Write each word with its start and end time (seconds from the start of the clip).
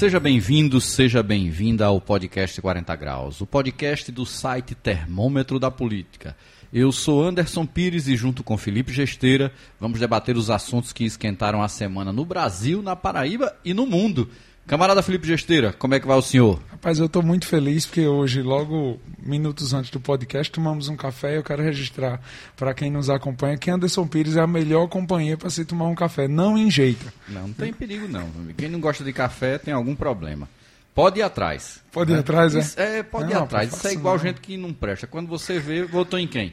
Seja 0.00 0.18
bem-vindo, 0.18 0.80
seja 0.80 1.22
bem-vinda 1.22 1.84
ao 1.84 2.00
podcast 2.00 2.58
40 2.58 2.96
Graus, 2.96 3.42
o 3.42 3.46
podcast 3.46 4.10
do 4.10 4.24
site 4.24 4.74
Termômetro 4.74 5.60
da 5.60 5.70
Política. 5.70 6.34
Eu 6.72 6.90
sou 6.90 7.22
Anderson 7.22 7.66
Pires 7.66 8.08
e, 8.08 8.16
junto 8.16 8.42
com 8.42 8.56
Felipe 8.56 8.94
Gesteira, 8.94 9.52
vamos 9.78 10.00
debater 10.00 10.38
os 10.38 10.48
assuntos 10.48 10.90
que 10.94 11.04
esquentaram 11.04 11.62
a 11.62 11.68
semana 11.68 12.14
no 12.14 12.24
Brasil, 12.24 12.80
na 12.80 12.96
Paraíba 12.96 13.54
e 13.62 13.74
no 13.74 13.84
mundo. 13.84 14.30
Camarada 14.66 15.02
Felipe 15.02 15.26
Gesteira, 15.26 15.72
como 15.72 15.94
é 15.94 16.00
que 16.00 16.06
vai 16.06 16.16
o 16.16 16.22
senhor? 16.22 16.60
Rapaz, 16.70 16.98
eu 16.98 17.06
estou 17.06 17.22
muito 17.22 17.46
feliz 17.46 17.84
porque 17.84 18.06
hoje, 18.06 18.40
logo 18.40 19.00
minutos 19.18 19.74
antes 19.74 19.90
do 19.90 20.00
podcast, 20.00 20.50
tomamos 20.50 20.88
um 20.88 20.96
café 20.96 21.32
e 21.32 21.36
eu 21.36 21.42
quero 21.42 21.62
registrar 21.62 22.20
para 22.56 22.72
quem 22.72 22.90
nos 22.90 23.10
acompanha 23.10 23.58
que 23.58 23.70
Anderson 23.70 24.06
Pires 24.06 24.36
é 24.36 24.40
a 24.40 24.46
melhor 24.46 24.88
companhia 24.88 25.36
para 25.36 25.50
se 25.50 25.64
tomar 25.64 25.88
um 25.88 25.94
café. 25.94 26.28
Não 26.28 26.56
enjeita. 26.56 27.12
Não, 27.28 27.48
não 27.48 27.52
tem 27.52 27.72
perigo 27.72 28.08
não. 28.08 28.30
Quem 28.56 28.68
não 28.68 28.80
gosta 28.80 29.04
de 29.04 29.12
café 29.12 29.58
tem 29.58 29.74
algum 29.74 29.94
problema. 29.94 30.48
Pode 30.94 31.20
ir 31.20 31.22
atrás. 31.22 31.82
Pode 31.92 32.12
ir 32.12 32.14
né? 32.14 32.20
atrás, 32.20 32.54
é? 32.54 32.58
Isso, 32.58 32.80
é, 32.80 33.02
pode 33.02 33.32
não, 33.32 33.40
ir 33.40 33.44
atrás. 33.44 33.72
Isso 33.72 33.88
é 33.88 33.92
igual 33.92 34.16
não. 34.16 34.22
gente 34.22 34.40
que 34.40 34.56
não 34.56 34.72
presta. 34.72 35.06
Quando 35.06 35.28
você 35.28 35.58
vê, 35.58 35.84
votou 35.84 36.18
em 36.18 36.26
quem? 36.26 36.52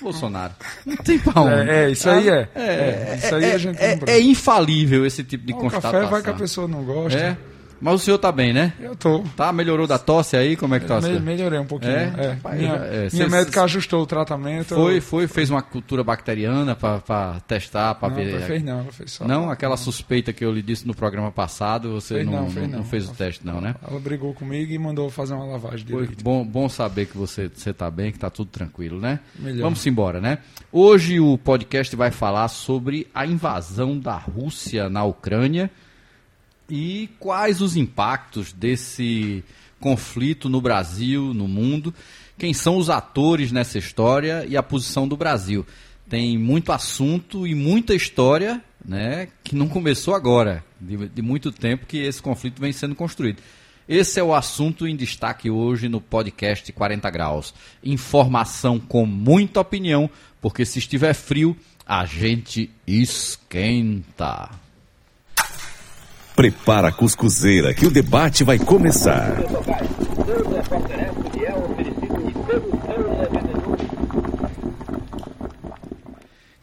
Bolsonaro. 0.00 0.54
Não 0.84 0.96
tem 0.96 1.18
pra 1.18 1.42
onde. 1.42 1.70
É, 1.70 1.84
é 1.84 1.90
isso 1.90 2.08
aí 2.08 2.28
é. 2.28 2.48
é, 2.54 2.62
é 2.64 3.16
isso 3.16 3.34
aí 3.34 3.44
é, 3.44 3.52
a 3.52 3.58
gente 3.58 3.78
é, 3.78 3.98
é, 4.06 4.20
infalível 4.20 5.06
esse 5.06 5.22
tipo 5.22 5.46
de 5.46 5.52
o 5.52 5.56
constatação. 5.56 5.92
café 5.92 6.10
vai 6.10 6.22
que 6.22 6.30
a 6.30 6.34
pessoa 6.34 6.66
não 6.66 6.84
gosta. 6.84 7.18
É. 7.18 7.36
Mas 7.84 7.96
o 7.96 7.98
senhor 7.98 8.16
tá 8.16 8.32
bem, 8.32 8.50
né? 8.50 8.72
Eu 8.80 8.96
tô. 8.96 9.22
Tá? 9.36 9.52
Melhorou 9.52 9.86
da 9.86 9.98
tosse 9.98 10.38
aí? 10.38 10.56
Como 10.56 10.74
é 10.74 10.80
que 10.80 10.86
tá? 10.86 11.02
Me, 11.02 11.20
melhorei 11.20 11.58
um 11.58 11.66
pouquinho. 11.66 11.92
É? 11.92 12.12
é. 12.16 12.36
Pai, 12.42 12.56
minha, 12.56 12.72
é. 12.76 13.08
minha 13.12 13.28
médica 13.28 13.62
ajustou 13.62 14.02
o 14.02 14.06
tratamento. 14.06 14.74
Foi, 14.74 15.02
foi, 15.02 15.28
fez 15.28 15.50
uma 15.50 15.60
cultura 15.60 16.02
bacteriana 16.02 16.74
para 16.74 17.40
testar, 17.46 17.94
para 17.96 18.14
ver. 18.14 18.40
Não, 18.40 18.46
fez 18.46 18.62
não, 18.62 18.84
fez 18.86 19.12
só. 19.12 19.28
Não, 19.28 19.50
aquela 19.50 19.76
suspeita 19.76 20.32
que 20.32 20.42
eu 20.42 20.50
lhe 20.50 20.62
disse 20.62 20.86
no 20.86 20.94
programa 20.94 21.30
passado, 21.30 21.92
você 21.92 22.14
fez 22.14 22.26
não, 22.26 22.32
não, 22.32 22.50
fez 22.50 22.70
não. 22.70 22.78
não, 22.78 22.84
fez 22.86 23.06
o 23.06 23.12
teste 23.12 23.46
não, 23.46 23.60
né? 23.60 23.74
Ela 23.86 24.00
brigou 24.00 24.32
comigo 24.32 24.72
e 24.72 24.78
mandou 24.78 25.10
fazer 25.10 25.34
uma 25.34 25.44
lavagem 25.44 25.86
foi 25.86 26.08
bom, 26.22 26.42
bom 26.42 26.70
saber 26.70 27.04
que 27.04 27.18
você 27.18 27.50
você 27.54 27.74
tá 27.74 27.90
bem, 27.90 28.10
que 28.10 28.18
tá 28.18 28.30
tudo 28.30 28.48
tranquilo, 28.48 28.98
né? 28.98 29.20
Melhor. 29.38 29.64
Vamos 29.64 29.86
embora, 29.86 30.22
né? 30.22 30.38
Hoje 30.72 31.20
o 31.20 31.36
podcast 31.36 31.94
vai 31.94 32.10
falar 32.10 32.48
sobre 32.48 33.06
a 33.14 33.26
invasão 33.26 33.98
da 33.98 34.16
Rússia 34.16 34.88
na 34.88 35.04
Ucrânia 35.04 35.70
e 36.74 37.08
quais 37.20 37.60
os 37.60 37.76
impactos 37.76 38.52
desse 38.52 39.44
conflito 39.78 40.48
no 40.48 40.60
Brasil, 40.60 41.32
no 41.32 41.46
mundo, 41.46 41.94
quem 42.36 42.52
são 42.52 42.76
os 42.76 42.90
atores 42.90 43.52
nessa 43.52 43.78
história 43.78 44.44
e 44.48 44.56
a 44.56 44.62
posição 44.62 45.06
do 45.06 45.16
Brasil. 45.16 45.64
Tem 46.08 46.36
muito 46.36 46.72
assunto 46.72 47.46
e 47.46 47.54
muita 47.54 47.94
história 47.94 48.60
né, 48.84 49.28
que 49.44 49.54
não 49.54 49.68
começou 49.68 50.16
agora, 50.16 50.64
de, 50.80 51.08
de 51.10 51.22
muito 51.22 51.52
tempo 51.52 51.86
que 51.86 51.98
esse 51.98 52.20
conflito 52.20 52.60
vem 52.60 52.72
sendo 52.72 52.96
construído. 52.96 53.40
Esse 53.88 54.18
é 54.18 54.24
o 54.24 54.34
assunto 54.34 54.84
em 54.84 54.96
destaque 54.96 55.48
hoje 55.48 55.88
no 55.88 56.00
podcast 56.00 56.72
40 56.72 57.08
Graus. 57.08 57.54
Informação 57.84 58.80
com 58.80 59.06
muita 59.06 59.60
opinião, 59.60 60.10
porque 60.40 60.64
se 60.64 60.80
estiver 60.80 61.14
frio, 61.14 61.56
a 61.86 62.04
gente 62.04 62.68
esquenta. 62.84 64.63
Prepara 66.34 66.88
a 66.88 66.92
cuscuzeira 66.92 67.72
que 67.72 67.86
o 67.86 67.90
debate 67.90 68.42
vai 68.42 68.58
começar. 68.58 69.36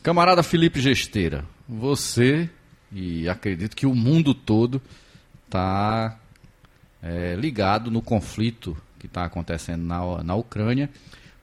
Camarada 0.03 0.43
Felipe 0.43 0.81
Gesteira, 0.81 1.45
você 1.69 2.49
e 2.91 3.29
acredito 3.29 3.75
que 3.75 3.85
o 3.85 3.95
mundo 3.95 4.33
todo 4.33 4.81
está 5.45 6.17
é, 7.01 7.35
ligado 7.35 7.89
no 7.89 8.01
conflito 8.01 8.75
que 8.99 9.05
está 9.05 9.23
acontecendo 9.23 9.83
na, 9.83 10.21
na 10.21 10.35
Ucrânia 10.35 10.89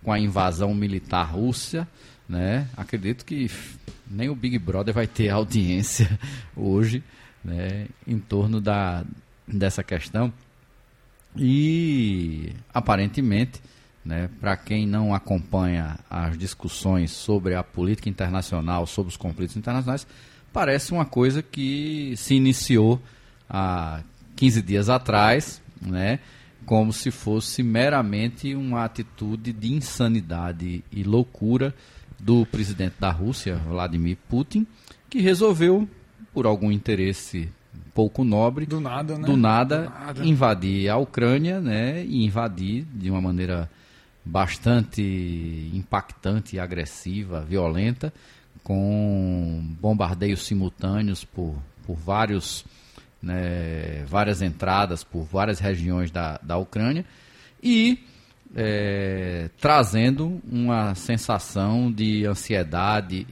com 0.04 0.12
a 0.12 0.20
invasão 0.20 0.74
militar 0.74 1.24
russa, 1.24 1.88
né? 2.28 2.68
Acredito 2.76 3.24
que 3.24 3.50
nem 4.06 4.28
o 4.28 4.34
Big 4.34 4.58
Brother 4.58 4.92
vai 4.92 5.06
ter 5.06 5.30
audiência 5.32 6.18
hoje 6.54 7.02
né, 7.44 7.86
em 8.06 8.18
torno 8.18 8.60
da, 8.60 9.04
dessa 9.46 9.82
questão. 9.82 10.32
E 11.36 12.52
aparentemente, 12.72 13.60
né, 14.04 14.28
para 14.40 14.56
quem 14.56 14.86
não 14.86 15.14
acompanha 15.14 15.98
as 16.08 16.36
discussões 16.38 17.10
sobre 17.10 17.54
a 17.54 17.62
política 17.62 18.08
internacional, 18.08 18.86
sobre 18.86 19.10
os 19.10 19.16
conflitos 19.16 19.56
internacionais, 19.56 20.06
parece 20.52 20.92
uma 20.92 21.04
coisa 21.04 21.42
que 21.42 22.14
se 22.16 22.34
iniciou 22.34 23.00
há 23.48 24.02
15 24.36 24.62
dias 24.62 24.88
atrás, 24.88 25.62
né, 25.80 26.20
como 26.64 26.92
se 26.92 27.10
fosse 27.10 27.62
meramente 27.62 28.54
uma 28.54 28.84
atitude 28.84 29.52
de 29.52 29.72
insanidade 29.72 30.84
e 30.92 31.02
loucura 31.02 31.74
do 32.18 32.44
presidente 32.46 32.94
da 32.98 33.10
Rússia, 33.10 33.56
Vladimir 33.56 34.18
Putin, 34.28 34.66
que 35.08 35.20
resolveu 35.20 35.88
por 36.38 36.46
algum 36.46 36.70
interesse 36.70 37.48
pouco 37.92 38.22
nobre, 38.22 38.64
do 38.64 38.78
nada, 38.78 39.18
né? 39.18 39.26
do 39.26 39.36
nada, 39.36 39.78
do 39.82 39.90
nada. 39.90 40.24
invadir 40.24 40.88
a 40.88 40.96
Ucrânia, 40.96 41.60
né? 41.60 42.04
E 42.04 42.24
invadir 42.24 42.86
de 42.94 43.10
uma 43.10 43.20
maneira 43.20 43.68
bastante 44.24 45.68
impactante, 45.74 46.56
agressiva, 46.60 47.40
violenta, 47.40 48.14
com 48.62 49.64
bombardeios 49.80 50.46
simultâneos 50.46 51.24
por, 51.24 51.56
por 51.84 51.96
vários, 51.96 52.64
né, 53.20 54.04
várias 54.06 54.40
entradas 54.40 55.02
por 55.02 55.24
várias 55.24 55.58
regiões 55.58 56.12
da, 56.12 56.38
da 56.40 56.56
Ucrânia 56.56 57.04
e 57.60 57.98
é, 58.54 59.50
trazendo 59.60 60.40
uma 60.48 60.94
sensação 60.94 61.90
de 61.90 62.24
ansiedade 62.26 63.26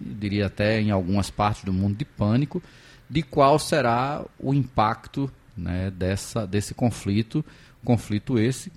diria 0.00 0.46
até 0.46 0.80
em 0.80 0.90
algumas 0.90 1.30
partes 1.30 1.64
do 1.64 1.72
mundo, 1.72 1.96
de 1.96 2.04
pânico, 2.04 2.62
de 3.08 3.22
qual 3.22 3.58
será 3.58 4.24
o 4.38 4.54
impacto 4.54 5.30
né, 5.56 5.90
dessa, 5.90 6.46
desse 6.46 6.74
conflito, 6.74 7.44
conflito 7.84 8.38
esse 8.38 8.72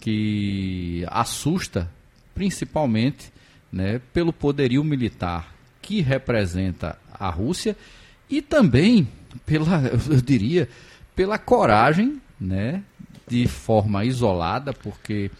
que 0.00 1.04
assusta 1.08 1.90
principalmente 2.34 3.32
né, 3.72 4.00
pelo 4.12 4.32
poderio 4.32 4.84
militar 4.84 5.54
que 5.80 6.00
representa 6.00 6.98
a 7.12 7.30
Rússia 7.30 7.76
e 8.28 8.42
também 8.42 9.08
pela, 9.44 9.80
eu 10.10 10.20
diria, 10.20 10.68
pela 11.14 11.38
coragem, 11.38 12.20
né, 12.38 12.82
de 13.26 13.46
forma 13.46 14.04
isolada, 14.04 14.72
porque 14.72 15.30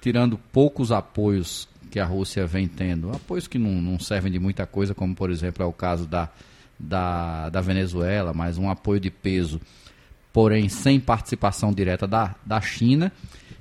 tirando 0.00 0.38
poucos 0.52 0.92
apoios 0.92 1.68
que 1.96 2.00
a 2.00 2.04
Rússia 2.04 2.46
vem 2.46 2.68
tendo, 2.68 3.10
apoios 3.10 3.48
que 3.48 3.58
não, 3.58 3.70
não 3.70 3.98
servem 3.98 4.30
de 4.30 4.38
muita 4.38 4.66
coisa, 4.66 4.94
como 4.94 5.14
por 5.14 5.30
exemplo 5.30 5.62
é 5.62 5.66
o 5.66 5.72
caso 5.72 6.06
da, 6.06 6.28
da, 6.78 7.48
da 7.48 7.62
Venezuela, 7.62 8.34
mas 8.34 8.58
um 8.58 8.68
apoio 8.68 9.00
de 9.00 9.10
peso, 9.10 9.58
porém 10.30 10.68
sem 10.68 11.00
participação 11.00 11.72
direta 11.72 12.06
da, 12.06 12.34
da 12.44 12.60
China. 12.60 13.10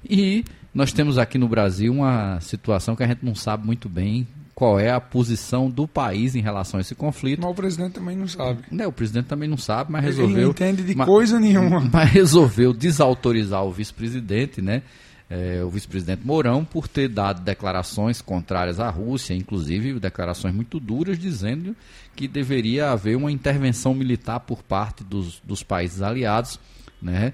E 0.04 0.44
nós 0.74 0.92
temos 0.92 1.18
aqui 1.18 1.38
no 1.38 1.48
Brasil 1.48 1.94
uma 1.94 2.42
situação 2.42 2.94
que 2.94 3.04
a 3.04 3.08
gente 3.08 3.24
não 3.24 3.36
sabe 3.36 3.66
muito 3.66 3.88
bem 3.88 4.28
qual 4.54 4.78
é 4.78 4.92
a 4.92 5.00
posição 5.00 5.70
do 5.70 5.88
país 5.88 6.36
em 6.36 6.42
relação 6.42 6.78
a 6.78 6.82
esse 6.82 6.94
conflito. 6.94 7.42
Mas 7.42 7.52
o 7.52 7.56
presidente 7.56 7.94
também 7.94 8.18
não 8.18 8.28
sabe. 8.28 8.64
Não, 8.70 8.90
o 8.90 8.92
presidente 8.92 9.28
também 9.28 9.48
não 9.48 9.58
sabe, 9.58 9.94
mas 9.94 10.04
resolveu. 10.04 10.36
Ele 10.36 10.44
não 10.44 10.52
entende 10.52 10.84
de 10.84 10.94
mas, 10.94 11.08
coisa 11.08 11.40
nenhuma. 11.40 11.90
Mas 11.90 12.12
resolveu 12.12 12.74
desautorizar 12.74 13.64
o 13.64 13.72
vice-presidente, 13.72 14.62
né? 14.62 14.82
É, 15.30 15.64
o 15.64 15.70
vice-presidente 15.70 16.26
Mourão 16.26 16.64
por 16.64 16.88
ter 16.88 17.08
dado 17.08 17.42
declarações 17.42 18.22
contrárias 18.22 18.80
à 18.80 18.90
Rússia, 18.90 19.34
inclusive 19.34 20.00
declarações 20.00 20.54
muito 20.54 20.80
duras, 20.80 21.18
dizendo 21.18 21.76
que 22.16 22.28
deveria 22.28 22.92
haver 22.92 23.18
uma 23.18 23.32
intervenção 23.32 23.94
militar 23.94 24.40
por 24.40 24.62
parte 24.62 25.04
dos, 25.04 25.42
dos 25.44 25.64
países 25.64 26.02
aliados. 26.02 26.60
Né? 27.02 27.34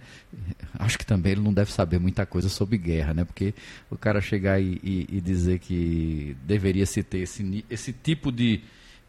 Acho 0.77 0.97
que 0.97 1.05
também 1.05 1.33
ele 1.33 1.41
não 1.41 1.53
deve 1.53 1.71
saber 1.71 1.99
muita 1.99 2.25
coisa 2.25 2.49
sobre 2.49 2.77
guerra, 2.77 3.13
né? 3.13 3.23
porque 3.23 3.53
o 3.89 3.97
cara 3.97 4.19
chegar 4.19 4.61
e, 4.61 4.79
e, 4.83 5.07
e 5.17 5.21
dizer 5.21 5.59
que 5.59 6.35
deveria 6.43 6.85
se 6.85 7.03
ter 7.03 7.19
esse, 7.19 7.63
esse 7.69 7.93
tipo 7.93 8.31
de, 8.31 8.61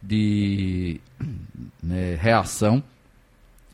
de 0.02 1.00
né, 1.82 2.16
reação 2.20 2.82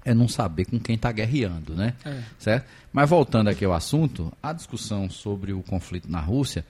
é 0.08 0.14
não 0.14 0.26
saber 0.26 0.64
com 0.64 0.80
quem 0.80 0.94
está 0.94 1.12
guerreando, 1.12 1.74
né? 1.74 1.94
É. 2.04 2.22
Certo? 2.38 2.66
Mas 2.90 3.10
voltando 3.10 3.48
aqui 3.48 3.64
ao 3.64 3.74
assunto, 3.74 4.32
a 4.42 4.54
discussão 4.54 5.10
sobre 5.10 5.52
o 5.52 5.62
conflito 5.62 6.10
na 6.10 6.20
Rússia, 6.20 6.64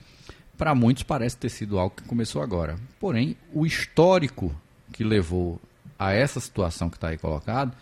para 0.56 0.74
muitos 0.74 1.04
parece 1.04 1.36
ter 1.36 1.48
sido 1.48 1.78
algo 1.78 1.94
que 1.94 2.02
começou 2.02 2.42
agora. 2.42 2.76
Porém, 2.98 3.36
o 3.52 3.64
histórico 3.64 4.52
que 4.92 5.04
levou 5.04 5.60
a 5.96 6.12
essa 6.12 6.40
situação 6.40 6.90
que 6.90 6.96
está 6.96 7.08
aí 7.08 7.18
colocado, 7.18 7.72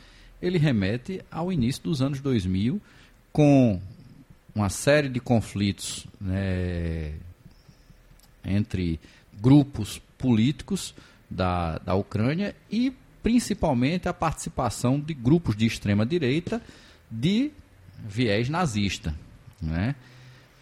ele 0.43 0.58
remete 0.58 1.23
ao 1.31 1.50
início 1.50 1.82
dos 1.82 2.02
anos 2.02 2.20
2000, 2.20 2.79
com 3.32 3.81
uma 4.55 4.69
série 4.69 5.09
de 5.09 5.20
conflitos 5.20 6.06
né, 6.20 7.14
entre 8.44 9.00
grupos 9.41 10.00
políticos 10.19 10.94
da, 11.31 11.79
da 11.79 11.94
Ucrânia 11.94 12.55
e 12.70 12.93
principalmente 13.26 14.08
a 14.08 14.14
participação 14.14 15.00
de 15.00 15.12
grupos 15.12 15.56
de 15.56 15.67
extrema 15.67 16.06
direita 16.06 16.62
de 17.11 17.50
viés 18.08 18.49
nazista. 18.49 19.12
Né? 19.61 19.96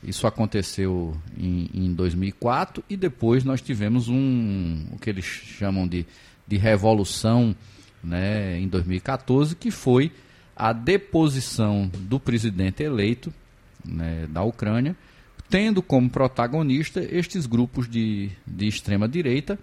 Isso 0.03 0.27
aconteceu 0.27 1.15
em, 1.37 1.69
em 1.75 1.93
2004 1.93 2.83
e 2.89 2.97
depois 2.97 3.45
nós 3.45 3.61
tivemos 3.61 4.09
um, 4.09 4.87
o 4.91 4.99
que 4.99 5.11
eles 5.11 5.27
chamam 5.27 5.87
de, 5.87 6.07
de 6.49 6.57
revolução 6.57 7.55
né, 8.03 8.59
em 8.59 8.67
2014, 8.67 9.57
que 9.57 9.71
foi 9.71 10.11
a 10.57 10.73
deposição 10.73 11.91
do 11.95 12.19
presidente 12.19 12.83
eleito 12.83 13.31
né, 13.85 14.27
da 14.31 14.43
Ucrânia, 14.43 14.97
tendo 15.51 15.83
como 15.83 16.09
protagonista 16.09 17.07
estes 17.15 17.45
grupos 17.45 17.87
de, 17.87 18.31
de 18.47 18.67
extrema 18.67 19.07
direita, 19.07 19.59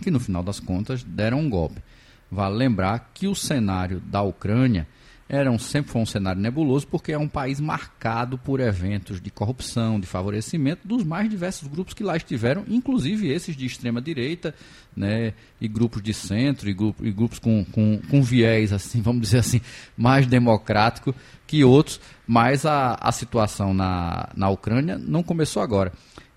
que 0.00 0.10
no 0.10 0.20
final 0.20 0.42
das 0.42 0.60
contas 0.60 1.02
deram 1.02 1.40
um 1.40 1.50
golpe. 1.50 1.82
Vale 2.30 2.56
lembrar 2.56 3.10
que 3.12 3.28
o 3.28 3.34
cenário 3.34 4.00
da 4.00 4.22
Ucrânia 4.22 4.86
era 5.32 5.50
um, 5.50 5.58
sempre 5.58 5.90
foi 5.90 6.02
um 6.02 6.06
cenário 6.06 6.42
nebuloso, 6.42 6.86
porque 6.86 7.10
é 7.10 7.18
um 7.18 7.26
país 7.26 7.58
marcado 7.58 8.36
por 8.36 8.60
eventos 8.60 9.18
de 9.18 9.30
corrupção, 9.30 9.98
de 9.98 10.06
favorecimento 10.06 10.86
dos 10.86 11.04
mais 11.04 11.28
diversos 11.30 11.68
grupos 11.68 11.94
que 11.94 12.04
lá 12.04 12.14
estiveram, 12.18 12.64
inclusive 12.68 13.32
esses 13.32 13.56
de 13.56 13.64
extrema-direita, 13.64 14.54
né, 14.94 15.32
e 15.58 15.66
grupos 15.66 16.02
de 16.02 16.12
centro, 16.12 16.68
e, 16.68 16.74
grupo, 16.74 17.06
e 17.06 17.10
grupos 17.10 17.38
com, 17.38 17.64
com, 17.64 17.98
com 18.10 18.22
viés, 18.22 18.74
assim, 18.74 19.00
vamos 19.00 19.22
dizer 19.22 19.38
assim, 19.38 19.62
mais 19.96 20.26
democrático 20.26 21.14
que 21.46 21.64
outros, 21.64 21.98
mas 22.26 22.66
a, 22.66 22.98
a 23.00 23.10
situação 23.10 23.72
na, 23.72 24.28
na 24.36 24.50
Ucrânia 24.50 24.98
não 24.98 25.22
começou 25.22 25.62
agora. 25.62 25.92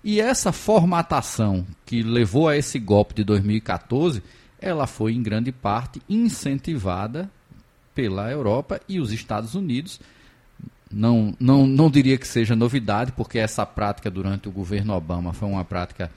E 0.08 0.20
essa 0.20 0.52
formatação 0.52 1.66
que 1.84 2.00
levou 2.00 2.48
a 2.48 2.56
esse 2.56 2.78
golpe 2.78 3.12
de 3.12 3.24
2014, 3.24 4.22
ela 4.60 4.86
foi 4.86 5.12
em 5.12 5.20
grande 5.20 5.50
parte 5.50 6.00
incentivada 6.08 7.28
pela 7.92 8.30
Europa 8.30 8.80
e 8.88 9.00
os 9.00 9.10
Estados 9.10 9.56
Unidos. 9.56 9.98
Não, 10.88 11.34
não, 11.40 11.66
não 11.66 11.90
diria 11.90 12.16
que 12.16 12.28
seja 12.28 12.54
novidade, 12.54 13.10
porque 13.10 13.36
essa 13.36 13.66
prática 13.66 14.08
durante 14.08 14.48
o 14.48 14.52
governo 14.52 14.94
Obama 14.94 15.32
foi 15.32 15.48
uma 15.48 15.64
prática 15.64 16.08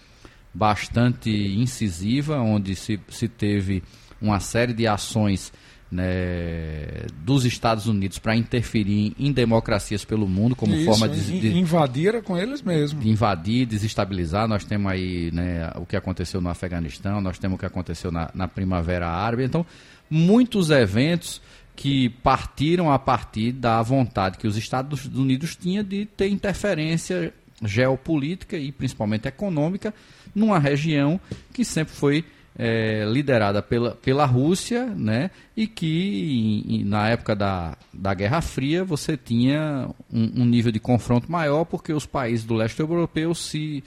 bastante 0.53 1.31
incisiva, 1.31 2.38
onde 2.38 2.75
se, 2.75 3.00
se 3.09 3.27
teve 3.27 3.81
uma 4.21 4.39
série 4.39 4.71
de 4.71 4.85
ações 4.85 5.51
né, 5.91 7.07
dos 7.24 7.45
Estados 7.45 7.88
Unidos 7.88 8.19
para 8.19 8.36
interferir 8.36 9.13
em 9.18 9.31
democracias 9.31 10.06
pelo 10.06 10.27
mundo 10.27 10.56
como 10.56 10.75
Isso, 10.75 10.86
forma 10.86 11.09
de, 11.09 11.39
de 11.39 11.57
invadir 11.57 12.21
com 12.21 12.38
eles 12.38 12.62
mesmos. 12.62 13.03
De 13.03 13.09
invadir, 13.09 13.65
desestabilizar. 13.65 14.47
Nós 14.47 14.63
temos 14.63 14.91
aí 14.91 15.31
né, 15.31 15.71
o 15.75 15.86
que 15.86 15.95
aconteceu 15.95 16.39
no 16.41 16.50
Afeganistão, 16.50 17.19
nós 17.19 17.39
temos 17.39 17.56
o 17.56 17.59
que 17.59 17.65
aconteceu 17.65 18.12
na, 18.12 18.30
na 18.33 18.47
Primavera 18.47 19.07
Árabe. 19.07 19.44
Então, 19.44 19.65
muitos 20.09 20.69
eventos 20.69 21.41
que 21.75 22.09
partiram 22.09 22.92
a 22.92 23.00
partir 23.00 23.53
da 23.53 23.81
vontade 23.81 24.38
que 24.38 24.47
os 24.47 24.57
Estados 24.57 25.06
Unidos 25.06 25.56
tinham 25.56 25.83
de 25.83 26.06
ter 26.06 26.30
interferência 26.30 27.33
geopolítica 27.63 28.57
e 28.57 28.71
principalmente 28.71 29.27
econômica 29.27 29.94
numa 30.35 30.59
região 30.59 31.19
que 31.53 31.65
sempre 31.65 31.94
foi 31.94 32.25
é, 32.57 33.05
liderada 33.05 33.61
pela, 33.61 33.95
pela 33.95 34.25
Rússia, 34.25 34.85
né, 34.85 35.31
e 35.55 35.67
que 35.67 36.63
em, 36.67 36.83
na 36.83 37.09
época 37.09 37.35
da, 37.35 37.77
da 37.93 38.13
Guerra 38.13 38.41
Fria 38.41 38.83
você 38.83 39.15
tinha 39.15 39.89
um, 40.11 40.41
um, 40.41 40.45
nível 40.45 40.71
de 40.71 40.79
confronto 40.79 41.31
maior 41.31 41.65
porque 41.65 41.93
os 41.93 42.05
países 42.05 42.45
do 42.45 42.55
leste 42.55 42.79
europeu 42.79 43.33
se 43.33 43.83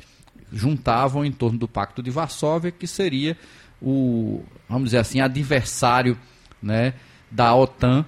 juntavam 0.53 1.25
em 1.25 1.33
torno 1.33 1.59
do 1.59 1.69
Pacto 1.69 2.03
de 2.03 2.11
Varsóvia, 2.11 2.71
que 2.71 2.87
seria 2.87 3.37
o, 3.81 4.43
vamos 4.69 4.85
dizer 4.85 4.99
assim, 4.99 5.21
adversário, 5.21 6.17
né, 6.63 6.95
da 7.31 7.55
OTAN 7.55 8.05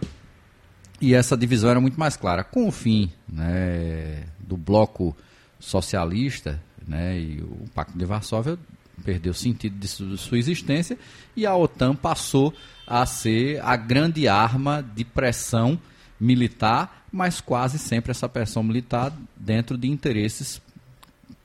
e 1.00 1.14
essa 1.14 1.36
divisão 1.36 1.70
era 1.70 1.80
muito 1.80 1.98
mais 1.98 2.16
clara. 2.16 2.44
Com 2.44 2.68
o 2.68 2.72
fim 2.72 3.10
né, 3.28 4.24
do 4.38 4.56
bloco 4.56 5.16
socialista 5.58 6.62
né, 6.86 7.18
e 7.18 7.42
o 7.42 7.64
Pacto 7.74 7.98
de 7.98 8.04
Varsóvia 8.04 8.58
perdeu 9.02 9.34
sentido 9.34 9.78
de 9.78 9.88
sua 9.88 10.38
existência 10.38 10.98
e 11.36 11.46
a 11.46 11.56
OTAN 11.56 11.94
passou 11.94 12.54
a 12.86 13.04
ser 13.06 13.62
a 13.62 13.76
grande 13.76 14.28
arma 14.28 14.82
de 14.82 15.04
pressão 15.04 15.78
militar, 16.18 17.06
mas 17.10 17.40
quase 17.40 17.78
sempre 17.78 18.10
essa 18.10 18.28
pressão 18.28 18.62
militar 18.62 19.12
dentro 19.36 19.76
de 19.76 19.88
interesses 19.88 20.60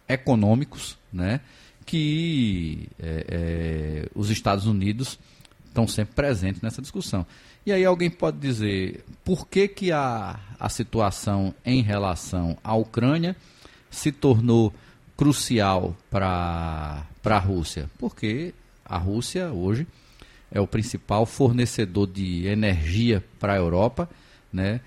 econômicos, 0.07 0.97
né, 1.11 1.41
que 1.85 2.87
é, 2.99 3.25
é, 3.27 4.09
os 4.13 4.29
Estados 4.29 4.65
Unidos 4.65 5.19
estão 5.65 5.87
sempre 5.87 6.15
presentes 6.15 6.61
nessa 6.61 6.81
discussão. 6.81 7.25
E 7.65 7.71
aí 7.71 7.85
alguém 7.85 8.09
pode 8.09 8.37
dizer 8.37 9.03
por 9.23 9.47
que, 9.47 9.67
que 9.67 9.91
a, 9.91 10.39
a 10.59 10.69
situação 10.69 11.53
em 11.63 11.81
relação 11.81 12.57
à 12.63 12.75
Ucrânia 12.75 13.35
se 13.89 14.11
tornou 14.11 14.73
crucial 15.19 15.93
para 16.09 17.03
a 17.25 17.37
Rússia? 17.37 17.89
Porque 17.99 18.53
a 18.85 18.97
Rússia 18.97 19.51
hoje 19.51 19.85
é 20.49 20.61
o 20.61 20.65
principal 20.65 21.25
fornecedor 21.25 22.07
de 22.07 22.47
energia 22.47 23.21
para 23.37 23.51
a 23.51 23.57
Europa, 23.57 24.09
né? 24.51 24.79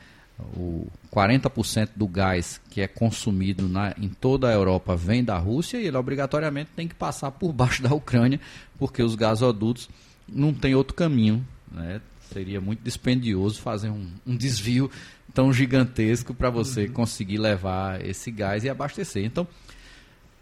O 0.57 0.87
40% 1.15 1.91
do 1.95 2.09
gás 2.09 2.59
que 2.71 2.81
é 2.81 2.89
consumido 2.89 3.69
na, 3.69 3.95
em 3.99 4.09
toda 4.09 4.49
a 4.49 4.53
Europa 4.53 4.97
vem 4.97 5.23
da 5.23 5.37
Rússia 5.37 5.77
e 5.77 5.87
ele 5.87 5.99
obrigatoriamente 5.99 6.71
tem 6.75 6.89
que 6.89 6.95
passar 6.95 7.31
por 7.33 7.53
baixo 7.53 7.83
da 7.83 7.95
Ucrânia, 7.95 8.41
porque 8.79 9.03
os 9.03 9.15
gasodutos 9.15 9.91
não 10.27 10.55
tem 10.55 10.75
outro 10.75 10.95
caminho, 10.95 11.47
né? 11.71 12.01
Seria 12.33 12.59
muito 12.59 12.83
dispendioso 12.83 13.61
fazer 13.61 13.91
um, 13.91 14.11
um 14.27 14.35
desvio 14.35 14.91
tão 15.35 15.53
gigantesco 15.53 16.33
para 16.33 16.49
você 16.49 16.87
uhum. 16.87 16.93
conseguir 16.95 17.37
levar 17.37 18.03
esse 18.03 18.31
gás 18.31 18.65
e 18.65 18.71
abastecer. 18.71 19.27
Então, 19.27 19.47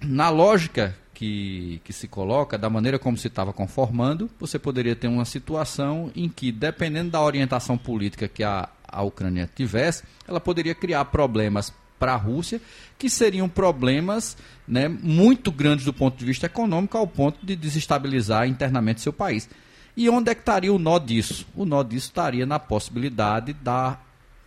na 0.02 0.28
lógica 0.28 0.96
que, 1.14 1.80
que 1.84 1.92
se 1.92 2.08
coloca, 2.08 2.56
da 2.56 2.70
maneira 2.70 2.98
como 2.98 3.16
se 3.16 3.26
estava 3.28 3.52
conformando, 3.52 4.30
você 4.38 4.58
poderia 4.58 4.96
ter 4.96 5.06
uma 5.06 5.24
situação 5.24 6.10
em 6.16 6.28
que, 6.28 6.50
dependendo 6.50 7.10
da 7.10 7.20
orientação 7.20 7.76
política 7.76 8.26
que 8.26 8.42
a, 8.42 8.68
a 8.88 9.02
Ucrânia 9.02 9.48
tivesse, 9.54 10.02
ela 10.26 10.40
poderia 10.40 10.74
criar 10.74 11.04
problemas 11.06 11.72
para 11.98 12.14
a 12.14 12.16
Rússia, 12.16 12.58
que 12.98 13.10
seriam 13.10 13.46
problemas 13.46 14.34
né, 14.66 14.88
muito 14.88 15.52
grandes 15.52 15.84
do 15.84 15.92
ponto 15.92 16.16
de 16.16 16.24
vista 16.24 16.46
econômico, 16.46 16.96
ao 16.96 17.06
ponto 17.06 17.44
de 17.44 17.54
desestabilizar 17.54 18.48
internamente 18.48 19.02
seu 19.02 19.12
país. 19.12 19.46
E 19.94 20.08
onde 20.08 20.30
é 20.30 20.34
que 20.34 20.40
estaria 20.40 20.72
o 20.72 20.78
nó 20.78 20.98
disso? 20.98 21.46
O 21.54 21.66
nó 21.66 21.82
disso 21.82 22.06
estaria 22.06 22.46
na 22.46 22.58
possibilidade 22.58 23.52
da 23.52 23.98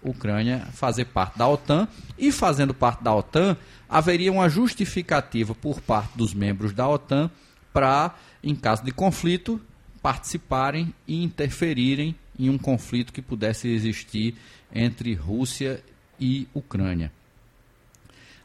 Ucrânia 0.04 0.68
fazer 0.74 1.06
parte 1.06 1.38
da 1.38 1.48
OTAN 1.48 1.88
e 2.18 2.32
fazendo 2.32 2.74
parte 2.74 3.04
da 3.04 3.14
OTAN 3.14 3.58
haveria 3.90 4.32
uma 4.32 4.50
justificativa 4.50 5.54
por 5.56 5.82
parte 5.82 6.18
dos 6.18 6.34
membros 6.34 6.74
da 6.74 6.88
OTAN 6.88 7.30
para, 7.72 8.16
em 8.44 8.56
caso 8.56 8.84
de 8.84 8.92
conflito, 8.92 9.60
participarem 10.02 10.94
e 11.08 11.24
interferirem 11.24 12.16
em 12.38 12.50
um 12.50 12.58
conflito 12.58 13.14
que 13.14 13.22
pudesse 13.22 13.68
existir 13.68 14.36
entre 14.74 15.14
Rússia 15.14 15.84
e 16.20 16.48
Ucrânia. 16.54 17.12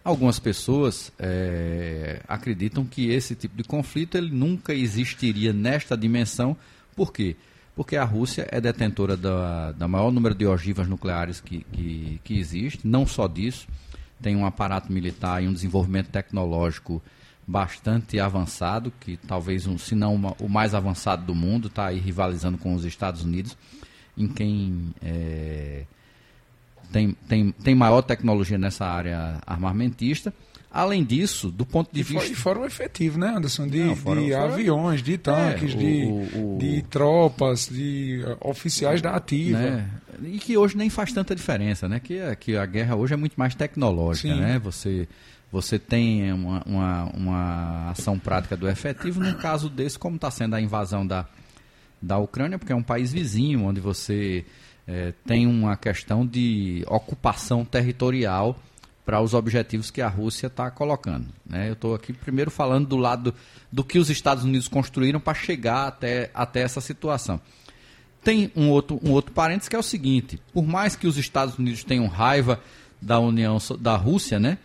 Algumas 0.05 0.39
pessoas 0.39 1.13
é, 1.19 2.23
acreditam 2.29 2.85
que 2.85 3.11
esse 3.11 3.35
tipo 3.35 3.57
de 3.57 3.65
conflito 3.65 4.17
ele 4.17 4.31
nunca 4.31 4.73
existiria 4.73 5.53
nesta 5.53 5.97
dimensão 5.97 6.57
por 6.99 7.13
quê? 7.13 7.37
A 7.97 8.05
Rússia 8.05 8.47
é 8.51 8.61
detentora 8.61 9.17
da, 9.17 9.73
da 9.73 9.89
maior 9.89 10.11
número 10.11 10.35
de 10.35 10.47
ogivas 10.47 10.89
nucleares 10.89 11.41
que, 11.41 11.65
que, 11.73 12.21
que 12.25 12.39
existe, 12.39 12.87
não 12.87 13.07
só 13.07 13.27
disso, 13.27 13.67
tem 14.21 14.37
um 14.37 14.45
aparato 14.45 14.93
militar 14.93 15.43
e 15.43 15.49
um 15.49 15.53
desenvolvimento 15.53 16.09
tecnológico 16.09 17.03
bastante 17.47 18.21
avançado, 18.21 18.93
que 19.01 19.17
talvez, 19.17 19.67
um, 19.67 19.79
se 19.79 19.95
não 19.95 20.15
uma, 20.15 20.37
o 20.39 20.49
mais 20.49 20.75
avançado 20.75 21.25
do 21.25 21.35
mundo, 21.35 21.69
está 21.69 21.87
aí 21.87 21.99
rivalizando 21.99 22.59
com 22.59 22.75
os 22.75 22.85
Estados 22.85 23.25
Unidos, 23.25 23.57
em 24.17 24.29
quem 24.29 24.95
é, 25.01 25.85
tem, 26.93 27.13
tem, 27.27 27.53
tem 27.53 27.75
maior 27.75 28.03
tecnologia 28.03 28.59
nessa 28.59 28.87
área 28.87 29.39
armamentista. 29.47 30.33
Além 30.71 31.03
disso, 31.03 31.51
do 31.51 31.65
ponto 31.65 31.91
de 31.93 32.01
e 32.01 32.03
vista. 32.03 32.31
E 32.31 32.35
fora 32.35 32.61
o 32.61 32.65
efetivo, 32.65 33.19
né, 33.19 33.29
Anderson? 33.29 33.67
De, 33.67 33.83
Não, 33.83 33.97
fora, 33.97 34.21
de 34.21 34.33
fora... 34.33 34.53
aviões, 34.53 35.03
de 35.03 35.17
tanques, 35.17 35.75
é, 35.75 35.77
de, 35.77 36.03
o, 36.05 36.57
o... 36.57 36.59
de 36.59 36.83
tropas, 36.83 37.69
de 37.69 38.23
uh, 38.23 38.49
oficiais 38.49 39.01
da 39.01 39.13
ativa. 39.13 39.59
Né? 39.59 39.91
E 40.25 40.39
que 40.39 40.59
hoje 40.59 40.77
nem 40.77 40.91
faz 40.91 41.13
tanta 41.13 41.35
diferença, 41.35 41.89
né? 41.89 41.99
Que, 41.99 42.19
que 42.37 42.57
a 42.57 42.67
guerra 42.67 42.97
hoje 42.97 43.15
é 43.15 43.17
muito 43.17 43.35
mais 43.37 43.55
tecnológica, 43.55 44.29
Sim. 44.29 44.41
né? 44.41 44.59
Você, 44.59 45.09
você 45.51 45.79
tem 45.79 46.31
uma, 46.33 46.63
uma, 46.67 47.05
uma 47.15 47.91
ação 47.91 48.19
prática 48.19 48.55
do 48.55 48.69
efetivo, 48.69 49.21
num 49.21 49.35
caso 49.35 49.71
desse, 49.71 49.99
como 49.99 50.17
está 50.17 50.31
sendo 50.31 50.55
a 50.55 50.61
invasão 50.61 51.07
da, 51.07 51.27
da 52.01 52.19
Ucrânia, 52.19 52.59
porque 52.59 52.73
é 52.73 52.77
um 52.77 52.83
país 52.83 53.11
vizinho, 53.11 53.65
onde 53.65 53.81
você 53.81 54.45
é, 54.87 55.15
tem 55.27 55.47
uma 55.47 55.77
questão 55.77 56.27
de 56.27 56.85
ocupação 56.87 57.65
territorial 57.65 58.59
para 59.09 59.23
os 59.23 59.33
objetivos 59.33 59.91
que 59.91 60.03
a 60.03 60.07
Rússia 60.07 60.49
está 60.49 60.71
colocando. 60.71 61.29
Né? 61.47 61.71
Eu 61.71 61.73
estou 61.73 61.95
aqui 61.95 62.13
primeiro 62.13 62.51
falando 62.51 62.89
do 62.89 62.99
lado 62.99 63.35
do 63.73 63.83
que 63.83 63.99
os 63.99 64.11
Estados 64.11 64.45
Unidos 64.45 64.69
construíram 64.69 65.19
para 65.19 65.33
chegar 65.33 65.89
até, 65.89 66.31
até 66.35 66.61
essa 66.61 66.79
situação. 66.83 67.41
tem 68.23 68.53
um 68.55 68.69
outro, 68.69 69.01
um 69.03 69.13
outro 69.13 69.33
parênteses 69.33 69.71
que 69.71 69.75
é 69.75 69.79
o 69.79 69.83
seguinte: 69.83 70.39
por 70.53 70.67
mais 70.67 70.95
que 70.95 71.07
os 71.07 71.17
Estados 71.17 71.59
Unidos 71.59 71.83
tenham 71.83 72.07
raiva 72.07 72.61
da 73.01 73.19
União 73.19 73.57
da 73.81 73.97
Rússia, 73.97 74.39
né? 74.39 74.59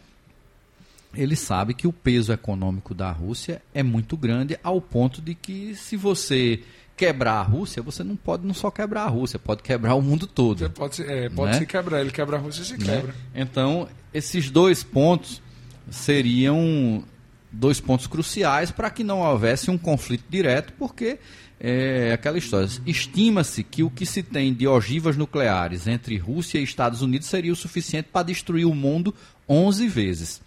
Ele 1.14 1.38
sabe 1.38 1.74
que 1.74 1.88
o 1.88 1.94
peso 1.94 2.34
econômico 2.34 2.94
da 2.94 3.10
Rússia 3.14 3.62
é 3.74 3.82
muito 3.82 4.18
grande 4.18 4.60
ao 4.62 4.82
ponto 4.82 5.22
de 5.22 5.36
que 5.36 5.74
se 5.74 5.96
você 5.96 6.62
quebrar 6.96 7.34
a 7.34 7.42
Rússia, 7.42 7.82
você 7.82 8.04
não 8.04 8.16
pode 8.16 8.46
não 8.46 8.54
só 8.54 8.70
quebrar 8.70 9.04
a 9.04 9.08
Rússia, 9.08 9.40
pode 9.40 9.64
quebrar 9.64 9.96
o 9.96 10.02
mundo 10.02 10.28
todo. 10.28 10.60
Você 10.60 10.70
pode, 10.70 11.02
é, 11.02 11.30
pode 11.30 11.54
né? 11.54 11.60
se 11.60 11.66
quebrar, 11.66 12.02
ele 12.02 12.12
quebra 12.12 12.38
a 12.38 12.40
Rússia 12.40 12.62
e 12.62 12.66
se 12.66 12.78
né? 12.78 12.86
quebra. 12.86 13.16
Então, 13.34 13.88
esses 14.14 14.50
dois 14.50 14.84
pontos 14.84 15.42
seriam 15.90 17.04
dois 17.52 17.80
pontos 17.80 18.08
cruciais 18.08 18.72
para 18.72 18.90
que 18.90 19.04
não 19.04 19.20
houvesse 19.20 19.70
um 19.70 19.78
conflito 19.78 20.26
direto, 20.30 20.74
porque 20.78 21.20
é 21.60 22.12
aquela 22.14 22.38
história. 22.38 22.68
Estima-se 22.86 23.64
que 23.64 23.84
o 23.84 23.90
que 23.90 24.06
se 24.06 24.22
tem 24.22 24.54
de 24.54 24.68
ogivas 24.68 25.16
nucleares 25.16 25.88
entre 25.88 26.18
Rússia 26.18 26.60
e 26.60 26.64
Estados 26.64 27.02
Unidos 27.02 27.28
seria 27.28 27.54
o 27.54 27.56
suficiente 27.56 28.10
para 28.12 28.24
destruir 28.24 28.66
o 28.66 28.76
mundo 28.76 29.14
11 29.48 29.88
vezes. 29.88 30.42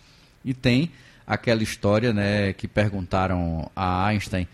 E 0.44 0.52
tem 0.52 0.90
aquela 1.26 1.62
história 1.62 2.12
né, 2.12 2.52
que 2.52 2.68
perguntaram 2.68 3.70
a 3.74 4.06
Einstein 4.06 4.46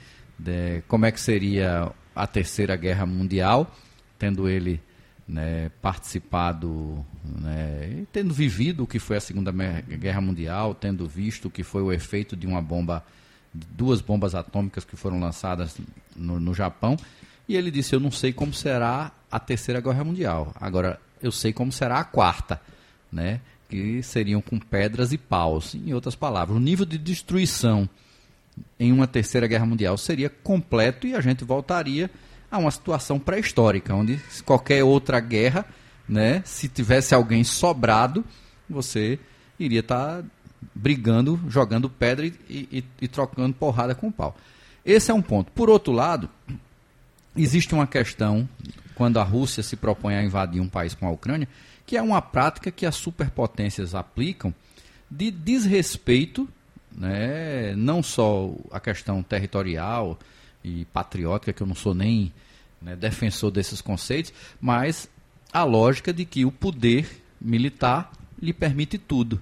de 0.42 0.82
como 0.88 1.06
é 1.06 1.12
que 1.12 1.20
seria 1.20 1.90
a 2.14 2.26
Terceira 2.26 2.76
Guerra 2.76 3.06
Mundial, 3.06 3.72
tendo 4.18 4.48
ele 4.48 4.80
né, 5.26 5.70
participado, 5.80 7.04
né, 7.24 8.04
tendo 8.12 8.34
vivido 8.34 8.82
o 8.82 8.86
que 8.86 8.98
foi 8.98 9.16
a 9.16 9.20
Segunda 9.20 9.52
Guerra 9.52 10.20
Mundial, 10.20 10.74
tendo 10.74 11.06
visto 11.06 11.46
o 11.46 11.50
que 11.50 11.62
foi 11.62 11.82
o 11.82 11.92
efeito 11.92 12.36
de 12.36 12.46
uma 12.46 12.60
bomba 12.60 13.04
duas 13.54 14.00
bombas 14.00 14.34
atômicas 14.34 14.84
que 14.84 14.96
foram 14.96 15.20
lançadas 15.20 15.76
no, 16.16 16.40
no 16.40 16.54
Japão. 16.54 16.96
E 17.48 17.56
ele 17.56 17.70
disse: 17.70 17.94
Eu 17.94 18.00
não 18.00 18.10
sei 18.10 18.32
como 18.32 18.52
será 18.52 19.12
a 19.30 19.38
terceira 19.38 19.80
guerra 19.80 20.04
mundial. 20.04 20.52
Agora, 20.58 20.98
eu 21.22 21.30
sei 21.30 21.52
como 21.52 21.70
será 21.70 21.98
a 21.98 22.04
quarta, 22.04 22.60
né? 23.10 23.40
Que 23.68 24.02
seriam 24.02 24.40
com 24.40 24.58
pedras 24.58 25.12
e 25.12 25.18
paus. 25.18 25.74
Em 25.74 25.92
outras 25.92 26.14
palavras, 26.14 26.56
o 26.56 26.60
nível 26.60 26.86
de 26.86 26.98
destruição 26.98 27.88
em 28.78 28.92
uma 28.92 29.06
terceira 29.06 29.46
guerra 29.46 29.66
mundial 29.66 29.96
seria 29.96 30.28
completo 30.28 31.06
e 31.06 31.14
a 31.14 31.20
gente 31.20 31.44
voltaria 31.44 32.10
a 32.50 32.58
uma 32.58 32.70
situação 32.70 33.18
pré-histórica, 33.18 33.94
onde 33.94 34.20
qualquer 34.44 34.84
outra 34.84 35.18
guerra, 35.20 35.64
né, 36.08 36.42
se 36.44 36.68
tivesse 36.68 37.14
alguém 37.14 37.42
sobrado, 37.44 38.24
você 38.68 39.18
iria 39.58 39.80
estar 39.80 40.22
tá 40.22 40.24
brigando, 40.74 41.40
jogando 41.48 41.88
pedra 41.88 42.26
e, 42.26 42.34
e, 42.48 42.84
e 43.00 43.08
trocando 43.08 43.54
porrada 43.54 43.94
com 43.94 44.08
o 44.08 44.12
pau. 44.12 44.36
Esse 44.84 45.10
é 45.10 45.14
um 45.14 45.22
ponto. 45.22 45.50
Por 45.52 45.70
outro 45.70 45.92
lado, 45.92 46.28
existe 47.36 47.74
uma 47.74 47.86
questão 47.86 48.48
quando 48.94 49.18
a 49.18 49.22
Rússia 49.22 49.62
se 49.62 49.76
propõe 49.76 50.14
a 50.14 50.22
invadir 50.22 50.60
um 50.60 50.68
país 50.68 50.94
como 50.94 51.10
a 51.10 51.14
Ucrânia, 51.14 51.48
que 51.86 51.96
é 51.96 52.02
uma 52.02 52.20
prática 52.20 52.70
que 52.70 52.84
as 52.84 52.96
superpotências 52.96 53.94
aplicam 53.94 54.54
de 55.10 55.30
desrespeito, 55.30 56.48
né, 56.96 57.74
não 57.76 58.02
só 58.02 58.54
a 58.70 58.80
questão 58.80 59.22
territorial 59.22 60.18
e 60.62 60.84
patriótica, 60.86 61.52
que 61.52 61.62
eu 61.62 61.66
não 61.66 61.74
sou 61.74 61.94
nem 61.94 62.32
né, 62.80 62.96
defensor 62.96 63.50
desses 63.50 63.80
conceitos, 63.80 64.32
mas 64.60 65.08
a 65.52 65.64
lógica 65.64 66.12
de 66.12 66.24
que 66.24 66.44
o 66.44 66.52
poder 66.52 67.22
militar 67.40 68.12
lhe 68.40 68.52
permite 68.52 68.98
tudo 68.98 69.40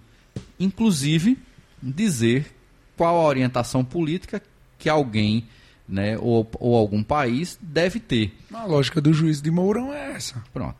inclusive 0.61 1.39
dizer 1.83 2.55
qual 2.97 3.17
a 3.17 3.25
orientação 3.25 3.83
política 3.83 4.43
que 4.79 4.89
alguém 4.89 5.49
né, 5.89 6.17
ou, 6.19 6.49
ou 6.61 6.77
algum 6.77 7.03
país 7.03 7.59
deve 7.61 7.99
ter. 7.99 8.37
A 8.53 8.65
lógica 8.65 9.01
do 9.01 9.13
juiz 9.13 9.41
de 9.41 9.51
Mourão 9.51 9.93
é 9.93 10.13
essa. 10.13 10.43
Pronto. 10.53 10.77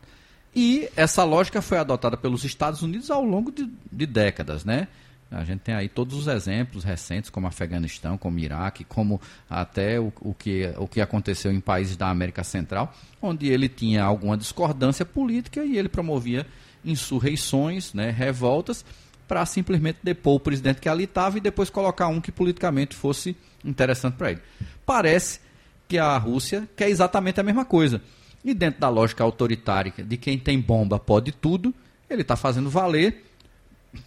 E 0.55 0.87
essa 0.95 1.23
lógica 1.23 1.61
foi 1.61 1.79
adotada 1.79 2.15
pelos 2.15 2.45
Estados 2.45 2.81
Unidos 2.81 3.09
ao 3.09 3.23
longo 3.23 3.51
de, 3.51 3.69
de 3.91 4.05
décadas, 4.05 4.63
né? 4.63 4.87
A 5.31 5.45
gente 5.45 5.61
tem 5.61 5.73
aí 5.73 5.87
todos 5.87 6.15
os 6.15 6.27
exemplos 6.27 6.83
recentes, 6.83 7.29
como 7.29 7.47
Afeganistão, 7.47 8.17
como 8.17 8.37
Iraque, 8.37 8.83
como 8.83 9.19
até 9.49 9.97
o, 9.97 10.11
o, 10.19 10.33
que, 10.33 10.73
o 10.77 10.87
que 10.87 10.99
aconteceu 10.99 11.51
em 11.51 11.61
países 11.61 11.95
da 11.95 12.09
América 12.09 12.43
Central, 12.43 12.93
onde 13.21 13.47
ele 13.47 13.69
tinha 13.69 14.03
alguma 14.03 14.35
discordância 14.35 15.05
política 15.05 15.63
e 15.63 15.77
ele 15.77 15.87
promovia 15.87 16.45
insurreições, 16.83 17.93
né, 17.93 18.09
revoltas, 18.09 18.83
para 19.25 19.45
simplesmente 19.45 19.99
depor 20.03 20.35
o 20.35 20.39
presidente 20.39 20.81
que 20.81 20.89
ali 20.89 21.05
estava 21.05 21.37
e 21.37 21.41
depois 21.41 21.69
colocar 21.69 22.07
um 22.07 22.19
que 22.19 22.33
politicamente 22.33 22.93
fosse 22.93 23.33
interessante 23.63 24.15
para 24.15 24.31
ele. 24.31 24.41
Parece 24.85 25.39
que 25.87 25.97
a 25.97 26.17
Rússia 26.17 26.67
quer 26.75 26.89
exatamente 26.89 27.39
a 27.39 27.43
mesma 27.43 27.63
coisa. 27.63 28.01
E 28.43 28.53
dentro 28.53 28.81
da 28.81 28.89
lógica 28.89 29.23
autoritária 29.23 29.93
de 29.97 30.17
quem 30.17 30.37
tem 30.37 30.59
bomba 30.59 30.99
pode 30.99 31.31
tudo, 31.31 31.73
ele 32.09 32.23
está 32.23 32.35
fazendo 32.35 32.69
valer 32.69 33.30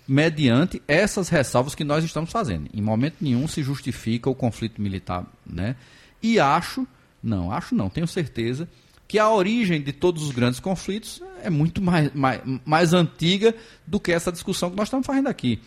mediante 0.06 0.82
essas 0.88 1.28
ressalvas 1.28 1.74
que 1.74 1.84
nós 1.84 2.04
estamos 2.04 2.30
fazendo. 2.30 2.68
Em 2.72 2.80
momento 2.80 3.16
nenhum 3.20 3.46
se 3.46 3.62
justifica 3.62 4.30
o 4.30 4.34
conflito 4.34 4.80
militar, 4.80 5.26
né? 5.46 5.76
E 6.22 6.40
acho, 6.40 6.86
não, 7.22 7.52
acho 7.52 7.74
não, 7.74 7.90
tenho 7.90 8.06
certeza 8.06 8.68
que 9.06 9.18
a 9.18 9.30
origem 9.30 9.82
de 9.82 9.92
todos 9.92 10.22
os 10.22 10.32
grandes 10.32 10.58
conflitos 10.58 11.22
é 11.42 11.50
muito 11.50 11.82
mais, 11.82 12.12
mais, 12.14 12.40
mais 12.64 12.92
antiga 12.94 13.54
do 13.86 14.00
que 14.00 14.10
essa 14.10 14.32
discussão 14.32 14.70
que 14.70 14.76
nós 14.76 14.88
estamos 14.88 15.06
fazendo 15.06 15.28
aqui. 15.28 15.60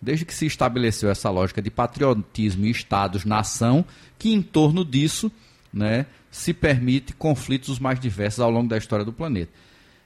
Desde 0.00 0.24
que 0.24 0.34
se 0.34 0.46
estabeleceu 0.46 1.10
essa 1.10 1.30
lógica 1.30 1.60
de 1.60 1.70
patriotismo 1.70 2.64
e 2.66 2.70
Estados-nação, 2.70 3.84
que 4.18 4.32
em 4.32 4.40
torno 4.40 4.84
disso 4.84 5.32
né, 5.72 6.06
se 6.30 6.54
permite 6.54 7.12
conflitos 7.14 7.68
os 7.68 7.78
mais 7.78 7.98
diversos 7.98 8.40
ao 8.40 8.50
longo 8.50 8.68
da 8.68 8.78
história 8.78 9.04
do 9.04 9.12
planeta. 9.12 9.50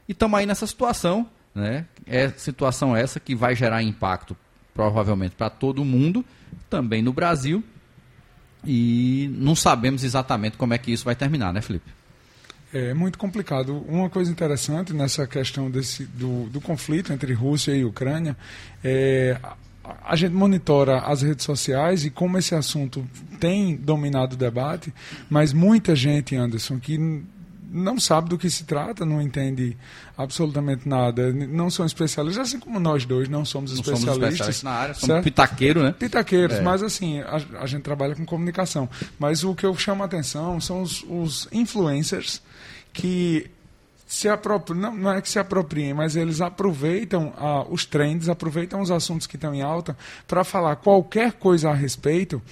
E 0.09 0.13
estamos 0.13 0.39
aí 0.39 0.47
nessa 0.47 0.67
situação, 0.67 1.29
né, 1.59 1.85
é 2.07 2.29
situação 2.31 2.97
essa 2.97 3.21
que 3.21 3.35
vai 3.35 3.55
gerar 3.55 3.83
impacto 3.83 4.37
provavelmente 4.73 5.35
para 5.35 5.51
todo 5.51 5.85
mundo, 5.85 6.25
também 6.71 7.03
no 7.03 7.13
Brasil, 7.13 7.65
e 8.65 9.29
não 9.37 9.57
sabemos 9.57 10.05
exatamente 10.05 10.57
como 10.57 10.73
é 10.73 10.79
que 10.79 10.93
isso 10.93 11.05
vai 11.05 11.17
terminar, 11.17 11.53
né, 11.53 11.61
Felipe? 11.61 11.91
É 12.73 12.93
muito 12.95 13.19
complicado. 13.19 13.77
Uma 13.89 14.11
coisa 14.11 14.31
interessante 14.31 14.93
nessa 14.93 15.27
questão 15.27 15.71
desse, 15.71 16.05
do, 16.05 16.45
do 16.51 16.61
conflito 16.61 17.13
entre 17.13 17.33
Rússia 17.33 17.73
e 17.73 17.85
Ucrânia 17.85 18.37
é 18.85 19.39
a 20.05 20.15
gente 20.17 20.35
monitora 20.35 20.99
as 21.01 21.23
redes 21.23 21.45
sociais 21.45 22.05
e 22.05 22.11
como 22.11 22.37
esse 22.37 22.55
assunto 22.55 23.09
tem 23.41 23.75
dominado 23.75 24.35
o 24.35 24.39
debate, 24.39 24.93
mas 25.31 25.53
muita 25.53 25.97
gente, 25.97 26.37
Anderson, 26.37 26.79
que 26.79 27.25
não 27.71 28.01
sabe 28.01 28.29
do 28.29 28.39
que 28.39 28.49
se 28.49 28.65
trata, 28.65 29.05
não 29.05 29.21
entende 29.21 29.77
absolutamente 30.17 30.89
nada, 30.89 31.33
não 31.33 31.71
são 31.71 31.85
especialistas, 31.85 32.49
assim 32.49 32.59
como 32.59 32.81
nós 32.81 33.05
dois 33.05 33.29
não 33.29 33.45
somos 33.45 33.73
não 33.73 33.81
especialistas. 33.81 34.15
Somos 34.15 34.25
especialistas 34.25 34.63
na 34.63 34.71
área, 34.71 34.95
somos 34.95 35.23
pitaqueiros, 35.23 35.83
né? 35.83 35.93
Pitaqueiros, 35.93 36.57
é. 36.57 36.61
mas 36.63 36.83
assim, 36.83 37.21
a, 37.21 37.41
a, 37.61 37.67
gente 37.67 37.83
trabalha 37.83 38.15
com 38.15 38.25
comunicação. 38.25 38.89
Mas 39.19 39.45
o 39.45 39.55
que 39.55 39.67
eu 39.67 39.77
chamo 39.77 40.03
a 40.03 40.07
atenção 40.07 40.61
são 40.61 40.83
os, 40.83 41.05
os 41.09 41.49
influencers 41.53 42.43
que 42.93 43.51
se 44.07 44.27
apropriam, 44.27 44.81
não, 44.81 44.97
não, 44.97 45.13
é 45.13 45.21
que 45.21 45.29
se 45.29 45.39
apropriem, 45.39 45.93
mas 45.93 46.17
eles 46.17 46.41
aproveitam 46.41 47.35
ah, 47.37 47.67
os 47.69 47.85
trends, 47.85 48.31
aproveitam 48.31 48.81
os 48.81 48.91
assuntos 48.91 49.27
que 49.27 49.37
estão 49.37 49.55
em 49.55 49.61
alta 49.61 49.97
para 50.27 50.43
falar 50.43 50.77
qualquer 50.77 51.33
coisa 51.33 51.69
a 51.69 51.75
respeito 51.75 52.43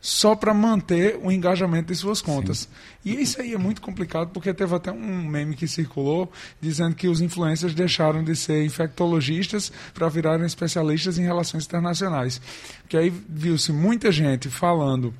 só 0.00 0.36
para 0.36 0.54
manter 0.54 1.18
o 1.22 1.32
engajamento 1.32 1.92
de 1.92 1.98
suas 1.98 2.22
contas. 2.22 2.58
Sim. 2.58 2.68
E 3.04 3.22
isso 3.22 3.40
aí 3.40 3.54
é 3.54 3.58
muito 3.58 3.80
complicado 3.80 4.30
porque 4.30 4.52
teve 4.54 4.74
até 4.74 4.92
um 4.92 5.24
meme 5.24 5.56
que 5.56 5.66
circulou 5.66 6.30
dizendo 6.60 6.94
que 6.94 7.08
os 7.08 7.20
influencers 7.20 7.74
deixaram 7.74 8.22
de 8.22 8.36
ser 8.36 8.64
infectologistas 8.64 9.72
para 9.92 10.08
virarem 10.08 10.46
especialistas 10.46 11.18
em 11.18 11.22
relações 11.22 11.64
internacionais. 11.64 12.40
Que 12.88 12.96
aí 12.96 13.12
viu-se 13.28 13.72
muita 13.72 14.12
gente 14.12 14.48
falando 14.48 15.12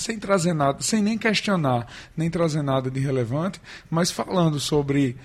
sem 0.00 0.18
trazer 0.18 0.54
nada, 0.54 0.80
sem 0.80 1.02
nem 1.02 1.18
questionar, 1.18 1.86
nem 2.16 2.30
trazer 2.30 2.62
nada 2.62 2.90
de 2.90 2.98
relevante, 2.98 3.60
mas 3.90 4.10
falando 4.10 4.58
sobre 4.58 5.16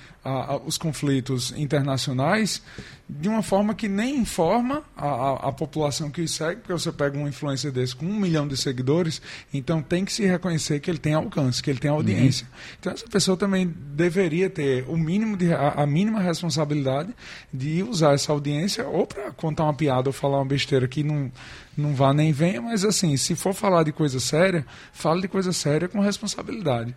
os 0.66 0.78
conflitos 0.78 1.54
internacionais 1.56 2.62
de 3.08 3.30
uma 3.30 3.44
forma 3.44 3.76
que 3.76 3.88
nem 3.88 4.18
informa 4.18 4.84
a, 4.98 5.08
a, 5.08 5.34
a, 5.50 5.52
população 5.52 6.10
que 6.10 6.28
segue, 6.28 6.62
porque 6.62 6.74
você 6.74 6.92
pega 6.92 7.16
um 7.16 7.28
influencer 7.28 7.72
desse 7.72 7.96
com 7.96 8.06
um 8.06 8.20
milhão 8.20 8.48
de 8.48 8.58
seguidores, 8.58 9.22
então 9.54 9.80
tem 9.80 10.04
que 10.04 10.12
se 10.12 10.26
reconhecer 10.26 10.80
que 10.80 10.90
ele 10.90 10.98
tem 10.98 11.14
alcance, 11.14 11.62
que 11.62 11.70
ele 11.70 11.78
tem 11.78 11.92
audiência. 11.92 12.48
Uhum. 12.48 12.76
Então 12.80 12.94
essa 12.94 13.08
pessoa 13.08 13.38
também 13.38 13.72
deveria 13.94 14.50
ter 14.50 14.86
o 14.88 14.98
mínimo 14.98 15.38
de, 15.38 15.54
a, 15.54 15.74
a 15.74 15.86
mínima 15.86 16.20
responsabilidade 16.20 17.14
de 17.54 17.84
usar 17.84 18.14
essa 18.16 18.32
audiência 18.32 18.88
ou 18.88 19.06
para 19.06 19.32
contar 19.32 19.66
uma 19.66 19.74
piada 19.74 20.10
ou 20.10 20.14
falar 20.14 20.40
uma 20.40 20.46
besteira 20.46 20.88
que 20.88 21.04
não, 21.04 21.32
não 21.78 21.94
vá 21.94 22.12
nem 22.12 22.32
venha, 22.32 22.60
mas 22.60 22.84
assim, 22.84 23.16
se 23.18 23.36
for 23.36 23.54
falar 23.54 23.84
de 23.84 23.92
coisa 23.92 24.20
séria, 24.20 24.66
fale 24.92 25.22
de 25.22 25.28
coisa 25.28 25.54
séria 25.54 25.88
com 25.88 26.00
responsabilidade. 26.00 26.96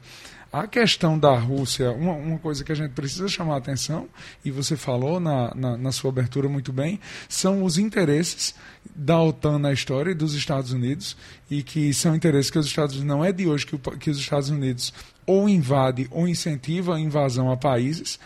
A 0.50 0.66
questão 0.66 1.18
da 1.18 1.36
Rússia, 1.36 1.90
uma, 1.90 2.14
uma, 2.14 2.38
coisa 2.38 2.64
que 2.64 2.72
a 2.72 2.74
gente 2.74 2.92
precisa 2.92 3.17
chamar 3.26 3.54
a 3.54 3.58
atenção, 3.58 4.06
e 4.44 4.50
você 4.50 4.76
falou 4.76 5.18
na, 5.18 5.54
na, 5.54 5.76
na, 5.76 5.90
sua 5.90 6.10
abertura 6.10 6.48
muito 6.48 6.72
bem, 6.72 7.00
são 7.28 7.64
os 7.64 7.78
interesses 7.78 8.54
da 8.94 9.20
OTAN 9.20 9.58
na 9.58 9.72
história 9.72 10.10
e 10.10 10.14
dos 10.14 10.34
Estados 10.34 10.72
Unidos 10.72 11.16
e 11.50 11.62
que 11.62 11.92
são 11.94 12.14
interesses 12.14 12.50
que 12.50 12.58
os 12.58 12.66
Estados 12.66 12.96
Unidos 12.96 13.08
não 13.08 13.24
é 13.24 13.32
de 13.32 13.46
hoje 13.46 13.66
que, 13.66 13.74
o, 13.74 13.78
que 13.78 14.10
os 14.10 14.18
Estados 14.18 14.50
Unidos 14.50 14.92
ou 15.26 15.48
invade 15.48 16.06
ou 16.10 16.28
incentiva 16.28 16.96
a 16.96 17.00
invasão 17.00 17.50
a 17.50 17.56
países 17.56 18.18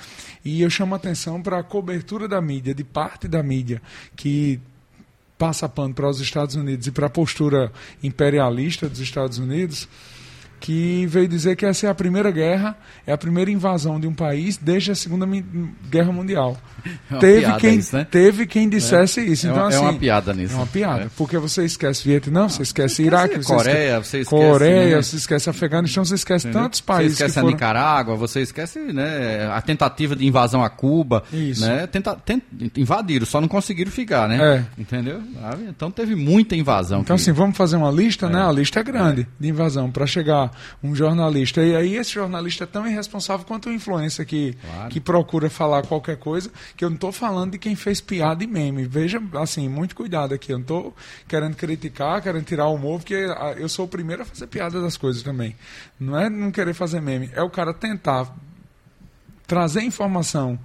e 0.44 0.60
eu 0.60 0.68
chamo 0.68 0.94
a 0.94 0.96
atenção 0.96 1.40
para 1.40 1.58
a 1.58 1.62
cobertura 1.62 2.28
da 2.28 2.40
mídia 2.40 2.74
de 2.74 2.84
parte 2.84 3.28
da 3.28 3.42
mídia 3.42 3.80
que 4.16 4.60
passa 5.38 5.68
pano 5.68 5.92
para 5.92 6.08
os 6.08 6.20
Estados 6.20 6.54
Unidos 6.54 6.86
e 6.86 6.92
para 6.92 7.06
a 7.06 7.10
postura 7.10 7.72
imperialista 8.02 8.88
dos 8.88 9.00
Estados 9.00 9.38
Unidos 9.38 9.88
que 10.62 11.04
veio 11.06 11.26
dizer 11.26 11.56
que 11.56 11.66
essa 11.66 11.88
é 11.88 11.90
a 11.90 11.94
primeira 11.94 12.30
guerra, 12.30 12.76
é 13.04 13.12
a 13.12 13.18
primeira 13.18 13.50
invasão 13.50 13.98
de 13.98 14.06
um 14.06 14.14
país 14.14 14.56
desde 14.56 14.92
a 14.92 14.94
Segunda 14.94 15.26
Guerra 15.90 16.12
Mundial. 16.12 16.56
É 17.12 17.18
teve, 17.18 17.52
quem, 17.58 17.78
isso, 17.78 17.96
né? 17.96 18.06
teve 18.10 18.46
quem 18.46 18.68
dissesse 18.68 19.20
é. 19.20 19.24
isso. 19.24 19.46
Então, 19.46 19.58
é, 19.58 19.62
uma, 19.62 19.68
assim, 19.68 19.76
é 19.76 19.80
uma 19.82 19.94
piada 19.94 20.32
nisso. 20.32 20.54
É 20.54 20.56
uma 20.56 20.66
piada, 20.66 21.02
é. 21.02 21.08
porque 21.16 21.38
você 21.38 21.64
esquece 21.64 22.02
Vietnã, 22.02 22.48
você 22.48 22.62
esquece 22.62 22.96
você 22.96 23.02
Iraque, 23.04 23.36
você 23.36 23.54
Coreia, 23.54 23.76
esquece, 23.76 24.10
você 24.10 24.18
esquece 24.20 24.42
Coreia, 24.42 24.96
né? 24.96 25.02
você 25.02 25.16
esquece 25.16 25.50
Afeganistão, 25.50 26.04
você 26.04 26.14
esquece 26.16 26.48
Entendeu? 26.48 26.64
tantos 26.64 26.80
países. 26.80 27.18
Você 27.18 27.24
esquece 27.24 27.34
foram... 27.34 27.48
a 27.48 27.52
Nicarágua, 27.52 28.16
você 28.16 28.40
esquece 28.40 28.80
né, 28.80 29.48
a 29.52 29.62
tentativa 29.62 30.16
de 30.16 30.26
invasão 30.26 30.64
a 30.64 30.70
Cuba. 30.70 31.22
Isso. 31.32 31.64
Né, 31.64 31.86
tenta, 31.86 32.16
tent, 32.16 32.42
invadiram, 32.76 33.26
só 33.26 33.40
não 33.40 33.48
conseguiram 33.48 33.92
ficar, 33.92 34.28
né? 34.28 34.38
É. 34.56 34.80
Entendeu? 34.80 35.22
Então 35.68 35.88
teve 35.88 36.16
muita 36.16 36.56
invasão. 36.56 37.02
Então, 37.02 37.14
que... 37.14 37.22
assim, 37.22 37.32
vamos 37.32 37.56
fazer 37.56 37.76
uma 37.76 37.92
lista, 37.92 38.28
né? 38.28 38.42
A 38.42 38.50
lista 38.50 38.80
é 38.80 38.82
grande 38.82 39.28
de 39.38 39.48
invasão, 39.48 39.88
para 39.88 40.06
chegar 40.06 40.50
um 40.82 40.94
jornalista. 40.94 41.62
E 41.62 41.74
aí 41.74 41.96
esse 41.96 42.12
jornalista 42.12 42.64
é 42.64 42.66
tão 42.66 42.86
irresponsável 42.86 43.46
quanto 43.46 43.68
o 43.68 43.72
influencer 43.72 44.26
que, 44.26 44.54
claro. 44.54 44.90
que 44.90 45.00
procura 45.00 45.50
falar 45.50 45.82
qualquer 45.82 46.16
coisa, 46.16 46.50
que 46.76 46.84
eu 46.84 46.90
não 46.90 46.96
estou 46.96 47.12
falando 47.12 47.52
de 47.52 47.58
quem 47.58 47.74
fez 47.74 48.00
piada 48.00 48.42
e 48.42 48.46
meme. 48.46 48.84
Veja, 48.84 49.20
assim, 49.40 49.68
muito 49.68 49.94
cuidado 49.94 50.34
aqui. 50.34 50.52
Eu 50.52 50.58
não 50.58 50.62
estou 50.62 50.96
querendo 51.28 51.56
criticar, 51.56 52.22
querendo 52.22 52.44
tirar 52.44 52.66
o 52.66 52.74
humor, 52.74 53.00
porque 53.00 53.26
ah, 53.36 53.54
eu 53.56 53.68
sou 53.68 53.86
o 53.86 53.88
primeiro 53.88 54.22
a 54.22 54.24
fazer 54.24 54.46
piada 54.46 54.80
das 54.80 54.96
coisas 54.96 55.22
também. 55.22 55.56
Não 55.98 56.18
é 56.18 56.28
não 56.28 56.50
querer 56.50 56.74
fazer 56.74 57.00
meme, 57.00 57.30
é 57.34 57.42
o 57.42 57.50
cara 57.50 57.72
tentar 57.72 58.34
trazer 59.46 59.82
informação 59.82 60.58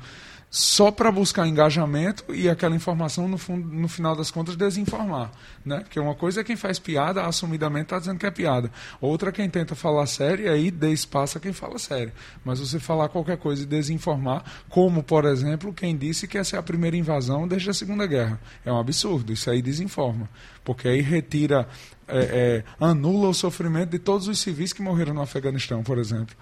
só 0.50 0.89
para 0.92 1.12
buscar 1.12 1.46
engajamento 1.46 2.34
e 2.34 2.50
aquela 2.50 2.75
informação, 2.75 3.27
no, 3.27 3.38
fundo, 3.38 3.68
no 3.68 3.88
final 3.88 4.16
das 4.16 4.32
contas, 4.32 4.56
desinformar. 4.56 5.32
Né? 5.66 5.82
Porque 5.82 6.00
uma 6.00 6.16
coisa 6.16 6.42
é 6.42 6.44
quem 6.44 6.56
faz 6.56 6.80
piada, 6.80 7.25
assumidamente 7.25 7.84
está 7.84 8.00
dizendo 8.00 8.18
que 8.18 8.25
é 8.25 8.32
piada. 8.32 8.72
Outra 9.01 9.30
é 9.30 9.32
quem 9.32 9.50
tenta 9.50 9.75
falar 9.75 10.06
sério 10.08 10.46
e 10.46 10.50
aí 10.50 10.72
dê 10.72 10.92
espaço 10.92 11.38
a 11.38 11.42
quem 11.42 11.51
fala 11.51 11.77
sério. 11.77 12.13
Mas 12.46 12.60
você 12.60 12.80
falar 12.80 13.10
qualquer 13.10 13.38
coisa 13.38 13.63
e 13.63 13.66
desinformar, 13.66 14.44
como, 14.70 15.04
por 15.04 15.25
exemplo, 15.25 15.74
quem 15.74 15.98
disse 15.98 16.27
que 16.27 16.38
essa 16.38 16.56
é 16.56 16.60
a 16.60 16.63
primeira 16.63 16.96
invasão 16.96 17.48
desde 17.48 17.70
a 17.70 17.74
Segunda 17.74 18.08
Guerra. 18.08 18.39
É 18.66 18.72
um 18.72 18.80
absurdo. 18.80 19.34
Isso 19.34 19.50
aí 19.50 19.62
desinforma. 19.62 20.30
Porque 20.63 20.88
aí 20.88 21.01
retira, 21.01 21.68
é, 22.08 22.20
é, 22.20 22.63
anula 22.80 23.27
o 23.27 23.34
sofrimento 23.34 23.89
de 23.89 24.00
todos 24.00 24.30
os 24.30 24.39
civis 24.39 24.72
que 24.72 24.82
morreram 24.82 25.13
no 25.13 25.22
Afeganistão, 25.22 25.84
por 25.84 25.98
exemplo. 25.98 26.36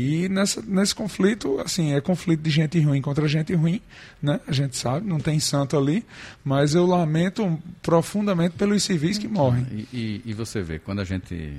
E 0.00 0.28
nessa, 0.28 0.62
nesse 0.62 0.94
conflito, 0.94 1.58
assim, 1.58 1.92
é 1.92 2.00
conflito 2.00 2.40
de 2.40 2.50
gente 2.50 2.78
ruim 2.78 3.02
contra 3.02 3.26
gente 3.26 3.52
ruim, 3.52 3.82
né? 4.22 4.38
A 4.46 4.52
gente 4.52 4.76
sabe, 4.76 5.04
não 5.04 5.18
tem 5.18 5.40
santo 5.40 5.76
ali, 5.76 6.06
mas 6.44 6.72
eu 6.76 6.86
lamento 6.86 7.60
profundamente 7.82 8.54
pelos 8.54 8.84
civis 8.84 9.18
que 9.18 9.26
morrem. 9.26 9.66
E, 9.72 9.88
e, 9.92 10.22
e 10.26 10.34
você 10.34 10.62
vê, 10.62 10.78
quando 10.78 11.00
a 11.00 11.04
gente 11.04 11.52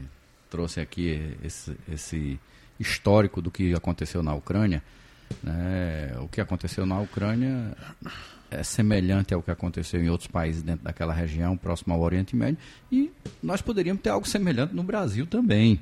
trouxe 0.50 0.80
aqui 0.80 1.36
esse, 1.44 1.76
esse 1.92 2.40
histórico 2.80 3.42
do 3.42 3.52
que 3.52 3.74
aconteceu 3.74 4.24
na 4.24 4.34
Ucrânia, 4.34 4.82
né? 5.44 6.14
o 6.22 6.30
que 6.30 6.40
aconteceu 6.40 6.86
na 6.86 6.98
Ucrânia 6.98 7.76
é 8.50 8.64
semelhante 8.64 9.34
ao 9.34 9.44
que 9.44 9.52
aconteceu 9.52 10.02
em 10.02 10.10
outros 10.10 10.30
países 10.30 10.62
dentro 10.62 10.86
daquela 10.86 11.12
região, 11.12 11.58
próximo 11.58 11.94
ao 11.94 12.00
Oriente 12.00 12.38
Médio, 12.38 12.58
e 12.90 13.12
nós 13.44 13.62
poderíamos 13.62 14.02
ter 14.02 14.12
algo 14.12 14.26
semelhante 14.26 14.74
no 14.74 14.82
Brasil 14.82 15.28
também 15.28 15.78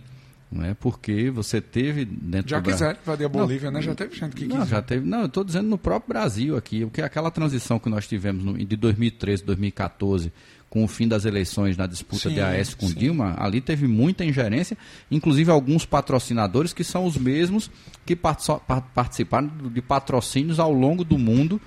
não 0.52 0.64
é 0.64 0.74
porque 0.74 1.30
você 1.30 1.60
teve 1.60 2.06
dentro 2.06 2.50
já 2.50 2.60
do 2.60 2.70
quiser 2.70 2.98
invadir 3.04 3.26
a 3.26 3.30
Bolívia, 3.30 3.70
não, 3.70 3.80
né? 3.80 3.86
Já 3.86 3.94
teve 3.94 4.16
gente 4.16 4.36
que 4.36 4.46
não, 4.46 4.62
quis. 4.62 4.70
já 4.70 4.82
teve. 4.82 5.06
Não, 5.06 5.22
eu 5.22 5.26
estou 5.26 5.44
dizendo 5.44 5.68
no 5.68 5.78
próprio 5.78 6.08
Brasil 6.08 6.56
aqui, 6.56 6.86
o 6.86 6.90
que 6.90 7.02
aquela 7.02 7.30
transição 7.30 7.78
que 7.78 7.90
nós 7.90 8.08
tivemos 8.08 8.44
no, 8.44 8.58
de 8.58 8.76
2013, 8.78 9.44
2014, 9.44 10.32
com 10.70 10.86
o 10.86 10.88
fim 10.88 11.08
das 11.08 11.26
eleições 11.26 11.76
na 11.76 11.86
disputa 11.86 12.30
sim, 12.30 12.36
de 12.36 12.42
AS 12.42 12.74
com 12.74 12.88
sim. 12.88 12.96
Dilma, 12.96 13.36
ali 13.38 13.60
teve 13.60 13.88
muita 13.88 14.24
ingerência, 14.24 14.78
inclusive 15.12 15.52
alguns 15.52 15.86
patrocinadores 15.86 16.72
que 16.72 16.84
são 16.84 17.06
os 17.06 17.18
mesmos 17.18 17.70
que 18.06 18.16
participaram 18.16 19.52
de 19.74 19.82
patrocínios 19.82 20.60
ao 20.60 20.72
longo 20.72 21.04
do 21.04 21.18
mundo, 21.18 21.60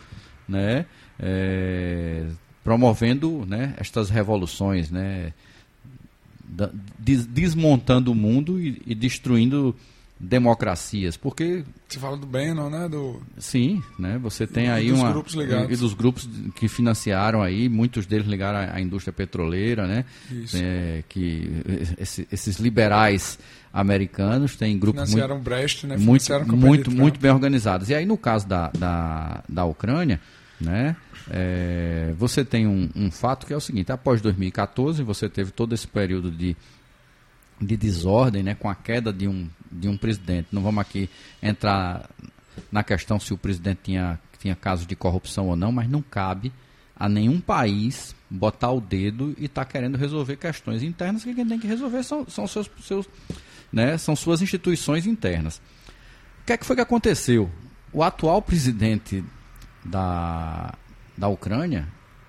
né? 0.49 0.87
É, 1.19 2.25
promovendo 2.65 3.45
né, 3.47 3.75
estas 3.79 4.09
revoluções, 4.09 4.91
né? 4.91 5.35
Desmontando 6.99 8.13
o 8.13 8.15
mundo 8.15 8.61
e, 8.61 8.83
e, 8.87 8.95
destruindo 8.95 9.75
democracias, 10.19 11.17
porque 11.17 11.65
você 11.89 11.99
fala 11.99 12.15
do 12.15 12.27
Bannon, 12.27 12.69
né? 12.69 12.89
Do 12.89 13.23
sim, 13.39 13.83
né? 13.99 14.19
Você 14.19 14.47
tem 14.47 14.67
e 14.67 14.71
aí 14.71 14.91
dos 14.91 15.01
uma 15.01 15.11
grupos 15.13 15.33
ligados. 15.33 15.71
e 15.71 15.77
dos 15.81 15.95
grupos 15.95 16.29
que 16.57 16.69
financiaram 16.69 17.41
aí, 17.41 17.71
muitos 17.71 18.05
deles 18.05 18.27
ligaram 18.27 18.59
à, 18.59 18.77
à 18.77 18.81
indústria 18.83 19.15
petroleira, 19.15 19.87
né? 19.87 20.05
Isso. 20.31 20.59
É, 20.61 21.03
que 21.09 21.51
esse, 21.97 22.29
esses 22.31 22.59
liberais 22.59 23.39
americanos 23.73 24.57
têm 24.57 24.79
grupos 24.79 25.09
financiaram 25.09 25.37
muito, 25.37 25.45
Brecht, 25.45 25.87
né? 25.87 25.97
muito 25.97 26.25
Financiaram 26.25 26.57
muito 26.57 26.91
muito 26.91 27.19
bem 27.19 27.31
organizados. 27.31 27.89
E 27.89 27.95
aí 27.95 28.05
no 28.05 28.19
caso 28.19 28.47
da, 28.47 28.71
da, 28.79 29.43
da 29.49 29.65
Ucrânia, 29.65 30.21
né? 30.61 30.97
É, 31.33 32.13
você 32.19 32.45
tem 32.45 32.67
um, 32.67 32.91
um, 32.95 33.11
fato 33.11 33.47
que 33.47 33.53
é 33.53 33.57
o 33.57 33.61
seguinte: 33.61 33.93
após 33.93 34.21
2014, 34.21 35.03
você 35.05 35.29
teve 35.29 35.53
todo 35.53 35.73
esse 35.73 35.87
período 35.87 36.31
de, 36.31 36.57
de 37.61 37.77
desordem, 37.77 38.43
né, 38.43 38.55
com 38.57 38.69
a 38.69 38.75
queda 38.75 39.13
de 39.13 39.29
um, 39.29 39.49
de 39.71 39.89
um 39.89 39.97
presidente. 39.97 40.49
Não 40.51 40.61
vamos 40.61 40.81
aqui 40.81 41.09
entrar 41.41 42.11
na 42.71 42.83
questão 42.83 43.21
se 43.21 43.33
o 43.33 43.39
presidente 43.39 43.81
tinha, 43.85 44.19
tinha 44.41 44.57
casos 44.57 44.87
de 44.87 44.97
corrupção 44.97 45.49
ou 45.49 45.55
não, 45.55 45.71
mas 45.71 45.89
não 45.89 46.03
cabe 46.03 46.53
a 46.97 47.09
nenhum 47.09 47.41
país 47.41 48.15
botar 48.29 48.73
o 48.73 48.81
dedo 48.81 49.35
e 49.39 49.47
estar 49.47 49.65
tá 49.65 49.71
querendo 49.71 49.97
resolver 49.97 50.37
questões 50.37 50.83
internas 50.83 51.23
que 51.23 51.33
quem 51.33 51.47
tem 51.47 51.59
que 51.59 51.67
resolver 51.67 52.03
são, 52.03 52.29
são, 52.29 52.47
seus, 52.47 52.69
seus, 52.83 53.09
né, 53.73 53.97
são 53.97 54.17
suas 54.17 54.43
instituições 54.43 55.07
internas. 55.07 55.63
O 56.43 56.47
que 56.47 56.53
é 56.53 56.57
que 56.57 56.67
foi 56.67 56.75
que 56.75 56.83
aconteceu? 56.83 57.51
O 57.93 58.03
atual 58.03 58.43
presidente 58.43 59.25
da, 59.85 60.75
da 61.21 61.29
Ucrânia 61.29 61.87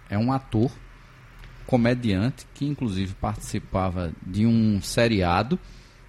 é 0.09 0.17
um 0.17 0.33
ator, 0.33 0.69
comediante, 1.65 2.45
que 2.53 2.65
inclusive 2.65 3.13
participava 3.13 4.11
de 4.21 4.45
um 4.45 4.81
seriado, 4.81 5.57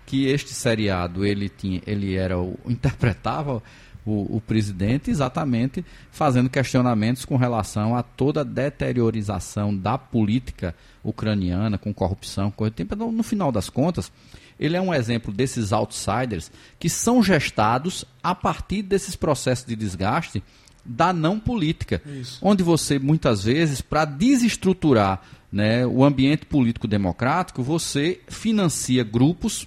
que 0.05 0.27
este 0.27 0.53
seriado 0.53 1.25
ele 1.25 1.49
tinha, 1.49 1.81
ele 1.87 2.17
era 2.17 2.37
o, 2.37 2.59
interpretava 2.67 3.63
o, 4.05 4.37
o, 4.37 4.41
presidente 4.41 5.13
exatamente 5.13 5.85
fazendo 6.11 6.51
questionamentos 6.51 7.25
com 7.25 7.37
relação 7.37 7.95
a 7.95 8.03
toda 8.03 8.41
a 8.41 8.45
deteriorização 8.45 9.75
da 9.75 9.97
política 9.97 10.75
ucraniana 11.05 11.79
com 11.79 11.95
corrupção, 11.95 12.51
coisa 12.51 12.73
do 12.73 12.75
tempo. 12.75 12.97
Então, 12.97 13.13
no 13.13 13.23
final 13.23 13.53
das 13.53 13.71
contas, 13.71 14.11
ele 14.59 14.77
é 14.77 14.81
um 14.81 14.93
exemplo 14.93 15.33
desses 15.33 15.73
outsiders 15.73 16.51
que 16.81 16.91
são 16.91 17.23
gestados 17.23 18.05
a 18.21 18.35
partir 18.35 18.83
desses 18.83 19.15
processos 19.15 19.65
de 19.65 19.77
desgaste 19.77 20.43
da 20.85 21.13
não 21.13 21.39
política, 21.39 22.03
Isso. 22.05 22.39
onde 22.43 22.63
você 22.63 22.99
muitas 22.99 23.45
vezes 23.45 23.81
para 23.81 24.05
desestruturar 24.05 25.21
né, 25.53 25.87
o 25.87 26.03
ambiente 26.03 26.47
político 26.47 26.89
democrático 26.89 27.63
você 27.63 28.21
financia 28.27 29.05
grupos 29.05 29.67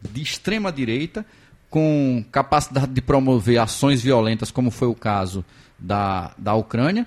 de 0.00 0.22
extrema 0.22 0.70
direita 0.70 1.24
com 1.70 2.24
capacidade 2.30 2.92
de 2.92 3.00
promover 3.00 3.58
ações 3.58 4.00
violentas, 4.00 4.50
como 4.50 4.70
foi 4.70 4.86
o 4.86 4.94
caso 4.94 5.44
da, 5.78 6.32
da 6.38 6.54
Ucrânia, 6.54 7.04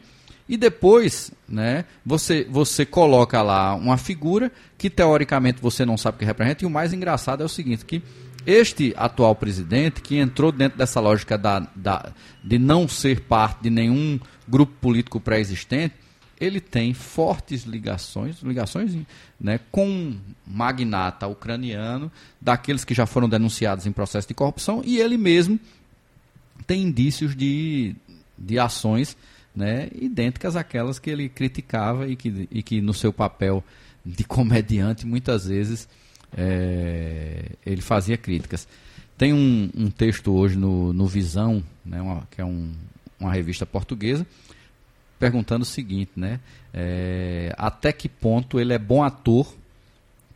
e 0.49 0.57
depois 0.57 1.31
né, 1.47 1.85
você, 2.05 2.45
você 2.49 2.85
coloca 2.85 3.41
lá 3.41 3.75
uma 3.75 3.97
figura 3.97 4.51
que 4.77 4.89
teoricamente 4.89 5.61
você 5.61 5.85
não 5.85 5.97
sabe 5.97 6.15
o 6.15 6.19
que 6.19 6.25
representa, 6.25 6.65
e 6.65 6.67
o 6.67 6.69
mais 6.69 6.91
engraçado 6.91 7.43
é 7.43 7.45
o 7.45 7.49
seguinte, 7.49 7.85
que 7.85 8.01
este 8.47 8.93
atual 8.95 9.35
presidente, 9.35 10.01
que 10.01 10.15
entrou 10.15 10.53
dentro 10.53 10.77
dessa 10.77 11.01
lógica 11.01 11.37
da, 11.37 11.67
da, 11.75 12.13
de 12.41 12.57
não 12.57 12.87
ser 12.87 13.19
parte 13.19 13.63
de 13.63 13.69
nenhum 13.69 14.17
grupo 14.47 14.71
político 14.79 15.19
pré-existente, 15.19 15.93
ele 16.39 16.61
tem 16.61 16.93
fortes 16.93 17.63
ligações, 17.63 18.41
ligações 18.41 18.95
né, 19.37 19.59
com 19.69 20.15
magnata 20.45 21.27
ucraniano, 21.27 22.09
daqueles 22.39 22.85
que 22.85 22.93
já 22.93 23.05
foram 23.05 23.27
denunciados 23.27 23.85
em 23.85 23.91
processo 23.91 24.29
de 24.29 24.33
corrupção, 24.33 24.81
e 24.85 24.97
ele 24.97 25.17
mesmo 25.17 25.59
tem 26.65 26.83
indícios 26.83 27.35
de, 27.35 27.93
de 28.37 28.57
ações 28.57 29.17
né, 29.53 29.89
idênticas 29.93 30.55
àquelas 30.55 30.99
que 30.99 31.09
ele 31.09 31.27
criticava 31.27 32.07
e 32.07 32.15
que, 32.15 32.47
e 32.49 32.63
que 32.63 32.79
no 32.79 32.93
seu 32.93 33.11
papel 33.11 33.61
de 34.05 34.23
comediante 34.23 35.05
muitas 35.05 35.47
vezes 35.47 35.89
é, 36.35 37.51
ele 37.65 37.81
fazia 37.81 38.17
críticas. 38.17 38.67
Tem 39.17 39.33
um, 39.33 39.69
um, 39.75 39.89
texto 39.89 40.31
hoje 40.33 40.57
no, 40.57 40.93
no 40.93 41.07
Visão, 41.07 41.63
né, 41.85 42.01
uma, 42.01 42.27
que 42.29 42.39
é 42.39 42.45
um, 42.45 42.71
uma 43.19 43.33
revista 43.33 43.65
portuguesa, 43.65 44.25
perguntando 45.19 45.63
o 45.63 45.65
seguinte, 45.65 46.11
né? 46.15 46.39
É, 46.73 47.53
até 47.57 47.91
que 47.91 48.07
ponto 48.07 48.59
ele 48.59 48.73
é 48.73 48.77
bom 48.77 49.03
ator 49.03 49.51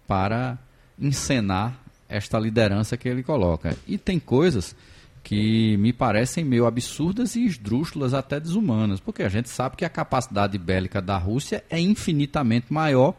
para 0.08 0.58
encenar 1.00 1.80
esta 2.10 2.40
liderança 2.40 2.98
que 2.98 3.08
ele 3.08 3.22
coloca. 3.22 3.78
E 3.88 3.98
tem 3.98 4.20
coisas 4.20 4.76
que 5.24 5.78
me 5.78 5.94
parecem 5.94 6.44
meio 6.44 6.66
absurdas 6.66 7.36
e 7.36 7.46
esdrúxulas, 7.46 8.14
até 8.14 8.40
desumanas, 8.40 9.00
porque 9.00 9.24
a 9.24 9.30
gente 9.30 9.50
sabe 9.50 9.78
que 9.78 9.86
a 9.86 9.90
capacidade 9.90 10.58
bélica 10.58 11.02
da 11.02 11.18
Rússia 11.18 11.64
é 11.70 11.80
infinitamente 11.80 12.74
maior 12.74 13.16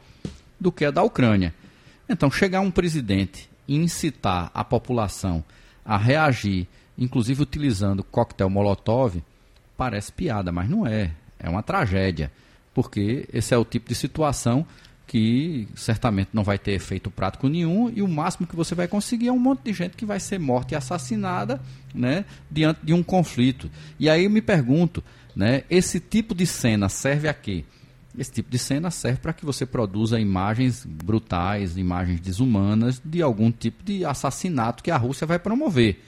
do 0.60 0.72
que 0.72 0.84
a 0.84 0.90
da 0.90 1.02
Ucrânia. 1.02 1.54
Então, 2.08 2.30
chegar 2.30 2.60
um 2.60 2.70
presidente 2.70 3.48
e 3.66 3.76
incitar 3.76 4.50
a 4.52 4.64
população 4.64 5.44
a 5.84 5.96
reagir, 5.96 6.66
inclusive 6.96 7.42
utilizando 7.42 8.04
coquetel 8.04 8.50
Molotov, 8.50 9.22
parece 9.76 10.12
piada, 10.12 10.52
mas 10.52 10.68
não 10.68 10.86
é. 10.86 11.12
É 11.38 11.48
uma 11.48 11.62
tragédia, 11.62 12.30
porque 12.72 13.28
esse 13.32 13.52
é 13.52 13.58
o 13.58 13.64
tipo 13.64 13.88
de 13.88 13.94
situação 13.94 14.64
que 15.06 15.68
certamente 15.74 16.30
não 16.32 16.44
vai 16.44 16.58
ter 16.58 16.72
efeito 16.72 17.10
prático 17.10 17.48
nenhum 17.48 17.90
e 17.94 18.00
o 18.00 18.08
máximo 18.08 18.46
que 18.46 18.56
você 18.56 18.74
vai 18.74 18.88
conseguir 18.88 19.28
é 19.28 19.32
um 19.32 19.38
monte 19.38 19.62
de 19.64 19.72
gente 19.72 19.96
que 19.96 20.06
vai 20.06 20.18
ser 20.18 20.38
morta 20.38 20.72
e 20.72 20.76
assassinada 20.76 21.60
né, 21.94 22.24
diante 22.50 22.80
de 22.82 22.94
um 22.94 23.02
conflito. 23.02 23.70
E 23.98 24.08
aí 24.08 24.24
eu 24.24 24.30
me 24.30 24.40
pergunto, 24.40 25.04
né, 25.34 25.64
esse 25.68 26.00
tipo 26.00 26.34
de 26.34 26.46
cena 26.46 26.88
serve 26.88 27.28
a 27.28 27.34
quê? 27.34 27.64
Esse 28.16 28.30
tipo 28.30 28.50
de 28.50 28.58
cena 28.58 28.90
serve 28.90 29.20
para 29.20 29.32
que 29.32 29.44
você 29.44 29.64
produza 29.64 30.20
imagens 30.20 30.84
brutais, 30.84 31.78
imagens 31.78 32.20
desumanas 32.20 33.00
de 33.02 33.22
algum 33.22 33.50
tipo 33.50 33.82
de 33.82 34.04
assassinato 34.04 34.82
que 34.82 34.90
a 34.90 34.96
Rússia 34.96 35.26
vai 35.26 35.38
promover. 35.38 36.02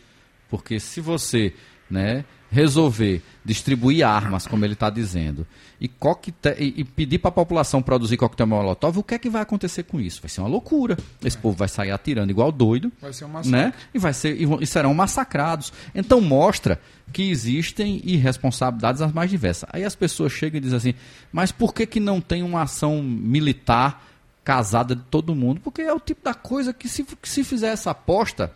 Porque 0.51 0.79
se 0.79 1.01
você 1.01 1.55
né, 1.91 2.25
resolver 2.51 3.23
distribuir 3.45 4.07
armas, 4.07 4.47
como 4.47 4.65
ele 4.65 4.75
está 4.75 4.91
dizendo, 4.91 5.47
e, 5.81 5.89
coquetel, 5.89 6.55
e, 6.59 6.81
e 6.81 6.85
pedir 6.85 7.19
para 7.19 7.29
a 7.29 7.33
população 7.33 7.83
produzir 7.83 8.17
coquetel 8.17 8.47
molotov, 8.47 8.99
o 8.99 9.03
que 9.03 9.15
é 9.15 9.19
que 9.19 9.29
vai 9.29 9.43
acontecer 9.43 9.83
com 9.83 10.01
isso? 10.01 10.21
Vai 10.21 10.29
ser 10.29 10.41
uma 10.41 10.49
loucura. 10.49 10.97
Esse 11.25 11.37
é. 11.37 11.41
povo 11.41 11.57
vai 11.57 11.69
sair 11.69 11.91
atirando 11.91 12.31
igual 12.31 12.51
doido. 12.53 12.93
Vai 13.01 13.13
ser 13.13 13.25
um 13.25 13.29
massacre. 13.29 13.51
Né? 13.51 13.73
E, 13.93 13.99
vai 13.99 14.13
ser, 14.13 14.41
e, 14.41 14.47
e 14.61 14.67
serão 14.67 14.95
massacrados. 14.95 15.73
Então 15.95 16.21
mostra 16.21 16.81
que 17.13 17.31
existem 17.31 18.01
irresponsabilidades 18.05 19.03
as 19.03 19.13
mais 19.13 19.31
diversas. 19.31 19.69
Aí 19.73 19.85
as 19.85 19.95
pessoas 19.95 20.33
chegam 20.33 20.59
e 20.59 20.61
dizem 20.61 20.77
assim, 20.77 20.95
mas 21.33 21.53
por 21.53 21.75
que, 21.75 21.87
que 21.87 22.01
não 22.01 22.21
tem 22.21 22.43
uma 22.43 22.63
ação 22.63 23.03
militar 23.03 24.05
casada 24.43 24.95
de 24.95 25.03
todo 25.03 25.35
mundo? 25.35 25.61
Porque 25.61 25.83
é 25.83 25.93
o 25.93 26.01
tipo 26.01 26.23
da 26.25 26.35
coisa 26.35 26.73
que 26.73 26.89
se, 26.89 27.05
que 27.05 27.29
se 27.29 27.45
fizer 27.45 27.69
essa 27.69 27.91
aposta, 27.91 28.53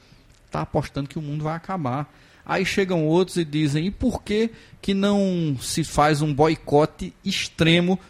está 0.47 0.63
apostando 0.63 1.09
que 1.09 1.19
o 1.19 1.23
mundo 1.23 1.45
vai 1.45 1.55
acabar. 1.55 2.11
Aí 2.49 2.65
chegam 2.65 3.07
outros 3.07 3.37
e 3.37 3.45
dizem: 3.45 3.87
e 3.87 3.91
por 3.91 4.23
que, 4.23 4.51
que 4.81 4.95
não 4.95 5.55
se 5.61 5.85
faz 5.85 6.23
um 6.23 6.33
boicote 6.33 7.13
extremo 7.23 8.01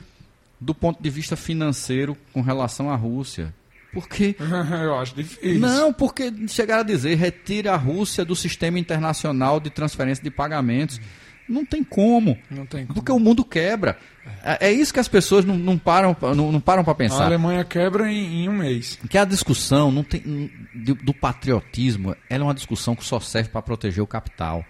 do 0.61 0.72
ponto 0.72 1.03
de 1.03 1.11
vista 1.11 1.35
financeiro 1.37 2.16
com 2.33 2.40
relação 2.40 2.88
à 2.88 2.94
Rússia? 2.94 3.53
Porque. 3.92 4.37
Eu 4.81 4.94
acho 4.94 5.16
difícil. 5.16 5.59
Não, 5.59 5.92
porque 5.92 6.33
chegaram 6.46 6.83
a 6.83 6.85
dizer: 6.85 7.16
retire 7.16 7.68
a 7.68 7.77
Rússia 7.77 8.24
do 8.24 8.37
sistema 8.37 8.79
internacional 8.79 9.59
de 9.59 9.70
transferência 9.70 10.22
de 10.22 10.31
pagamentos. 10.31 11.01
Não 11.48 11.64
tem 11.64 11.83
como. 11.83 12.38
Não 12.48 12.66
tem 12.66 12.85
como. 12.85 12.94
Porque 12.94 13.11
o 13.11 13.18
mundo 13.18 13.44
quebra. 13.44 13.98
É, 14.42 14.68
é 14.68 14.72
isso 14.72 14.92
que 14.92 15.00
as 15.00 15.08
pessoas 15.08 15.44
não, 15.44 15.56
não 15.56 15.78
param 15.78 16.16
não, 16.34 16.52
não 16.52 16.60
para 16.60 16.82
pensar. 16.94 17.22
A 17.22 17.26
Alemanha 17.26 17.64
quebra 17.64 18.10
em, 18.10 18.44
em, 18.44 18.48
um 18.48 18.56
mês. 18.58 18.98
Que 19.08 19.18
a 19.18 19.24
discussão 19.24 19.90
não 19.90 20.02
tem, 20.02 20.50
do, 20.74 20.94
do 20.94 21.14
patriotismo 21.14 22.16
ela 22.28 22.44
é 22.44 22.46
uma 22.46 22.54
discussão 22.54 22.94
que 22.94 23.04
só 23.04 23.20
serve 23.20 23.50
para 23.50 23.62
proteger 23.62 24.02
o 24.02 24.06
capital. 24.06 24.64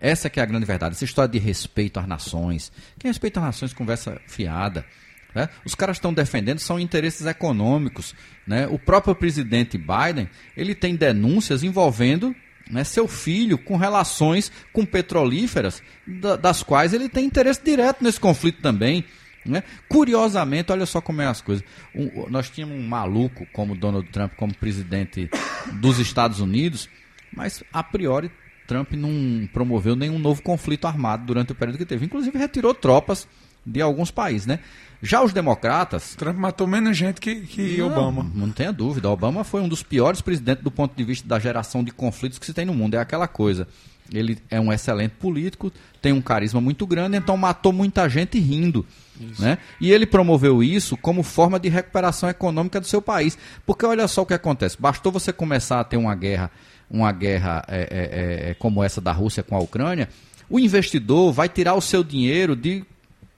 Essa 0.00 0.28
que 0.28 0.38
é 0.38 0.42
a 0.42 0.46
grande 0.46 0.66
verdade. 0.66 0.94
Essa 0.94 1.04
história 1.04 1.30
de 1.30 1.38
respeito 1.38 1.98
às 1.98 2.06
nações. 2.06 2.70
Quem 2.98 3.10
respeita 3.10 3.40
as 3.40 3.46
nações 3.46 3.72
conversa 3.72 4.20
fiada. 4.26 4.84
Né? 5.34 5.48
Os 5.64 5.74
caras 5.74 5.96
estão 5.96 6.12
defendendo 6.12 6.58
são 6.58 6.78
interesses 6.78 7.26
econômicos. 7.26 8.14
Né? 8.46 8.66
O 8.66 8.78
próprio 8.78 9.14
presidente 9.14 9.78
Biden 9.78 10.28
ele 10.56 10.74
tem 10.74 10.94
denúncias 10.94 11.62
envolvendo 11.62 12.34
né, 12.70 12.84
seu 12.84 13.06
filho 13.06 13.58
com 13.58 13.76
relações 13.76 14.50
com 14.72 14.84
petrolíferas, 14.84 15.82
da, 16.06 16.36
das 16.36 16.62
quais 16.62 16.92
ele 16.92 17.08
tem 17.08 17.26
interesse 17.26 17.62
direto 17.62 18.02
nesse 18.02 18.18
conflito 18.18 18.60
também. 18.60 19.04
Né? 19.44 19.62
Curiosamente, 19.88 20.72
olha 20.72 20.86
só 20.86 21.00
como 21.00 21.20
é 21.20 21.26
as 21.26 21.42
coisas. 21.42 21.64
Um, 21.94 22.30
nós 22.30 22.48
tínhamos 22.48 22.76
um 22.76 22.86
maluco 22.86 23.46
como 23.52 23.74
Donald 23.74 24.08
Trump, 24.08 24.32
como 24.36 24.54
presidente 24.54 25.28
dos 25.74 25.98
Estados 25.98 26.40
Unidos, 26.40 26.88
mas 27.30 27.62
a 27.72 27.82
priori 27.82 28.30
Trump 28.66 28.92
não 28.92 29.46
promoveu 29.52 29.94
nenhum 29.94 30.18
novo 30.18 30.42
conflito 30.42 30.86
armado 30.86 31.26
durante 31.26 31.52
o 31.52 31.54
período 31.54 31.78
que 31.78 31.84
teve. 31.84 32.06
Inclusive 32.06 32.38
retirou 32.38 32.72
tropas 32.72 33.28
de 33.64 33.80
alguns 33.80 34.10
países, 34.10 34.46
né? 34.46 34.60
Já 35.02 35.22
os 35.22 35.34
democratas. 35.34 36.14
Trump 36.14 36.36
matou 36.36 36.66
menos 36.66 36.96
gente 36.96 37.20
que, 37.20 37.42
que 37.42 37.76
não, 37.76 37.88
Obama. 37.88 38.30
Não 38.34 38.50
tenha 38.50 38.72
dúvida. 38.72 39.10
Obama 39.10 39.44
foi 39.44 39.60
um 39.60 39.68
dos 39.68 39.82
piores 39.82 40.22
presidentes 40.22 40.64
do 40.64 40.70
ponto 40.70 40.96
de 40.96 41.04
vista 41.04 41.28
da 41.28 41.38
geração 41.38 41.84
de 41.84 41.90
conflitos 41.90 42.38
que 42.38 42.46
se 42.46 42.54
tem 42.54 42.64
no 42.64 42.72
mundo. 42.72 42.94
É 42.94 42.98
aquela 42.98 43.28
coisa. 43.28 43.68
Ele 44.12 44.38
é 44.50 44.60
um 44.60 44.72
excelente 44.72 45.12
político, 45.12 45.72
tem 46.00 46.12
um 46.12 46.20
carisma 46.20 46.60
muito 46.60 46.86
grande, 46.86 47.16
então 47.16 47.36
matou 47.36 47.72
muita 47.72 48.08
gente 48.08 48.38
rindo. 48.38 48.84
Né? 49.38 49.58
E 49.80 49.92
ele 49.92 50.06
promoveu 50.06 50.62
isso 50.62 50.96
como 50.96 51.22
forma 51.22 51.58
de 51.58 51.68
recuperação 51.68 52.28
econômica 52.28 52.80
do 52.80 52.86
seu 52.86 53.00
país. 53.00 53.38
Porque 53.64 53.86
olha 53.86 54.08
só 54.08 54.22
o 54.22 54.26
que 54.26 54.34
acontece: 54.34 54.76
bastou 54.78 55.12
você 55.12 55.32
começar 55.32 55.80
a 55.80 55.84
ter 55.84 55.96
uma 55.96 56.14
guerra, 56.14 56.50
uma 56.90 57.12
guerra 57.12 57.64
é, 57.68 57.80
é, 57.80 58.50
é, 58.50 58.54
como 58.54 58.82
essa 58.82 59.00
da 59.00 59.12
Rússia 59.12 59.42
com 59.42 59.56
a 59.56 59.60
Ucrânia, 59.60 60.08
o 60.50 60.58
investidor 60.58 61.32
vai 61.32 61.48
tirar 61.48 61.74
o 61.74 61.80
seu 61.80 62.02
dinheiro 62.04 62.54
de 62.56 62.84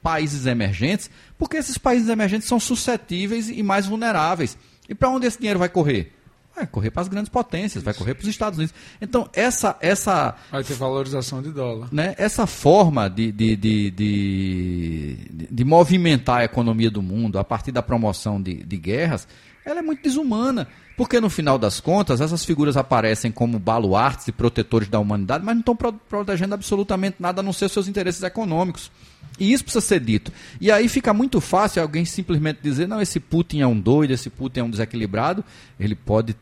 países 0.07 0.47
emergentes, 0.47 1.11
porque 1.37 1.57
esses 1.57 1.77
países 1.77 2.09
emergentes 2.09 2.47
são 2.47 2.61
suscetíveis 2.61 3.49
e 3.49 3.61
mais 3.61 3.87
vulneráveis. 3.87 4.57
E 4.89 4.95
para 4.95 5.11
onde 5.11 5.27
esse 5.27 5.37
dinheiro 5.37 5.59
vai 5.59 5.69
correr? 5.69 6.13
Vai 6.55 6.65
correr 6.65 6.93
para 6.93 7.03
as 7.03 7.09
grandes 7.09 7.29
potências, 7.29 7.83
Isso. 7.83 7.85
vai 7.85 7.93
correr 7.93 8.15
para 8.15 8.23
os 8.23 8.29
Estados 8.29 8.57
Unidos. 8.57 8.73
Então, 9.03 9.29
essa. 9.33 9.77
essa 9.81 10.37
vai 10.49 10.63
ter 10.63 10.75
valorização 10.75 11.43
de 11.43 11.51
dólar. 11.51 11.89
Né, 11.91 12.15
essa 12.19 12.47
forma 12.47 13.11
de, 13.11 13.33
de, 13.33 13.57
de, 13.57 13.91
de, 13.91 15.17
de 15.51 15.65
movimentar 15.65 16.39
a 16.39 16.45
economia 16.45 16.89
do 16.89 17.03
mundo 17.03 17.37
a 17.37 17.43
partir 17.43 17.73
da 17.73 17.83
promoção 17.83 18.41
de, 18.41 18.63
de 18.63 18.77
guerras, 18.77 19.27
ela 19.65 19.81
é 19.81 19.83
muito 19.83 20.05
desumana. 20.05 20.69
Porque 20.97 21.21
no 21.21 21.29
final 21.29 21.59
das 21.59 21.81
contas, 21.81 22.21
essas 22.21 22.45
figuras 22.45 22.77
aparecem 22.77 23.33
como 23.33 23.59
baluartes 23.59 24.29
e 24.29 24.33
protetores 24.33 24.89
da 24.89 25.01
humanidade, 25.01 25.45
mas 25.45 25.57
não 25.57 25.61
estão 25.61 25.75
pro 25.75 25.93
protegendo 25.93 26.55
absolutamente 26.55 27.17
nada 27.19 27.41
a 27.41 27.43
não 27.43 27.53
ser 27.53 27.69
seus 27.69 27.89
interesses 27.89 28.23
econômicos. 28.23 28.91
E 29.39 29.53
isso 29.53 29.65
precisa 29.65 29.85
ser 29.85 30.01
dito. 30.01 30.33
E 30.61 30.71
aí 30.71 30.89
fica 30.89 31.13
muito 31.13 31.41
fácil 31.41 31.83
alguém 31.83 32.05
simplesmente 32.05 32.61
dizer: 32.63 32.89
não, 32.89 33.01
esse 33.01 33.21
Putin 33.21 33.61
é 33.61 33.67
um 33.67 33.79
doido, 33.79 34.13
esse 34.13 34.31
Putin 34.31 34.61
é 34.61 34.63
um 34.63 34.71
desequilibrado. 34.71 35.45
Ele 35.79 35.95
pode 35.95 36.35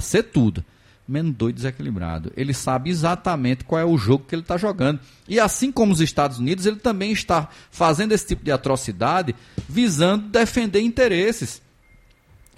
ser 0.00 0.24
tudo, 0.24 0.64
menos 1.06 1.34
doido 1.34 1.56
desequilibrado. 1.56 2.32
Ele 2.36 2.52
sabe 2.52 2.90
exatamente 2.90 3.64
qual 3.64 3.80
é 3.80 3.84
o 3.84 3.96
jogo 3.96 4.24
que 4.28 4.34
ele 4.34 4.42
está 4.42 4.56
jogando. 4.56 5.00
E 5.28 5.40
assim 5.40 5.72
como 5.72 5.92
os 5.92 6.00
Estados 6.00 6.38
Unidos, 6.38 6.66
ele 6.66 6.76
também 6.76 7.12
está 7.12 7.48
fazendo 7.70 8.12
esse 8.12 8.26
tipo 8.26 8.44
de 8.44 8.52
atrocidade 8.52 9.34
visando 9.68 10.28
defender 10.28 10.80
interesses. 10.80 11.62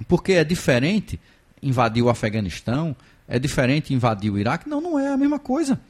Porque 0.09 0.33
é 0.33 0.45
diferente 0.45 1.19
invadir 1.63 2.03
o 2.03 2.09
Afeganistão, 2.09 2.95
é 3.27 3.39
diferente 3.39 3.95
invadir 3.95 4.31
o 4.31 4.39
Iraque. 4.39 4.69
Não, 4.69 4.81
não 4.81 4.99
é 4.99 5.09
a 5.09 5.17
mesma 5.17 5.39
coisa. 5.39 5.81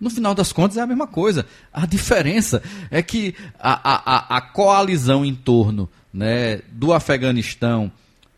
No 0.00 0.10
final 0.10 0.34
das 0.34 0.52
contas 0.52 0.76
é 0.76 0.80
a 0.80 0.86
mesma 0.86 1.06
coisa. 1.06 1.46
A 1.72 1.86
diferença 1.86 2.62
é 2.90 3.02
que 3.02 3.34
a, 3.58 4.34
a, 4.34 4.36
a 4.36 4.40
coalizão 4.40 5.24
em 5.24 5.34
torno 5.34 5.88
né, 6.12 6.60
do 6.70 6.92
Afeganistão 6.92 7.90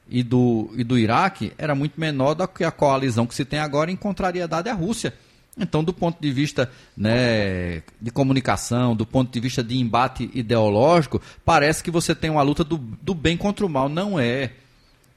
e 0.09 0.23
do, 0.23 0.71
e 0.77 0.85
do 0.85 0.99
Iraque 0.99 1.53
era 1.59 1.75
muito 1.75 2.01
menor 2.01 2.35
do 2.35 2.47
que 2.47 2.65
a 2.65 2.71
coalizão 2.71 3.27
que 3.27 3.35
se 3.35 3.45
tem 3.45 3.59
agora 3.59 3.91
em 3.91 3.97
contrariedade 3.97 4.69
à 4.69 4.75
Rússia. 4.75 5.15
Então, 5.59 5.83
do 5.83 5.93
ponto 5.93 6.21
de 6.21 6.31
vista 6.31 6.71
né, 6.95 7.83
de 8.01 8.11
comunicação, 8.11 8.95
do 8.95 9.07
ponto 9.07 9.33
de 9.33 9.41
vista 9.41 9.65
de 9.65 9.79
embate 9.79 10.31
ideológico, 10.35 11.21
parece 11.45 11.83
que 11.83 11.91
você 11.91 12.15
tem 12.15 12.29
uma 12.29 12.43
luta 12.43 12.63
do, 12.63 12.77
do 12.77 13.15
bem 13.15 13.39
contra 13.39 13.65
o 13.65 13.69
mal. 13.69 13.89
Não 13.89 14.21
é. 14.21 14.53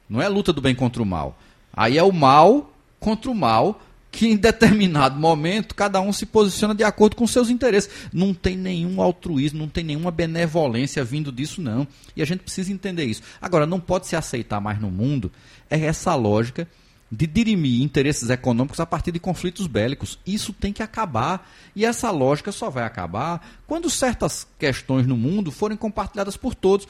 Não 0.10 0.22
é 0.22 0.30
luta 0.30 0.54
do 0.54 0.62
bem 0.62 0.74
contra 0.74 1.04
o 1.04 1.06
mal. 1.06 1.38
Aí 1.74 1.98
é 1.98 2.04
o 2.04 2.14
mal 2.14 2.74
contra 3.00 3.30
o 3.30 3.36
mal 3.36 3.82
que 4.12 4.28
em 4.28 4.36
determinado 4.36 5.20
momento 5.20 5.76
cada 5.76 6.02
um 6.02 6.12
se 6.12 6.26
posiciona 6.26 6.74
de 6.74 6.84
acordo 6.84 7.16
com 7.16 7.28
seus 7.28 7.50
interesses. 7.50 7.90
Não 8.12 8.34
tem 8.34 8.58
nenhum 8.58 9.02
altruísmo, 9.02 9.60
não 9.60 9.70
tem 9.70 9.84
nenhuma 9.84 10.12
benevolência 10.12 11.04
vindo 11.04 11.32
disso, 11.32 11.62
não. 11.62 11.88
E 12.16 12.22
a 12.22 12.26
gente 12.26 12.42
precisa 12.42 12.72
entender 12.72 13.06
isso. 13.06 13.22
Agora, 13.42 13.66
não 13.66 13.80
pode 13.80 14.08
se 14.08 14.16
aceitar 14.16 14.60
mais 14.60 14.80
no 14.82 14.90
mundo 14.90 15.32
é 15.70 15.80
essa 15.80 16.16
lógica 16.16 16.68
de 17.12 17.26
dirimir 17.26 17.82
interesses 17.82 18.30
econômicos 18.30 18.80
a 18.80 18.86
partir 18.86 19.12
de 19.12 19.20
conflitos 19.20 19.68
bélicos. 19.68 20.20
Isso 20.26 20.54
tem 20.54 20.72
que 20.72 20.84
acabar. 20.84 21.50
E 21.76 21.86
essa 21.86 22.12
lógica 22.12 22.52
só 22.52 22.70
vai 22.70 22.84
acabar 22.84 23.60
quando 23.66 23.90
certas 23.90 24.48
questões 24.58 25.08
no 25.08 25.18
mundo 25.18 25.52
forem 25.52 25.78
compartilhadas 25.78 26.38
por 26.38 26.54
todos, 26.54 26.88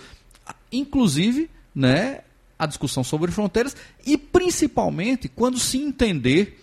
inclusive 0.71 1.49
né, 1.73 2.21
a 2.58 2.65
discussão 2.65 3.03
sobre 3.03 3.32
fronteiras 3.32 3.75
e 4.05 4.17
principalmente 4.17 5.29
quando 5.29 5.58
se 5.58 5.77
entender 5.77 6.60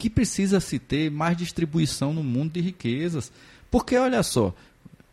que 0.00 0.10
precisa 0.10 0.58
se 0.60 0.78
ter 0.78 1.10
mais 1.10 1.36
distribuição 1.36 2.12
no 2.12 2.24
mundo 2.24 2.52
de 2.54 2.60
riquezas. 2.60 3.30
Porque 3.70 3.96
olha 3.96 4.22
só, 4.22 4.52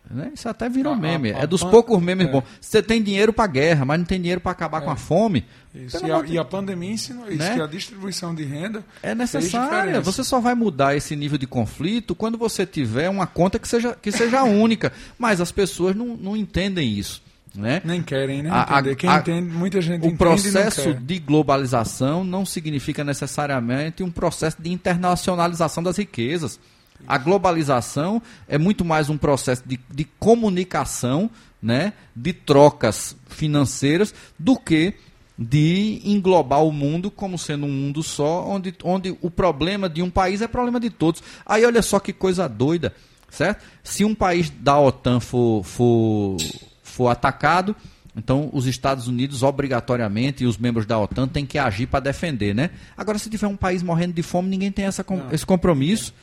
Né? 0.09 0.31
Isso 0.33 0.47
até 0.47 0.69
virou 0.69 0.93
A- 0.93 0.95
a- 0.95 0.99
meme. 0.99 1.31
é 1.31 1.45
dos 1.45 1.61
pan- 1.61 1.69
poucos 1.69 2.01
memes 2.01 2.27
é. 2.27 2.31
bons. 2.31 2.45
Você 2.61 2.81
tem 2.81 3.03
dinheiro 3.03 3.33
para 3.33 3.45
guerra, 3.45 3.83
mas 3.83 3.99
não 3.99 4.05
tem 4.05 4.17
dinheiro 4.21 4.39
para 4.39 4.53
acabar 4.53 4.79
com 4.79 4.89
a 4.89 4.95
fome. 4.95 5.43
Isso. 5.75 5.97
E 6.07 6.09
a, 6.09 6.21
de- 6.21 6.31
e 6.31 6.37
a 6.39 6.45
pandemia 6.45 6.91
ensinou 6.93 7.27
isso, 7.29 7.39
Né? 7.39 7.55
que 7.55 7.61
a 7.61 7.67
distribuição 7.67 8.33
de 8.33 8.45
renda 8.45 8.85
É 9.03 9.13
necessária. 9.13 9.99
Você 9.99 10.23
só 10.23 10.39
vai 10.39 10.55
mudar 10.55 10.95
esse 10.95 11.13
nível 11.13 11.37
de 11.37 11.45
conflito 11.45 12.15
quando 12.15 12.37
você 12.37 12.65
tiver 12.65 13.09
uma 13.09 13.27
conta 13.27 13.59
que 13.59 13.67
seja, 13.67 13.97
que 14.01 14.09
seja 14.09 14.43
única. 14.45 14.93
Mas 15.19 15.41
as 15.41 15.51
pessoas 15.51 15.93
não, 15.93 16.15
não 16.15 16.37
entendem 16.37 16.89
isso. 16.97 17.21
Né? 17.57 17.81
Nem 17.83 18.03
querem, 18.03 18.43
né? 18.43 18.51
A- 18.51 18.75
a- 18.75 18.79
Entender. 18.79 18.95
Quem 18.97 19.09
a- 19.09 19.17
entende, 19.17 19.49
muita 19.49 19.81
gente 19.81 20.05
O 20.07 20.15
processo 20.15 20.93
de 20.93 21.17
globalização 21.17 22.23
não 22.23 22.45
significa 22.45 23.03
necessariamente 23.03 24.03
um 24.03 24.11
processo 24.11 24.61
de 24.61 24.71
internacionalização 24.71 25.81
das 25.81 25.97
riquezas. 25.97 26.59
A 27.07 27.17
globalização 27.17 28.21
é 28.47 28.59
muito 28.59 28.85
mais 28.85 29.09
um 29.09 29.17
processo 29.17 29.63
de, 29.65 29.79
de 29.91 30.03
comunicação, 30.19 31.31
né, 31.59 31.93
de 32.15 32.31
trocas 32.31 33.15
financeiras, 33.27 34.13
do 34.37 34.55
que 34.55 34.93
de 35.39 35.99
englobar 36.03 36.63
o 36.63 36.71
mundo 36.71 37.09
como 37.09 37.37
sendo 37.39 37.65
um 37.65 37.71
mundo 37.71 38.03
só, 38.03 38.45
onde, 38.47 38.73
onde 38.83 39.17
o 39.21 39.29
problema 39.31 39.89
de 39.89 40.01
um 40.03 40.09
país 40.11 40.41
é 40.43 40.47
problema 40.47 40.79
de 40.79 40.89
todos. 40.91 41.23
Aí 41.45 41.65
olha 41.65 41.81
só 41.81 41.99
que 41.99 42.13
coisa 42.13 42.47
doida, 42.47 42.93
certo? 43.29 43.63
Se 43.83 44.03
um 44.05 44.13
país 44.15 44.49
da 44.49 44.79
OTAN 44.79 45.19
for, 45.19 45.63
for, 45.63 46.37
for 46.97 47.07
atacado, 47.09 47.75
então 48.15 48.49
os 48.51 48.65
Estados 48.65 49.07
Unidos 49.07 49.43
obrigatoriamente 49.43 50.43
e 50.43 50.47
os 50.47 50.57
membros 50.57 50.85
da 50.85 50.97
OTAN 50.99 51.27
têm 51.27 51.45
que 51.45 51.57
agir 51.59 51.85
para 51.87 51.99
defender, 51.99 52.55
né? 52.55 52.71
Agora 52.97 53.19
se 53.19 53.29
tiver 53.29 53.47
um 53.47 53.55
país 53.55 53.83
morrendo 53.83 54.13
de 54.13 54.23
fome, 54.23 54.49
ninguém 54.49 54.71
tem 54.71 54.85
essa, 54.85 55.03
com- 55.03 55.21
esse 55.31 55.45
compromisso. 55.45 56.13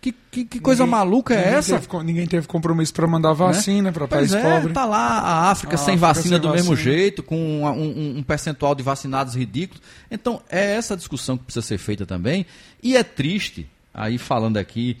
Que, 0.00 0.12
que, 0.30 0.44
que 0.44 0.60
coisa 0.60 0.84
Ninguém- 0.84 0.98
maluca 0.98 1.32
é 1.34 1.54
essa? 1.54 1.78
teve 1.80 2.04
ninguém 2.04 2.26
teve 2.26 2.46
compromisso 2.46 2.92
para 2.92 3.06
mandar 3.06 3.32
vacina 3.32 3.90
para 3.90 4.06
Pois 4.06 4.30
país 4.30 4.34
é, 4.34 4.42
pobre. 4.60 4.72
tá 4.74 4.84
lá 4.84 4.98
a 5.20 5.50
África 5.50 5.76
A 5.76 5.78
sem 5.78 5.94
África 5.94 6.06
vacina 6.06 6.36
sem 6.36 6.40
do 6.40 6.50
mesmo 6.50 6.76
vacina. 6.76 6.92
jeito, 6.92 7.22
com 7.22 7.36
um, 7.38 7.66
um- 7.66 8.18
um 8.18 8.22
percentual 8.22 8.74
de 8.74 8.82
vacinados 8.82 9.34
ridículo. 9.34 9.80
Então, 10.10 10.42
é 10.50 10.74
essa 10.74 10.94
discussão 10.94 11.38
que 11.38 11.44
precisa 11.44 11.64
ser 11.64 11.78
feita 11.78 12.04
também. 12.04 12.44
E 12.82 12.96
é 12.98 13.02
triste, 13.02 13.66
aí 13.94 14.18
falando 14.18 14.58
aqui, 14.58 14.98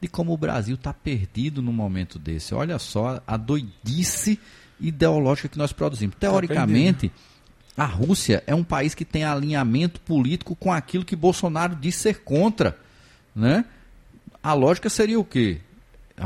de 0.00 0.08
como 0.08 0.32
o 0.32 0.36
Brasil 0.38 0.76
está 0.76 0.94
perdido 0.94 1.60
num 1.60 1.72
momento 1.72 2.18
desse. 2.18 2.54
Olha 2.54 2.78
só 2.78 3.20
a 3.26 3.36
doidice 3.36 4.38
ideológica 4.80 5.48
que 5.48 5.58
nós 5.58 5.72
produzimos. 5.72 6.16
Teoricamente, 6.18 7.10
a 7.76 7.84
Rússia 7.84 8.42
é 8.46 8.54
um 8.54 8.64
país 8.64 8.94
que 8.94 9.04
tem 9.04 9.24
alinhamento 9.24 10.00
político 10.00 10.56
com 10.56 10.72
aquilo 10.72 11.04
que 11.04 11.14
Bolsonaro 11.14 11.76
diz 11.76 11.94
ser 11.94 12.20
contra, 12.22 12.76
né? 13.34 13.64
A 14.42 14.52
lógica 14.52 14.88
seria 14.88 15.18
o 15.18 15.24
quê? 15.24 15.60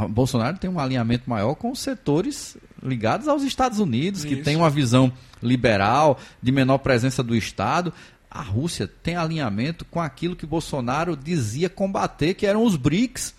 Bolsonaro 0.08 0.56
tem 0.58 0.70
um 0.70 0.78
alinhamento 0.78 1.28
maior 1.28 1.54
com 1.54 1.70
os 1.70 1.80
setores 1.80 2.56
ligados 2.82 3.28
aos 3.28 3.42
Estados 3.42 3.78
Unidos, 3.78 4.24
que 4.24 4.34
Isso. 4.34 4.42
tem 4.42 4.56
uma 4.56 4.70
visão 4.70 5.12
liberal, 5.42 6.18
de 6.42 6.50
menor 6.50 6.78
presença 6.78 7.22
do 7.22 7.36
Estado. 7.36 7.92
A 8.30 8.40
Rússia 8.40 8.90
tem 9.02 9.16
alinhamento 9.16 9.84
com 9.84 10.00
aquilo 10.00 10.34
que 10.34 10.46
Bolsonaro 10.46 11.16
dizia 11.16 11.68
combater, 11.68 12.34
que 12.34 12.46
eram 12.46 12.64
os 12.64 12.76
BRICS. 12.76 13.34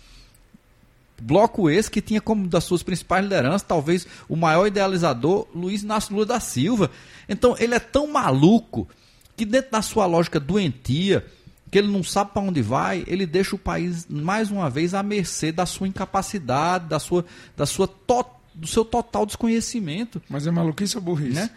Bloco 1.20 1.70
esse 1.70 1.90
que 1.90 2.00
tinha 2.02 2.20
como 2.20 2.48
das 2.48 2.64
suas 2.64 2.82
principais 2.82 3.22
lideranças, 3.22 3.62
talvez 3.62 4.06
o 4.28 4.36
maior 4.36 4.66
idealizador, 4.66 5.46
Luiz 5.54 5.82
Inácio 5.82 6.12
Lula 6.12 6.26
da 6.26 6.40
Silva. 6.40 6.90
Então 7.28 7.54
ele 7.58 7.74
é 7.74 7.78
tão 7.80 8.10
maluco 8.10 8.88
que 9.36 9.44
dentro 9.44 9.70
da 9.70 9.80
sua 9.82 10.06
lógica 10.06 10.38
doentia, 10.40 11.24
que 11.70 11.78
ele 11.78 11.88
não 11.88 12.02
sabe 12.04 12.32
para 12.32 12.42
onde 12.42 12.62
vai, 12.62 13.04
ele 13.06 13.26
deixa 13.26 13.56
o 13.56 13.58
país 13.58 14.06
mais 14.08 14.50
uma 14.50 14.68
vez 14.70 14.92
à 14.94 15.02
mercê 15.02 15.50
da 15.50 15.66
sua 15.66 15.88
incapacidade, 15.88 16.88
da 16.88 16.98
sua, 16.98 17.24
da 17.56 17.66
sua 17.66 17.88
to- 17.88 18.26
do 18.54 18.66
seu 18.66 18.84
total 18.84 19.26
desconhecimento. 19.26 20.22
Mas 20.28 20.46
é 20.46 20.50
maluquice 20.50 20.96
ou 20.96 21.02
burrice? 21.02 21.34
Né? 21.34 21.50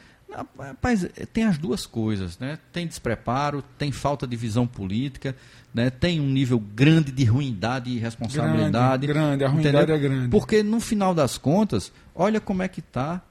Rapaz, 0.59 1.07
tem 1.31 1.45
as 1.45 1.57
duas 1.57 1.85
coisas, 1.85 2.37
né? 2.37 2.59
Tem 2.73 2.85
despreparo, 2.85 3.63
tem 3.77 3.91
falta 3.91 4.27
de 4.27 4.35
visão 4.35 4.67
política, 4.67 5.35
né? 5.73 5.89
Tem 5.89 6.19
um 6.19 6.27
nível 6.27 6.59
grande 6.59 7.11
de 7.11 7.23
ruindade 7.23 7.91
e 7.91 7.99
responsabilidade. 7.99 9.05
Grande, 9.05 9.19
grande, 9.19 9.43
a 9.43 9.47
ruindade 9.47 9.77
entendeu? 9.77 9.95
é 9.95 9.99
grande. 9.99 10.29
Porque 10.29 10.63
no 10.63 10.79
final 10.79 11.13
das 11.13 11.37
contas, 11.37 11.91
olha 12.15 12.39
como 12.39 12.63
é 12.63 12.67
que 12.67 12.81
tá. 12.81 13.21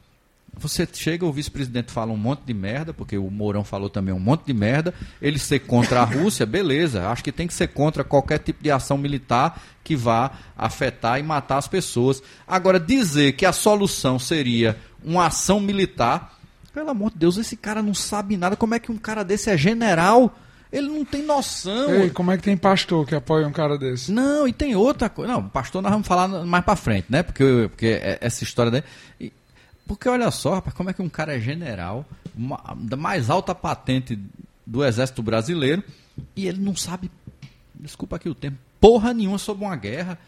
Você 0.58 0.88
chega, 0.90 1.26
o 1.26 1.32
vice-presidente 1.32 1.92
fala 1.92 2.12
um 2.12 2.16
monte 2.16 2.40
de 2.46 2.54
merda, 2.54 2.94
porque 2.94 3.18
o 3.18 3.30
Mourão 3.30 3.62
falou 3.62 3.90
também 3.90 4.14
um 4.14 4.18
monte 4.18 4.46
de 4.46 4.54
merda. 4.54 4.94
Ele 5.20 5.38
ser 5.38 5.60
contra 5.60 6.00
a 6.00 6.04
Rússia, 6.06 6.46
beleza. 6.46 7.08
Acho 7.08 7.22
que 7.22 7.32
tem 7.32 7.46
que 7.46 7.52
ser 7.52 7.68
contra 7.68 8.02
qualquer 8.02 8.38
tipo 8.38 8.62
de 8.62 8.70
ação 8.70 8.96
militar 8.96 9.60
que 9.84 9.94
vá 9.94 10.30
afetar 10.56 11.18
e 11.18 11.22
matar 11.22 11.58
as 11.58 11.68
pessoas. 11.68 12.22
Agora, 12.46 12.80
dizer 12.80 13.32
que 13.32 13.44
a 13.44 13.52
solução 13.52 14.18
seria 14.18 14.78
uma 15.04 15.26
ação 15.26 15.60
militar, 15.60 16.38
pelo 16.72 16.90
amor 16.90 17.10
de 17.10 17.18
Deus, 17.18 17.36
esse 17.36 17.56
cara 17.56 17.82
não 17.82 17.94
sabe 17.94 18.36
nada. 18.36 18.56
Como 18.56 18.74
é 18.74 18.78
que 18.78 18.90
um 18.90 18.98
cara 18.98 19.22
desse 19.22 19.50
é 19.50 19.58
general? 19.58 20.34
Ele 20.72 20.88
não 20.88 21.04
tem 21.04 21.22
noção. 21.22 21.90
Ei, 21.94 22.10
como 22.10 22.30
é 22.32 22.36
que 22.36 22.42
tem 22.42 22.56
pastor 22.56 23.06
que 23.06 23.14
apoia 23.14 23.46
um 23.46 23.52
cara 23.52 23.78
desse? 23.78 24.10
Não, 24.10 24.46
e 24.48 24.52
tem 24.52 24.74
outra 24.74 25.08
coisa. 25.08 25.32
Não, 25.32 25.48
pastor, 25.48 25.80
nós 25.80 25.92
vamos 25.92 26.06
falar 26.06 26.26
mais 26.28 26.64
pra 26.64 26.74
frente, 26.76 27.06
né? 27.08 27.22
Porque, 27.22 27.68
porque 27.70 27.86
é- 27.86 28.18
essa 28.20 28.42
história 28.42 28.70
daí. 28.70 29.32
Porque 29.86 30.08
olha 30.08 30.30
só, 30.32 30.54
rapaz, 30.54 30.74
como 30.74 30.90
é 30.90 30.92
que 30.92 31.00
um 31.00 31.08
cara 31.08 31.36
é 31.36 31.40
general, 31.40 32.04
uma- 32.36 32.60
da 32.76 32.96
mais 32.96 33.30
alta 33.30 33.54
patente 33.54 34.18
do 34.66 34.84
Exército 34.84 35.22
Brasileiro, 35.22 35.82
e 36.34 36.48
ele 36.48 36.58
não 36.60 36.74
sabe, 36.74 37.08
desculpa 37.74 38.16
aqui 38.16 38.28
o 38.28 38.34
tempo, 38.34 38.56
porra 38.80 39.14
nenhuma 39.14 39.38
sobre 39.38 39.64
uma 39.64 39.76
guerra. 39.76 40.18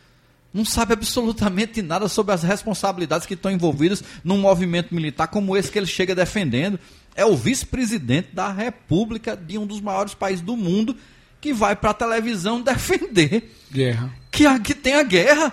Não 0.54 0.64
sabe 0.64 0.92
absolutamente 0.94 1.82
nada 1.82 2.08
sobre 2.08 2.32
as 2.32 2.42
responsabilidades 2.44 3.26
que 3.26 3.34
estão 3.34 3.50
envolvidas 3.50 4.02
num 4.24 4.38
movimento 4.38 4.94
militar 4.94 5.26
como 5.26 5.56
esse 5.56 5.70
que 5.70 5.78
ele 5.78 5.86
chega 5.86 6.14
defendendo. 6.14 6.78
É 7.18 7.26
o 7.26 7.36
vice-presidente 7.36 8.28
da 8.32 8.52
República 8.52 9.36
de 9.36 9.58
um 9.58 9.66
dos 9.66 9.80
maiores 9.80 10.14
países 10.14 10.40
do 10.40 10.56
mundo 10.56 10.96
que 11.40 11.52
vai 11.52 11.74
para 11.74 11.90
a 11.90 11.94
televisão 11.94 12.62
defender 12.62 13.52
Guerra. 13.72 14.14
que, 14.30 14.46
a, 14.46 14.56
que 14.60 14.72
tem 14.72 14.94
a 14.94 15.02
guerra. 15.02 15.52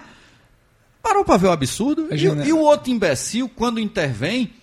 Parou 1.01 1.25
para 1.25 1.38
ver 1.38 1.47
o 1.47 1.51
absurdo? 1.51 2.08
É 2.12 2.15
E, 2.15 2.49
e 2.49 2.54
o 2.54 2.60
outro 2.60 2.91
imbecil, 2.91 3.49
quando 3.49 3.80
intervém, 3.80 4.54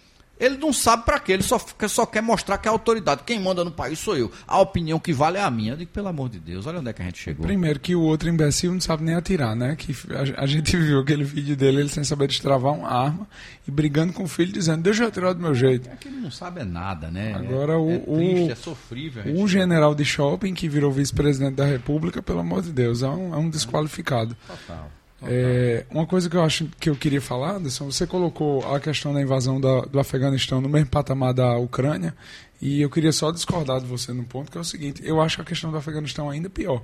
ele 0.45 0.57
não 0.59 0.73
sabe 0.73 1.05
para 1.05 1.19
quê, 1.21 1.33
ele 1.33 1.43
só, 1.43 1.59
fica- 1.59 1.89
só 1.89 2.05
quer 2.05 2.21
mostrar 2.23 2.59
que 2.59 2.67
é 2.67 2.71
a 2.71 2.73
autoridade. 2.73 3.23
Quem 3.25 3.41
manda 3.41 3.65
no 3.65 3.71
país 3.71 3.99
sou 3.99 4.17
eu. 4.17 4.31
A 4.47 4.61
opinião 4.61 4.99
que 4.99 5.13
vale 5.13 5.39
é 5.39 5.43
a 5.43 5.51
minha. 5.51 5.73
Eu 5.73 5.77
digo, 5.77 5.91
pelo 5.93 6.09
amor 6.09 6.29
de 6.29 6.39
Deus, 6.39 6.67
olha 6.67 6.81
onde 6.81 6.91
é 6.91 6.93
que 6.93 7.01
a 7.01 7.05
gente 7.05 7.19
chegou. 7.19 7.47
Primeiro 7.47 7.79
que 7.81 7.95
o 7.95 8.01
outro 8.03 8.29
imbecil 8.29 8.73
não 8.73 8.81
sabe 8.81 9.05
nem 9.05 9.15
atirar, 9.15 9.55
né? 9.55 9.77
Que 9.77 9.95
a, 10.37 10.43
a 10.43 10.47
gente 10.47 10.77
viu 10.77 11.01
aquele 11.01 11.25
vídeo 11.25 11.57
dele, 11.57 11.81
ele 11.81 11.89
sem 11.89 12.05
saber 12.05 12.27
destravar 12.27 12.73
uma 12.73 12.89
arma 12.89 13.27
e 13.67 13.71
brigando 13.71 14.13
com 14.13 14.25
o 14.25 14.29
filho, 14.29 14.53
dizendo, 14.53 14.83
deixa 14.83 15.05
eu 15.05 15.09
atirar 15.09 15.33
do 15.35 15.41
meu 15.41 15.55
jeito. 15.55 15.89
É 15.89 15.95
que 15.97 16.09
ele 16.09 16.17
não 16.19 16.31
sabe 16.31 16.61
é 16.61 16.65
nada, 16.65 17.11
né? 17.11 17.35
Agora 17.35 17.75
é, 17.75 17.77
o- 17.77 17.91
é 17.91 17.99
triste, 17.99 18.49
o- 18.49 18.53
é 18.53 18.55
sofrível. 18.57 19.23
O 19.37 19.47
general 19.47 19.95
de 19.95 20.05
shopping, 20.05 20.55
que 20.55 20.69
virou 20.69 20.91
vice-presidente 20.91 21.55
da 21.55 21.65
República, 21.65 22.21
pelo 22.23 22.41
amor 22.41 22.63
de 22.63 22.73
Deus, 22.73 23.03
é 23.03 23.09
um, 23.09 23.33
é 23.33 23.37
um 23.37 23.49
desqualificado. 23.49 24.37
Total. 24.47 24.91
É, 25.25 25.85
uma 25.91 26.07
coisa 26.07 26.29
que 26.29 26.37
eu 26.37 26.43
acho 26.43 26.67
que 26.81 26.91
eu 26.91 26.97
queria 26.97 27.21
falar, 27.21 27.57
Anderson, 27.57 27.91
você 27.91 28.07
colocou 28.07 28.65
a 28.75 28.81
questão 28.81 29.13
da 29.15 29.21
invasão 29.23 29.61
da- 29.61 29.83
do 29.83 29.99
Afeganistão 30.01 30.61
no 30.61 30.69
mesmo 30.69 30.89
patamar 30.89 31.33
da 31.33 31.57
Ucrânia, 31.57 32.15
e 32.63 32.81
eu 32.81 32.89
queria 32.89 33.11
só 33.13 33.33
discordar 33.33 33.81
de 33.81 33.87
você 33.87 34.13
num 34.13 34.23
ponto, 34.25 34.51
que 34.53 34.57
é 34.57 34.61
o 34.61 34.65
seguinte, 34.65 35.03
eu 35.05 35.21
acho 35.21 35.43
a 35.43 35.45
questão 35.45 35.71
do 35.73 35.77
Afeganistão 35.77 36.31
ainda 36.31 36.49
pior, 36.49 36.83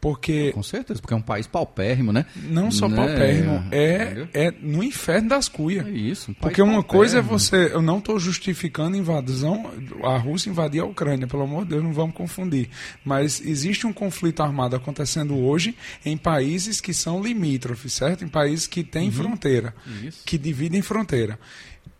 porque 0.00 0.52
Com 0.52 0.62
certeza, 0.62 1.00
porque 1.00 1.12
é 1.12 1.16
um 1.16 1.20
país 1.22 1.46
paupérrimo, 1.48 2.12
né? 2.12 2.24
não 2.36 2.70
só 2.70 2.88
Né? 2.88 2.96
paupérrimo, 2.96 3.64
é, 3.72 4.28
é 4.32 4.50
no 4.62 4.82
inferno 4.84 5.28
das 5.30 5.48
cuias. 5.48 5.84
É 5.86 5.90
isso. 5.90 6.30
um 6.30 6.34
Porque 6.34 6.62
uma 6.62 6.82
coisa 6.82 7.18
é 7.18 7.20
você. 7.22 7.70
Eu 7.72 7.82
não 7.82 7.98
estou 7.98 8.18
justificando 8.20 8.96
invasão. 8.96 9.70
A 10.04 10.16
Rússia 10.16 10.48
invadir 10.48 10.80
a 10.80 10.84
Ucrânia, 10.84 11.26
pelo 11.26 11.42
amor 11.42 11.64
de 11.64 11.70
Deus, 11.70 11.82
não 11.82 11.92
vamos 11.92 12.14
confundir. 12.14 12.68
Mas 13.04 13.40
existe 13.40 13.86
um 13.86 13.92
conflito 13.92 14.42
armado 14.42 14.76
acontecendo 14.76 15.36
hoje 15.36 15.76
em 16.04 16.16
países 16.16 16.80
que 16.80 16.94
são 16.94 17.20
limítrofes, 17.22 17.92
certo? 17.92 18.24
Em 18.24 18.28
países 18.28 18.66
que 18.68 18.84
têm 18.84 19.10
fronteira, 19.10 19.74
Uhum. 19.86 20.08
Isso. 20.08 20.22
que 20.24 20.38
dividem 20.38 20.82
fronteira. 20.82 21.38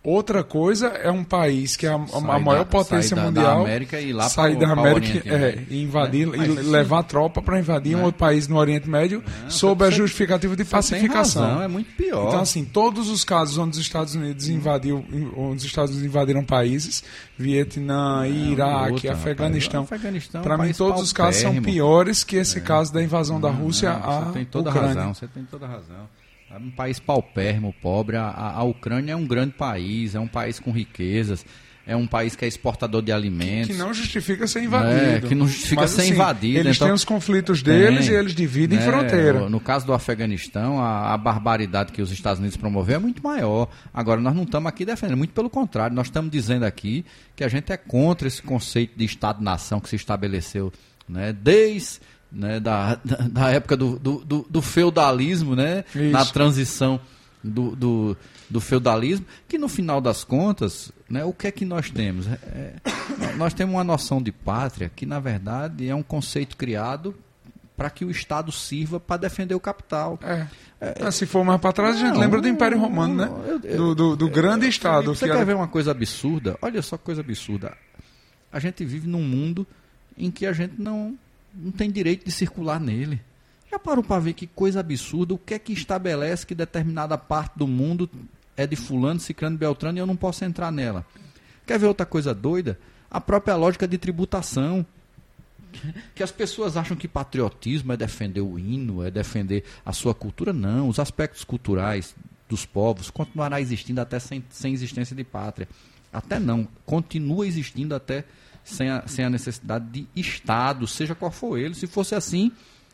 Outra 0.09 0.41
coisa 0.41 0.87
é 0.87 1.11
um 1.11 1.21
país 1.21 1.75
que 1.75 1.85
é 1.85 1.89
a, 1.89 1.95
a 1.95 2.39
maior 2.39 2.59
da- 2.59 2.65
potência 2.65 3.09
sair 3.09 3.15
da- 3.17 3.21
da 3.23 3.27
mundial. 3.27 3.61
América 3.65 3.99
e 3.99 4.09
ir 4.09 4.13
lá 4.13 4.29
sair 4.29 4.51
pro- 4.55 4.59
da 4.67 4.73
pra 4.73 4.81
América 4.81 5.05
Oriente 5.07 5.29
é, 5.29 5.37
Médio. 5.37 5.67
e 5.69 5.83
invadir? 5.83 6.27
Mas 6.27 6.47
e 6.47 6.51
levar 6.61 7.03
tropa 7.03 7.41
para 7.41 7.59
invadir 7.59 7.93
um 7.95 7.99
Né? 7.99 8.05
outro 8.05 8.17
país 8.19 8.47
no 8.47 8.55
Oriente 8.55 8.89
Médio 8.89 9.21
sob 9.49 9.83
a 9.83 9.89
justificativa 9.89 10.55
de 10.55 10.63
pacificação. 10.63 11.43
razão, 11.43 11.61
é 11.61 11.67
muito 11.67 11.91
pior. 11.97 12.29
Então, 12.29 12.39
assim, 12.39 12.63
todos 12.63 13.09
os 13.09 13.25
casos 13.25 13.57
onde 13.57 13.71
os 13.77 13.81
Estados 13.81 14.15
Unidos 14.15 14.47
invadiu, 14.47 15.03
onde 15.35 15.57
os 15.57 15.65
Estados 15.65 15.91
Unidos 15.91 16.07
invadiram 16.09 16.43
países, 16.45 17.03
Vietnã, 17.37 18.25
Iraque, 18.27 18.91
outra, 18.93 19.09
rapaz. 19.09 19.21
Afeganistão, 19.27 19.83
Afeganistão 19.83 20.39
é 20.39 20.41
um 20.41 20.47
para 20.47 20.57
mim 20.57 20.71
todos 20.73 21.01
os 21.01 21.11
casos 21.11 21.41
são 21.41 21.61
piores 21.61 22.23
que 22.23 22.35
esse 22.37 22.61
caso 22.61 22.93
da 22.93 23.03
invasão 23.03 23.41
da 23.41 23.49
Rússia 23.49 23.91
Não, 23.91 23.97
à 24.09 24.19
você 24.21 24.31
tem 24.31 24.45
toda 24.45 24.69
Ucrânia. 24.69 24.87
razão, 24.95 25.13
você 25.13 25.27
tem 25.27 25.43
toda 25.43 25.67
razão. 25.67 26.07
É 26.49 26.57
um 26.57 26.69
país 26.71 26.99
paupérrimo, 26.99 27.73
pobre. 27.81 28.15
A, 28.17 28.29
a- 28.55 28.63
Ucrânia 28.63 29.11
é 29.11 29.15
um 29.15 29.27
grande 29.27 29.53
país, 29.53 30.15
é 30.15 30.19
um 30.19 30.27
país 30.27 30.59
com 30.59 30.71
riquezas. 30.71 31.45
é 31.85 31.95
um 31.95 32.05
país 32.07 32.35
que 32.35 32.43
é 32.43 32.47
exportador 32.49 33.01
de 33.01 33.11
alimentos. 33.13 33.67
Que 33.67 33.73
não 33.73 33.93
justifica 33.93 34.45
ser 34.45 34.61
invadido. 34.63 35.05
É, 35.05 35.21
que 35.21 35.33
não 35.33 35.47
justifica 35.47 35.81
Mas, 35.83 35.91
ser 35.91 36.01
assim, 36.01 36.11
invadido. 36.11 36.59
Eles 36.59 36.75
então, 36.75 36.87
têm 36.87 36.93
os 36.93 37.05
conflitos 37.05 37.61
deles 37.63 38.05
tem, 38.07 38.15
e 38.15 38.17
eles 38.17 38.35
dividem 38.35 38.77
né, 38.77 38.85
fronteira. 38.85 39.39
No, 39.39 39.49
no 39.49 39.59
caso 39.61 39.85
do 39.85 39.93
Afeganistão, 39.93 40.81
a, 40.81 41.13
a 41.13 41.17
barbaridade 41.17 41.93
que 41.93 42.01
os 42.01 42.11
Estados 42.11 42.39
Unidos 42.39 42.57
promoveu 42.57 42.95
é 42.97 42.99
muito 42.99 43.23
maior. 43.23 43.69
Agora, 43.93 44.19
nós 44.19 44.35
não 44.35 44.43
estamos 44.43 44.67
aqui 44.67 44.83
defendendo, 44.85 45.17
muito 45.17 45.33
pelo 45.33 45.49
contrário, 45.49 45.95
nós 45.95 46.07
estamos 46.07 46.29
dizendo 46.29 46.63
aqui 46.65 47.05
que 47.35 47.43
a 47.43 47.47
gente 47.47 47.71
é 47.71 47.77
contra 47.77 48.27
esse 48.27 48.41
conceito 48.41 48.97
de 48.97 49.05
Estado-nação 49.05 49.79
que 49.79 49.87
se 49.87 49.95
estabeleceu 49.95 50.73
né, 51.07 51.31
desde 51.31 51.99
né, 52.31 52.59
da, 52.59 52.95
da, 53.31 53.49
época 53.51 53.75
do, 53.77 53.97
do, 53.99 54.25
do, 54.25 54.47
do 54.49 54.61
feudalismo, 54.61 55.55
né, 55.55 55.83
Isso. 55.95 56.11
na 56.11 56.25
transição 56.25 56.99
do, 57.43 57.75
do, 57.75 58.17
do 58.49 58.59
feudalismo, 58.61 59.25
que 59.47 59.57
no 59.57 59.67
final 59.69 60.01
das 60.01 60.23
contas, 60.23 60.91
né, 61.09 61.23
o 61.23 61.31
que 61.33 61.47
é 61.47 61.51
que 61.51 61.63
nós 61.65 61.89
temos? 61.89 62.27
É, 62.27 62.37
é, 63.21 63.33
nós 63.35 63.53
temos 63.53 63.75
uma 63.75 63.83
noção 63.83 64.21
de 64.21 64.31
pátria 64.31 64.91
que, 64.93 65.05
na 65.05 65.19
verdade, 65.19 65.87
é 65.87 65.95
um 65.95 66.03
conceito 66.03 66.57
criado 66.57 67.15
para 67.77 67.89
que 67.91 68.03
o 68.03 68.09
Estado 68.09 68.51
sirva 68.51 68.99
para 68.99 69.17
defender 69.17 69.53
o 69.53 69.59
capital. 69.59 70.19
É. 70.23 70.47
Ah, 70.99 71.11
se 71.11 71.25
for 71.27 71.43
mais 71.45 71.61
para 71.61 71.71
trás, 71.71 71.95
a 71.95 71.99
gente 71.99 72.13
Não, 72.13 72.19
lembra 72.19 72.41
do 72.41 72.47
Império 72.47 72.79
Romano, 72.79 73.13
né? 73.15 73.29
eu- 73.47 73.59
eu- 73.63 73.77
do 73.77 73.95
do, 73.95 74.15
do 74.15 74.29
grande 74.29 74.67
Estado. 74.67 75.13
Você 75.15 75.25
que 75.25 75.31
quer 75.31 75.37
era- 75.37 75.45
ver 75.45 75.55
uma 75.55 75.67
coisa 75.67 75.91
absurda? 75.91 76.57
Olha 76.61 76.81
só 76.81 76.97
que 76.97 77.03
coisa 77.03 77.21
absurda. 77.21 77.77
A 78.51 78.59
gente 78.59 78.83
vive 78.83 79.07
num 79.07 79.21
mundo 79.21 79.65
em 80.17 80.31
que 80.31 80.45
a 80.47 80.53
gente 80.53 80.73
não, 80.81 81.15
não 81.57 81.71
tem 81.71 81.91
direito 81.91 82.25
de 82.25 82.31
circular 82.31 82.79
nele. 82.79 83.19
Já 83.69 83.77
parou 83.77 84.03
para 84.03 84.21
ver 84.21 84.33
que 84.33 84.47
coisa 84.47 84.79
absurda? 84.79 85.33
O 85.33 85.37
que 85.37 85.53
é 85.53 85.59
que 85.59 85.73
estabelece 85.73 86.45
que 86.45 86.55
determinada 86.55 87.17
parte 87.17 87.57
do 87.57 87.67
mundo 87.67 88.09
é 88.55 88.65
de 88.65 88.75
fulano, 88.75 89.19
ciclano, 89.19 89.57
beltrano 89.57 89.97
e 89.97 90.01
eu 90.01 90.05
não 90.05 90.15
posso 90.15 90.45
entrar 90.45 90.71
nela? 90.71 91.05
Quer 91.65 91.77
ver 91.77 91.87
outra 91.87 92.05
coisa 92.05 92.33
doida? 92.33 92.79
A 93.09 93.19
própria 93.19 93.55
lógica 93.55 93.87
de 93.87 93.97
tributação. 93.97 94.85
Que 96.15 96.23
as 96.23 96.31
pessoas 96.31 96.77
acham 96.77 96.95
que 96.95 97.07
patriotismo 97.07 97.91
é 97.91 97.97
defender 97.97 98.41
o 98.41 98.57
hino, 98.57 99.03
é 99.03 99.11
defender 99.11 99.63
a 99.85 99.91
sua 99.91 100.13
cultura. 100.13 100.53
Não, 100.53 100.87
os 100.87 100.97
aspectos 100.97 101.43
culturais 101.43 102.15
dos 102.47 102.65
povos 102.65 103.09
continuará 103.09 103.59
existindo 103.59 103.99
até 103.99 104.17
sem, 104.17 104.43
sem 104.49 104.73
existência 104.73 105.15
de 105.15 105.23
pátria. 105.23 105.67
Até 106.11 106.39
não, 106.39 106.67
continua 106.85 107.45
existindo 107.45 107.93
até 107.93 108.23
sem 108.67 108.89
a, 108.89 109.03
sem 109.07 109.25
a 109.25 109.29
necessidade 109.29 109.85
de 109.91 110.07
Estado, 110.15 110.85
seja 110.87 111.15
qual 111.15 111.31
for 111.31 111.57
ele. 111.57 111.73
Se 111.73 111.87
fosse 111.87 112.13
assim, 112.15 112.51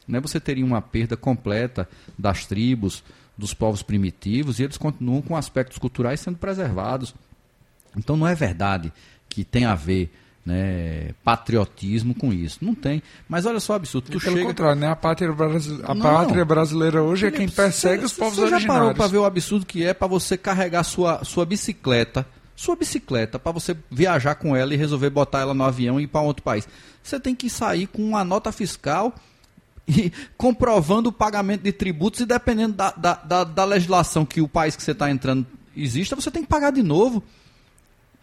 né, 0.08 0.20
você 0.20 0.40
teria 0.40 0.66
uma 0.66 0.82
perda 0.82 1.18
completa 1.18 1.88
das 2.18 2.46
tribos, 2.46 3.04
dos 3.38 3.54
povos 3.54 3.82
primitivos, 3.82 4.60
e 4.60 4.64
eles 4.64 4.78
continuam 4.78 5.22
com 5.22 5.36
aspectos 5.36 5.78
culturais 5.78 6.20
sendo 6.20 6.38
preservados. 6.38 7.14
Então 7.98 8.16
não 8.16 8.28
é 8.28 8.36
verdade 8.36 8.92
que 9.28 9.44
tem 9.44 9.66
a 9.66 9.74
ver 9.76 10.12
né, 10.46 11.12
patriotismo 11.24 12.14
com 12.14 12.32
isso. 12.34 12.60
Não 12.62 12.76
tem. 12.76 13.02
Mas 13.30 13.46
olha 13.46 13.60
só 13.60 13.74
o 13.74 13.76
absurdo. 13.78 14.12
Tu 14.12 14.20
Pelo 14.20 14.36
chega... 14.38 14.48
contrário, 14.48 14.80
né? 14.80 14.88
A 14.90 14.96
pátria, 14.96 15.32
brasi- 15.32 15.80
a 15.84 15.96
Não. 15.96 16.02
pátria 16.02 16.44
brasileira 16.46 17.02
hoje 17.02 17.26
é 17.28 17.32
quem 17.32 17.48
persegue 17.48 18.04
os 18.06 18.14
povos 18.14 18.36
Você 18.36 18.42
já 18.50 18.58
parou 18.58 18.66
originários. 18.88 18.98
para 18.98 19.08
ver 19.08 19.18
o 19.18 19.26
absurdo 19.26 19.66
que 19.66 19.84
é 19.86 19.94
para 19.94 20.08
você 20.08 20.38
carregar 20.38 20.84
sua, 20.84 21.24
sua 21.24 21.46
bicicleta, 21.46 22.26
sua 22.56 22.76
bicicleta, 22.76 23.40
para 23.40 23.52
você 23.52 23.76
viajar 23.90 24.36
com 24.36 24.56
ela 24.56 24.74
e 24.74 24.78
resolver 24.78 25.10
botar 25.10 25.40
ela 25.40 25.54
no 25.54 25.64
avião 25.64 26.00
e 26.00 26.04
ir 26.04 26.08
para 26.08 26.22
outro 26.22 26.44
país? 26.44 26.68
Você 27.02 27.20
tem 27.20 27.36
que 27.36 27.50
sair 27.50 27.88
com 27.88 28.04
uma 28.04 28.24
nota 28.24 28.52
fiscal 28.52 29.14
e 29.88 30.12
comprovando 30.38 31.10
o 31.10 31.14
pagamento 31.14 31.64
de 31.64 31.72
tributos 31.72 32.20
e 32.22 32.26
dependendo 32.26 32.74
da, 32.74 32.92
da, 32.92 33.14
da, 33.16 33.44
da 33.44 33.66
legislação 33.66 34.26
que 34.26 34.42
o 34.42 34.48
país 34.48 34.76
que 34.76 34.84
você 34.84 34.92
está 34.92 35.10
entrando 35.10 35.46
exista, 35.76 36.16
você 36.16 36.32
tem 36.32 36.44
que 36.44 36.50
pagar 36.50 36.72
de 36.72 36.84
novo. 36.84 37.24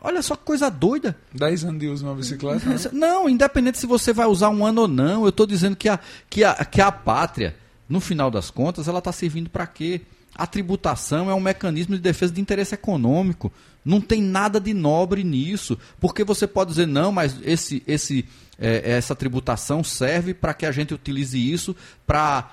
Olha 0.02 0.22
só 0.22 0.34
que 0.34 0.44
coisa 0.44 0.70
doida. 0.70 1.16
10 1.34 1.64
anos 1.64 1.80
de 1.80 1.88
uso 1.88 2.04
de 2.04 2.08
uma 2.08 2.16
bicicleta. 2.16 2.66
né? 2.66 2.76
Não, 2.92 3.28
independente 3.28 3.78
se 3.78 3.86
você 3.86 4.12
vai 4.12 4.26
usar 4.26 4.48
um 4.48 4.64
ano 4.64 4.82
ou 4.82 4.88
não, 4.88 5.24
eu 5.24 5.28
estou 5.28 5.46
dizendo 5.46 5.76
que 5.76 5.88
a, 5.88 6.00
que, 6.28 6.42
a, 6.42 6.64
que 6.64 6.80
a 6.80 6.90
pátria, 6.90 7.54
no 7.88 8.00
final 8.00 8.30
das 8.30 8.50
contas, 8.50 8.88
ela 8.88 8.98
está 9.00 9.12
servindo 9.12 9.50
para 9.50 9.66
quê? 9.66 10.00
A 10.34 10.46
tributação 10.46 11.28
é 11.28 11.34
um 11.34 11.40
mecanismo 11.40 11.96
de 11.96 12.00
defesa 12.00 12.32
de 12.32 12.40
interesse 12.40 12.74
econômico. 12.74 13.52
Não 13.84 14.00
tem 14.00 14.20
nada 14.22 14.60
de 14.60 14.74
nobre 14.74 15.24
nisso. 15.24 15.78
Porque 16.00 16.22
você 16.24 16.46
pode 16.46 16.70
dizer, 16.70 16.86
não, 16.86 17.10
mas 17.12 17.36
esse, 17.42 17.82
esse, 17.86 18.26
é, 18.58 18.92
essa 18.92 19.14
tributação 19.14 19.82
serve 19.82 20.34
para 20.34 20.52
que 20.54 20.66
a 20.66 20.72
gente 20.72 20.92
utilize 20.94 21.38
isso 21.38 21.74
para 22.06 22.50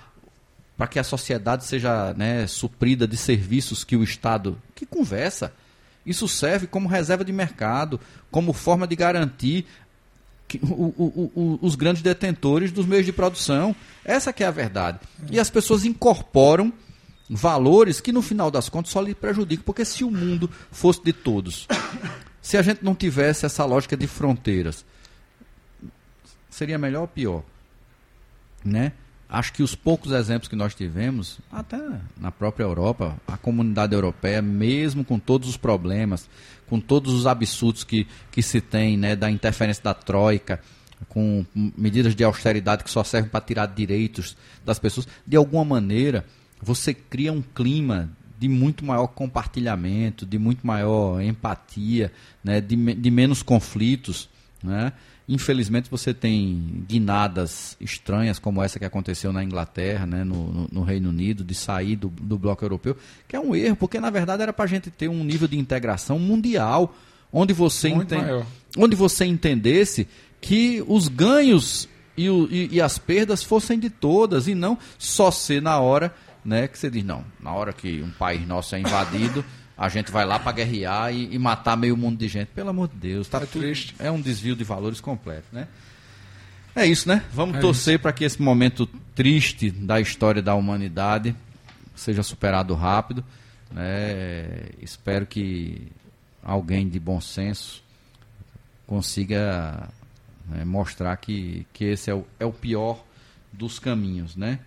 para 0.78 0.86
que 0.86 1.00
a 1.00 1.04
sociedade 1.04 1.66
seja 1.66 2.14
né, 2.14 2.46
suprida 2.46 3.08
de 3.08 3.18
serviços 3.18 3.84
que 3.84 3.96
o 3.96 4.04
Estado. 4.04 4.62
Que 4.76 4.86
conversa! 4.86 5.52
Isso 6.06 6.28
serve 6.28 6.68
como 6.68 6.88
reserva 6.88 7.26
de 7.26 7.34
mercado, 7.34 8.00
como 8.30 8.54
forma 8.54 8.86
de 8.86 8.96
garantir 8.96 9.66
que 10.48 10.60
o- 10.62 10.94
o- 10.96 11.32
o- 11.36 11.60
os 11.64 11.74
grandes 11.74 12.04
detentores 12.04 12.72
dos 12.72 12.86
meios 12.86 13.08
de 13.08 13.12
produção. 13.12 13.76
Essa 14.06 14.32
que 14.32 14.44
é 14.44 14.48
a 14.48 14.52
verdade. 14.52 15.00
E 15.32 15.40
as 15.40 15.50
pessoas 15.50 15.84
incorporam 15.84 16.72
valores 17.30 18.00
que 18.00 18.12
no 18.12 18.22
final 18.22 18.50
das 18.50 18.70
contas 18.70 18.92
só 18.92 19.02
lhe 19.02 19.14
prejudicam, 19.14 19.64
porque 19.64 19.84
se 19.84 20.04
o 20.04 20.12
mundo 20.12 20.50
fosse 20.72 21.04
de 21.04 21.12
todos, 21.12 21.68
se 22.42 22.58
a 22.58 22.62
gente 22.62 22.84
não 22.84 22.96
tivesse 22.96 23.46
essa 23.46 23.66
lógica 23.66 23.98
de 23.98 24.08
fronteiras, 24.08 24.86
seria 26.50 26.78
melhor 26.78 27.02
ou 27.02 27.08
pior? 27.08 27.44
Né? 28.64 28.94
Acho 29.30 29.52
que 29.52 29.62
os 29.62 29.76
poucos 29.76 30.14
exemplos 30.14 30.48
que 30.48 30.56
nós 30.56 30.74
tivemos, 30.74 31.40
até 31.52 31.78
na 32.16 32.32
própria 32.32 32.64
Europa, 32.64 33.18
a 33.28 33.36
comunidade 33.36 33.94
europeia, 33.94 34.42
mesmo 34.42 35.04
com 35.04 35.20
todos 35.20 35.50
os 35.50 35.58
problemas, 35.58 36.30
com 36.68 36.80
todos 36.80 37.14
os 37.14 37.28
absurdos 37.28 37.84
que, 37.84 38.08
que 38.32 38.42
se 38.42 38.62
tem, 38.62 38.98
né, 38.98 39.18
da 39.18 39.30
interferência 39.30 39.84
da 39.84 39.94
Troika, 39.94 40.62
com 41.10 41.46
medidas 41.56 42.16
de 42.16 42.24
austeridade 42.24 42.84
que 42.86 42.90
só 42.90 43.04
servem 43.04 43.30
para 43.30 43.42
tirar 43.42 43.66
direitos 43.68 44.38
das 44.66 44.80
pessoas, 44.80 45.08
de 45.26 45.36
alguma 45.36 45.66
maneira 45.66 46.26
você 46.62 46.94
cria 46.94 47.32
um 47.32 47.42
clima 47.42 48.10
de 48.40 48.48
muito 48.48 48.86
maior 48.86 49.08
compartilhamento, 49.08 50.26
de 50.26 50.38
muito 50.38 50.66
maior 50.66 51.22
empatia, 51.22 52.12
né, 52.44 52.62
de, 52.62 52.76
de 52.76 53.12
menos 53.12 53.42
conflitos. 53.42 54.30
Né? 54.64 54.92
Infelizmente 55.28 55.90
você 55.90 56.14
tem 56.14 56.84
guinadas 56.88 57.76
estranhas 57.82 58.40
como 58.40 58.62
essa 58.62 58.80
que 58.80 58.86
aconteceu 58.86 59.34
na 59.34 59.44
Inglaterra, 59.44 60.06
né, 60.06 60.24
no, 60.24 60.52
no- 60.52 60.68
no 60.72 60.84
Reino 60.84 61.10
Unido, 61.10 61.44
de 61.44 61.54
sair 61.56 61.96
do, 61.96 62.10
do 62.10 62.38
bloco 62.38 62.64
europeu, 62.64 62.96
que 63.28 63.36
é 63.36 63.40
um 63.40 63.56
erro, 63.56 63.76
porque 63.76 64.00
na 64.00 64.10
verdade 64.10 64.44
era 64.44 64.54
para 64.54 64.66
a 64.66 64.68
gente 64.68 64.90
ter 64.92 65.10
um 65.10 65.24
nível 65.24 65.48
de 65.48 65.58
integração 65.58 66.18
mundial, 66.20 66.96
onde 67.34 67.54
você, 67.54 67.90
maior. 68.18 68.46
onde 68.78 68.96
você 68.96 69.26
entendesse 69.26 70.08
que 70.40 70.84
os 70.88 71.08
ganhos 71.08 71.90
e, 72.16 72.30
o- 72.30 72.48
e- 72.52 72.70
e 72.74 72.82
as 72.82 72.98
perdas 72.98 73.44
fossem 73.44 73.78
de 73.80 73.90
todas, 73.90 74.48
e 74.48 74.56
não 74.56 74.78
só 74.98 75.30
ser 75.32 75.62
na 75.62 75.80
hora 75.80 76.14
né, 76.48 76.68
que 76.68 76.80
você 76.80 76.90
diz, 76.90 77.04
não, 77.04 77.26
na 77.42 77.52
hora 77.52 77.74
que 77.74 78.02
um 78.02 78.10
país 78.12 78.48
nosso 78.48 78.74
é 78.74 78.80
invadido, 78.80 79.44
a 79.78 79.90
gente 79.90 80.10
vai 80.12 80.26
lá 80.26 80.40
para 80.40 80.54
guerrear 80.54 81.14
e, 81.14 81.36
e 81.36 81.38
matar 81.38 81.76
meio 81.76 81.98
mundo 81.98 82.18
de 82.18 82.28
gente. 82.30 82.48
Pelo 82.48 82.70
amor 82.70 82.88
de 82.88 82.96
Deus, 82.96 83.28
tá 83.28 83.40
É 83.40 83.46
tudo- 83.46 83.62
triste. 83.62 83.94
é 84.00 84.10
um 84.10 84.22
desvio 84.22 84.56
de 84.56 84.64
valores 84.64 85.02
completo, 85.02 85.46
né? 85.52 85.68
É 86.74 86.86
isso, 86.86 87.08
né? 87.10 87.24
Vamos 87.34 87.58
É 87.58 87.60
torcer 87.60 88.00
para 88.00 88.14
que 88.14 88.24
esse 88.24 88.42
momento 88.42 88.88
triste 89.14 89.70
da 89.70 90.00
história 90.00 90.42
da 90.42 90.56
humanidade 90.56 91.36
seja 91.96 92.24
superado 92.24 92.74
rápido. 92.76 93.26
Né? 93.72 94.70
Espero 94.82 95.26
que 95.26 95.88
alguém 96.42 96.88
de 96.88 97.00
bom 97.00 97.20
senso 97.20 97.84
consiga 98.86 99.90
né, 100.48 100.64
mostrar 100.64 101.18
que, 101.18 101.66
que 101.74 101.86
esse 101.86 102.10
é 102.10 102.14
o, 102.16 102.26
é 102.40 102.46
o 102.46 102.54
pior 102.54 103.04
dos 103.52 103.80
caminhos, 103.80 104.36
né? 104.36 104.60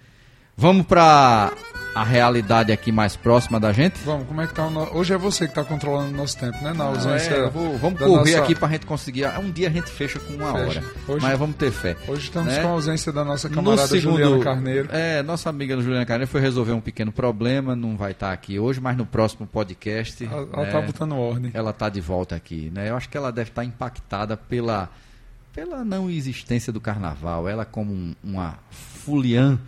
Vamos 0.60 0.84
para 0.86 1.52
a 1.94 2.04
realidade 2.04 2.70
aqui 2.70 2.92
mais 2.92 3.16
próxima 3.16 3.58
da 3.58 3.72
gente? 3.72 3.98
Vamos, 4.04 4.26
como 4.28 4.42
é 4.42 4.46
que 4.46 4.54
tá 4.54 4.66
o 4.66 4.70
no... 4.70 4.82
Hoje 4.94 5.14
é 5.14 5.16
você 5.16 5.48
que 5.48 5.54
tá 5.54 5.64
controlando 5.64 6.10
o 6.12 6.16
nosso 6.16 6.38
tempo, 6.38 6.62
né? 6.62 6.72
Na 6.74 6.84
ausência. 6.84 7.30
É, 7.34 7.40
eu 7.40 7.50
vou- 7.50 7.78
vamos 7.78 7.98
correr 7.98 8.32
nossa- 8.32 8.42
aqui 8.42 8.54
para 8.54 8.68
a 8.68 8.70
gente 8.72 8.84
conseguir. 8.84 9.24
Ah, 9.24 9.38
Um 9.40 9.50
dia 9.50 9.68
a 9.68 9.70
gente 9.70 9.90
fecha 9.90 10.20
com 10.20 10.34
uma 10.34 10.52
Fecha. 10.52 10.80
hora. 10.80 10.84
Hoje- 11.08 11.22
Mas 11.26 11.38
vamos 11.38 11.56
ter 11.56 11.70
fé. 11.72 11.96
Hoje 12.06 12.24
estamos 12.24 12.52
né? 12.52 12.60
com 12.62 12.68
a 12.68 12.70
ausência 12.72 13.10
da 13.10 13.24
nossa 13.24 13.48
No 13.48 13.54
camarada 13.54 13.88
segundo- 13.88 14.18
Juliana 14.18 14.44
Carneiro. 14.44 14.88
É, 14.92 15.22
nossa 15.22 15.48
amiga 15.48 15.80
Juliana 15.80 16.04
Carneiro 16.04 16.30
foi 16.30 16.40
resolver 16.42 16.72
um 16.72 16.80
pequeno 16.80 17.11
problema, 17.11 17.74
não 17.74 17.96
vai 17.96 18.12
estar 18.12 18.30
aqui 18.30 18.58
hoje, 18.58 18.80
mas 18.80 18.96
no 18.96 19.06
próximo 19.06 19.46
podcast. 19.46 20.22
Ela, 20.24 20.46
ela 20.52 20.62
né, 20.66 20.70
tá 20.72 20.80
botando 20.82 21.16
ordem. 21.16 21.50
ela 21.54 21.72
tá 21.72 21.88
de 21.88 22.00
volta 22.02 22.36
aqui, 22.36 22.70
né? 22.74 22.90
Eu 22.90 22.96
acho 22.96 23.08
que 23.08 23.16
ela 23.16 23.32
deve 23.32 23.48
estar 23.50 23.64
impactada 23.64 24.36
pela, 24.36 24.90
pela 25.54 25.82
não 25.84 26.08
existência 26.11 26.70
do 26.72 26.80
carnaval. 26.80 27.48
Ela 27.48 27.64
como 27.64 27.92
um- 27.92 28.14
uma 28.22 28.58
fuliã 28.70 29.58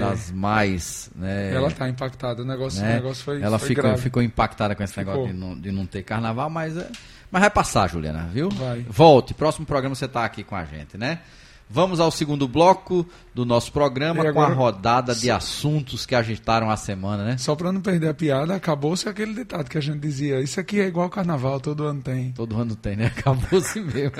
das 0.00 0.30
mais, 0.30 1.10
né? 1.14 1.50
É. 1.50 1.54
Ela 1.54 1.70
tá 1.70 1.88
impactada. 1.88 2.42
O 2.42 2.44
negócio, 2.44 2.80
né? 2.82 2.92
o 2.92 2.94
negócio 2.94 3.24
foi, 3.24 3.42
ela 3.42 3.58
foi 3.58 3.68
ficou, 3.68 3.96
ficou 3.98 4.22
impactada 4.22 4.74
com 4.74 4.82
esse 4.82 4.92
Ficou. 4.92 5.12
negócio 5.14 5.34
de 5.34 5.38
não, 5.40 5.58
de 5.58 5.72
não 5.72 5.86
ter 5.86 6.02
carnaval, 6.02 6.48
mas, 6.50 6.76
é- 6.76 6.88
mas 7.30 7.40
vai 7.40 7.50
passar, 7.50 7.88
Juliana, 7.88 8.28
viu? 8.32 8.48
Vai. 8.50 8.84
Volte, 8.88 9.34
próximo 9.34 9.66
programa 9.66 9.94
você 9.94 10.04
está 10.06 10.24
aqui 10.24 10.42
com 10.44 10.54
a 10.56 10.64
gente, 10.64 10.96
né? 10.96 11.20
Vamos 11.68 11.98
ao 11.98 12.12
segundo 12.12 12.46
bloco 12.46 13.04
do 13.34 13.44
nosso 13.44 13.72
programa 13.72 14.20
E 14.20 14.32
com 14.32 14.40
a 14.40 14.44
agora- 14.44 14.54
rodada 14.54 15.12
de 15.16 15.28
assuntos 15.32 16.06
que 16.06 16.14
agitaram 16.14 16.70
a 16.70 16.76
semana, 16.76 17.24
né? 17.24 17.36
Só 17.38 17.56
pra 17.56 17.72
não 17.72 17.80
perder 17.80 18.08
a 18.08 18.14
piada, 18.14 18.54
acabou-se 18.54 19.08
aquele 19.08 19.34
ditado 19.34 19.68
que 19.68 19.76
a 19.76 19.80
gente 19.80 19.98
dizia: 19.98 20.40
Isso 20.40 20.60
aqui 20.60 20.80
é 20.80 20.86
igual 20.86 21.10
carnaval, 21.10 21.58
todo 21.58 21.82
ano 21.84 22.00
tem. 22.00 22.30
Todo 22.30 22.56
ano 22.56 22.76
tem, 22.76 22.94
né? 22.94 23.06
Acabou-se 23.18 23.80
mesmo. 23.80 24.12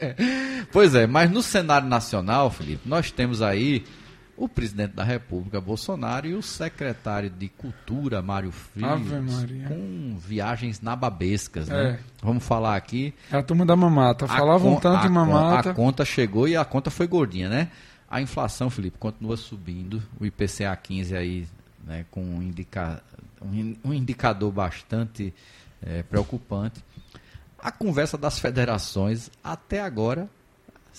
pois 0.72 0.94
é, 0.94 1.06
mas 1.06 1.30
no 1.30 1.42
cenário 1.42 1.86
nacional, 1.86 2.50
Felipe, 2.50 2.88
nós 2.88 3.10
temos 3.10 3.42
aí 3.42 3.84
o 4.42 4.48
presidente 4.48 4.94
da 4.94 5.04
República, 5.04 5.60
Bolsonaro, 5.60 6.26
e 6.26 6.34
o 6.34 6.40
secretário 6.42 7.28
de 7.28 7.48
Cultura, 7.48 8.22
Mário 8.22 8.50
Frias, 8.50 8.88
com 9.68 10.16
viagens 10.18 10.80
nababescas, 10.80 11.68
né? 11.68 11.90
É. 11.90 11.98
Vamos 12.22 12.42
falar 12.42 12.74
aqui. 12.74 13.12
É 13.30 13.36
a 13.36 13.42
turma 13.42 13.66
da 13.66 13.76
mamata. 13.76 14.26
Falavam 14.26 14.74
con- 14.76 14.80
tanto 14.80 15.02
con- 15.02 15.10
mamata. 15.12 15.70
A 15.70 15.74
conta 15.74 16.04
chegou 16.06 16.48
e 16.48 16.56
a 16.56 16.64
conta 16.64 16.90
foi 16.90 17.06
gordinha, 17.06 17.48
né? 17.50 17.68
A 18.08 18.22
inflação, 18.22 18.70
Felipe, 18.70 18.96
continua 18.98 19.36
subindo. 19.36 20.02
O 20.18 20.24
IPCA 20.24 20.74
15 20.74 21.14
aí, 21.14 21.46
né, 21.86 22.06
com 22.10 22.22
um, 22.22 22.42
indica, 22.42 23.02
um 23.42 23.52
in- 23.54 23.78
um 23.84 23.92
indicador 23.92 24.50
bastante 24.50 25.34
eh, 25.82 26.02
preocupante. 26.02 26.82
A 27.58 27.70
conversa 27.70 28.16
das 28.16 28.38
federações, 28.38 29.30
até 29.44 29.80
agora, 29.82 30.28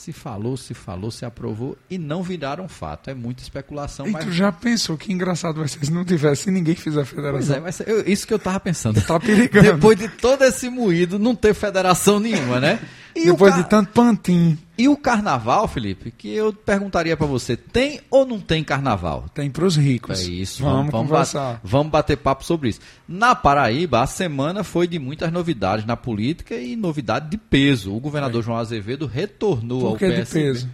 se 0.02 0.12
falou, 0.12 0.58
se 0.58 0.74
falou, 0.74 1.12
se 1.12 1.24
aprovou 1.26 1.78
e 1.90 1.98
não 1.98 2.24
viraram 2.24 2.68
fato. 2.68 3.10
É 3.10 3.14
muita 3.14 3.42
especulação, 3.44 4.08
E 4.08 4.12
mas. 4.12 4.26
tu 4.26 4.32
já 4.32 4.52
pensou 4.52 4.98
que 4.98 5.14
engraçado 5.14 5.60
vai 5.60 5.68
ser 5.68 5.86
se 5.86 5.92
não 5.92 6.04
tivesse 6.04 6.44
se 6.44 6.52
ninguém 6.52 6.76
fizer 6.76 6.98
Pois 7.06 7.10
federação? 7.10 7.56
é, 7.56 7.60
vai 7.60 7.72
ser- 7.72 7.88
eu- 7.88 8.04
isso 8.08 8.26
que 8.26 8.34
eu 8.34 8.40
tava 8.40 8.60
pensando. 8.60 9.00
Tá 9.02 9.20
perigando. 9.20 9.74
Depois 9.74 9.98
de 9.98 10.10
todo 10.10 10.44
esse 10.44 10.70
moído, 10.70 11.20
não 11.20 11.36
ter 11.36 11.54
federação 11.54 12.20
nenhuma, 12.20 12.60
né? 12.60 12.80
E 13.16 13.30
o 13.30 13.34
Depois 13.34 13.54
ca- 13.56 13.62
de 13.62 13.70
tanto 13.70 13.92
pantim, 13.92 14.58
E 14.78 14.88
o 14.88 14.98
carnaval, 14.98 15.68
Felipe, 15.68 16.10
que 16.12 16.34
eu 16.34 16.52
perguntaria 16.54 17.16
pra 17.16 17.28
você, 17.28 17.56
tem 17.56 18.00
ou 18.10 18.26
não 18.26 18.40
tem 18.40 18.64
carnaval? 18.64 19.26
tem 19.34 19.50
pros 19.52 19.76
ricos. 19.76 20.20
É 20.20 20.24
isso, 20.32 20.64
Vamos, 20.64 20.92
vamos, 20.92 21.10
conversar. 21.10 21.54
ba- 21.56 21.62
vamos 21.64 21.92
bater 21.92 22.18
papo 22.18 22.44
sobre 22.44 22.70
isso. 22.70 22.80
Na 23.08 23.36
Paraíba, 23.36 24.02
a 24.02 24.08
semana 24.08 24.64
foi 24.64 24.88
de 24.88 24.98
muitas 24.98 25.32
novidades 25.32 25.86
na 25.86 25.96
política 25.96 26.56
e 26.56 26.76
novidade 26.76 27.30
de 27.30 27.38
peso. 27.38 27.94
O 27.94 28.00
governador 28.00 28.42
João 28.44 28.58
Azevedo 28.58 29.06
retornou 29.06 29.82
Por 29.82 29.88
ao 29.90 29.96
que 29.98 30.08
de 30.08 30.16
PSB. 30.16 30.40
peso? 30.46 30.70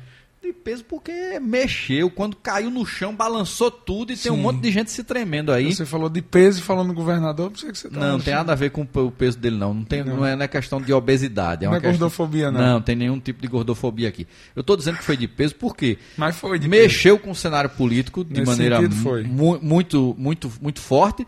De 0.47 0.53
peso 0.53 0.83
porque 0.85 1.39
mexeu, 1.41 2.09
quando 2.09 2.35
caiu 2.37 2.69
no 2.71 2.85
chão, 2.85 3.13
balançou 3.13 3.69
tudo 3.69 4.13
e 4.13 4.17
tem 4.17 4.31
um 4.31 4.35
Sim. 4.35 4.41
monte 4.41 4.61
de 4.61 4.71
gente 4.71 4.89
se 4.91 5.03
tremendo 5.03 5.51
aí. 5.51 5.73
Você 5.75 5.85
falou 5.85 6.07
de 6.09 6.21
peso 6.21 6.59
e 6.59 6.61
falou 6.61 6.85
no 6.85 6.93
governador, 6.93 7.51
por 7.51 7.59
que 7.59 7.77
você 7.77 7.89
tá 7.89 7.99
Não, 7.99 8.17
tem 8.19 8.33
nada 8.33 8.53
a 8.53 8.55
ver 8.55 8.71
com 8.71 8.87
o 8.93 9.11
peso 9.11 9.37
dele, 9.37 9.57
não. 9.57 9.73
Não, 9.73 9.83
tem, 9.83 10.03
não. 10.05 10.17
Não. 10.17 10.25
é, 10.25 10.35
não 10.37 10.43
é 10.43 10.47
questão 10.47 10.79
de 10.81 10.93
obesidade. 10.93 11.65
É 11.65 11.67
Não 11.67 11.75
é 11.75 11.79
questão- 11.81 11.99
gordofobia, 11.99 12.49
não. 12.49 12.61
Não, 12.61 12.81
tem 12.81 12.95
nenhum 12.95 13.19
tipo 13.19 13.41
de 13.41 13.47
gordofobia 13.49 14.07
aqui. 14.07 14.25
Eu 14.55 14.61
estou 14.61 14.77
dizendo 14.77 14.97
que 14.99 15.03
foi 15.03 15.17
de 15.17 15.27
peso 15.27 15.55
porque 15.55 15.97
Mas 16.15 16.37
foi 16.37 16.57
de 16.59 16.69
peso. 16.69 16.81
mexeu 16.83 17.19
com 17.19 17.31
o 17.31 17.35
cenário 17.35 17.69
político 17.71 18.23
de 18.23 18.39
Nesse 18.39 18.45
maneira 18.45 18.79
mu- 19.25 19.59
muito, 19.61 20.15
muito, 20.17 20.49
muito 20.61 20.79
forte. 20.79 21.27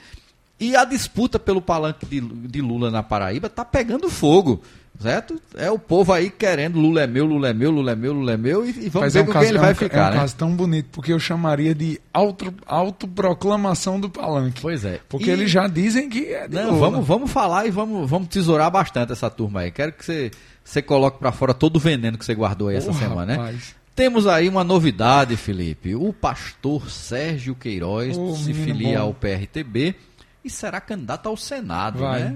E 0.62 0.76
a 0.76 0.86
disputa 0.86 1.40
pelo 1.40 1.62
palanque 1.62 2.06
de, 2.06 2.20
de 2.22 2.62
Lula 2.62 2.90
na 2.92 3.02
Paraíba 3.04 3.48
está 3.48 3.64
pegando 3.66 4.10
fogo. 4.10 4.62
Certo? 5.00 5.42
É 5.56 5.72
o 5.72 5.80
povo 5.80 6.12
aí 6.12 6.30
querendo 6.30 6.78
Lula 6.78 7.02
é 7.04 7.08
meu, 7.08 7.26
Lula 7.26 7.48
é 7.48 7.54
meu, 7.54 7.72
Lula 7.72 7.92
é 7.92 7.96
meu, 7.96 8.12
Lula 8.12 8.34
é 8.34 8.38
meu. 8.38 8.66
E, 8.66 8.70
e 8.70 8.90
vamos 8.90 8.96
Mas 9.06 9.14
ver 9.14 9.20
é 9.20 9.24
um, 9.24 9.26
com 9.28 9.32
caso, 9.32 9.44
quem 9.46 9.50
ele 9.50 9.58
é 9.58 9.62
vai 9.62 9.72
um, 9.72 9.76
ficar, 9.76 9.98
é 9.98 10.08
um 10.08 10.10
né? 10.12 10.20
caso 10.20 10.36
tão 10.36 10.52
bonito, 10.54 10.88
porque 10.92 11.14
eu 11.14 11.20
chamaria 11.20 11.74
de 11.74 12.02
auto, 12.14 12.54
autoproclamação 12.68 14.00
do 14.00 14.10
palanque. 14.10 14.62
Pois 14.62 14.84
é. 14.86 15.00
Porque 15.08 15.30
E- 15.30 15.30
eles 15.30 15.50
já 15.50 15.68
dizem 15.68 16.10
que 16.10 16.26
é 16.34 16.48
Não, 16.50 16.72
Lula. 16.72 16.78
vamos, 16.92 17.08
vamos 17.08 17.32
falar 17.32 17.66
e 17.66 17.72
vamos, 17.72 18.10
vamos 18.10 18.28
tesourar 18.28 18.70
bastante 18.70 19.12
essa 19.12 19.30
turma 19.30 19.62
aí. 19.62 19.72
Quero 19.72 19.94
que 19.94 20.04
você, 20.06 20.32
você 20.64 20.82
coloque 20.82 21.18
pra 21.20 21.32
fora 21.32 21.54
todo 21.54 21.78
o 21.78 21.80
veneno 21.80 22.18
que 22.18 22.26
você 22.26 22.36
guardou 22.36 22.68
aí 22.68 22.76
essa 22.76 22.92
Ô, 22.92 22.94
semana, 22.94 23.26
né? 23.26 23.36
rapaz. 23.36 23.76
Temos 23.96 24.28
aí 24.28 24.48
uma 24.48 24.64
novidade, 24.64 25.36
Felipe. 25.36 25.96
O 25.96 26.14
pastor 26.14 26.90
Sérgio 26.90 27.54
Queiroz 27.56 28.18
Ô, 28.18 28.36
se 28.36 28.54
filia 28.54 29.00
bom. 29.00 29.06
ao 29.08 29.14
PRTB 29.14 29.96
e 30.44 30.50
será 30.50 30.80
candidato 30.80 31.28
ao 31.28 31.36
Senado, 31.36 32.00
Vai. 32.00 32.24
né? 32.24 32.36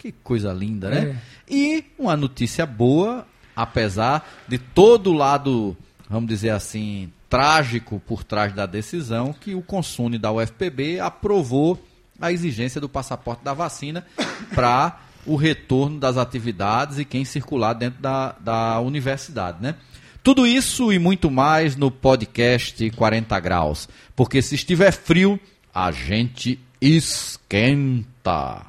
Que 0.00 0.10
coisa 0.10 0.50
linda, 0.50 0.88
né? 0.88 1.10
É. 1.10 1.54
E 1.54 1.84
uma 1.98 2.16
notícia 2.16 2.64
boa, 2.64 3.26
apesar 3.54 4.26
de 4.48 4.56
todo 4.56 5.10
o 5.10 5.12
lado, 5.12 5.76
vamos 6.08 6.26
dizer 6.26 6.48
assim, 6.48 7.12
trágico 7.28 8.00
por 8.06 8.24
trás 8.24 8.54
da 8.54 8.64
decisão, 8.64 9.34
que 9.34 9.54
o 9.54 9.60
Consune 9.60 10.16
da 10.16 10.32
UFPB 10.32 11.00
aprovou 11.00 11.78
a 12.18 12.32
exigência 12.32 12.80
do 12.80 12.88
passaporte 12.88 13.44
da 13.44 13.52
vacina 13.52 14.06
para 14.54 15.00
o 15.26 15.36
retorno 15.36 16.00
das 16.00 16.16
atividades 16.16 16.98
e 16.98 17.04
quem 17.04 17.22
circular 17.22 17.74
dentro 17.74 18.00
da, 18.00 18.34
da 18.40 18.80
universidade, 18.80 19.58
né? 19.60 19.74
Tudo 20.22 20.46
isso 20.46 20.90
e 20.90 20.98
muito 20.98 21.30
mais 21.30 21.76
no 21.76 21.90
podcast 21.90 22.90
40 22.92 23.38
graus, 23.38 23.86
porque 24.16 24.40
se 24.40 24.54
estiver 24.54 24.92
frio, 24.92 25.38
a 25.74 25.92
gente 25.92 26.58
esquenta. 26.80 28.64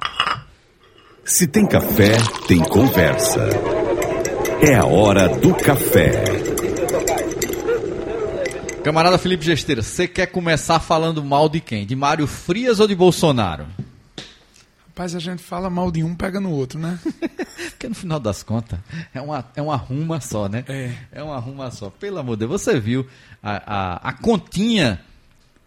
Se 1.24 1.46
tem 1.46 1.66
café, 1.66 2.16
tem 2.48 2.58
conversa. 2.58 3.48
É 4.60 4.74
a 4.74 4.84
hora 4.84 5.28
do 5.28 5.54
café. 5.54 6.24
Camarada 8.82 9.16
Felipe 9.16 9.44
Gesteira, 9.44 9.82
você 9.82 10.08
quer 10.08 10.26
começar 10.26 10.80
falando 10.80 11.22
mal 11.22 11.48
de 11.48 11.60
quem? 11.60 11.86
De 11.86 11.94
Mário 11.94 12.26
Frias 12.26 12.80
ou 12.80 12.88
de 12.88 12.96
Bolsonaro? 12.96 13.66
Rapaz, 14.88 15.14
a 15.14 15.20
gente 15.20 15.42
fala 15.42 15.70
mal 15.70 15.92
de 15.92 16.02
um, 16.02 16.12
pega 16.14 16.40
no 16.40 16.50
outro, 16.50 16.78
né? 16.78 16.98
Porque 17.70 17.88
no 17.88 17.94
final 17.94 18.18
das 18.18 18.42
contas 18.42 18.80
é 19.14 19.20
uma, 19.20 19.44
é 19.54 19.62
uma 19.62 19.76
ruma 19.76 20.20
só, 20.20 20.48
né? 20.48 20.64
É. 20.66 20.92
É 21.12 21.22
uma 21.22 21.38
ruma 21.38 21.70
só. 21.70 21.88
Pelo 21.88 22.18
amor 22.18 22.36
de 22.36 22.46
Deus, 22.46 22.60
você 22.60 22.80
viu 22.80 23.06
a, 23.40 23.62
a, 23.64 24.08
a 24.08 24.12
continha 24.12 25.00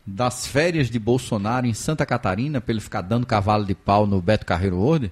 das 0.05 0.45
férias 0.45 0.89
de 0.89 0.99
Bolsonaro 0.99 1.65
em 1.65 1.73
Santa 1.73 2.05
Catarina 2.05 2.59
para 2.59 2.73
ele 2.73 2.81
ficar 2.81 3.01
dando 3.01 3.25
cavalo 3.25 3.63
de 3.65 3.73
pau 3.73 4.05
no 4.05 4.21
Beto 4.21 4.45
Carreiro 4.45 4.77
World? 4.77 5.11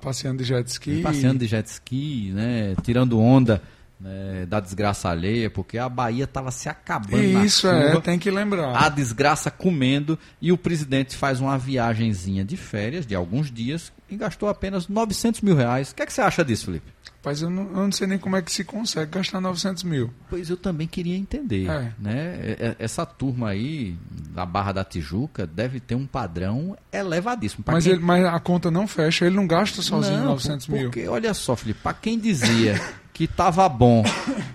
Passeando 0.00 0.42
de 0.42 0.44
jet 0.44 0.68
ski. 0.68 1.02
Passeando 1.02 1.38
de 1.38 1.46
jet 1.46 1.68
ski, 1.68 2.30
né? 2.32 2.74
Tirando 2.82 3.20
onda 3.20 3.62
né, 3.98 4.44
da 4.46 4.60
desgraça 4.60 5.08
alheia, 5.08 5.48
porque 5.48 5.78
a 5.78 5.88
Bahia 5.88 6.24
estava 6.24 6.50
se 6.50 6.68
acabando 6.68 7.26
na 7.32 7.44
Isso 7.44 7.66
é, 7.66 7.88
chuva. 7.88 8.00
tem 8.02 8.18
que 8.18 8.30
lembrar. 8.30 8.76
a 8.76 8.88
desgraça 8.88 9.50
comendo 9.50 10.18
e 10.40 10.52
o 10.52 10.58
presidente 10.58 11.16
faz 11.16 11.40
uma 11.40 11.56
viagenzinha 11.58 12.44
de 12.44 12.56
férias 12.56 13.06
de 13.06 13.14
alguns 13.14 13.50
dias 13.50 13.90
e 14.08 14.16
gastou 14.16 14.48
apenas 14.48 14.86
900 14.86 15.40
mil 15.40 15.56
reais. 15.56 15.90
O 15.90 15.94
que, 15.94 16.02
é 16.02 16.06
que 16.06 16.12
você 16.12 16.20
acha 16.20 16.44
disso, 16.44 16.66
Felipe? 16.66 16.94
Rapaz, 17.16 17.42
eu 17.42 17.50
não, 17.50 17.62
eu 17.64 17.76
não 17.84 17.90
sei 17.92 18.06
nem 18.06 18.18
como 18.18 18.36
é 18.36 18.42
que 18.42 18.52
se 18.52 18.62
consegue 18.62 19.10
gastar 19.10 19.40
900 19.40 19.82
mil. 19.82 20.12
Pois 20.30 20.48
eu 20.48 20.56
também 20.56 20.86
queria 20.86 21.16
entender, 21.16 21.68
É. 21.68 21.92
né? 21.98 22.38
E- 22.40 22.64
e- 22.66 22.76
Essa 22.78 23.04
turma 23.04 23.48
aí 23.48 23.96
da 24.30 24.46
Barra 24.46 24.70
da 24.72 24.84
Tijuca 24.84 25.44
deve 25.44 25.80
ter 25.80 25.96
um 25.96 26.06
padrão 26.06 26.76
elevadíssimo. 26.92 27.64
Pra 27.64 27.74
Mas, 27.74 27.84
quem- 27.84 27.94
ele, 27.94 28.02
mas 28.02 28.24
a 28.26 28.38
conta 28.38 28.70
não 28.70 28.86
fecha, 28.86 29.26
ele 29.26 29.34
não 29.34 29.46
gasta 29.46 29.82
sozinho 29.82 30.18
Não, 30.18 30.26
900 30.26 30.68
mil. 30.68 30.82
Porque, 30.84 31.08
olha 31.08 31.34
só, 31.34 31.56
Felipe, 31.56 31.80
para 31.82 31.94
quem 31.94 32.16
dizia 32.16 32.74
que 33.16 33.26
tava 33.26 33.66
bom 33.66 34.04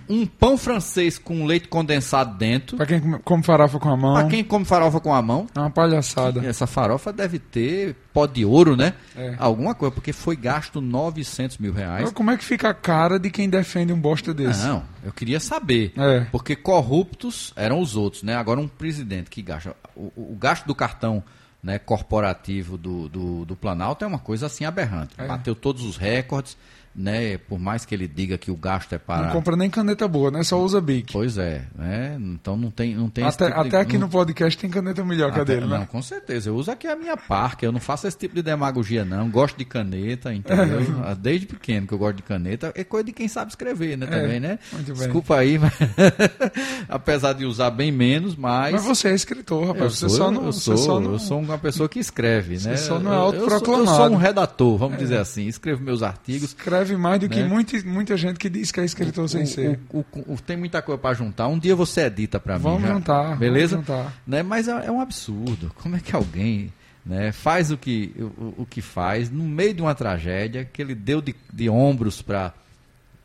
um 0.07 0.23
pão 0.23 0.55
francês 0.55 1.17
com 1.17 1.45
leite 1.47 1.67
condensado 1.67 2.37
dentro, 2.37 2.77
Pra 2.77 2.85
quem 2.85 3.01
come, 3.23 3.41
farofa 3.41 3.79
com 3.79 3.89
a 3.89 3.97
mão, 3.97 4.13
para 4.13 4.27
quem 4.27 4.43
come 4.43 4.65
farofa 4.65 4.99
com 4.99 5.11
a 5.11 5.19
mão, 5.19 5.47
é 5.55 5.59
uma 5.59 5.71
palhaçada. 5.71 6.45
essa 6.45 6.67
farofa 6.67 7.11
deve 7.11 7.39
ter 7.39 7.95
pó 8.13 8.27
de 8.27 8.45
ouro, 8.45 8.77
né? 8.77 8.93
É. 9.17 9.35
Alguma 9.39 9.73
coisa, 9.73 9.91
porque 9.95 10.13
foi 10.13 10.35
gasto 10.35 10.79
900 10.79 11.57
mil 11.57 11.73
reais. 11.73 12.01
Agora, 12.01 12.13
Como 12.13 12.29
é 12.29 12.37
que 12.37 12.45
fica 12.45 12.69
a 12.69 12.73
cara 12.73 13.17
de 13.17 13.31
quem 13.31 13.49
defende 13.49 13.91
um 13.91 13.99
bosta 13.99 14.31
desse? 14.31 14.63
Não, 14.63 14.83
eu 15.03 15.11
queria 15.11 15.39
saber. 15.39 15.91
É. 15.97 16.27
Porque 16.31 16.55
corruptos 16.55 17.53
eram 17.55 17.79
os 17.79 17.95
outros, 17.95 18.21
né? 18.21 18.35
Agora 18.35 18.59
um 18.59 18.67
presidente 18.67 19.31
que 19.31 19.41
gasta. 19.41 19.75
O, 19.95 20.11
o 20.15 20.37
gasto 20.39 20.67
do 20.67 20.75
cartão 20.75 21.23
né, 21.63 21.77
corporativo 21.79 22.77
do, 22.77 23.07
do, 23.09 23.45
do 23.45 23.55
Planalto 23.55 24.03
é 24.03 24.07
uma 24.07 24.19
coisa 24.19 24.45
assim 24.45 24.65
aberrante. 24.65 25.13
É. 25.17 25.27
Bateu 25.27 25.55
todos 25.55 25.83
os 25.83 25.97
recordes, 25.97 26.57
né? 26.95 27.37
Por 27.37 27.57
mais 27.59 27.85
que 27.85 27.95
ele 27.95 28.07
diga 28.07 28.37
que 28.37 28.51
o 28.51 28.55
gasto 28.55 28.93
é 28.93 28.97
para. 28.97 29.27
Não 29.27 29.31
compra 29.33 29.55
nem 29.55 29.69
caneta 29.69 30.07
boa, 30.07 30.29
né? 30.31 30.43
Só 30.43 30.59
usa 30.61 30.79
Bic. 30.81 31.13
Pois 31.13 31.37
é, 31.37 31.63
né? 31.75 32.17
Então 32.19 32.57
não 32.57 32.69
tem, 32.71 32.95
não 32.95 33.09
tem 33.09 33.23
Até, 33.23 33.47
tipo 33.47 33.61
de- 33.61 33.67
até 33.67 33.79
aqui 33.79 33.93
não- 33.97 34.07
no 34.07 34.09
podcast 34.09 34.57
tem 34.59 34.69
caneta 34.69 35.03
melhor 35.03 35.31
que 35.31 35.39
a 35.39 35.43
até- 35.43 35.55
dele, 35.55 35.67
não, 35.67 35.79
né? 35.79 35.87
com 35.91 36.01
certeza. 36.01 36.49
Eu 36.49 36.55
uso 36.55 36.69
aqui 36.71 36.87
a 36.87 36.95
minha 36.95 37.15
parca. 37.15 37.65
Eu 37.65 37.71
não 37.71 37.79
faço 37.79 38.07
esse 38.07 38.17
tipo 38.17 38.35
de 38.35 38.41
demagogia, 38.41 39.05
não. 39.05 39.29
Gosto 39.29 39.57
de 39.57 39.65
caneta, 39.65 40.33
entendeu? 40.33 40.81
É. 41.07 41.15
Desde 41.15 41.45
pequeno 41.45 41.87
que 41.87 41.93
eu 41.93 41.97
gosto 41.97 42.17
de 42.17 42.23
caneta. 42.23 42.71
É 42.75 42.83
coisa 42.83 43.05
de 43.05 43.11
quem 43.13 43.27
sabe 43.27 43.51
escrever, 43.51 43.97
né? 43.97 44.05
Também, 44.05 44.39
né? 44.39 44.59
muito 44.73 44.87
bem. 44.87 44.95
Desculpa 44.95 45.37
aí, 45.37 45.57
mas... 45.57 45.73
apesar 46.89 47.33
de 47.33 47.45
usar 47.45 47.69
bem 47.71 47.91
menos, 47.91 48.35
mas. 48.35 48.73
Mas 48.73 48.83
você 48.85 49.09
é 49.09 49.13
escritor, 49.15 49.67
rapaz. 49.67 49.81
eu 49.83 49.89
você 49.91 50.09
sou, 50.09 50.17
só 50.17 50.31
não. 50.31 50.45
eu 50.45 50.51
você 50.53 50.59
sou, 50.61 50.77
só 50.77 50.99
não... 50.99 51.11
eu 51.13 51.19
sou 51.19 51.39
uma 51.39 51.57
pessoa 51.57 51.87
que 51.87 51.99
escreve, 51.99 52.57
né? 52.59 52.75
só 52.77 52.99
não 52.99 53.11
é 53.13 53.15
Eu- 53.15 53.33
eu, 53.41 53.49
sou, 53.59 53.77
eu 53.79 53.85
sou 53.87 54.09
um 54.09 54.15
redator, 54.15 54.77
vamos 54.77 54.97
dizer 54.97 55.17
assim. 55.17 55.47
Escrevo 55.47 55.81
meus 55.83 56.03
artigos. 56.03 56.49
Escreve 56.49 56.80
mais 56.97 57.19
do 57.19 57.29
que 57.29 57.41
Né? 57.41 57.47
muita, 57.47 57.81
muita 57.83 58.17
gente 58.17 58.37
que 58.39 58.49
diz 58.49 58.71
que 58.71 58.79
é 58.79 58.85
escritor 58.85 59.27
sem 59.29 59.45
ser. 59.45 59.79
O- 59.91 59.99
o- 59.99 60.33
o- 60.33 60.37
tem 60.41 60.57
muita 60.57 60.81
coisa 60.81 60.97
para 60.99 61.13
juntar. 61.15 61.47
Um 61.47 61.57
dia 61.59 61.75
você 61.75 62.01
edita 62.01 62.39
para 62.39 62.57
mim. 62.57 62.63
Vamos 62.63 62.81
já. 62.83 62.93
juntar, 62.93 63.35
Beleza? 63.37 63.75
vamos 63.77 63.87
juntar. 63.87 64.13
Né? 64.25 64.43
Mas 64.43 64.67
é, 64.67 64.85
é 64.87 64.91
um 64.91 64.99
absurdo. 65.01 65.71
Como 65.75 65.95
é 65.95 65.99
que 65.99 66.15
alguém 66.15 66.71
né, 67.05 67.31
faz 67.31 67.71
o 67.71 67.77
que, 67.77 68.13
o, 68.19 68.61
o 68.61 68.67
que 68.69 68.81
faz 68.81 69.29
no 69.29 69.43
meio 69.43 69.73
de 69.73 69.81
uma 69.81 69.95
tragédia 69.95 70.63
que 70.71 70.81
ele 70.81 70.93
deu 70.95 71.21
de, 71.21 71.35
de 71.51 71.69
ombros 71.69 72.21
para 72.21 72.53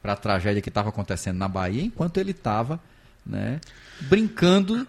para 0.03 0.13
a 0.13 0.17
tragédia 0.17 0.63
que 0.63 0.69
estava 0.69 0.89
acontecendo 0.91 1.37
na 1.37 1.49
Bahia, 1.49 1.83
enquanto 1.83 2.19
ele 2.19 2.31
estava 2.31 2.79
né, 3.27 3.59
brincando 4.03 4.87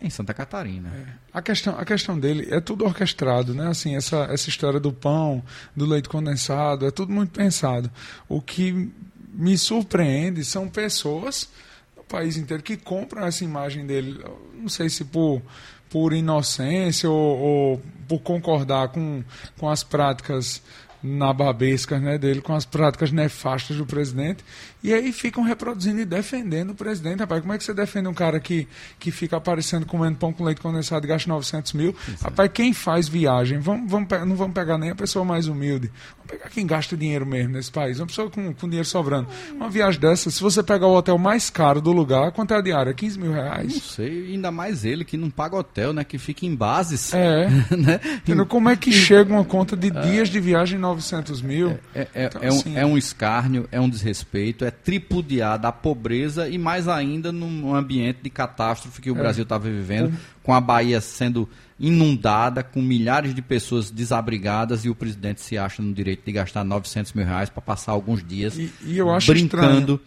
em 0.00 0.08
Santa 0.08 0.32
Catarina. 0.32 0.88
É. 0.88 1.38
A, 1.38 1.42
questão, 1.42 1.78
a 1.78 1.84
questão 1.84 2.18
dele 2.18 2.48
é 2.50 2.60
tudo 2.60 2.84
orquestrado, 2.84 3.54
né? 3.54 3.68
Assim, 3.68 3.96
essa, 3.96 4.28
essa 4.30 4.48
história 4.48 4.80
do 4.80 4.92
pão, 4.92 5.42
do 5.76 5.84
leite 5.84 6.08
condensado, 6.08 6.86
é 6.86 6.90
tudo 6.90 7.12
muito 7.12 7.32
pensado. 7.32 7.90
O 8.28 8.40
que 8.40 8.90
me 9.32 9.56
surpreende 9.58 10.44
são 10.44 10.68
pessoas 10.68 11.48
no 11.96 12.02
país 12.04 12.36
inteiro 12.36 12.62
que 12.62 12.76
compram 12.76 13.26
essa 13.26 13.44
imagem 13.44 13.86
dele. 13.86 14.24
Não 14.54 14.68
sei 14.68 14.88
se 14.88 15.04
por, 15.04 15.42
por 15.90 16.12
inocência 16.12 17.10
ou, 17.10 17.38
ou 17.38 17.82
por 18.08 18.20
concordar 18.20 18.88
com, 18.88 19.22
com 19.58 19.68
as 19.68 19.84
práticas 19.84 20.62
nababescas 21.02 22.00
né, 22.00 22.18
dele 22.18 22.40
com 22.40 22.54
as 22.54 22.64
práticas 22.64 23.10
nefastas 23.10 23.76
do 23.76 23.86
presidente. 23.86 24.44
E 24.82 24.94
aí 24.94 25.12
ficam 25.12 25.42
reproduzindo 25.42 26.00
e 26.00 26.04
defendendo 26.04 26.70
o 26.70 26.74
presidente. 26.74 27.20
Rapaz, 27.20 27.40
como 27.40 27.52
é 27.52 27.58
que 27.58 27.64
você 27.64 27.74
defende 27.74 28.08
um 28.08 28.14
cara 28.14 28.40
que, 28.40 28.66
que 28.98 29.10
fica 29.10 29.36
aparecendo 29.36 29.84
comendo 29.84 30.16
pão 30.16 30.32
com 30.32 30.44
leite 30.44 30.60
condensado 30.60 31.04
e 31.04 31.08
gasta 31.08 31.28
900 31.28 31.72
mil? 31.74 31.94
Isso 32.08 32.24
Rapaz, 32.24 32.50
quem 32.52 32.72
faz 32.72 33.08
viagem? 33.08 33.58
Vamos, 33.58 33.90
vamos, 33.90 34.08
não 34.26 34.36
vamos 34.36 34.54
pegar 34.54 34.78
nem 34.78 34.90
a 34.90 34.94
pessoa 34.94 35.24
mais 35.24 35.48
humilde. 35.48 35.90
Vamos 36.16 36.32
pegar 36.32 36.48
quem 36.50 36.66
gasta 36.66 36.96
dinheiro 36.96 37.26
mesmo 37.26 37.52
nesse 37.52 37.70
país. 37.70 38.00
Uma 38.00 38.06
pessoa 38.06 38.30
com, 38.30 38.54
com 38.54 38.68
dinheiro 38.68 38.88
sobrando. 38.88 39.28
Uma 39.52 39.68
viagem 39.68 40.00
dessa, 40.00 40.30
se 40.30 40.40
você 40.40 40.62
pegar 40.62 40.86
o 40.86 40.96
hotel 40.96 41.18
mais 41.18 41.50
caro 41.50 41.80
do 41.80 41.92
lugar, 41.92 42.32
quanto 42.32 42.54
é 42.54 42.56
a 42.56 42.60
diária? 42.60 42.94
15 42.94 43.18
mil 43.18 43.32
reais? 43.32 43.74
Não 43.74 43.80
sei, 43.80 44.32
ainda 44.32 44.50
mais 44.50 44.84
ele 44.84 45.04
que 45.04 45.16
não 45.16 45.28
paga 45.30 45.56
hotel, 45.56 45.92
né? 45.92 46.04
Que 46.04 46.18
fica 46.18 46.46
em 46.46 46.54
bases. 46.54 47.12
É. 47.12 47.48
né? 47.76 48.00
Como 48.48 48.68
é 48.68 48.76
que 48.76 48.92
chega 48.92 49.32
uma 49.32 49.44
conta 49.44 49.76
de 49.76 49.90
dias 49.90 50.28
de 50.28 50.40
viagem 50.40 50.78
900 50.78 51.42
mil? 51.42 51.78
É, 51.94 52.06
é, 52.14 52.24
então, 52.26 52.42
é, 52.42 52.48
assim, 52.48 52.74
um, 52.74 52.78
é 52.78 52.86
um 52.86 52.96
escárnio, 52.96 53.68
é 53.70 53.80
um 53.80 53.88
desrespeito, 53.88 54.64
é 54.64 54.69
tripudiar 54.70 55.58
da 55.58 55.72
pobreza 55.72 56.48
e 56.48 56.58
mais 56.58 56.88
ainda 56.88 57.32
num 57.32 57.74
ambiente 57.74 58.20
de 58.22 58.30
catástrofe 58.30 59.00
que 59.00 59.10
o 59.10 59.16
é. 59.16 59.18
Brasil 59.18 59.42
estava 59.42 59.68
vivendo, 59.68 60.12
com 60.42 60.54
a 60.54 60.60
Bahia 60.60 61.00
sendo 61.00 61.48
inundada, 61.78 62.62
com 62.62 62.82
milhares 62.82 63.34
de 63.34 63.40
pessoas 63.40 63.90
desabrigadas 63.90 64.84
e 64.84 64.90
o 64.90 64.94
presidente 64.94 65.40
se 65.40 65.56
acha 65.56 65.82
no 65.82 65.92
direito 65.92 66.24
de 66.24 66.32
gastar 66.32 66.64
900 66.64 67.12
mil 67.14 67.24
reais 67.24 67.48
para 67.48 67.62
passar 67.62 67.92
alguns 67.92 68.22
dias 68.22 68.56
e, 68.56 68.70
e 68.84 68.98
brincando. 69.26 69.94
Estranho 69.94 70.00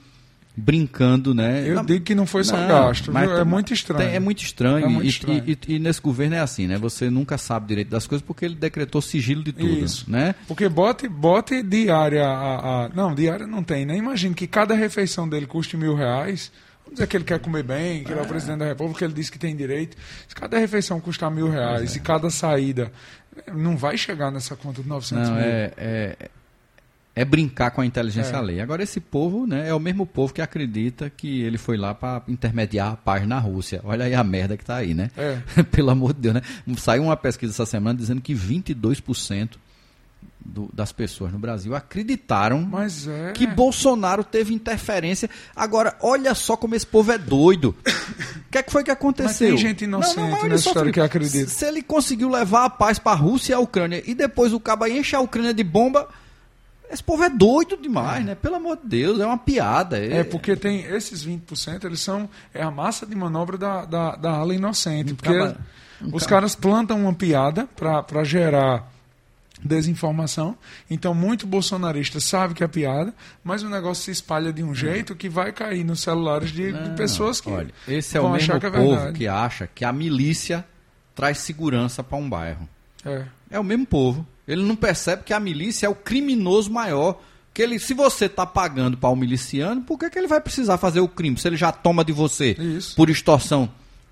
brincando, 0.56 1.34
né? 1.34 1.68
Eu 1.68 1.84
digo 1.84 2.06
que 2.06 2.14
não 2.14 2.28
foi 2.28 2.44
só 2.44 2.56
não, 2.56 2.68
gasto, 2.68 3.12
mas 3.12 3.30
é 3.30 3.44
muito 3.44 3.74
estranho. 3.74 4.10
é 4.10 4.20
muito 4.20 4.44
estranho. 4.44 4.86
É 4.86 4.90
muito 4.90 5.08
estranho. 5.08 5.44
E, 5.48 5.58
e, 5.68 5.76
e, 5.76 5.80
nesse 5.80 6.00
governo 6.00 6.36
é 6.36 6.40
assim, 6.40 6.68
né? 6.68 6.78
Você 6.78 7.10
nunca 7.10 7.38
sabe 7.38 7.68
direito 7.68 7.90
das 7.90 8.06
coisas 8.06 8.26
porque 8.26 8.46
ele 8.46 8.56
decretou 8.56 9.02
sigilo 9.02 9.44
de 9.44 9.52
tudo, 9.52 9.84
Isso. 9.84 10.10
né? 10.10 10.36
Porque 10.48 10.70
bote, 10.70 11.08
bote 11.08 11.64
diária 11.64 12.26
a, 12.26 12.86
a, 12.86 12.90
Não, 12.90 13.16
diária 13.16 13.48
não 13.48 13.64
tem, 13.64 13.86
né? 13.86 13.98
Imagina 13.98 14.36
que 14.36 14.46
cada 14.46 14.76
refeição 14.76 15.28
dele 15.28 15.48
custe 15.48 15.76
mil 15.76 15.96
reais. 15.96 16.52
Vamos 16.84 16.96
dizer 16.96 17.08
que 17.08 17.18
ele 17.18 17.24
quer 17.24 17.40
comer 17.40 17.64
bem, 17.64 18.04
que 18.04 18.12
ele 18.12 18.20
é 18.20 18.24
o 18.24 18.28
presidente 18.28 18.60
da 18.60 18.66
República, 18.66 19.06
ele 19.06 19.14
disse 19.14 19.32
que 19.32 19.40
tem 19.40 19.56
direito. 19.56 19.98
Se 20.28 20.36
cada 20.36 20.60
refeição 20.60 21.00
custar 21.00 21.32
mil 21.32 21.50
reais 21.50 21.96
é. 21.96 21.98
e 21.98 22.00
cada 22.00 22.30
saída 22.30 22.92
não 23.52 23.76
vai 23.76 23.98
chegar 23.98 24.32
nessa 24.32 24.56
conta 24.56 24.84
de 24.84 24.88
900 24.88 25.30
não, 25.30 25.36
mil. 25.36 25.44
É, 25.44 25.72
é, 25.78 26.30
é 27.16 27.24
brincar 27.24 27.72
com 27.72 27.82
a 27.82 27.86
inteligência 27.86 28.34
é. 28.34 28.36
alheia. 28.36 28.64
Agora, 28.64 28.82
esse 28.82 29.00
povo 29.00 29.46
né, 29.46 29.70
é 29.70 29.74
o 29.74 29.80
mesmo 29.80 30.06
povo 30.06 30.34
que 30.34 30.42
acredita 30.42 31.10
que 31.10 31.42
ele 31.42 31.58
foi 31.58 31.78
lá 31.78 31.94
para 31.94 32.24
intermediar 32.28 32.94
a 32.94 32.96
paz 32.96 33.28
na 33.28 33.38
Rússia. 33.40 33.82
Olha 33.84 34.06
aí 34.06 34.16
a 34.16 34.24
merda 34.24 34.58
que 34.58 34.64
está 34.64 34.78
aí, 34.78 34.94
né? 34.94 35.12
É. 35.16 35.40
Pelo 35.72 35.92
amor 35.92 36.14
de 36.14 36.22
Deus, 36.22 36.36
né? 36.36 36.42
Saiu 36.78 37.04
uma 37.04 37.18
pesquisa 37.18 37.54
essa 37.54 37.66
semana 37.66 37.98
dizendo 37.98 38.22
que 38.22 38.34
22% 38.34 39.58
do, 40.44 40.70
das 40.74 40.92
pessoas 40.92 41.32
no 41.32 41.40
Brasil 41.40 41.76
acreditaram 41.76 42.70
é. 43.30 43.32
que 43.32 43.46
Bolsonaro 43.46 44.24
teve 44.24 44.54
interferência. 44.54 45.30
Agora, 45.56 45.96
olha 46.02 46.34
só 46.34 46.58
como 46.58 46.74
esse 46.74 46.86
povo 46.86 47.12
é 47.12 47.18
doido. 47.18 47.76
O 47.80 48.50
que, 48.52 48.58
é 48.58 48.64
que 48.64 48.72
foi 48.72 48.84
que 48.84 48.92
aconteceu? 48.92 49.52
Mas 49.52 49.60
tem 49.62 49.70
gente 49.70 49.84
inocente 49.86 50.18
não, 50.18 50.30
não, 50.30 50.50
nessa 50.50 50.68
história 50.68 50.92
que 50.92 51.00
acredita. 51.00 51.50
Se 51.50 51.66
ele 51.66 51.84
conseguiu 51.84 52.28
levar 52.28 52.66
a 52.66 52.70
paz 52.72 52.98
para 52.98 53.12
a 53.12 53.16
Rússia 53.16 53.54
e 53.54 53.56
a 53.56 53.60
Ucrânia 53.60 54.04
e 54.06 54.16
depois 54.16 54.52
o 54.52 54.60
cabo 54.60 54.88
enche 54.88 55.16
a 55.16 55.20
Ucrânia 55.20 55.54
de 55.54 55.64
bomba 55.64 56.10
esse 56.94 57.04
povo 57.04 57.24
é 57.24 57.30
doido 57.30 57.76
demais, 57.76 58.22
é. 58.22 58.28
né? 58.28 58.36
Pelo 58.36 58.56
amor 58.56 58.78
de 58.78 58.88
Deus, 58.88 59.20
é 59.20 59.26
uma 59.26 59.38
piada. 59.38 59.98
É, 59.98 60.20
é 60.20 60.24
porque 60.24 60.56
tem 60.56 60.82
esses 60.82 61.26
20%, 61.26 61.84
eles 61.86 62.02
são 62.02 62.30
é 62.54 62.62
a 62.62 62.72
massa 62.72 63.06
de 63.06 63.16
manobra 63.16 63.58
da, 63.58 63.86
da, 63.86 64.16
da 64.16 64.32
ala 64.32 64.54
inocente. 64.54 65.14
Um 65.14 65.16
porque 65.16 65.38
caba, 65.38 65.58
um 66.02 66.16
os 66.16 66.26
caras 66.26 66.56
plantam 66.56 67.02
uma 67.02 67.14
piada 67.14 67.68
para 67.76 68.24
gerar 68.24 68.92
desinformação. 69.64 70.58
Então, 70.90 71.14
muito 71.14 71.48
bolsonarista 71.48 72.20
sabe 72.20 72.54
que 72.54 72.64
é 72.64 72.68
piada, 72.68 73.14
mas 73.44 73.64
o 73.64 73.70
negócio 73.70 74.04
se 74.04 74.12
espalha 74.12 74.52
de 74.52 74.62
um 74.62 74.76
jeito 74.76 75.16
que 75.16 75.30
vai 75.30 75.52
cair 75.52 75.84
nos 75.84 76.02
celulares 76.02 76.52
de, 76.52 76.72
Não, 76.72 76.84
de 76.84 76.90
pessoas 76.92 77.40
que. 77.40 77.50
Olha, 77.50 77.74
esse 77.88 78.18
é 78.18 78.22
o 78.22 78.30
mesmo 78.30 78.60
que 78.60 78.66
é 78.66 78.72
povo 78.72 79.14
que 79.14 79.28
acha 79.28 79.68
que 79.68 79.86
a 79.86 79.92
milícia 79.92 80.66
traz 81.16 81.40
segurança 81.40 82.04
para 82.04 82.18
um 82.18 82.30
bairro. 82.30 82.68
É. 83.06 83.26
é 83.52 83.60
o 83.60 83.64
mesmo 83.64 83.86
povo. 83.86 84.28
Ele 84.48 84.64
não 84.64 84.76
percebe 84.76 85.24
que 85.24 85.34
a 85.34 85.40
milícia 85.40 85.88
é 85.88 85.90
o 85.90 85.96
criminoso 85.96 86.72
maior. 86.72 87.20
Que 87.54 87.62
ele, 87.62 87.78
se 87.78 87.94
você 87.94 88.26
está 88.26 88.46
pagando 88.46 88.98
para 88.98 89.10
o 89.10 89.14
um 89.14 89.16
miliciano, 89.16 89.82
por 89.82 89.98
que, 90.00 90.10
que 90.10 90.18
ele 90.18 90.28
vai 90.28 90.42
precisar 90.42 90.78
fazer 90.78 91.02
o 91.02 91.08
crime? 91.08 91.38
Se 91.38 91.48
ele 91.48 91.56
já 91.56 91.72
toma 91.72 92.04
de 92.04 92.12
você 92.12 92.56
Isso. 92.60 92.96
por 92.96 93.10
extorsão 93.12 93.70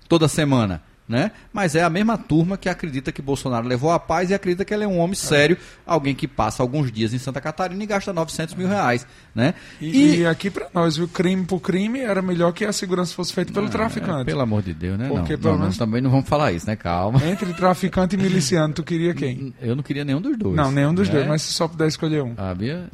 toda 0.08 0.28
semana 0.28 0.80
né? 1.12 1.30
Mas 1.52 1.76
é 1.76 1.82
a 1.82 1.90
mesma 1.90 2.16
turma 2.16 2.56
que 2.56 2.70
acredita 2.70 3.12
que 3.12 3.20
Bolsonaro 3.20 3.68
levou 3.68 3.90
a 3.90 4.00
paz 4.00 4.30
e 4.30 4.34
acredita 4.34 4.64
que 4.64 4.72
ele 4.72 4.84
é 4.84 4.88
um 4.88 4.98
homem 4.98 5.14
sério, 5.14 5.58
alguém 5.86 6.14
que 6.14 6.26
passa 6.26 6.62
alguns 6.62 6.90
dias 6.90 7.12
em 7.12 7.18
Santa 7.18 7.38
Catarina 7.38 7.84
e 7.84 7.86
gasta 7.86 8.14
900 8.14 8.54
mil 8.54 8.66
reais, 8.66 9.06
né? 9.34 9.52
E, 9.78 9.90
e... 9.90 10.16
e 10.20 10.26
aqui 10.26 10.50
para 10.50 10.68
nós, 10.72 10.98
o 10.98 11.06
crime 11.06 11.44
por 11.44 11.60
crime 11.60 12.00
era 12.00 12.22
melhor 12.22 12.52
que 12.52 12.64
a 12.64 12.72
segurança 12.72 13.14
fosse 13.14 13.34
feita 13.34 13.52
pelo 13.52 13.68
traficante. 13.68 14.22
É, 14.22 14.24
pelo 14.24 14.40
amor 14.40 14.62
de 14.62 14.72
Deus, 14.72 14.98
né? 14.98 15.08
Porque, 15.08 15.34
não, 15.34 15.40
pelo 15.42 15.52
não, 15.52 15.60
menos... 15.60 15.76
também 15.76 16.00
não 16.00 16.10
vamos 16.10 16.26
falar 16.26 16.50
isso, 16.52 16.66
né? 16.66 16.76
Calma. 16.76 17.22
Entre 17.26 17.52
traficante 17.52 18.16
e 18.16 18.18
miliciano, 18.18 18.72
tu 18.72 18.82
queria 18.82 19.12
quem? 19.12 19.52
Eu 19.60 19.76
não 19.76 19.82
queria 19.82 20.06
nenhum 20.06 20.20
dos 20.22 20.38
dois. 20.38 20.56
Não, 20.56 20.72
nenhum 20.72 20.94
dos 20.94 21.08
né? 21.08 21.16
dois, 21.16 21.26
mas 21.28 21.42
se 21.42 21.52
só 21.52 21.68
puder 21.68 21.88
escolher 21.88 22.22
um. 22.22 22.32
Ah, 22.38 22.54
Bia... 22.54 22.88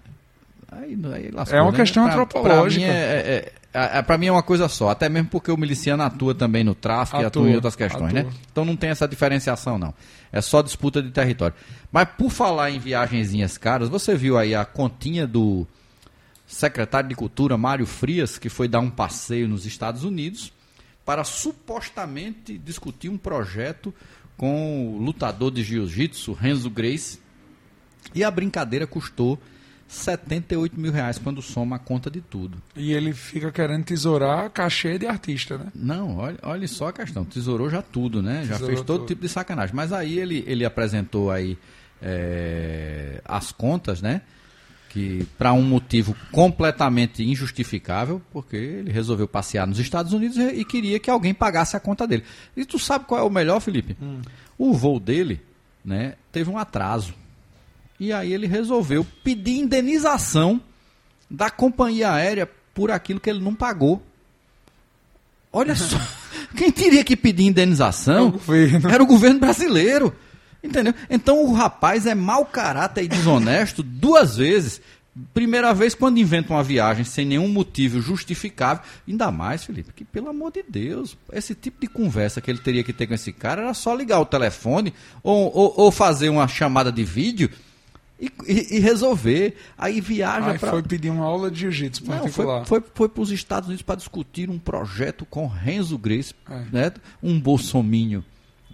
Aí, 0.71 0.99
aí 1.14 1.31
lascou, 1.31 1.59
é 1.59 1.62
uma 1.62 1.71
né? 1.71 1.79
questão 1.79 2.05
pra, 2.05 2.12
antropológica. 2.12 2.85
Pra 2.85 2.95
mim 2.95 2.99
é, 2.99 3.14
é, 3.16 3.53
é, 3.79 4.03
para 4.03 4.16
mim 4.16 4.26
é 4.26 4.33
uma 4.33 4.43
coisa 4.43 4.68
só, 4.68 4.91
até 4.91 5.09
mesmo 5.09 5.29
porque 5.29 5.51
o 5.51 5.57
miliciano 5.57 6.03
atua 6.03 6.35
também 6.35 6.64
no 6.64 6.74
tráfico 6.74 7.16
atua, 7.16 7.24
e 7.24 7.26
atua 7.26 7.51
em 7.51 7.55
outras 7.55 7.76
questões, 7.76 8.12
né? 8.12 8.20
atua. 8.20 8.33
né? 8.33 8.39
Então 8.51 8.64
não 8.64 8.76
tem 8.76 8.91
essa 8.91 9.07
diferenciação, 9.07 9.79
não. 9.79 9.95
É 10.33 10.41
só 10.41 10.62
disputa 10.62 11.03
de 11.03 11.11
território. 11.11 11.55
Mas 11.93 12.09
por 12.16 12.31
falar 12.31 12.70
em 12.70 12.79
viagenzinhas 12.79 13.59
caras, 13.59 13.89
você 13.89 14.14
viu 14.14 14.39
aí 14.39 14.55
a 14.55 14.64
continha 14.64 15.26
do 15.26 15.66
secretário 16.47 17.09
de 17.09 17.14
Cultura, 17.14 17.59
Mário 17.59 17.87
Frias, 17.87 18.39
que 18.39 18.49
foi 18.49 18.68
dar 18.68 18.81
um 18.81 18.91
passeio 18.91 19.47
nos 19.47 19.66
Estados 19.66 20.03
Unidos 20.03 20.53
para 21.05 21.24
supostamente 21.24 22.59
discutir 22.59 23.09
um 23.09 23.18
projeto 23.18 23.95
com 24.37 24.95
o 24.95 24.99
lutador 24.99 25.51
de 25.51 25.62
jiu-jitsu, 25.62 26.33
Renzo 26.33 26.70
Grace. 26.70 27.18
E 28.14 28.24
a 28.24 28.31
brincadeira 28.31 28.87
custou 28.87 29.39
78 29.89 30.78
mil 30.78 30.93
reais 30.93 31.18
quando 31.18 31.41
soma 31.41 31.76
a 31.76 31.78
conta 31.78 32.11
de 32.11 32.20
tudo. 32.20 32.59
E 32.76 32.93
ele 32.93 33.14
fica 33.14 33.51
querendo 33.51 33.84
tesourar 33.84 34.51
cachê 34.51 34.99
de 34.99 35.07
artista, 35.07 35.57
né? 35.57 35.66
Não, 35.74 36.18
olha, 36.18 36.39
olha 36.43 36.68
só 36.68 36.89
a 36.89 36.93
questão. 36.93 37.24
Tesourou 37.24 37.70
já 37.70 37.80
tudo, 37.80 38.22
né? 38.22 38.41
Tesourou 38.43 38.59
já 38.59 38.66
fez 38.66 38.82
todo 38.82 38.99
tudo. 38.99 39.09
tipo 39.09 39.22
de 39.22 39.28
sacanagem. 39.30 39.74
Mas 39.74 39.91
aí 39.91 40.18
ele, 40.18 40.45
ele 40.47 40.64
apresentou 40.66 41.30
aí 41.30 41.57
é, 42.03 43.22
as 43.24 43.51
contas, 43.51 44.03
né? 44.03 44.20
Que 44.91 45.26
para 45.39 45.55
um 45.55 45.62
motivo 45.62 46.14
completamente 46.30 47.22
injustificável, 47.22 48.20
porque 48.30 48.57
ele 48.57 48.93
resolveu 48.93 49.26
passear 49.26 49.66
nos 49.66 49.78
Estados 49.78 50.12
Unidos 50.12 50.36
e, 50.36 50.64
queria 50.66 51.01
que 51.01 51.11
alguém 51.11 51.32
pagasse 51.32 51.76
a 51.76 51.80
conta 51.80 52.07
dele. 52.07 52.24
E 52.55 52.66
tu 52.66 52.78
sabe 52.78 53.07
qual 53.07 53.20
é 53.20 53.22
o 53.22 53.30
melhor, 53.30 53.61
Felipe? 53.61 53.97
Hum. 54.03 54.20
O 54.59 54.74
voo 54.74 55.01
dele, 55.01 55.41
né? 55.82 56.14
Teve 56.30 56.51
um 56.51 56.59
atraso. 56.59 57.14
E 57.99 58.13
aí 58.13 58.33
ele 58.33 58.47
resolveu 58.47 59.05
pedir 59.25 59.59
indenização 59.59 60.61
da 61.29 61.51
companhia 61.51 62.13
aérea 62.13 62.49
por 62.73 62.91
aquilo 62.91 63.19
que 63.19 63.29
ele 63.29 63.41
não 63.41 63.55
pagou. 63.55 64.03
Olha 65.53 65.75
só, 65.75 65.99
quem 66.57 66.71
teria 66.71 67.03
que 67.03 67.17
pedir 67.17 67.45
indenização 67.45 68.39
é 68.49 68.95
era 68.95 69.03
o 69.03 69.07
governo 69.07 69.41
brasileiro. 69.41 70.15
Entendeu? 70.63 70.95
Então 71.09 71.45
o 71.45 71.53
rapaz 71.53 72.07
é 72.07 72.15
mau 72.15 72.45
caráter 72.45 73.05
e 73.05 73.09
desonesto 73.09 73.83
duas 73.83 74.37
vezes. 74.37 74.81
Primeira 75.35 75.75
vez 75.75 75.97
quando 75.97 76.19
inventa 76.19 76.53
uma 76.53 76.63
viagem 76.63 77.05
sem 77.05 77.25
nenhum 77.25 77.49
motivo 77.49 78.01
justificável. 78.01 78.83
Ainda 79.07 79.33
mais, 79.33 79.65
Felipe, 79.65 79.93
que 79.93 80.05
pelo 80.05 80.29
amor 80.29 80.53
de 80.53 80.63
Deus, 80.69 81.17
esse 81.33 81.55
tipo 81.55 81.81
de 81.81 81.89
conversa 81.89 82.41
que 82.41 82.49
ele 82.49 82.61
teria 82.61 82.85
que 82.85 82.93
ter 82.93 83.09
com 83.09 83.15
esse 83.15 83.33
cara 83.33 83.63
era 83.63 83.75
só 83.75 83.95
ligar 83.95 84.21
o 84.21 84.27
telefone 84.27 84.95
ou, 85.23 85.53
ou, 85.53 85.75
ou 85.77 85.91
fazer 85.91 86.29
uma 86.29 86.47
chamada 86.47 86.93
de 86.93 87.03
vídeo 87.03 87.51
e, 88.21 88.31
e, 88.47 88.77
e, 88.77 88.79
resolver. 88.81 89.57
Aí 89.77 90.01
viaja 90.01 90.59
para. 90.59 90.71
foi 90.71 90.83
pedir 90.83 91.11
uma 91.11 91.25
aula 91.25 91.51
de 91.51 91.61
jiu-jitsu 91.61 92.05
particular. 92.05 92.66
Foi, 92.66 92.81
foi, 92.81 92.91
foi 92.95 93.09
para 93.09 93.23
os 93.23 93.31
Estados 93.31 93.69
Unidos 93.69 93.83
para 93.83 93.97
discutir 93.97 94.51
um 94.51 94.59
projeto 94.59 95.25
com 95.25 95.47
Renzo 95.47 95.97
Grace, 95.97 96.35
é. 96.51 96.64
né? 96.73 96.93
um 97.23 97.39
bolsominho, 97.39 98.25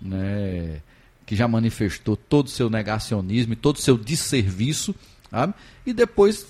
né? 0.01 0.80
que 1.26 1.34
já 1.34 1.49
manifestou 1.49 2.16
todo 2.16 2.47
o 2.47 2.51
seu 2.51 2.68
negacionismo 2.68 3.53
e 3.53 3.57
todo 3.57 3.76
o 3.76 3.80
seu 3.80 3.97
desserviço, 3.97 4.95
sabe? 5.30 5.55
e 5.86 5.92
depois 5.92 6.47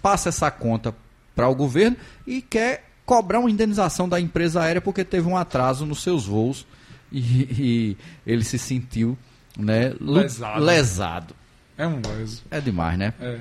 passa 0.00 0.28
essa 0.28 0.50
conta 0.50 0.94
para 1.34 1.48
o 1.48 1.54
governo 1.54 1.96
e 2.26 2.40
quer 2.40 2.90
cobrar 3.04 3.40
uma 3.40 3.50
indenização 3.50 4.08
da 4.08 4.20
empresa 4.20 4.62
aérea 4.62 4.80
porque 4.80 5.04
teve 5.04 5.28
um 5.28 5.36
atraso 5.36 5.84
nos 5.84 6.02
seus 6.02 6.26
voos 6.26 6.66
e, 7.12 7.18
e 7.20 7.96
ele 8.26 8.44
se 8.44 8.58
sentiu 8.58 9.16
né, 9.58 9.94
lesado. 10.00 10.64
lesado. 10.64 11.34
É 11.76 11.86
um 11.86 12.00
leso. 12.16 12.42
É 12.50 12.60
demais, 12.60 12.98
né? 12.98 13.12
É. 13.20 13.40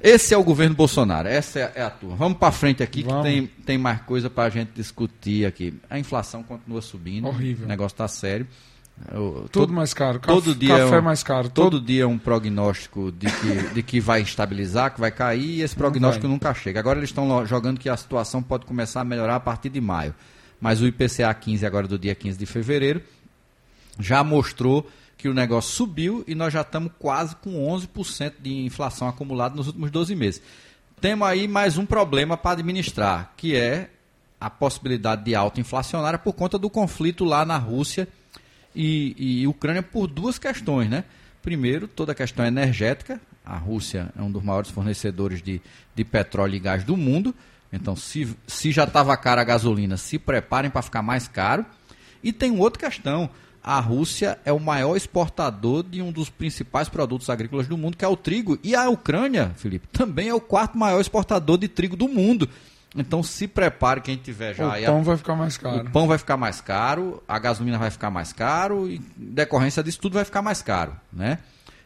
Esse 0.00 0.34
é 0.34 0.36
o 0.36 0.42
governo 0.42 0.74
Bolsonaro, 0.74 1.28
essa 1.28 1.60
é, 1.60 1.72
é 1.76 1.82
a 1.82 1.90
turma. 1.90 2.16
Vamos 2.16 2.38
para 2.38 2.50
frente 2.50 2.82
aqui 2.82 3.04
Vamos. 3.04 3.24
que 3.24 3.32
tem, 3.32 3.46
tem 3.46 3.78
mais 3.78 4.00
coisa 4.02 4.28
para 4.28 4.44
a 4.44 4.48
gente 4.50 4.70
discutir 4.74 5.46
aqui. 5.46 5.74
A 5.88 5.96
inflação 5.98 6.42
continua 6.42 6.82
subindo. 6.82 7.28
Horrível. 7.28 7.66
O 7.66 7.68
negócio 7.68 7.94
está 7.94 8.08
sério. 8.08 8.46
Eu- 9.12 9.46
Tudo 9.50 9.66
todo- 9.66 9.72
mais 9.72 9.94
caro. 9.94 10.18
todo 10.18 10.46
Caf- 10.46 10.58
dia 10.58 10.74
é 10.74 10.78
Café 10.78 10.98
um- 10.98 11.02
mais 11.02 11.22
caro. 11.22 11.48
Todo 11.50 11.80
dia 11.80 12.02
é 12.02 12.06
um 12.06 12.18
prognóstico 12.18 13.12
de 13.12 13.26
que, 13.26 13.74
de 13.74 13.82
que 13.82 14.00
vai 14.00 14.22
estabilizar, 14.22 14.92
que 14.92 15.00
vai 15.00 15.10
cair, 15.12 15.40
e 15.58 15.62
esse 15.62 15.74
prognóstico 15.76 16.26
nunca 16.26 16.52
chega. 16.52 16.80
Agora 16.80 16.98
eles 16.98 17.10
estão 17.10 17.46
jogando 17.46 17.78
que 17.78 17.88
a 17.88 17.96
situação 17.96 18.42
pode 18.42 18.66
começar 18.66 19.00
a 19.02 19.04
melhorar 19.04 19.36
a 19.36 19.40
partir 19.40 19.68
de 19.68 19.80
maio. 19.80 20.14
Mas 20.60 20.80
o 20.80 20.86
IPCA 20.86 21.32
15, 21.34 21.64
agora 21.64 21.86
do 21.88 21.98
dia 21.98 22.14
15 22.14 22.36
de 22.38 22.46
fevereiro, 22.46 23.00
já 24.00 24.22
mostrou 24.24 24.88
que 25.22 25.28
o 25.28 25.34
negócio 25.34 25.70
subiu 25.70 26.24
e 26.26 26.34
nós 26.34 26.52
já 26.52 26.62
estamos 26.62 26.90
quase 26.98 27.36
com 27.36 27.64
11% 27.64 28.32
de 28.40 28.64
inflação 28.64 29.06
acumulada 29.06 29.54
nos 29.54 29.68
últimos 29.68 29.88
12 29.88 30.16
meses. 30.16 30.42
Temos 31.00 31.28
aí 31.28 31.46
mais 31.46 31.78
um 31.78 31.86
problema 31.86 32.36
para 32.36 32.58
administrar, 32.58 33.32
que 33.36 33.54
é 33.54 33.88
a 34.40 34.50
possibilidade 34.50 35.24
de 35.24 35.32
alta 35.36 35.60
inflacionária 35.60 36.18
por 36.18 36.32
conta 36.32 36.58
do 36.58 36.68
conflito 36.68 37.24
lá 37.24 37.44
na 37.44 37.56
Rússia 37.56 38.08
e, 38.74 39.14
e 39.16 39.46
Ucrânia 39.46 39.80
por 39.80 40.08
duas 40.08 40.40
questões, 40.40 40.90
né? 40.90 41.04
Primeiro, 41.40 41.86
toda 41.86 42.10
a 42.10 42.16
questão 42.16 42.44
energética. 42.44 43.20
A 43.44 43.56
Rússia 43.56 44.12
é 44.18 44.22
um 44.22 44.30
dos 44.30 44.42
maiores 44.42 44.72
fornecedores 44.72 45.40
de, 45.40 45.62
de 45.94 46.04
petróleo 46.04 46.56
e 46.56 46.58
gás 46.58 46.82
do 46.82 46.96
mundo. 46.96 47.32
Então, 47.72 47.94
se, 47.94 48.36
se 48.44 48.72
já 48.72 48.82
estava 48.82 49.16
cara 49.16 49.40
a 49.40 49.44
gasolina, 49.44 49.96
se 49.96 50.18
preparem 50.18 50.68
para 50.68 50.82
ficar 50.82 51.00
mais 51.00 51.28
caro. 51.28 51.64
E 52.24 52.32
tem 52.32 52.58
outra 52.58 52.88
questão. 52.88 53.30
A 53.64 53.78
Rússia 53.78 54.38
é 54.44 54.52
o 54.52 54.58
maior 54.58 54.96
exportador 54.96 55.84
de 55.84 56.02
um 56.02 56.10
dos 56.10 56.28
principais 56.28 56.88
produtos 56.88 57.30
agrícolas 57.30 57.68
do 57.68 57.78
mundo, 57.78 57.96
que 57.96 58.04
é 58.04 58.08
o 58.08 58.16
trigo. 58.16 58.58
E 58.62 58.74
a 58.74 58.88
Ucrânia, 58.88 59.52
Felipe, 59.56 59.86
também 59.92 60.28
é 60.28 60.34
o 60.34 60.40
quarto 60.40 60.76
maior 60.76 61.00
exportador 61.00 61.56
de 61.58 61.68
trigo 61.68 61.94
do 61.96 62.08
mundo. 62.08 62.48
Então 62.96 63.22
se 63.22 63.46
prepare 63.48 64.00
quem 64.00 64.16
tiver 64.16 64.54
já 64.54 64.66
O 64.66 64.70
aí 64.70 64.84
a- 64.84 64.90
pão 64.90 65.02
vai 65.02 65.16
ficar 65.16 65.34
mais 65.36 65.56
caro. 65.56 65.86
o 65.86 65.90
pão 65.90 66.06
vai 66.06 66.18
ficar 66.18 66.36
mais 66.36 66.60
caro, 66.60 67.22
a 67.26 67.38
gasolina 67.38 67.78
vai 67.78 67.90
ficar 67.90 68.10
mais 68.10 68.32
caro 68.32 68.86
e 68.90 68.96
em 68.96 69.02
decorrência 69.16 69.82
disso 69.82 69.98
tudo 70.00 70.14
vai 70.14 70.24
ficar 70.24 70.42
mais 70.42 70.60
caro, 70.60 70.92
né? 71.12 71.38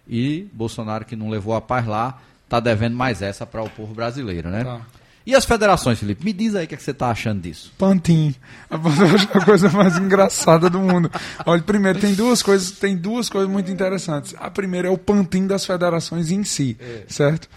E 0.08 0.48
Bolsonaro 0.52 1.04
que 1.04 1.14
não 1.14 1.28
levou 1.28 1.54
a 1.54 1.60
paz 1.60 1.86
lá, 1.86 2.18
tá 2.48 2.58
devendo 2.58 2.96
mais 2.96 3.22
essa 3.22 3.46
para 3.46 3.62
o 3.62 3.70
povo 3.70 3.94
brasileiro, 3.94 4.48
né? 4.48 4.64
Tá. 4.64 4.80
E 5.26 5.34
as 5.34 5.44
federações, 5.44 5.98
Felipe? 5.98 6.24
Me 6.24 6.32
diz 6.32 6.54
aí 6.54 6.66
o 6.66 6.68
que, 6.68 6.74
é 6.74 6.78
que 6.78 6.84
você 6.84 6.94
tá 6.94 7.10
achando 7.10 7.42
disso. 7.42 7.72
Pantin. 7.76 8.32
A 8.70 9.44
coisa 9.44 9.68
mais 9.70 9.98
engraçada 9.98 10.70
do 10.70 10.78
mundo. 10.78 11.10
Olha, 11.44 11.60
primeiro, 11.60 11.98
tem 11.98 12.14
duas 12.14 12.42
coisas, 12.42 12.70
tem 12.70 12.96
duas 12.96 13.28
coisas 13.28 13.50
muito 13.50 13.68
interessantes. 13.70 14.36
A 14.38 14.48
primeira 14.48 14.86
é 14.86 14.90
o 14.90 14.96
Pantin 14.96 15.48
das 15.48 15.66
federações 15.66 16.30
em 16.30 16.44
si, 16.44 16.76
certo? 17.08 17.48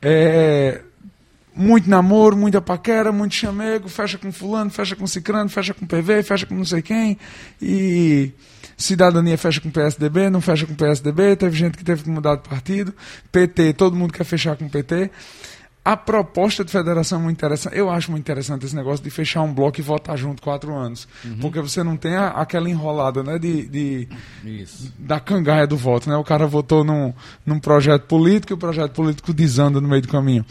É, 0.00 0.80
muito 1.58 1.90
namoro, 1.90 2.36
muita 2.36 2.60
paquera, 2.60 3.10
muito 3.10 3.34
chamego, 3.34 3.88
fecha 3.88 4.16
com 4.16 4.30
fulano, 4.30 4.70
fecha 4.70 4.94
com 4.94 5.04
cicrano, 5.04 5.50
fecha 5.50 5.74
com 5.74 5.84
PV, 5.84 6.22
fecha 6.22 6.46
com 6.46 6.54
não 6.54 6.64
sei 6.64 6.82
quem. 6.82 7.18
E 7.60 8.30
cidadania 8.76 9.36
fecha 9.36 9.60
com 9.60 9.70
PSDB, 9.70 10.30
não 10.30 10.40
fecha 10.40 10.64
com 10.64 10.74
PSDB, 10.74 11.34
teve 11.34 11.56
gente 11.56 11.76
que 11.76 11.84
teve 11.84 12.04
que 12.04 12.10
mudar 12.10 12.36
de 12.36 12.48
partido. 12.48 12.94
PT, 13.32 13.72
todo 13.72 13.96
mundo 13.96 14.12
quer 14.12 14.22
fechar 14.22 14.56
com 14.56 14.68
PT. 14.68 15.10
A 15.90 15.96
proposta 15.96 16.62
de 16.64 16.70
federação 16.70 17.18
é 17.18 17.22
muito 17.22 17.38
interessante. 17.38 17.76
Eu 17.76 17.88
acho 17.88 18.10
muito 18.10 18.22
interessante 18.22 18.66
esse 18.66 18.76
negócio 18.76 19.02
de 19.02 19.08
fechar 19.10 19.40
um 19.42 19.54
bloco 19.54 19.80
e 19.80 19.82
votar 19.82 20.18
junto 20.18 20.42
quatro 20.42 20.74
anos. 20.74 21.08
Porque 21.40 21.60
você 21.62 21.82
não 21.82 21.96
tem 21.96 22.14
a- 22.14 22.28
aquela 22.28 22.68
enrolada 22.68 23.22
né, 23.22 23.38
de, 23.38 23.66
de, 23.68 24.08
da 24.98 25.18
cangaia 25.18 25.66
do 25.66 25.76
voto. 25.78 26.08
Né? 26.10 26.16
O 26.16 26.24
cara 26.24 26.46
votou 26.46 26.84
num, 26.84 27.14
num 27.46 27.58
projeto 27.58 28.02
político 28.02 28.52
e 28.52 28.54
o 28.54 28.58
projeto 28.58 28.92
político 28.92 29.32
desanda 29.32 29.80
no 29.80 29.88
meio 29.88 30.02
do 30.02 30.08
caminho. 30.08 30.44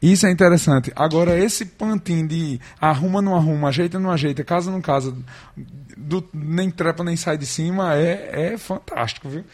Isso 0.00 0.26
é 0.26 0.30
interessante. 0.30 0.90
Agora, 0.96 1.36
esse 1.38 1.66
pantinho 1.66 2.26
de 2.26 2.60
arruma, 2.80 3.20
não 3.20 3.34
arruma, 3.36 3.68
ajeita, 3.68 3.98
não 3.98 4.10
ajeita, 4.10 4.42
casa, 4.44 4.70
não 4.70 4.80
casa, 4.80 5.12
do- 5.96 6.24
nem 6.32 6.70
trepa, 6.70 7.02
nem 7.04 7.16
sai 7.16 7.36
de 7.36 7.44
cima, 7.46 7.94
é, 7.94 8.52
é 8.54 8.56
fantástico, 8.58 9.28
viu? 9.28 9.44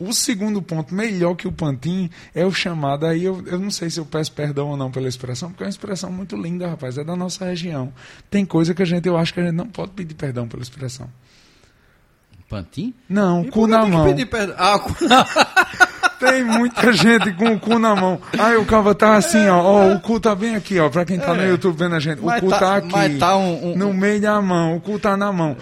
O 0.00 0.12
segundo 0.12 0.62
ponto, 0.62 0.94
melhor 0.94 1.34
que 1.34 1.48
o 1.48 1.52
pantin, 1.52 2.08
é 2.34 2.46
o 2.46 2.52
chamado. 2.52 3.04
Aí 3.04 3.24
eu, 3.24 3.42
eu 3.46 3.58
não 3.58 3.70
sei 3.70 3.90
se 3.90 3.98
eu 3.98 4.06
peço 4.06 4.30
perdão 4.32 4.68
ou 4.68 4.76
não 4.76 4.90
pela 4.92 5.08
expressão, 5.08 5.50
porque 5.50 5.64
é 5.64 5.66
uma 5.66 5.70
expressão 5.70 6.12
muito 6.12 6.36
linda, 6.36 6.68
rapaz. 6.68 6.96
É 6.96 7.02
da 7.02 7.16
nossa 7.16 7.44
região. 7.46 7.92
Tem 8.30 8.44
coisa 8.46 8.72
que 8.74 8.82
a 8.82 8.86
gente, 8.86 9.08
eu 9.08 9.16
acho 9.16 9.34
que 9.34 9.40
a 9.40 9.44
gente 9.44 9.54
não 9.56 9.66
pode 9.66 9.90
pedir 9.92 10.14
perdão 10.14 10.46
pela 10.46 10.62
expressão. 10.62 11.08
Pantim? 12.48 12.94
Não, 13.08 13.42
E 13.44 13.50
cu 13.50 13.66
na 13.66 13.84
mão. 13.84 14.06
pedir 14.06 14.26
perdão? 14.26 14.54
Ah, 14.58 14.78
cu 14.78 15.04
na 15.04 15.26
Tem 16.18 16.42
muita 16.42 16.92
gente 16.92 17.32
com 17.34 17.52
o 17.54 17.60
cu 17.60 17.78
na 17.78 17.94
mão. 17.94 18.20
Aí 18.38 18.56
o 18.56 18.64
cara 18.64 18.92
tá 18.92 19.14
assim, 19.16 19.46
ó, 19.48 19.60
ó, 19.62 19.92
o 19.92 20.00
cu 20.00 20.18
tá 20.18 20.34
bem 20.34 20.56
aqui, 20.56 20.76
ó, 20.80 20.88
pra 20.88 21.04
quem 21.04 21.16
tá 21.18 21.32
no 21.32 21.42
É. 21.42 21.48
YouTube 21.50 21.76
vendo 21.76 21.94
a 21.94 22.00
gente. 22.00 22.20
O 22.20 22.24
Mas 22.26 22.40
cu 22.40 22.48
tá- 22.50 22.58
tá, 22.58 22.76
aqui, 22.78 22.90
mas 22.90 23.18
tá 23.18 23.36
um- 23.36 23.72
um- 23.72 23.76
no 23.76 23.94
meio 23.94 24.20
da 24.20 24.40
mão, 24.42 24.76
o 24.76 24.80
cu 24.80 24.98
tá 24.98 25.16
na 25.16 25.32
mão. 25.32 25.56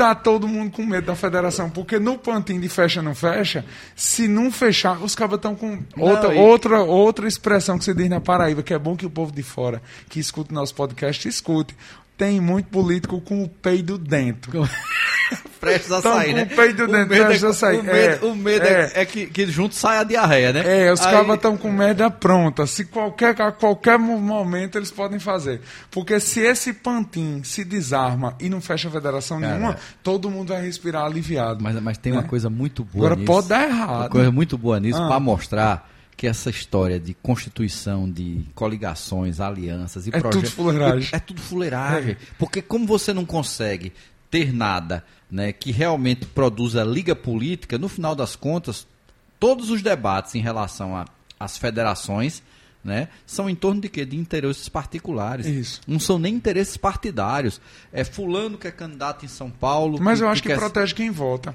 Tá 0.00 0.14
todo 0.14 0.48
mundo 0.48 0.70
com 0.70 0.82
medo 0.86 1.08
da 1.08 1.14
federação, 1.14 1.68
porque 1.68 1.98
no 1.98 2.16
pantinho 2.16 2.58
de 2.58 2.70
fecha 2.70 3.02
não 3.02 3.14
fecha, 3.14 3.66
se 3.94 4.26
não 4.26 4.50
fechar, 4.50 4.98
os 5.02 5.14
cabas 5.14 5.36
estão 5.36 5.54
com 5.54 5.78
outra, 5.98 6.34
e- 6.34 6.38
outra, 6.38 6.82
outra 6.82 7.28
expressão 7.28 7.78
que 7.78 7.84
se 7.84 7.92
diz 7.92 8.08
na 8.08 8.18
Paraíba, 8.18 8.62
que 8.62 8.72
é 8.72 8.78
bom 8.78 8.96
que 8.96 9.04
o 9.04 9.10
povo 9.10 9.30
de 9.30 9.42
fora 9.42 9.82
que 10.08 10.18
escuta 10.18 10.52
o 10.52 10.54
nosso 10.54 10.74
podcast 10.74 11.28
escute. 11.28 11.76
Tem 12.20 12.38
muito 12.38 12.66
político 12.68 13.18
com 13.22 13.42
o 13.42 13.48
peido 13.48 13.96
dentro. 13.96 14.68
prestes 15.58 15.90
a 15.92 16.02
Tão 16.02 16.14
sair, 16.16 16.30
com 16.30 16.36
né? 16.36 16.42
o 16.42 16.56
peito 16.56 16.86
dentro, 16.86 16.92
medo 16.92 17.24
prestes 17.24 17.42
é- 17.44 17.46
a 17.46 17.52
sair. 17.52 17.78
O 17.80 17.82
medo, 17.84 17.96
é, 18.26 18.28
o 18.28 18.34
medo 18.34 18.66
é, 18.66 18.70
é. 18.94 19.00
é 19.02 19.04
que, 19.06 19.26
que 19.26 19.46
junto 19.46 19.74
saia 19.74 20.00
a 20.00 20.04
diarreia, 20.04 20.52
né? 20.52 20.62
É, 20.86 20.92
os 20.92 21.00
Aí- 21.00 21.12
cabas 21.12 21.36
estão 21.36 21.56
com 21.56 21.70
merda 21.72 22.10
pronta. 22.10 22.66
Se 22.66 22.84
qualquer, 22.84 23.40
a 23.40 23.50
qualquer 23.52 23.98
mo- 23.98 24.18
momento 24.18 24.76
eles 24.76 24.90
podem 24.90 25.18
fazer. 25.18 25.62
Porque 25.90 26.20
se 26.20 26.40
esse 26.40 26.72
pantin 26.74 27.42
se 27.42 27.64
desarma 27.64 28.34
e 28.38 28.48
não 28.50 28.60
fecha 28.60 28.88
a 28.88 28.90
federação 28.90 29.40
Cara, 29.40 29.52
nenhuma, 29.54 29.76
todo 30.02 30.30
mundo 30.30 30.48
vai 30.52 30.62
respirar 30.62 31.04
aliviado. 31.06 31.62
Mas, 31.64 31.80
mas 31.80 31.96
tem 31.98 32.12
uma 32.12 32.20
né? 32.22 32.28
coisa 32.28 32.50
muito 32.50 32.84
boa 32.84 33.06
Agora 33.06 33.16
nisso. 33.16 33.26
pode 33.32 33.48
dar 33.48 33.66
errado. 33.66 33.96
Uma 34.00 34.08
coisa 34.10 34.30
muito 34.30 34.58
boa 34.58 34.78
nisso 34.80 35.00
Ah. 35.00 35.08
para 35.08 35.20
mostrar 35.20 35.90
que 36.20 36.26
essa 36.26 36.50
história 36.50 37.00
de 37.00 37.14
constituição 37.14 38.06
de 38.10 38.42
coligações, 38.54 39.40
alianças 39.40 40.06
e 40.06 40.10
É 40.10 40.20
projetos. 40.20 40.50
tudo 40.50 40.64
fuleiragem. 40.64 41.08
É, 41.12 41.16
é 41.16 41.18
tudo 41.18 41.40
fuleiragem. 41.40 42.16
Porque 42.38 42.60
como 42.60 42.86
você 42.86 43.14
não 43.14 43.24
consegue 43.24 43.90
ter 44.30 44.52
nada 44.52 45.02
né, 45.30 45.50
que 45.50 45.72
realmente 45.72 46.26
produza 46.26 46.84
liga 46.84 47.16
política, 47.16 47.78
no 47.78 47.88
final 47.88 48.14
das 48.14 48.36
contas, 48.36 48.86
todos 49.38 49.70
os 49.70 49.80
debates 49.80 50.34
em 50.34 50.40
relação 50.42 50.94
a- 50.94 51.06
às 51.38 51.56
federações. 51.56 52.42
Né, 52.84 53.08
são 53.26 53.48
em 53.48 53.54
torno 53.54 53.78
de 53.80 53.88
quê? 53.90 54.04
De 54.06 54.16
interesses 54.16 54.66
particulares. 54.68 55.46
Isso. 55.46 55.80
Não 55.86 55.98
são 56.00 56.18
nem 56.18 56.34
interesses 56.34 56.76
partidários. 56.78 57.60
É 57.92 58.04
fulano 58.04 58.56
que 58.58 58.66
é 58.66 58.70
candidato 58.70 59.22
em 59.24 59.28
São 59.28 59.50
Paulo. 59.50 59.98
Mas 60.00 60.20
eu 60.22 60.28
acho 60.28 60.40
que, 60.42 60.48
quer- 60.48 60.58
protege 60.58 60.94
quem 60.94 61.10
vota. 61.10 61.54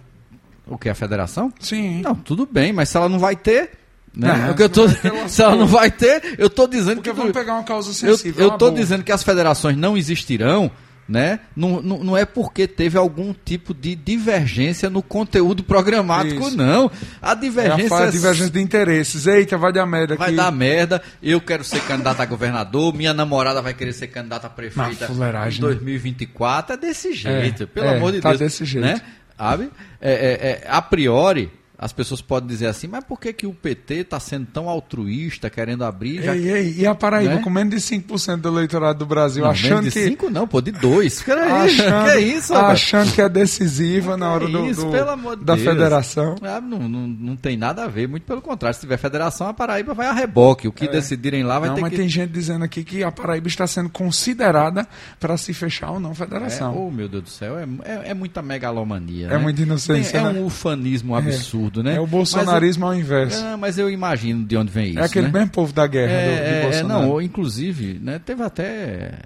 O 0.68 0.78
que? 0.78 0.88
A 0.90 0.94
federação? 0.96 1.52
Sim. 1.60 2.02
Não, 2.02 2.14
tudo 2.16 2.46
bem, 2.52 2.72
mas 2.74 2.90
se 2.90 2.98
ela 2.98 3.08
não 3.10 3.18
vai 3.20 3.36
ter. 3.36 3.72
Né? 4.16 4.50
O 4.52 4.56
que 4.56 4.64
eu 4.64 4.68
se 4.68 4.74
tô, 4.74 4.88
vai 4.88 5.30
se 5.30 5.42
ela 5.42 5.56
não 5.56 5.68
vai 5.68 5.92
ter, 5.92 6.36
eu 6.38 6.50
tô 6.50 6.68
dizendo 6.68 6.96
Porque 6.96 7.10
que. 7.12 7.16
vamos 7.16 7.34
pegar 7.34 7.54
uma 7.56 7.64
causa 7.64 7.94
sensível. 7.94 8.44
eu 8.46 8.52
tô 8.52 8.70
boa. 8.70 8.80
dizendo 8.80 9.04
que 9.04 9.12
as 9.12 9.24
federações 9.24 9.76
não 9.76 9.98
existirão, 9.98 10.72
né? 11.08 11.42
Não, 11.56 11.82
não, 11.82 12.04
não 12.04 12.18
é 12.18 12.26
porque 12.26 12.66
teve 12.68 12.98
algum 12.98 13.32
tipo 13.46 13.74
de 13.74 13.94
divergência 13.94 14.90
no 14.90 15.04
conteúdo 15.04 15.64
programático, 15.64 16.48
Isso. 16.48 16.58
não. 16.58 16.90
A 17.22 17.34
É 17.34 17.36
divergência. 17.36 17.86
a 17.86 17.90
fa- 17.90 18.10
divergência 18.10 18.52
de 18.54 18.60
interesses. 18.62 19.28
Eita, 19.28 19.58
vai 19.58 19.72
dar 19.74 19.86
merda 19.86 20.16
Vai 20.16 20.30
aqui. 20.30 20.38
dar 20.38 20.52
merda, 20.52 21.02
eu 21.22 21.40
quero 21.42 21.64
ser 21.64 21.82
candidato 21.82 22.22
a 22.22 22.26
governador, 22.26 22.92
minha 22.94 23.14
namorada 23.14 23.62
vai 23.62 23.74
querer 23.74 23.94
ser 23.94 24.08
candidata 24.08 24.48
a 24.48 24.50
prefeita 24.50 25.06
em 25.12 25.16
né? 25.18 25.52
2024. 25.60 26.74
É 26.74 26.78
desse 26.78 27.14
jeito, 27.14 27.64
É, 27.64 27.66
pelo 27.66 27.86
é, 27.88 27.98
amor 27.98 28.12
de 28.12 28.22
tá 28.22 28.30
Deus. 28.30 28.40
desse 28.40 28.66
jeito. 28.66 28.86
Né? 28.86 29.02
Sabe? 29.38 29.70
É, 30.02 30.12
é, 30.12 30.48
é, 30.50 30.68
a 30.70 30.82
priori, 30.82 31.52
as 31.78 31.92
pessoas 31.92 32.22
podem 32.22 32.48
dizer 32.48 32.68
assim, 32.68 32.88
mas 32.88 33.04
por 33.04 33.20
que, 33.20 33.34
que 33.34 33.46
o 33.46 33.54
PT 33.54 33.96
está 33.96 34.20
sendo 34.20 34.46
tão 34.48 34.70
altruísta, 34.70 35.50
querendo 35.50 35.84
abrir? 35.84 36.24
Já... 36.24 36.36
Ei, 36.36 36.50
ei, 36.52 36.76
e 36.80 36.88
a 36.88 36.96
Paraíba 36.96 37.36
Né? 37.36 37.42
com 37.42 37.50
menos 37.50 37.74
de 37.76 37.96
5% 37.98 38.38
do 38.38 38.50
eleitorado 38.50 39.00
do 39.00 39.06
Brasil, 39.06 39.44
Não, 39.44 39.52
achando 39.52 39.70
menos 39.78 39.86
de 39.86 39.92
que. 39.92 40.06
cinco 40.08 40.30
não, 40.30 40.48
pô, 40.48 40.62
de 40.62 40.72
dois. 40.72 41.22
Que 41.22 41.32
é 41.32 41.66
isso? 41.68 41.82
achando, 41.84 42.04
que 42.06 42.10
é 42.12 42.20
isso, 42.20 42.54
rapaz? 42.54 42.72
achando 42.74 43.12
que 43.14 43.22
é 43.22 43.30
decisiva 43.30 44.16
na 44.18 44.32
hora 44.32 44.46
Que 44.46 44.52
do, 44.52 44.66
isso, 44.70 44.86
do- 44.86 44.92
pelo 44.92 45.10
amor 45.10 45.36
de 45.38 45.44
da 45.46 45.56
Deus. 45.56 45.68
federação. 45.68 46.36
Ah, 46.42 46.62
não, 46.62 46.80
não, 46.88 47.08
não 47.08 47.36
tem 47.36 47.58
nada 47.58 47.84
a 47.84 47.88
ver, 47.88 48.08
muito 48.08 48.24
pelo 48.24 48.42
contrário. 48.42 48.74
Se 48.76 48.82
tiver 48.82 48.98
federação, 48.98 49.48
a 49.48 49.54
Paraíba 49.54 49.94
vai 49.94 50.08
a 50.08 50.14
reboque. 50.14 50.68
O 50.68 50.72
que 50.72 50.88
decidirem 50.88 51.44
lá 51.44 51.60
vai 51.60 51.68
É. 51.68 51.70
não, 51.70 51.76
ter 51.76 51.82
mas 51.82 51.92
que. 51.92 51.98
tem 51.98 52.08
gente 52.10 52.32
dizendo 52.32 52.64
aqui 52.64 52.84
que 52.84 53.04
a 53.04 53.12
Paraíba 53.12 53.48
está 53.48 53.68
sendo 53.68 53.90
considerada 53.90 54.88
para 55.20 55.38
se 55.38 55.54
fechar 55.54 55.92
ou 55.92 56.00
não 56.00 56.12
É, 56.12 56.16
federação. 56.16 56.76
oh, 56.78 56.92
meu 56.92 57.08
Deus 57.10 57.24
do 57.24 57.30
céu, 57.30 57.58
é, 57.60 57.64
é, 57.84 58.12
é 58.12 58.14
muita 58.14 58.42
megalomania. 58.42 59.28
É 59.28 59.30
né? 59.32 59.38
muita 59.38 59.62
inocência, 59.62 60.20
Tem- 60.20 60.30
é 60.30 60.34
né? 60.34 60.40
um 60.40 60.46
ufanismo 60.46 61.16
absurdo. 61.16 61.65
Absurdo, 61.66 61.84
né? 61.84 61.96
É 61.96 62.00
o 62.00 62.08
bolsonarismo 62.08 62.86
mas 62.86 62.94
ao 62.94 63.00
inverso. 63.00 63.44
É, 63.44 63.56
mas 63.56 63.78
eu 63.78 63.90
imagino 63.90 64.46
de 64.46 64.58
onde 64.58 64.72
vem 64.72 64.92
isso. 64.92 65.00
É 65.00 65.04
aquele 65.04 65.28
né? 65.28 65.34
mesmo 65.34 65.50
povo 65.50 65.74
da 65.74 65.88
guerra 65.88 66.12
é, 66.12 66.30
do, 66.30 66.44
de 66.44 66.50
é, 66.50 66.62
Bolsonaro. 66.64 67.08
não, 67.08 67.22
inclusive, 67.22 68.00
né, 68.00 68.20
teve 68.20 68.44
até. 68.44 69.20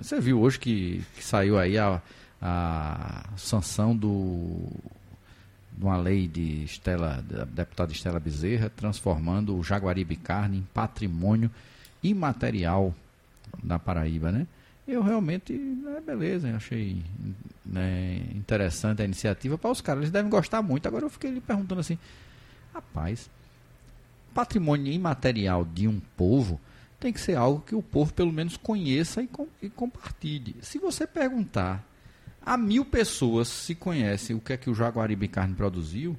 Você 0.00 0.20
viu 0.20 0.40
hoje 0.40 0.58
que, 0.58 1.02
que 1.16 1.24
saiu 1.24 1.58
aí 1.58 1.78
a, 1.78 2.00
a 2.40 3.24
sanção 3.36 3.96
do 3.96 4.66
de 5.76 5.84
uma 5.84 5.98
lei 5.98 6.26
de 6.26 6.64
Estela, 6.64 7.22
da 7.28 7.44
deputada 7.44 7.92
Estela 7.92 8.18
Bezerra, 8.18 8.70
transformando 8.74 9.54
o 9.54 9.62
Jaguaribe 9.62 10.16
Carne 10.16 10.58
em 10.58 10.66
patrimônio 10.72 11.50
imaterial 12.02 12.94
da 13.62 13.78
Paraíba, 13.78 14.32
né? 14.32 14.46
Eu 14.86 15.02
realmente, 15.02 15.52
né, 15.52 16.00
beleza, 16.00 16.54
achei 16.54 17.02
né, 17.64 18.24
interessante 18.34 19.02
a 19.02 19.04
iniciativa 19.04 19.58
para 19.58 19.70
os 19.70 19.80
caras, 19.80 20.02
eles 20.02 20.12
devem 20.12 20.30
gostar 20.30 20.62
muito. 20.62 20.86
Agora 20.86 21.04
eu 21.04 21.10
fiquei 21.10 21.30
lhe 21.30 21.40
perguntando 21.40 21.80
assim, 21.80 21.98
rapaz, 22.72 23.28
patrimônio 24.32 24.92
imaterial 24.92 25.64
de 25.64 25.88
um 25.88 25.98
povo 26.16 26.60
tem 27.00 27.12
que 27.12 27.20
ser 27.20 27.36
algo 27.36 27.60
que 27.60 27.74
o 27.74 27.82
povo 27.82 28.12
pelo 28.12 28.32
menos 28.32 28.56
conheça 28.56 29.22
e, 29.22 29.26
com, 29.26 29.46
e 29.60 29.68
compartilhe. 29.68 30.56
Se 30.62 30.78
você 30.78 31.06
perguntar 31.06 31.84
a 32.44 32.56
mil 32.56 32.84
pessoas 32.84 33.48
se 33.48 33.74
conhecem 33.74 34.36
o 34.36 34.40
que 34.40 34.52
é 34.52 34.56
que 34.56 34.70
o 34.70 34.74
Jaguaribe 34.74 35.28
Carne 35.28 35.54
produziu, 35.54 36.16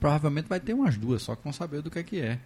provavelmente 0.00 0.48
vai 0.48 0.58
ter 0.58 0.74
umas 0.74 0.96
duas 0.96 1.22
só 1.22 1.36
que 1.36 1.44
vão 1.44 1.52
saber 1.52 1.82
do 1.82 1.90
que 1.90 1.98
é 1.98 2.02
que 2.02 2.20
é. 2.20 2.40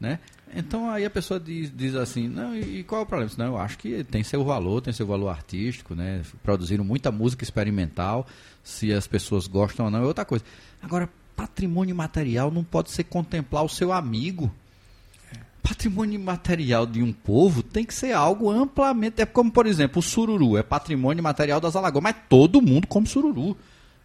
Né? 0.00 0.18
Então 0.54 0.88
aí 0.88 1.04
a 1.04 1.10
pessoa 1.10 1.38
diz, 1.38 1.70
diz 1.72 1.94
assim, 1.94 2.26
não, 2.26 2.56
e, 2.56 2.82
qual 2.82 3.02
é 3.02 3.04
o 3.04 3.06
problema? 3.06 3.30
Não, 3.36 3.46
eu 3.46 3.58
acho 3.58 3.76
que 3.76 4.02
tem 4.02 4.24
seu 4.24 4.42
valor, 4.42 4.80
tem 4.80 4.92
seu 4.92 5.06
valor 5.06 5.28
artístico, 5.28 5.94
né? 5.94 6.22
Produziram 6.42 6.82
muita 6.82 7.12
música 7.12 7.44
experimental, 7.44 8.26
se 8.64 8.92
as 8.92 9.06
pessoas 9.06 9.46
gostam 9.46 9.84
ou 9.84 9.90
não, 9.90 10.00
é 10.00 10.06
outra 10.06 10.24
coisa. 10.24 10.44
Agora, 10.82 11.08
patrimônio 11.36 11.94
material 11.94 12.50
não 12.50 12.64
pode 12.64 12.90
ser 12.90 13.04
contemplar 13.04 13.62
o 13.62 13.68
seu 13.68 13.92
amigo. 13.92 14.50
Patrimônio 15.62 16.18
material 16.18 16.86
de 16.86 17.02
um 17.02 17.12
povo 17.12 17.62
tem 17.62 17.84
que 17.84 17.94
ser 17.94 18.12
algo 18.12 18.50
amplamente. 18.50 19.20
É 19.20 19.26
como, 19.26 19.52
por 19.52 19.66
exemplo, 19.66 20.00
o 20.00 20.02
sururu 20.02 20.56
é 20.56 20.62
patrimônio 20.62 21.22
material 21.22 21.60
das 21.60 21.76
Alagoas, 21.76 22.02
mas 22.02 22.16
todo 22.28 22.62
mundo 22.62 22.86
come 22.86 23.06
sururu. 23.06 23.56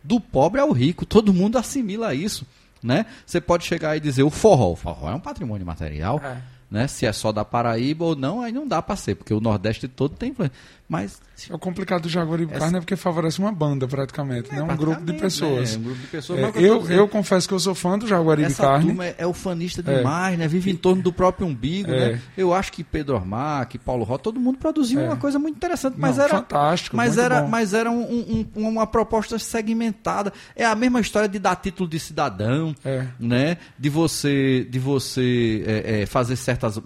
Do 0.04 0.20
pobre 0.20 0.60
ao 0.60 0.72
rico, 0.72 1.06
todo 1.06 1.34
mundo 1.34 1.58
assimila 1.58 2.14
isso. 2.14 2.46
Né? 2.86 3.08
Você 3.26 3.42
pode 3.42 3.66
chegar 3.66 3.98
e 3.98 4.00
dizer 4.00 4.22
o 4.22 4.30
forró. 4.30 4.74
O 4.74 4.76
forró 4.76 5.10
é 5.10 5.16
um 5.16 5.20
patrimônio 5.20 5.66
material. 5.66 6.22
É. 6.24 6.38
Né? 6.70 6.88
Se 6.88 7.06
é 7.06 7.12
só 7.12 7.32
da 7.32 7.44
Paraíba 7.44 8.06
ou 8.06 8.16
não, 8.16 8.42
aí 8.42 8.52
não 8.52 8.68
dá 8.68 8.82
para 8.82 8.96
ser, 8.96 9.16
porque 9.16 9.34
o 9.34 9.40
Nordeste 9.40 9.88
todo 9.88 10.16
tem 10.16 10.30
influência. 10.30 10.56
Mas. 10.88 11.20
É 11.50 11.54
o 11.54 11.60
complicado 11.60 12.04
do 12.04 12.10
Jaguaribe 12.10 12.52
Essa... 12.52 12.62
Carne 12.62 12.78
é 12.78 12.80
porque 12.80 12.96
favorece 12.96 13.40
uma 13.40 13.52
banda, 13.52 13.88
praticamente, 13.88 14.52
é, 14.52 14.56
né? 14.56 14.64
um 14.64 14.78
grupo 14.78 15.02
de 15.04 15.14
pessoas. 15.14 15.76
Né? 15.76 15.80
Um 15.80 15.84
grupo 15.84 16.00
de 16.02 16.08
pessoas 16.08 16.40
é, 16.40 16.52
eu, 16.58 16.90
eu, 16.90 17.08
confesso 17.08 17.48
que 17.48 17.54
eu 17.54 17.60
sou 17.60 17.74
fã 17.76 17.98
do 17.98 18.08
Jaguaribe 18.08 18.48
Essa 18.48 18.64
Carne. 18.64 18.86
Turma 18.86 19.06
é, 19.06 19.16
é 19.18 19.28
ufanista 19.28 19.82
demais, 19.84 20.38
né? 20.38 20.48
Vive 20.48 20.72
em 20.72 20.76
torno 20.76 21.02
do 21.02 21.12
próprio 21.12 21.46
umbigo, 21.48 21.90
né? 21.92 22.14
É. 22.14 22.20
Eu 22.38 22.54
acho 22.54 22.72
que 22.72 22.84
Pedro 22.84 23.16
Armac, 23.18 23.78
Paulo 23.80 24.04
Ró, 24.06 24.18
todo 24.18 24.40
mundo 24.40 24.58
produziu 24.60 25.02
É. 25.02 25.06
uma 25.08 25.18
coisa 25.18 25.38
muito 25.40 25.56
interessante, 25.56 25.96
mas 25.98 26.18
Não, 26.18 26.24
era. 26.24 26.36
fantástico, 26.36 26.96
Mas 26.96 27.18
era, 27.18 27.42
bom. 27.42 27.48
mas 27.50 27.74
era 27.74 27.92
um- 27.92 28.48
um- 28.56 28.68
uma 28.68 28.88
proposta 28.88 29.38
segmentada. 29.40 30.32
É 30.56 30.66
a 30.66 30.76
mesma 30.76 31.02
história 31.02 31.28
de 31.28 31.40
dar 31.40 31.56
título 31.58 31.90
de 31.90 32.00
cidadão, 32.00 32.74
É. 32.86 33.06
né? 33.20 33.58
De 33.78 33.90
você, 33.90 34.66
de 34.70 34.80
você 34.80 35.64
é, 35.66 36.02
é, 36.02 36.06
fazer 36.06 36.36
certas 36.36 36.80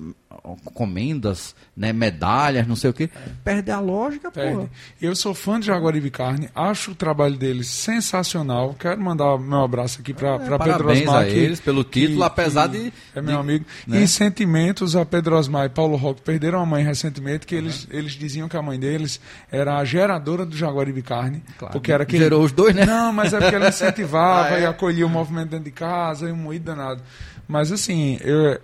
comendas, 0.73 1.55
né? 1.75 1.91
Medalhas, 1.93 2.67
não 2.67 2.75
sei 2.75 2.89
o 2.89 2.93
quê. 2.93 3.09
Perde 3.43 3.71
a 3.71 3.79
lógica, 3.79 4.31
Perde. 4.31 4.55
porra. 4.55 4.69
Eu 5.01 5.15
sou 5.15 5.33
fã 5.33 5.59
de 5.59 5.67
Jaguaribe 5.67 6.09
Carne, 6.09 6.49
acho 6.55 6.91
o 6.91 6.95
trabalho 6.95 7.35
deles 7.37 7.67
sensacional. 7.67 8.75
Quero 8.79 8.99
mandar 9.01 9.37
meu 9.37 9.63
abraço 9.63 9.99
aqui 10.01 10.13
para 10.13 10.35
É, 10.35 10.57
Pedro 10.57 10.89
Osmar. 10.91 11.21
a 11.23 11.25
que- 11.25 11.31
eles 11.31 11.59
pelo 11.59 11.83
título, 11.83 12.23
apesar 12.23 12.67
de- 12.67 12.91
É 13.15 13.21
meu 13.21 13.35
de- 13.35 13.39
amigo. 13.39 13.65
né? 13.87 14.01
E 14.01 14.07
sentimentos 14.07 14.95
a 14.95 15.05
Pedro 15.05 15.35
Osmar 15.37 15.65
e 15.65 15.69
Paulo 15.69 15.95
Roque 15.95 16.21
perderam 16.21 16.59
a 16.61 16.65
mãe 16.65 16.83
recentemente, 16.83 17.45
que 17.45 17.55
eles, 17.55 17.87
eles 17.91 18.13
diziam 18.13 18.47
que 18.47 18.57
a 18.57 18.61
mãe 18.61 18.79
deles 18.79 19.19
era 19.51 19.77
a 19.77 19.85
geradora 19.85 20.45
do 20.45 20.55
Jaguaribe 20.55 21.01
Carne. 21.01 21.43
Claro. 21.57 21.73
Porque 21.73 21.91
era 21.91 22.03
aquele... 22.03 22.23
Gerou 22.23 22.43
os 22.43 22.51
dois, 22.51 22.75
né? 22.75 22.85
Não, 22.85 23.11
mas 23.13 23.33
é 23.33 23.39
porque 23.39 23.55
ela 23.55 23.69
incentivava 23.69 24.49
Ah, 24.55 24.59
é? 24.59 24.63
e 24.63 24.65
acolhia 24.65 25.05
o 25.05 25.09
movimento 25.09 25.49
dentro 25.49 25.65
de 25.65 25.71
casa 25.71 26.27
e 26.29 26.31
um 26.31 26.35
moído 26.35 26.65
danado. 26.65 27.01
Mas 27.47 27.71
assim, 27.71 28.17
eu, 28.21 28.59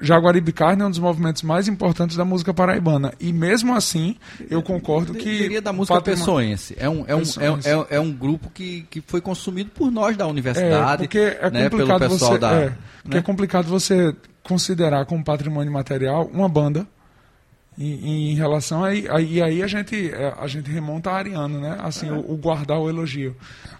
Jaguaribe 0.00 0.52
Carne 0.52 0.82
é 0.82 0.86
um 0.86 0.90
dos 0.90 0.98
movimentos 0.98 1.42
mais 1.42 1.68
importantes 1.68 2.16
da 2.16 2.24
música 2.24 2.52
paraibana. 2.52 3.12
E 3.20 3.32
mesmo 3.32 3.74
assim, 3.74 4.16
eu 4.50 4.62
concordo 4.62 5.14
que. 5.14 5.28
Eu 5.28 5.38
diria 5.38 5.62
da 5.62 5.72
música 5.72 5.94
patrimônio- 5.94 6.24
pessoense. 6.24 6.74
É 6.78 6.88
um, 6.88 7.04
é, 7.06 7.14
um, 7.14 7.20
é, 7.20 7.70
é, 7.70 7.96
é 7.96 8.00
um 8.00 8.12
grupo 8.12 8.50
que, 8.52 8.86
que 8.90 9.00
foi 9.06 9.20
consumido 9.20 9.70
por 9.70 9.90
nós 9.90 10.16
da 10.16 10.24
É, 10.24 10.28
universidade, 10.28 11.02
porque 11.04 11.18
é 11.18 11.50
né, 11.50 11.68
pelo 11.70 11.98
pessoal 11.98 12.32
você. 12.32 12.38
da. 12.38 12.52
é, 12.52 12.72
porque 13.02 13.16
né? 13.16 13.18
é 13.18 13.22
complicado 13.22 13.66
você 13.66 14.14
considerar 14.42 15.06
como 15.06 15.24
patrimônio 15.24 15.72
material 15.72 16.28
uma 16.32 16.48
banda. 16.48 16.86
Em, 17.76 18.32
em 18.32 18.34
relação 18.34 18.84
a. 18.84 18.94
E 18.94 19.42
aí 19.42 19.62
a 19.62 19.66
gente, 19.66 20.10
é, 20.10 20.32
a 20.38 20.46
gente 20.46 20.70
remonta 20.70 21.10
a 21.10 21.16
Ariano, 21.16 21.60
né? 21.60 21.76
Assim, 21.80 22.08
o, 22.10 22.32
o 22.32 22.36
guardar 22.36 22.78
o 22.78 22.88
elogio. 22.88 23.36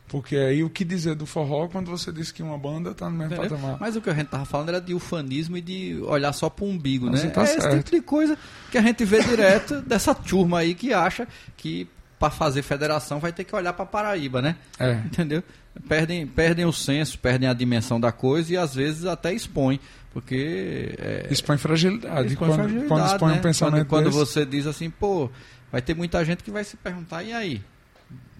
Porque 0.08 0.36
aí 0.36 0.62
o 0.62 0.70
que 0.70 0.84
dizer 0.84 1.14
do 1.14 1.26
forró 1.26 1.66
quando 1.68 1.90
você 1.90 2.12
diz 2.12 2.30
que 2.30 2.42
uma 2.42 2.58
banda 2.58 2.90
está 2.90 3.08
no 3.08 3.16
mesmo 3.16 3.34
Entendeu? 3.34 3.56
patamar? 3.56 3.78
Mas 3.80 3.96
o 3.96 4.00
que 4.00 4.10
a 4.10 4.14
gente 4.14 4.28
tava 4.28 4.44
falando 4.44 4.68
era 4.68 4.80
de 4.80 4.94
ufanismo 4.94 5.56
e 5.56 5.60
de 5.60 5.98
olhar 6.02 6.32
só 6.32 6.50
para 6.50 6.64
o 6.64 6.68
umbigo, 6.68 7.10
né? 7.10 7.18
tá 7.30 7.40
é 7.40 7.44
esse 7.44 7.60
certo. 7.60 7.78
tipo 7.78 7.90
de 7.90 8.02
coisa 8.02 8.38
que 8.70 8.78
a 8.78 8.82
gente 8.82 9.04
vê 9.04 9.22
direto 9.22 9.80
dessa 9.86 10.14
turma 10.14 10.60
aí 10.60 10.74
que 10.74 10.92
acha 10.92 11.26
que 11.56 11.88
para 12.18 12.30
fazer 12.30 12.62
federação 12.62 13.18
vai 13.18 13.32
ter 13.32 13.44
que 13.44 13.54
olhar 13.56 13.72
para 13.72 13.86
Paraíba, 13.86 14.40
né? 14.40 14.56
É. 14.78 14.92
Entendeu? 14.92 15.42
Perdem, 15.88 16.26
perdem 16.26 16.64
o 16.64 16.72
senso, 16.72 17.18
perdem 17.18 17.48
a 17.48 17.52
dimensão 17.52 17.98
da 17.98 18.12
coisa 18.12 18.52
e 18.52 18.56
às 18.56 18.74
vezes 18.74 19.04
até 19.06 19.32
expõem. 19.32 19.80
Porque 20.14 20.94
é, 20.96 21.26
Expõe 21.30 21.58
fragilidade. 21.58 22.28
expõe 22.28 22.48
quando, 22.48 22.54
fragilidade, 22.54 22.88
quando 22.88 23.06
expõe 23.06 23.32
né? 23.32 23.38
um 23.38 23.42
pensamento 23.42 23.86
quando, 23.88 24.04
quando 24.04 24.12
você 24.14 24.46
diz 24.46 24.64
assim, 24.66 24.88
pô, 24.88 25.28
vai 25.72 25.82
ter 25.82 25.94
muita 25.94 26.24
gente 26.24 26.42
que 26.44 26.52
vai 26.52 26.62
se 26.62 26.76
perguntar, 26.76 27.24
e 27.24 27.32
aí? 27.32 27.60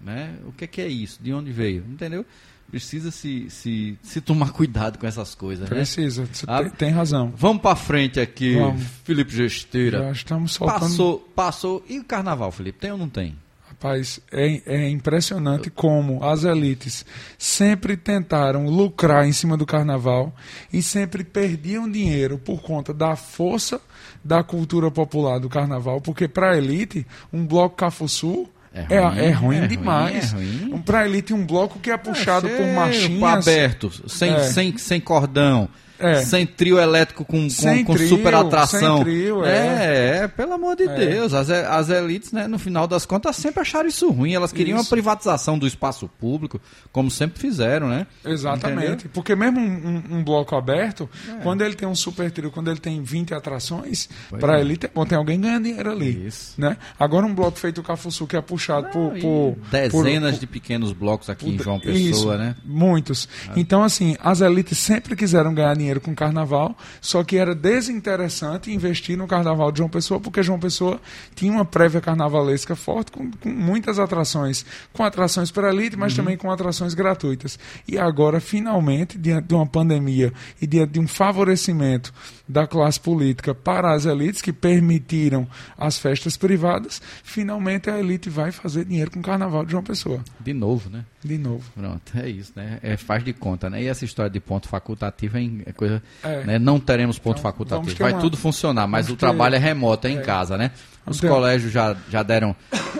Né? 0.03 0.37
O 0.47 0.53
que 0.53 0.64
é, 0.64 0.66
que 0.68 0.81
é 0.81 0.87
isso? 0.87 1.18
De 1.20 1.33
onde 1.33 1.51
veio? 1.51 1.85
Entendeu? 1.89 2.25
Precisa 2.70 3.11
se, 3.11 3.51
se, 3.51 3.99
se 4.03 4.20
tomar 4.20 4.51
cuidado 4.53 4.99
com 4.99 5.07
essas 5.07 5.35
coisas, 5.35 5.68
né? 5.68 5.75
Precisa, 5.75 6.27
você 6.33 6.45
Ah, 6.49 6.62
tem, 6.62 6.70
tem 6.70 6.91
razão. 6.91 7.33
Vamos 7.37 7.61
pra 7.61 7.75
frente 7.77 8.18
aqui, 8.20 8.55
Vamos. 8.57 8.83
Felipe 9.05 9.33
Gesteira. 9.35 9.99
Já 9.99 10.12
estamos 10.12 10.53
soltando. 10.53 10.81
Passou, 10.81 11.18
passou. 11.35 11.85
E 11.89 11.99
o 11.99 12.05
carnaval, 12.05 12.51
Felipe? 12.53 12.79
Tem 12.79 12.91
ou 12.93 12.99
não 12.99 13.09
tem? 13.09 13.37
Rapaz, 13.85 14.18
é, 14.32 14.62
é 14.64 14.89
impressionante 14.89 15.68
como 15.68 16.24
as 16.24 16.43
elites 16.43 17.05
sempre 17.37 17.99
tentaram 17.99 18.66
lucrar 18.66 19.26
em 19.26 19.32
cima 19.32 19.59
do 19.59 19.66
carnaval 19.66 20.35
e 20.72 20.82
sempre 20.82 21.22
perdiam 21.22 21.91
dinheiro 21.91 22.39
por 22.39 22.62
conta 22.62 22.95
da 22.95 23.14
força 23.14 23.78
da 24.24 24.43
cultura 24.43 24.91
popular 24.91 25.39
do 25.39 25.51
carnaval, 25.51 26.01
porque 26.01 26.26
para 26.26 26.53
a 26.53 26.57
elite, 26.57 27.07
um 27.30 27.47
bloco 27.47 27.76
Cafuçu 27.76 28.49
É 28.72 28.87
é, 28.97 29.01
ruim, 29.01 29.18
é 29.18 29.30
ruim 29.30 29.57
é 29.59 29.66
demais. 29.66 30.32
ruim, 30.32 30.43
é 30.43 30.70
ruim. 30.70 30.82
Para 30.82 31.01
a 31.01 31.05
elite, 31.07 31.35
um 31.35 31.45
bloco 31.45 31.78
que 31.78 31.91
é 31.91 31.97
puxado 31.99 32.49
por 32.49 32.57
Cheio, 32.57 32.74
machinhas. 32.74 33.47
aberto, 33.49 34.09
sem, 34.09 34.32
É. 34.32 34.39
sem, 34.45 34.78
sem 34.78 34.99
cordão. 34.99 35.68
É. 35.99 36.22
Sem 36.22 36.45
trio 36.47 36.78
elétrico 36.78 37.24
com, 37.24 37.47
com, 37.49 37.84
com 37.84 37.95
trio, 37.95 38.09
super 38.09 38.34
atração. 38.34 38.97
sem 38.97 39.05
trio, 39.05 39.45
é. 39.45 39.51
é, 39.51 40.16
é, 40.24 40.28
pelo 40.28 40.53
amor 40.55 40.76
de 40.76 40.88
Deus. 40.88 41.32
As, 41.32 41.49
as 41.49 41.88
elites, 41.88 42.32
né, 42.32 42.47
no 42.49 42.59
final 42.59 42.86
das 42.86 43.07
contas, 43.07 43.36
sempre 43.36 43.61
acharam 43.61 43.88
isso 43.88 44.11
ruim. 44.11 44.34
Elas 44.34 44.53
queriam 44.53 44.78
Isso. 44.78 44.88
a 44.88 44.90
privatização 44.90 45.59
do 45.59 45.66
espaço 45.66 46.09
público, 46.18 46.61
como 46.90 47.11
sempre 47.11 47.38
fizeram, 47.40 47.88
né? 47.88 48.07
Exatamente. 48.24 48.86
Entendeu? 48.88 49.11
Porque 49.12 49.34
mesmo 49.36 49.61
um, 49.61 49.64
um- 50.11 50.16
um 50.18 50.24
bloco 50.24 50.57
aberto, 50.57 51.09
quando 51.42 51.62
ele 51.62 51.74
tem 51.74 51.86
um 51.86 51.95
super 51.95 52.30
trio, 52.30 52.51
quando 52.51 52.70
ele 52.70 52.80
tem 52.80 53.01
20 53.03 53.32
atrações, 53.32 54.09
para 54.40 54.59
é. 54.59 54.61
ele 54.62 54.76
tem, 54.76 54.90
bom, 54.92 55.07
tem 55.07 55.16
alguém 55.16 55.40
ganhando 55.40 55.64
dinheiro 55.64 55.90
ali. 55.92 56.26
Isso. 56.26 56.61
Né? 56.61 56.76
Agora 56.99 57.24
um 57.24 57.34
bloco 57.34 57.59
feito 57.59 57.80
o 57.80 57.84
Cafuçu, 57.84 58.26
que 58.26 58.36
é 58.36 58.40
puxado 58.40 58.88
por, 58.88 59.12
por- 59.20 59.57
dezenas 59.70 60.32
por- 60.32 60.40
de 60.40 60.47
pequenos 60.47 60.92
blocos 60.92 61.30
aqui 61.30 61.51
em 61.51 61.57
por- 61.57 61.62
João 61.64 61.78
Pessoa, 61.78 61.99
isso, 61.99 62.34
né? 62.36 62.57
Muitos. 62.64 63.28
Então, 63.55 63.82
assim, 63.84 64.16
as 64.20 64.40
elites 64.40 64.76
sempre 64.78 65.14
quiseram 65.14 65.55
ganhar 65.55 65.74
dinheiro 65.74 65.84
com 66.01 66.14
carnaval, 66.14 66.76
só 67.01 67.22
que 67.24 67.37
era 67.37 67.55
desinteressante 67.55 68.72
investir 68.72 69.16
no 69.16 69.26
carnaval 69.26 69.70
de 69.70 69.78
João 69.78 69.91
Pessoa, 69.91 70.20
porque 70.20 70.43
João 70.43 70.59
Pessoa 70.59 71.01
tinha 71.35 71.53
uma 71.53 71.64
prévia 71.64 72.01
carnavalesca 72.01 72.74
forte, 72.74 73.12
com, 73.12 73.30
com 73.30 73.49
muitas 73.49 73.99
atrações. 73.99 74.64
Com 74.93 75.05
atrações 75.05 75.51
para 75.51 75.72
elite, 75.72 75.97
mas 75.97 76.14
também 76.14 76.37
com 76.37 76.51
atrações 76.51 76.95
gratuitas. 76.95 77.59
E 77.87 77.99
agora, 77.99 78.41
finalmente, 78.41 79.18
diante 79.18 79.49
de 79.49 79.55
uma 79.55 79.66
pandemia 79.66 80.32
e 80.61 80.66
diante 80.66 80.93
de 80.93 81.01
um 81.01 81.07
favorecimento 81.09 82.12
da 82.47 82.66
classe 82.66 83.01
política 83.01 83.55
para 83.55 83.92
as 83.95 84.05
elites, 84.05 84.42
que 84.42 84.53
permitiram 84.53 85.47
as 85.78 85.99
festas 85.99 86.36
privadas, 86.36 87.01
finalmente 87.22 87.88
a 87.88 87.99
elite 87.99 88.28
vai 88.28 88.53
fazer 88.53 88.84
dinheiro 88.84 89.11
com 89.11 89.20
o 89.20 89.22
carnaval 89.22 89.64
de 89.64 89.72
João 89.72 89.82
Pessoa. 89.82 90.20
De 90.40 90.53
novo, 90.53 90.90
né? 90.90 91.05
De 91.24 91.38
novo. 91.38 91.64
Pronto, 91.74 92.12
é 92.18 92.28
isso, 92.28 92.53
né? 92.55 92.78
É, 92.82 92.97
faz 92.99 93.24
de 93.24 93.32
conta, 93.32 93.70
né? 93.70 93.82
E 93.82 93.86
essa 93.86 94.05
história 94.05 94.30
de 94.30 94.40
ponto 94.40 94.68
facultativo 94.68 95.38
é, 95.38 95.40
em- 95.40 95.64
coisa. 95.74 96.03
É. 96.22 96.45
né? 96.45 96.59
Não 96.59 96.78
teremos 96.78 97.18
ponto 97.18 97.38
Então, 97.38 97.51
facultativo. 97.51 97.97
Vai 97.99 98.12
uma- 98.12 98.20
tudo 98.20 98.36
funcionar, 98.36 98.86
mas 98.86 99.07
vamos 99.07 99.16
o 99.16 99.18
trabalho 99.18 99.53
ter- 99.55 99.62
é 99.62 99.64
remoto, 99.64 100.07
é 100.07 100.11
em 100.11 100.18
é. 100.18 100.20
casa, 100.20 100.59
né? 100.59 100.70
Os 101.07 101.20
ter- 101.20 101.28
colégios 101.28 101.72
já, 101.72 101.97
já, 102.11 102.22
deram, 102.22 102.55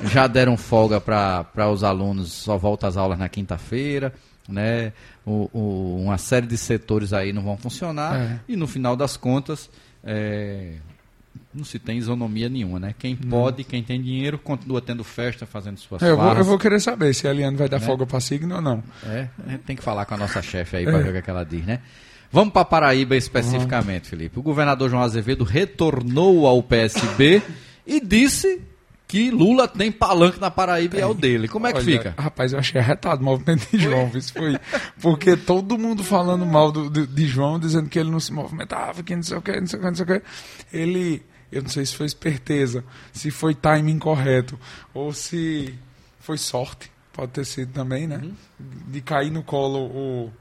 já 0.05 0.26
deram 0.26 0.57
folga 0.57 1.01
para 1.01 1.70
os 1.70 1.84
alunos, 1.84 2.32
só 2.32 2.57
volta 2.57 2.86
às 2.86 2.97
aulas 2.97 3.18
na 3.18 3.28
quinta-feira. 3.28 4.12
Né? 4.49 4.92
O, 5.24 5.49
o, 5.53 6.03
uma 6.05 6.18
série 6.18 6.47
de 6.47 6.57
setores 6.59 7.12
aí 7.12 7.32
não 7.32 7.42
vão 7.42 7.57
funcionar 7.57 8.16
É. 8.16 8.40
e 8.49 8.57
no 8.57 8.66
final 8.66 8.95
das 8.97 9.16
contas 9.16 9.70
é, 10.03 10.74
não 11.53 11.64
se 11.64 11.78
tem 11.78 11.97
isonomia 11.99 12.49
nenhuma, 12.49 12.78
né? 12.78 12.95
Quem 12.99 13.16
pode, 13.16 13.64
quem 13.64 13.82
tem 13.82 14.01
dinheiro, 14.03 14.38
continua 14.38 14.80
tendo 14.80 15.03
festa, 15.05 15.47
fazendo 15.47 15.78
suas 15.78 16.03
É, 16.03 16.11
eu, 16.11 16.16
vou, 16.16 16.32
eu 16.34 16.45
vou 16.45 16.59
querer 16.59 16.80
saber 16.80 17.14
se 17.14 17.26
a 17.26 17.30
Eliane 17.30 17.57
vai 17.57 17.68
dar 17.68 17.80
Né? 17.80 17.86
folga 17.86 18.05
para 18.07 18.20
signo 18.20 18.55
ou 18.57 18.61
não. 18.61 18.82
É, 19.07 19.28
a 19.47 19.51
gente 19.51 19.62
tem 19.62 19.76
que 19.76 19.82
falar 19.82 20.05
com 20.05 20.14
a 20.14 20.16
nossa 20.16 20.42
chefe 20.42 20.76
aí 20.76 20.84
para 20.84 20.99
ver 20.99 21.09
o 21.09 21.12
que, 21.12 21.18
é 21.18 21.22
que 21.22 21.30
ela 21.30 21.45
diz, 21.45 21.64
né? 21.64 21.80
Vamos 22.30 22.53
para 22.53 22.64
Paraíba 22.64 23.14
especificamente, 23.16 24.09
Felipe. 24.09 24.38
O 24.38 24.42
governador 24.42 24.90
João 24.90 25.03
Azevedo 25.03 25.45
retornou 25.45 26.47
ao 26.49 26.61
PSB 26.62 27.40
e 27.86 28.01
disse 28.01 28.61
que 29.07 29.30
Lula 29.30 29.68
tem 29.68 29.92
palanque 29.92 30.40
na 30.40 30.50
Paraíba 30.50 30.96
e 30.96 31.00
é 31.00 31.07
o 31.07 31.14
dele. 31.14 31.46
Como 31.46 31.66
é 31.66 31.72
que 31.72 31.78
Olha, 31.78 31.84
fica? 31.84 32.14
Rapaz, 32.18 32.52
eu 32.52 32.59
achei 32.59 32.80
arretado 32.80 33.20
o 33.20 33.24
movimento 33.24 33.66
de 33.70 33.78
João. 33.78 34.11
Isso 34.14 34.32
foi. 34.32 34.59
Porque 35.00 35.36
todo 35.36 35.78
mundo 35.78 36.02
falando 36.02 36.44
mal 36.46 36.72
do, 36.72 36.88
do- 36.90 37.07
de 37.07 37.26
João, 37.26 37.59
dizendo 37.59 37.88
que 37.88 37.98
ele 37.98 38.11
não 38.11 38.18
se 38.20 38.32
movimentava, 38.32 39.02
que 39.02 39.14
não 39.14 39.22
sei 39.22 39.36
o 39.36 39.42
que, 39.42 39.61
não 39.61 39.66
sei 39.66 39.78
o 39.78 39.82
que, 39.82 39.88
não 39.88 39.94
sei 39.94 40.05
o 40.05 40.09
que. 40.09 40.22
Ele. 40.72 41.22
Eu 41.52 41.62
não 41.62 41.68
sei 41.68 41.86
se 41.86 41.94
foi 41.94 42.07
esperteza, 42.07 42.82
se 43.12 43.30
foi 43.30 43.55
timing 43.55 43.98
correto, 43.98 44.59
ou 44.92 45.12
se 45.12 45.72
foi 46.18 46.36
sorte. 46.38 46.90
Pode 47.12 47.30
ter 47.30 47.44
sido 47.44 47.72
também, 47.72 48.09
né? 48.09 48.20
De 48.88 49.00
cair 49.00 49.30
no 49.30 49.42
colo 49.44 49.78
o, 49.78 50.32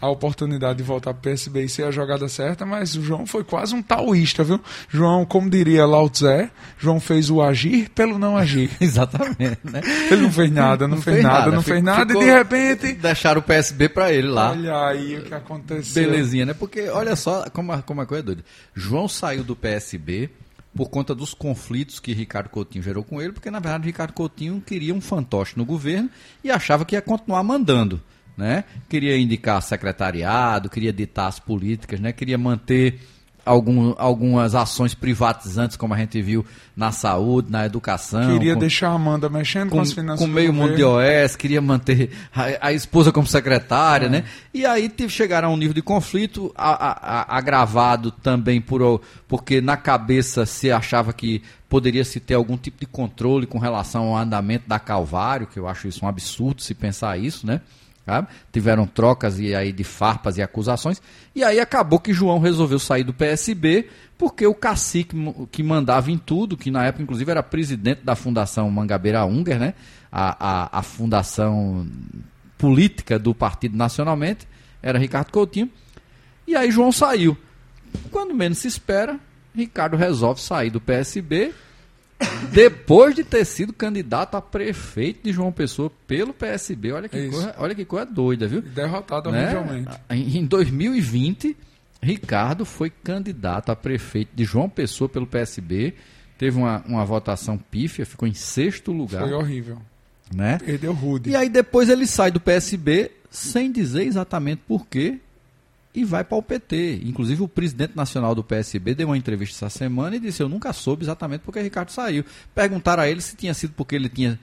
a 0.00 0.08
oportunidade 0.08 0.78
de 0.78 0.82
voltar 0.82 1.12
para 1.12 1.18
o 1.18 1.22
PSB 1.22 1.64
e 1.64 1.68
ser 1.68 1.84
a 1.84 1.90
jogada 1.90 2.28
certa, 2.28 2.64
mas 2.64 2.94
o 2.96 3.02
João 3.02 3.26
foi 3.26 3.44
quase 3.44 3.74
um 3.74 3.82
taoísta, 3.82 4.42
viu? 4.42 4.60
João, 4.88 5.26
como 5.26 5.50
diria 5.50 5.84
Lao 5.84 6.08
Tse, 6.08 6.50
João 6.78 6.98
fez 6.98 7.28
o 7.30 7.42
agir 7.42 7.90
pelo 7.90 8.18
não 8.18 8.36
agir. 8.36 8.70
Exatamente, 8.80 9.58
né? 9.64 9.80
Ele 10.10 10.22
não 10.22 10.32
fez 10.32 10.50
nada, 10.50 10.88
não, 10.88 11.02
fez, 11.02 11.22
nada, 11.22 11.50
não 11.50 11.62
fez 11.62 11.78
Ficou- 11.80 11.94
nada, 11.96 12.12
e 12.12 12.18
de 12.18 12.24
repente. 12.24 12.92
Deixaram 12.94 13.40
o 13.40 13.42
PSB 13.44 13.88
para 13.88 14.12
ele 14.12 14.28
lá. 14.28 14.50
Olha 14.52 14.86
aí 14.86 15.18
o 15.18 15.22
que 15.24 15.34
aconteceu. 15.34 16.02
Belezinha, 16.02 16.46
né? 16.46 16.54
Porque 16.54 16.88
olha 16.88 17.14
só 17.16 17.44
como 17.50 17.72
a, 17.72 17.82
como 17.82 18.00
a 18.00 18.06
coisa 18.06 18.22
é 18.22 18.26
doida. 18.26 18.44
João 18.74 19.06
saiu 19.08 19.44
do 19.44 19.54
PSB 19.54 20.30
por 20.74 20.88
conta 20.88 21.14
dos 21.14 21.34
conflitos 21.34 21.98
que 21.98 22.12
Ricardo 22.12 22.48
Coutinho 22.48 22.82
gerou 22.84 23.02
com 23.02 23.20
ele, 23.20 23.32
porque 23.32 23.50
na 23.50 23.58
verdade 23.58 23.84
Ricardo 23.86 24.12
Coutinho 24.12 24.62
queria 24.64 24.94
um 24.94 25.00
fantoche 25.00 25.54
no 25.56 25.64
governo 25.64 26.08
e 26.44 26.50
achava 26.50 26.84
que 26.84 26.94
ia 26.94 27.02
continuar 27.02 27.42
mandando, 27.42 28.00
né? 28.40 28.64
Queria 28.88 29.16
indicar 29.18 29.60
secretariado, 29.62 30.68
queria 30.68 30.92
ditar 30.92 31.26
as 31.28 31.38
políticas, 31.38 32.00
né? 32.00 32.12
Queria 32.12 32.36
manter 32.38 32.98
algum, 33.44 33.94
algumas 33.96 34.54
ações 34.54 34.94
privatizantes, 34.94 35.76
como 35.76 35.94
a 35.94 35.96
gente 35.96 36.20
viu 36.20 36.44
na 36.76 36.92
saúde, 36.92 37.50
na 37.50 37.64
educação. 37.66 38.32
Queria 38.32 38.54
com- 38.54 38.60
deixar 38.60 38.88
a 38.90 38.92
Amanda 38.92 39.28
mexendo 39.30 39.70
com, 39.70 39.76
com, 39.76 39.82
as 39.82 39.92
finanças 39.92 40.24
com 40.24 40.30
meio 40.30 40.52
mundo 40.52 40.76
de. 40.76 40.84
OS, 40.84 41.36
queria 41.36 41.60
manter 41.60 42.10
a, 42.34 42.68
a 42.68 42.72
esposa 42.72 43.10
como 43.10 43.26
secretária, 43.26 44.06
É. 44.06 44.08
né? 44.08 44.24
E 44.52 44.64
aí 44.66 44.92
chegaram 45.08 45.48
a 45.48 45.52
um 45.52 45.56
nível 45.56 45.74
de 45.74 45.82
conflito 45.82 46.52
a- 46.56 47.32
a- 47.32 47.36
agravado 47.36 48.10
também 48.10 48.60
por, 48.60 49.00
porque 49.26 49.60
na 49.60 49.76
cabeça 49.76 50.44
se 50.46 50.70
achava 50.70 51.12
que 51.12 51.42
poderia 51.68 52.04
se 52.04 52.20
ter 52.20 52.34
algum 52.34 52.56
tipo 52.56 52.78
de 52.80 52.86
controle 52.86 53.46
com 53.46 53.58
relação 53.58 54.08
ao 54.08 54.16
andamento 54.16 54.68
da 54.68 54.78
Calvário, 54.78 55.46
que 55.46 55.58
eu 55.58 55.66
acho 55.68 55.88
isso 55.88 56.04
um 56.04 56.08
absurdo 56.08 56.60
se 56.62 56.74
pensar 56.74 57.16
isso, 57.18 57.46
né? 57.46 57.60
Sabe? 58.10 58.26
Tiveram 58.52 58.88
trocas 58.88 59.38
e 59.38 59.54
aí 59.54 59.70
de 59.70 59.84
farpas 59.84 60.36
e 60.36 60.42
acusações. 60.42 61.00
E 61.32 61.44
aí 61.44 61.60
acabou 61.60 62.00
que 62.00 62.12
João 62.12 62.40
resolveu 62.40 62.80
sair 62.80 63.04
do 63.04 63.14
PSB 63.14 63.88
porque 64.18 64.44
o 64.44 64.52
cacique 64.52 65.16
que 65.52 65.62
mandava 65.62 66.10
em 66.10 66.18
tudo, 66.18 66.56
que 66.56 66.72
na 66.72 66.84
época 66.84 67.04
inclusive 67.04 67.30
era 67.30 67.40
presidente 67.40 68.00
da 68.02 68.16
Fundação 68.16 68.68
Mangabeira 68.68 69.24
Unger, 69.24 69.60
né? 69.60 69.74
A, 70.10 70.74
a, 70.74 70.78
a 70.80 70.82
fundação 70.82 71.86
política 72.58 73.16
do 73.16 73.32
partido 73.32 73.76
nacionalmente, 73.76 74.48
era 74.82 74.98
Ricardo 74.98 75.30
Coutinho. 75.30 75.70
E 76.48 76.56
aí 76.56 76.68
João 76.72 76.90
saiu. 76.90 77.38
Quando 78.10 78.34
menos 78.34 78.58
se 78.58 78.66
espera, 78.66 79.20
Ricardo 79.54 79.96
resolve 79.96 80.40
sair 80.40 80.70
do 80.70 80.80
PSB 80.80 81.54
depois 82.52 83.14
de 83.14 83.24
ter 83.24 83.44
sido 83.44 83.72
candidato 83.72 84.36
a 84.36 84.42
prefeito 84.42 85.20
de 85.24 85.32
João 85.32 85.52
Pessoa 85.52 85.90
pelo 86.06 86.32
PSB. 86.32 86.92
Olha 86.92 87.08
que, 87.08 87.16
É 87.16 87.26
isso. 87.26 87.32
coisa, 87.32 87.54
olha 87.58 87.74
que 87.74 87.84
coisa 87.84 88.06
doida, 88.06 88.46
viu? 88.46 88.60
Derrotado 88.62 89.30
Né? 89.30 89.52
Em 90.10 90.38
em 90.38 90.46
2020, 90.46 91.56
Ricardo 92.02 92.64
foi 92.64 92.90
candidato 92.90 93.70
a 93.70 93.76
prefeito 93.76 94.30
de 94.34 94.44
João 94.44 94.68
Pessoa 94.68 95.08
pelo 95.08 95.26
PSB. 95.26 95.94
Teve 96.38 96.56
uma, 96.58 96.82
uma 96.86 97.04
votação 97.04 97.58
pífia, 97.58 98.06
ficou 98.06 98.26
em 98.26 98.34
sexto 98.34 98.92
lugar. 98.92 99.22
Foi 99.22 99.32
horrível. 99.32 99.78
Né? 100.34 100.58
Perdeu 100.58 100.92
rude. 100.92 101.30
E 101.30 101.36
aí 101.36 101.48
depois 101.48 101.88
ele 101.88 102.06
sai 102.06 102.30
do 102.30 102.40
PSB 102.40 103.10
sem 103.30 103.70
dizer 103.70 104.04
exatamente 104.04 104.62
por 104.66 104.86
quê 104.86 105.18
e 105.94 106.04
vai 106.04 106.22
para 106.22 106.38
o 106.38 106.42
PT. 106.42 107.00
Inclusive 107.04 107.42
o 107.42 107.48
presidente 107.48 107.96
nacional 107.96 108.34
do 108.34 108.44
PSB 108.44 108.94
deu 108.94 109.08
uma 109.08 109.16
entrevista 109.18 109.66
essa 109.66 109.78
semana 109.78 110.16
e 110.16 110.20
disse: 110.20 110.42
Eu 110.42 110.48
nunca 110.48 110.72
soube 110.72 111.04
exatamente 111.04 111.42
porque 111.42 111.60
Ricardo 111.60 111.90
saiu. 111.90 112.24
Perguntaram 112.54 113.02
a 113.02 113.08
ele 113.08 113.20
se 113.20 113.34
tinha 113.36 113.52
sido 113.54 113.72
porque 113.76 113.96
ele 113.96 114.08
tinha, 114.08 114.38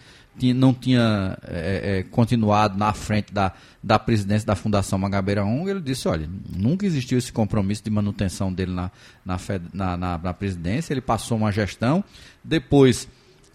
não 0.55 0.73
tinha 0.73 1.37
é, 1.47 1.99
é, 1.99 2.03
continuado 2.03 2.77
na 2.77 2.91
frente 2.93 3.33
da, 3.33 3.53
da 3.81 3.97
presidência 3.97 4.45
da 4.45 4.55
Fundação 4.55 4.99
Mangabeira 4.99 5.45
1. 5.45 5.69
Ele 5.69 5.79
disse: 5.79 6.07
Olha, 6.07 6.29
nunca 6.53 6.85
existiu 6.85 7.17
esse 7.17 7.31
compromisso 7.31 7.83
de 7.83 7.89
manutenção 7.89 8.51
dele 8.51 8.73
na, 8.73 8.91
na, 9.25 9.37
na, 9.73 9.97
na- 9.97 10.17
na 10.17 10.33
presidência. 10.33 10.93
Ele 10.93 11.01
passou 11.01 11.37
uma 11.37 11.51
gestão. 11.51 12.03
Depois 12.43 13.07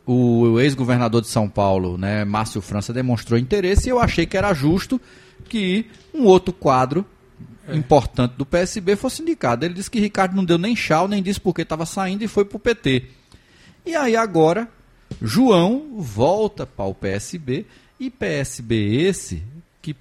o 0.06 0.58
ex-governador 0.58 1.20
de 1.20 1.28
São 1.28 1.48
Paulo, 1.48 1.96
né, 1.96 2.24
Márcio 2.24 2.60
França, 2.60 2.92
demonstrou 2.92 3.38
interesse 3.38 3.88
e 3.88 3.90
eu 3.90 4.00
achei 4.00 4.26
que 4.26 4.36
era 4.36 4.52
justo 4.52 5.00
que 5.48 5.86
um 6.12 6.24
outro 6.24 6.52
quadro 6.52 7.06
importante 7.70 8.34
do 8.36 8.46
PSB 8.46 8.96
fosse 8.96 9.22
indicado. 9.22 9.64
Ele 9.64 9.74
disse 9.74 9.90
que 9.90 10.00
Ricardo 10.00 10.34
não 10.34 10.44
deu 10.44 10.58
nem 10.58 10.74
chau, 10.74 11.06
nem 11.06 11.22
disse 11.22 11.40
porque 11.40 11.62
estava 11.62 11.86
saindo 11.86 12.24
e 12.24 12.28
foi 12.28 12.44
para 12.44 12.56
o 12.56 12.60
PT. 12.60 13.04
E 13.84 13.94
aí 13.94 14.16
agora, 14.16 14.68
João 15.20 15.96
volta 15.98 16.66
para 16.66 16.84
o 16.84 16.94
PSB 16.94 17.66
e 17.98 18.10
PSB 18.10 18.96
esse 18.96 19.42
que 19.80 19.94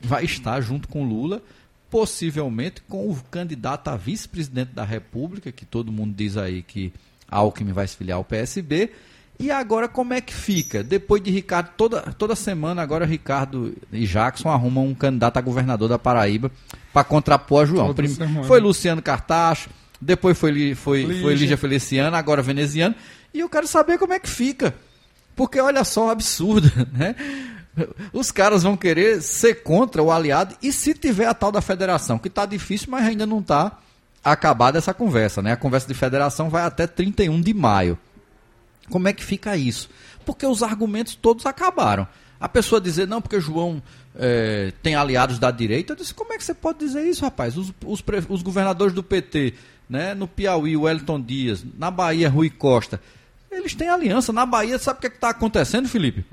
vai 0.00 0.24
estar 0.24 0.60
junto 0.60 0.88
com 0.88 1.06
Lula, 1.06 1.42
possivelmente 1.90 2.82
com 2.82 3.10
o 3.10 3.16
candidato 3.30 3.88
a 3.88 3.96
vice-presidente 3.96 4.72
da 4.72 4.84
República, 4.84 5.52
que 5.52 5.64
todo 5.64 5.92
mundo 5.92 6.14
diz 6.14 6.36
aí 6.36 6.62
que 6.62 6.92
Alckmin 7.30 7.72
vai 7.72 7.86
se 7.86 7.96
filiar 7.96 8.18
ao 8.18 8.24
PSB. 8.24 8.90
E 9.38 9.50
agora 9.52 9.86
como 9.88 10.12
é 10.14 10.20
que 10.20 10.34
fica? 10.34 10.82
Depois 10.82 11.22
de 11.22 11.30
Ricardo, 11.30 11.70
toda, 11.76 12.00
toda 12.18 12.34
semana 12.34 12.82
agora 12.82 13.06
Ricardo 13.06 13.72
e 13.92 14.04
Jackson 14.04 14.50
arrumam 14.50 14.84
um 14.86 14.94
candidato 14.94 15.36
a 15.36 15.40
governador 15.40 15.88
da 15.88 15.98
Paraíba 15.98 16.50
para 16.92 17.04
contrapor 17.04 17.62
a 17.62 17.66
João. 17.66 17.86
Toda 17.88 18.02
Prim- 18.02 18.08
semana. 18.08 18.44
foi 18.44 18.58
Luciano 18.60 19.00
Cartacho, 19.00 19.70
depois 20.00 20.36
foi, 20.36 20.74
foi, 20.74 21.02
foi 21.04 21.12
Lígia. 21.14 21.30
Lígia 21.34 21.56
Feliciano, 21.56 22.16
agora 22.16 22.42
veneziano. 22.42 22.94
E 23.32 23.38
eu 23.40 23.48
quero 23.48 23.68
saber 23.68 23.96
como 23.98 24.12
é 24.12 24.18
que 24.18 24.28
fica. 24.28 24.74
Porque 25.36 25.60
olha 25.60 25.84
só 25.84 26.08
o 26.08 26.10
absurdo, 26.10 26.68
né? 26.92 27.14
Os 28.12 28.32
caras 28.32 28.64
vão 28.64 28.76
querer 28.76 29.22
ser 29.22 29.62
contra 29.62 30.02
o 30.02 30.10
aliado 30.10 30.56
e 30.60 30.72
se 30.72 30.94
tiver 30.94 31.26
a 31.26 31.34
tal 31.34 31.52
da 31.52 31.60
federação, 31.60 32.18
que 32.18 32.26
está 32.26 32.44
difícil, 32.44 32.88
mas 32.90 33.06
ainda 33.06 33.24
não 33.24 33.38
está 33.38 33.78
acabada 34.24 34.78
essa 34.78 34.92
conversa, 34.92 35.40
né? 35.40 35.52
A 35.52 35.56
conversa 35.56 35.86
de 35.86 35.94
federação 35.94 36.50
vai 36.50 36.62
até 36.64 36.88
31 36.88 37.40
de 37.40 37.54
maio. 37.54 37.96
Como 38.88 39.08
é 39.08 39.12
que 39.12 39.24
fica 39.24 39.56
isso? 39.56 39.88
Porque 40.24 40.46
os 40.46 40.62
argumentos 40.62 41.14
todos 41.14 41.46
acabaram. 41.46 42.06
A 42.40 42.48
pessoa 42.48 42.80
dizer, 42.80 43.08
não, 43.08 43.20
porque 43.20 43.40
João 43.40 43.82
eh, 44.14 44.72
tem 44.82 44.94
aliados 44.94 45.38
da 45.38 45.50
direita, 45.50 45.92
eu 45.92 45.96
disse, 45.96 46.14
como 46.14 46.32
é 46.32 46.38
que 46.38 46.44
você 46.44 46.54
pode 46.54 46.78
dizer 46.78 47.04
isso, 47.04 47.24
rapaz? 47.24 47.56
Os, 47.56 47.72
os, 47.84 48.02
os 48.28 48.42
governadores 48.42 48.94
do 48.94 49.02
PT, 49.02 49.54
né, 49.88 50.14
no 50.14 50.28
Piauí, 50.28 50.76
o 50.76 50.82
Wellington 50.82 51.20
Dias, 51.20 51.64
na 51.76 51.90
Bahia, 51.90 52.28
Rui 52.28 52.50
Costa, 52.50 53.00
eles 53.50 53.74
têm 53.74 53.88
aliança. 53.88 54.32
Na 54.32 54.46
Bahia, 54.46 54.78
sabe 54.78 54.98
o 54.98 55.00
que 55.00 55.06
é 55.06 55.10
está 55.10 55.30
acontecendo, 55.30 55.88
Felipe? 55.88 56.24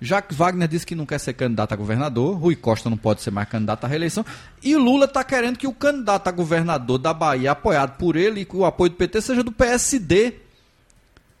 Jacques 0.00 0.36
Wagner 0.36 0.66
disse 0.66 0.84
que 0.84 0.96
não 0.96 1.06
quer 1.06 1.18
ser 1.18 1.32
candidato 1.32 1.72
a 1.72 1.76
governador, 1.76 2.36
Rui 2.36 2.56
Costa 2.56 2.90
não 2.90 2.96
pode 2.96 3.22
ser 3.22 3.30
mais 3.30 3.48
candidato 3.48 3.84
à 3.84 3.88
reeleição, 3.88 4.26
e 4.60 4.74
Lula 4.76 5.04
está 5.04 5.22
querendo 5.22 5.56
que 5.56 5.66
o 5.66 5.72
candidato 5.72 6.26
a 6.26 6.32
governador 6.32 6.98
da 6.98 7.14
Bahia, 7.14 7.52
apoiado 7.52 7.96
por 7.96 8.16
ele 8.16 8.40
e 8.40 8.44
com 8.44 8.58
o 8.58 8.64
apoio 8.64 8.90
do 8.90 8.96
PT, 8.96 9.20
seja 9.20 9.44
do 9.44 9.52
PSD. 9.52 10.34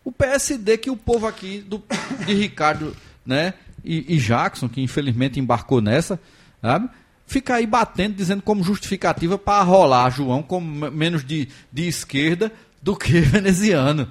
O 0.04 0.10
PSD 0.12 0.78
que 0.78 0.90
o 0.90 0.96
povo 0.96 1.26
aqui 1.26 1.60
do, 1.60 1.82
de 2.26 2.34
Ricardo 2.34 2.96
né, 3.24 3.54
e, 3.84 4.14
e 4.14 4.18
Jackson, 4.18 4.68
que 4.68 4.80
infelizmente 4.80 5.38
embarcou 5.38 5.80
nessa, 5.80 6.20
sabe? 6.60 6.88
fica 7.26 7.54
aí 7.54 7.66
batendo, 7.66 8.14
dizendo 8.14 8.42
como 8.42 8.62
justificativa 8.62 9.38
para 9.38 9.62
rolar 9.62 10.10
João 10.10 10.42
como 10.42 10.66
me- 10.66 10.90
menos 10.90 11.24
de, 11.24 11.48
de 11.72 11.86
esquerda 11.88 12.52
do 12.82 12.94
que 12.96 13.20
veneziano. 13.22 14.08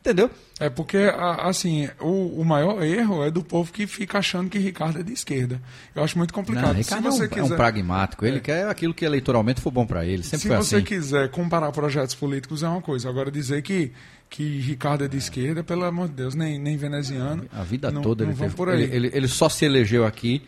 Entendeu? 0.00 0.30
É 0.60 0.68
porque, 0.68 0.98
assim, 1.40 1.88
o, 2.00 2.40
o 2.40 2.44
maior 2.44 2.82
erro 2.82 3.22
é 3.22 3.30
do 3.30 3.44
povo 3.44 3.72
que 3.72 3.86
fica 3.86 4.18
achando 4.18 4.50
que 4.50 4.58
Ricardo 4.58 4.98
é 4.98 5.02
de 5.04 5.12
esquerda. 5.12 5.62
Eu 5.94 6.02
acho 6.02 6.18
muito 6.18 6.34
complicado. 6.34 6.66
Não, 6.66 6.72
Ricardo 6.72 7.06
é 7.06 7.08
um, 7.10 7.12
se 7.12 7.18
você 7.18 7.24
é 7.24 7.26
um 7.26 7.42
quiser, 7.44 7.56
pragmático. 7.56 8.26
Ele 8.26 8.40
quer 8.40 8.66
aquilo 8.68 8.92
que 8.92 9.04
eleitoralmente 9.04 9.60
for 9.60 9.70
bom 9.70 9.86
para 9.86 10.04
ele. 10.04 10.24
Sempre 10.24 10.38
se 10.40 10.48
você 10.48 10.76
assim. 10.76 10.84
quiser 10.84 11.30
comparar 11.30 11.70
projetos 11.70 12.16
políticos 12.16 12.64
é 12.64 12.68
uma 12.68 12.82
coisa. 12.82 13.08
Agora 13.08 13.30
dizer 13.30 13.62
que, 13.62 13.92
que 14.28 14.58
Ricardo 14.58 15.04
é 15.04 15.08
de 15.08 15.16
esquerda, 15.16 15.62
pelo 15.62 15.84
amor 15.84 16.08
de 16.08 16.14
Deus, 16.14 16.34
nem, 16.34 16.58
nem 16.58 16.76
veneziano. 16.76 17.46
A 17.52 17.62
vida 17.62 17.92
não, 17.92 18.02
toda 18.02 18.24
não 18.24 18.32
ele, 18.32 18.40
teve- 18.40 18.54
por 18.56 18.68
aí. 18.68 18.82
ele, 18.82 18.96
ele- 18.96 19.10
ele 19.14 19.28
só 19.28 19.48
se 19.48 19.64
elegeu 19.64 20.04
aqui 20.04 20.42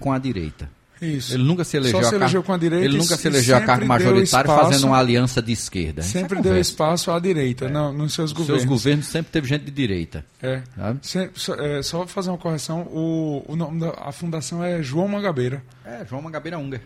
com 0.00 0.10
a 0.12 0.18
direita. 0.18 0.70
Isso. 1.02 1.34
Ele 1.34 1.42
nunca 1.42 1.64
se 1.64 1.76
elegeu, 1.76 1.98
Só 1.98 2.02
se 2.02 2.08
a 2.08 2.10
car- 2.12 2.20
elegeu 2.20 2.42
com 2.44 2.52
a 2.52 2.56
direita 2.56 2.84
Ele 2.84 2.96
nunca 2.96 3.16
se 3.16 3.26
elegeu 3.26 3.56
a 3.56 3.60
cargo 3.60 3.84
majoritário 3.86 4.22
espaço- 4.48 4.70
fazendo 4.70 4.86
uma 4.86 4.98
aliança 4.98 5.42
de 5.42 5.50
esquerda. 5.52 6.00
É 6.00 6.04
Sempre 6.04 6.40
deu 6.40 6.56
espaço 6.56 7.10
à 7.10 7.18
direita 7.18 7.68
não, 7.68 7.92
nos 7.92 8.14
seus 8.14 8.30
Os 8.30 8.36
governos. 8.36 8.62
Seus 8.62 8.68
governos 8.70 9.06
sempre 9.06 9.32
teve 9.32 9.48
gente 9.48 9.64
de 9.64 9.70
direita. 9.72 10.24
É. 10.40 10.62
Sempre- 11.02 11.40
só, 11.40 11.54
é, 11.56 11.82
só 11.82 12.06
fazer 12.06 12.30
uma 12.30 12.38
correção, 12.38 12.82
o, 12.82 13.44
o 13.48 13.56
nome 13.56 13.80
da 13.80 13.90
a 14.00 14.12
fundação 14.12 14.62
é 14.62 14.80
João 14.82 15.08
Mangabeira. 15.08 15.62
É, 15.84 16.06
João 16.08 16.22
Mangabeira 16.22 16.56
Unger. 16.56 16.80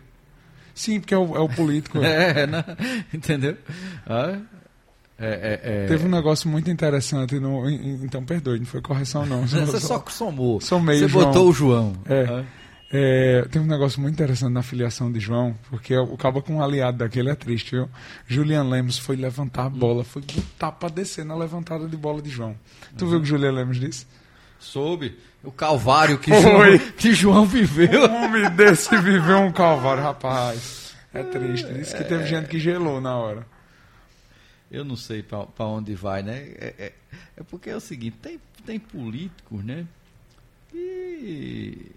Sim, 0.74 0.98
porque 1.00 1.14
é 1.14 1.18
o, 1.18 1.36
é 1.36 1.40
o 1.40 1.48
político. 1.48 1.98
É, 2.02 2.46
né? 2.48 2.64
entendeu? 3.12 3.56
Ah, 4.06 4.38
é, 5.18 5.60
é, 5.62 5.84
é. 5.84 5.86
Teve 5.86 6.06
um 6.06 6.10
negócio 6.10 6.48
muito 6.48 6.70
interessante 6.70 7.38
no. 7.40 7.68
Então, 7.70 8.22
perdoe, 8.24 8.58
não 8.58 8.66
foi 8.66 8.80
correção, 8.82 9.24
não. 9.24 9.44
Você 9.48 9.80
só 9.80 10.02
somou. 10.08 10.60
Somei 10.60 10.98
Você 10.98 11.08
João. 11.08 11.24
botou 11.26 11.48
o 11.48 11.52
João. 11.52 11.92
É. 12.06 12.24
Ah. 12.28 12.44
É, 12.92 13.42
tem 13.50 13.60
um 13.60 13.66
negócio 13.66 14.00
muito 14.00 14.14
interessante 14.14 14.52
na 14.52 14.62
filiação 14.62 15.10
de 15.10 15.18
João, 15.18 15.58
porque 15.68 15.96
o 15.96 16.16
cabo 16.16 16.40
com 16.40 16.54
um 16.56 16.62
aliado 16.62 16.98
daquele 16.98 17.30
é 17.30 17.34
triste, 17.34 17.72
viu? 17.72 17.88
Julian 18.28 18.62
Lemos 18.62 18.96
foi 18.96 19.16
levantar 19.16 19.64
a 19.66 19.68
bola, 19.68 20.04
foi 20.04 20.22
botar 20.22 20.70
pra 20.70 20.88
descer 20.88 21.24
na 21.24 21.34
levantada 21.34 21.88
de 21.88 21.96
bola 21.96 22.22
de 22.22 22.30
João. 22.30 22.56
Tu 22.96 23.04
Uhum. 23.04 23.10
viu 23.10 23.18
o 23.18 23.22
que 23.22 23.28
Julian 23.28 23.50
Lemos 23.52 23.80
disse? 23.80 24.06
Soube 24.60 25.18
o 25.42 25.50
calvário 25.50 26.16
que. 26.18 26.30
João, 26.40 26.78
que 26.96 27.12
João 27.12 27.44
viveu. 27.44 28.08
Um 28.08 28.24
homem 28.24 28.50
desse 28.52 28.96
viveu 28.98 29.38
um 29.38 29.52
calvário, 29.52 30.02
rapaz. 30.02 30.94
É 31.12 31.22
triste. 31.24 31.72
Disse 31.74 31.96
que 31.96 32.04
teve 32.04 32.24
gente 32.26 32.48
que 32.48 32.58
gelou 32.60 33.00
na 33.00 33.16
hora. 33.16 33.46
Eu 34.70 34.84
não 34.84 34.96
sei 34.96 35.22
pra 35.22 35.44
pra 35.44 35.66
onde 35.66 35.94
vai, 35.94 36.22
né? 36.22 36.36
É, 36.58 36.74
é- 36.78 36.92
é 37.36 37.42
porque 37.42 37.68
é 37.70 37.76
o 37.76 37.80
seguinte, 37.80 38.16
tem, 38.22 38.40
tem 38.64 38.78
políticos, 38.78 39.64
né? 39.64 39.86
Que 40.70 41.90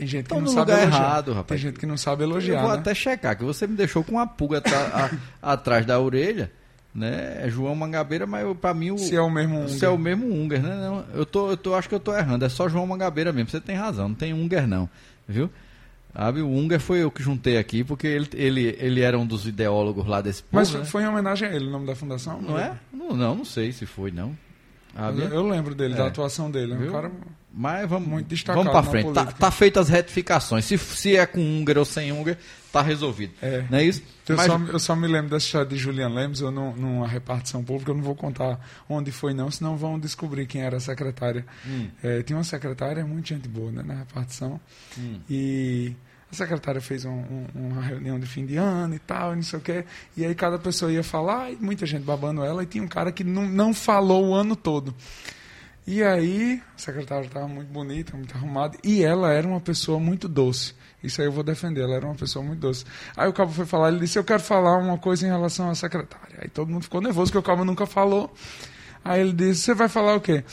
Tem 0.00 0.06
gente 0.08 0.26
que 0.28 0.34
não 0.34 0.46
sabe 0.46 0.60
lugar 0.72 0.82
elogiar. 0.82 0.98
errado, 1.02 1.24
Tem 1.26 1.34
rapaz. 1.34 1.60
gente 1.60 1.78
que 1.78 1.86
não 1.86 1.96
sabe 1.96 2.22
Eu 2.24 2.28
elogiar. 2.30 2.62
vou 2.62 2.70
né? 2.72 2.78
até 2.78 2.94
checar, 2.94 3.36
que 3.36 3.44
você 3.44 3.66
me 3.66 3.76
deixou 3.76 4.02
com 4.02 4.12
uma 4.12 4.26
pulga 4.26 4.58
atra- 4.58 5.10
a- 5.42 5.52
atrás 5.52 5.84
da 5.86 6.00
orelha, 6.00 6.50
né? 6.94 7.42
É 7.44 7.50
João 7.50 7.74
Mangabeira, 7.74 8.26
mas 8.26 8.42
eu- 8.42 8.54
pra 8.54 8.72
mim 8.74 8.90
o. 8.90 8.98
Se 8.98 9.14
é 9.14 9.20
o 9.20 9.30
mesmo 9.30 9.68
se 9.68 9.84
é 9.84 9.88
o 9.88 9.98
mesmo 9.98 10.26
Unger, 10.32 10.62
né? 10.62 10.74
Não, 10.74 11.04
eu, 11.14 11.24
tô, 11.26 11.50
eu 11.50 11.56
tô, 11.56 11.74
acho 11.74 11.88
que 11.88 11.94
eu 11.94 12.00
tô 12.00 12.16
errando. 12.16 12.44
É 12.44 12.48
só 12.48 12.68
João 12.68 12.86
Mangabeira 12.86 13.32
mesmo. 13.32 13.50
Você 13.50 13.60
tem 13.60 13.76
razão, 13.76 14.08
não 14.08 14.14
tem 14.16 14.32
Unger 14.32 14.66
não, 14.66 14.88
viu? 15.28 15.50
Sabe, 16.12 16.40
o 16.42 16.48
Unger 16.48 16.80
foi 16.80 16.98
eu 17.04 17.10
que 17.10 17.22
juntei 17.22 17.56
aqui, 17.56 17.84
porque 17.84 18.06
ele, 18.08 18.28
ele, 18.34 18.76
ele 18.80 19.00
era 19.00 19.16
um 19.16 19.24
dos 19.24 19.46
ideólogos 19.46 20.04
lá 20.08 20.20
desse 20.20 20.42
povo, 20.42 20.56
Mas 20.56 20.72
né? 20.74 20.84
foi 20.84 21.04
em 21.04 21.06
homenagem 21.06 21.46
a 21.48 21.54
ele 21.54 21.66
o 21.68 21.70
nome 21.70 21.86
da 21.86 21.94
fundação? 21.94 22.42
Não 22.42 22.58
é? 22.58 22.72
Não, 22.92 23.14
não, 23.14 23.34
não 23.36 23.44
sei 23.44 23.70
se 23.70 23.86
foi, 23.86 24.10
não. 24.10 24.36
Sabe? 24.96 25.20
Eu, 25.22 25.28
eu 25.28 25.48
lembro 25.48 25.72
dele, 25.72 25.94
É. 25.94 25.96
da 25.98 26.06
atuação 26.08 26.50
dele. 26.50 26.72
É 26.72 26.76
um 26.76 26.90
cara 26.90 27.12
Mas 27.52 27.88
vamos, 27.88 28.08
Muito 28.08 28.28
destacado 28.28 28.64
vamos 28.64 28.70
pra 28.72 28.82
na 28.82 28.88
frente. 28.90 29.12
Tá, 29.12 29.24
tá 29.26 29.50
feitas 29.50 29.86
as 29.86 29.88
retificações. 29.88 30.64
Se, 30.64 30.78
se 30.78 31.16
é 31.16 31.26
com 31.26 31.40
Unger 31.40 31.78
ou 31.78 31.84
sem 31.84 32.12
Unger, 32.12 32.38
tá 32.72 32.80
resolvido. 32.80 33.32
É. 33.42 33.64
Não 33.68 33.78
é 33.78 33.84
isso? 33.84 34.02
Eu, 34.28 34.36
Mas- 34.36 34.46
só, 34.46 34.58
eu 34.58 34.78
só 34.78 34.94
me 34.94 35.08
lembro 35.08 35.30
dessa 35.30 35.46
história 35.46 35.66
de 35.68 35.76
Julian 35.76 36.08
Lemos, 36.10 36.40
eu 36.40 36.52
não, 36.52 36.72
numa 36.76 37.08
repartição 37.08 37.64
pública, 37.64 37.90
eu 37.90 37.96
não 37.96 38.04
vou 38.04 38.14
contar 38.14 38.60
onde 38.88 39.10
foi 39.10 39.34
não, 39.34 39.50
senão 39.50 39.76
vão 39.76 39.98
descobrir 39.98 40.46
quem 40.46 40.62
era 40.62 40.76
a 40.76 40.80
secretária. 40.80 41.44
Hum. 41.66 41.88
É, 42.04 42.22
tinha 42.22 42.36
uma 42.36 42.44
secretária, 42.44 43.04
muito 43.04 43.28
gente 43.28 43.48
boa 43.48 43.72
né, 43.72 43.82
na 43.84 43.94
repartição, 43.94 44.60
Hum. 44.96 45.18
e 45.28 45.92
a 46.30 46.34
secretária 46.36 46.80
fez 46.80 47.04
um- 47.04 47.10
um- 47.10 47.46
uma 47.72 47.82
reunião 47.82 48.20
de 48.20 48.26
fim 48.26 48.46
de 48.46 48.56
ano 48.56 48.94
e 48.94 48.98
tal, 49.00 49.32
e 49.32 49.36
não 49.36 49.42
sei 49.42 49.58
o 49.58 49.62
quê, 49.62 49.84
e 50.16 50.24
aí 50.24 50.32
cada 50.36 50.56
pessoa 50.56 50.92
ia 50.92 51.02
falar, 51.02 51.50
e 51.50 51.56
muita 51.56 51.84
gente 51.84 52.04
babando 52.04 52.44
ela, 52.44 52.62
e 52.62 52.66
tinha 52.66 52.84
um 52.84 52.88
cara 52.88 53.10
que 53.10 53.24
não, 53.24 53.48
não 53.48 53.74
falou 53.74 54.28
o 54.28 54.34
ano 54.34 54.54
todo. 54.54 54.94
E 55.90 56.04
aí, 56.04 56.62
a 56.76 56.78
secretária 56.78 57.26
estava 57.26 57.48
muito 57.48 57.66
bonita, 57.66 58.16
muito 58.16 58.32
arrumada, 58.36 58.78
e 58.84 59.02
ela 59.02 59.32
era 59.32 59.44
uma 59.44 59.60
pessoa 59.60 59.98
muito 59.98 60.28
doce. 60.28 60.72
Isso 61.02 61.20
aí 61.20 61.26
eu 61.26 61.32
vou 61.32 61.42
defender, 61.42 61.80
ela 61.80 61.96
era 61.96 62.06
uma 62.06 62.14
pessoa 62.14 62.44
muito 62.44 62.60
doce. 62.60 62.84
Aí 63.16 63.28
o 63.28 63.32
cabo 63.32 63.50
foi 63.50 63.66
falar, 63.66 63.88
ele 63.88 63.98
disse, 63.98 64.16
eu 64.16 64.22
quero 64.22 64.40
falar 64.40 64.78
uma 64.78 64.96
coisa 64.98 65.26
em 65.26 65.28
relação 65.28 65.68
à 65.68 65.74
secretária. 65.74 66.38
Aí 66.42 66.48
todo 66.48 66.70
mundo 66.70 66.84
ficou 66.84 67.00
nervoso, 67.00 67.32
porque 67.32 67.38
o 67.38 67.42
cabo 67.42 67.64
nunca 67.64 67.86
falou. 67.86 68.32
Aí 69.04 69.20
ele 69.20 69.32
disse, 69.32 69.62
você 69.62 69.74
vai 69.74 69.88
falar 69.88 70.14
o 70.14 70.20
quê? 70.20 70.44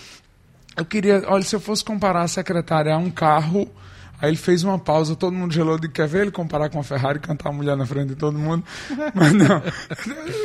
Eu 0.75 0.85
queria, 0.85 1.23
olha, 1.27 1.43
se 1.43 1.55
eu 1.55 1.59
fosse 1.59 1.85
comparar 1.85 2.23
a 2.23 2.27
secretária 2.27 2.91
a 2.91 2.97
um 2.97 3.11
carro, 3.11 3.69
aí 4.19 4.31
ele 4.31 4.37
fez 4.37 4.63
uma 4.63 4.79
pausa, 4.79 5.15
todo 5.15 5.33
mundo 5.33 5.53
gelou 5.53 5.77
de 5.77 5.87
quer 5.87 6.07
ver 6.07 6.21
ele 6.23 6.31
comparar 6.31 6.71
com 6.71 6.79
a 6.79 6.83
Ferrari 6.83 7.19
e 7.19 7.21
cantar 7.21 7.49
a 7.49 7.53
mulher 7.53 7.77
na 7.77 7.85
frente 7.85 8.07
de 8.09 8.15
todo 8.15 8.39
mundo. 8.39 8.63
Mas 9.13 9.33
não, 9.33 9.61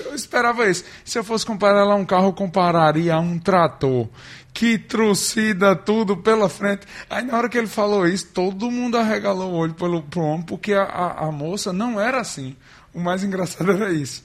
eu 0.04 0.14
esperava 0.14 0.68
isso. 0.68 0.84
Se 1.02 1.18
eu 1.18 1.24
fosse 1.24 1.46
comparar 1.46 1.80
ela 1.80 1.94
a 1.94 1.96
um 1.96 2.04
carro, 2.04 2.26
eu 2.26 2.32
compararia 2.34 3.14
a 3.14 3.20
um 3.20 3.38
trator 3.38 4.06
que 4.52 4.78
trucida 4.78 5.74
tudo 5.74 6.16
pela 6.16 6.48
frente. 6.48 6.86
Aí 7.08 7.24
na 7.24 7.36
hora 7.36 7.48
que 7.48 7.58
ele 7.58 7.66
falou 7.66 8.06
isso, 8.06 8.28
todo 8.28 8.70
mundo 8.70 8.96
arregalou 8.96 9.52
o 9.52 9.56
olho 9.56 9.74
pelo 9.74 10.02
pro 10.02 10.22
homem, 10.22 10.44
porque 10.44 10.74
a, 10.74 10.82
a, 10.84 11.26
a 11.28 11.32
moça 11.32 11.72
não 11.72 12.00
era 12.00 12.20
assim. 12.20 12.56
O 12.92 13.00
mais 13.00 13.24
engraçado 13.24 13.70
era 13.72 13.92
isso. 13.92 14.22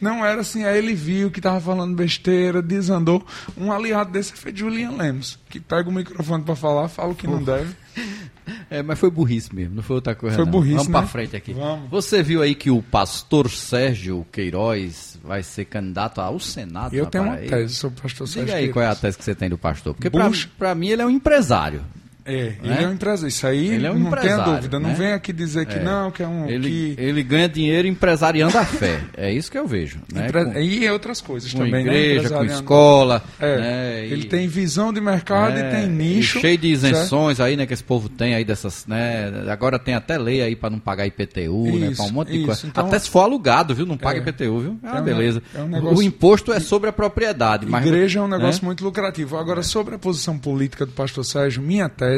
Não 0.00 0.24
era 0.24 0.42
assim, 0.42 0.64
aí 0.64 0.76
ele 0.76 0.94
viu 0.94 1.30
que 1.30 1.40
tava 1.40 1.58
falando 1.58 1.96
besteira, 1.96 2.60
desandou. 2.60 3.26
Um 3.56 3.72
aliado 3.72 4.10
desse 4.10 4.32
foi 4.34 4.54
Julian 4.54 4.90
Lemos, 4.90 5.38
que 5.48 5.58
pega 5.58 5.88
o 5.88 5.92
microfone 5.92 6.44
para 6.44 6.54
falar, 6.54 6.88
fala 6.88 7.12
o 7.12 7.16
que 7.16 7.26
não 7.26 7.42
deve. 7.42 7.74
É, 8.68 8.82
mas 8.82 8.98
foi 8.98 9.10
burrice 9.10 9.54
mesmo, 9.54 9.76
não 9.76 9.82
foi 9.82 9.96
outra 9.96 10.14
coisa. 10.14 10.36
Foi 10.36 10.44
não. 10.44 10.50
burrice, 10.50 10.76
Vamos 10.76 10.88
né? 10.88 10.98
pra 10.98 11.06
frente 11.06 11.36
aqui. 11.36 11.52
Vamos. 11.52 11.88
Você 11.88 12.22
viu 12.22 12.42
aí 12.42 12.54
que 12.54 12.68
o 12.70 12.82
pastor 12.82 13.48
Sérgio 13.48 14.26
Queiroz 14.32 15.18
vai 15.22 15.42
ser 15.42 15.66
candidato 15.66 16.20
ao 16.20 16.38
Senado? 16.40 16.94
Eu 16.94 17.06
tenho 17.06 17.24
uma 17.24 17.34
Paraíba? 17.34 17.56
tese 17.56 17.74
sobre 17.74 17.98
o 17.98 18.02
pastor 18.02 18.26
Sérgio 18.26 18.46
Diga 18.46 18.58
aí 18.58 18.72
qual 18.72 18.84
é 18.84 18.88
a 18.88 18.94
tese 18.94 19.18
que 19.18 19.24
você 19.24 19.34
tem 19.34 19.48
do 19.48 19.58
pastor. 19.58 19.94
Porque 19.94 20.10
pra 20.58 20.74
mim 20.74 20.88
ele 20.88 21.02
é 21.02 21.06
um 21.06 21.10
empresário. 21.10 21.82
É, 22.26 22.54
ele 22.62 22.68
Né? 22.68 22.82
é 22.82 22.88
um 22.88 22.92
empresário. 22.92 23.28
Isso 23.28 23.46
aí 23.46 23.68
Ele 23.68 23.86
é 23.86 23.90
um 23.92 23.98
não 23.98 24.10
tenha 24.10 24.38
dúvida. 24.38 24.80
Não 24.80 24.90
né? 24.90 24.94
vem 24.96 25.12
aqui 25.12 25.32
dizer 25.32 25.66
que 25.66 25.76
É. 25.76 25.82
não, 25.82 26.10
que 26.10 26.22
é 26.22 26.26
um. 26.26 26.48
Ele, 26.48 26.94
que... 26.96 27.02
ele 27.02 27.22
ganha 27.22 27.48
dinheiro 27.48 27.86
empresariando 27.86 28.56
a 28.58 28.64
fé. 28.64 29.00
É 29.16 29.32
isso 29.32 29.50
que 29.50 29.58
eu 29.58 29.66
vejo. 29.66 29.98
Né? 30.12 30.26
empre- 30.26 30.44
Com- 30.44 30.58
E 30.58 30.90
outras 30.90 31.20
coisas 31.20 31.52
com 31.52 31.58
também, 31.60 31.84
né? 31.84 31.90
igreja, 31.94 32.14
com 32.14 32.24
Empresariando. 32.26 32.52
escola. 32.62 33.24
É, 33.38 33.56
né? 33.60 34.06
ele 34.06 34.22
E- 34.22 34.28
tem 34.28 34.48
visão 34.48 34.92
de 34.92 35.00
mercado 35.00 35.56
é, 35.58 35.68
e 35.68 35.70
tem 35.76 35.86
nicho. 35.88 36.38
e 36.38 36.40
cheio 36.40 36.58
de 36.58 36.76
certo? 36.76 36.94
isenções 36.96 37.38
aí, 37.40 37.56
né, 37.56 37.64
que 37.66 37.72
esse 37.74 37.84
povo 37.84 38.08
tem 38.08 38.34
aí 38.34 38.44
dessas, 38.44 38.86
né? 38.86 39.44
Agora 39.50 39.78
tem 39.78 39.94
até 39.94 40.18
lei 40.18 40.42
aí 40.42 40.56
para 40.56 40.70
não 40.70 40.78
pagar 40.78 41.06
IPTU, 41.06 41.78
né, 41.78 41.88
Isso, 41.88 41.96
para 42.02 42.06
um 42.06 42.12
monte 42.12 42.28
de 42.32 42.38
isso. 42.38 42.46
coisa. 42.46 42.66
Então- 42.66 42.86
até 42.86 42.98
se 42.98 43.08
for 43.08 43.20
alugado, 43.20 43.74
viu, 43.74 43.86
não 43.86 43.96
paga 43.96 44.18
É. 44.18 44.22
IPTU, 44.22 44.58
viu? 44.60 44.78
Ah, 44.82 44.98
É 44.98 45.00
um- 45.00 45.04
beleza. 45.04 45.42
é 45.54 45.60
um 45.60 45.68
negócio- 45.68 45.98
O 45.98 46.02
imposto 46.02 46.52
é 46.52 46.58
sobre 46.60 46.88
a 46.90 46.92
propriedade, 46.92 47.66
mas 47.66 47.86
Igreja 47.86 48.18
é 48.18 48.22
um 48.22 48.28
negócio 48.28 48.62
né? 48.62 48.66
muito 48.66 48.84
lucrativo. 48.84 49.36
Agora, 49.36 49.62
sobre 49.62 49.94
a 49.94 49.98
posição 49.98 50.36
política 50.38 50.84
do 50.86 50.92
pastor 50.92 51.24
Sérgio, 51.24 51.62
minha 51.62 51.88
tese 51.88 52.15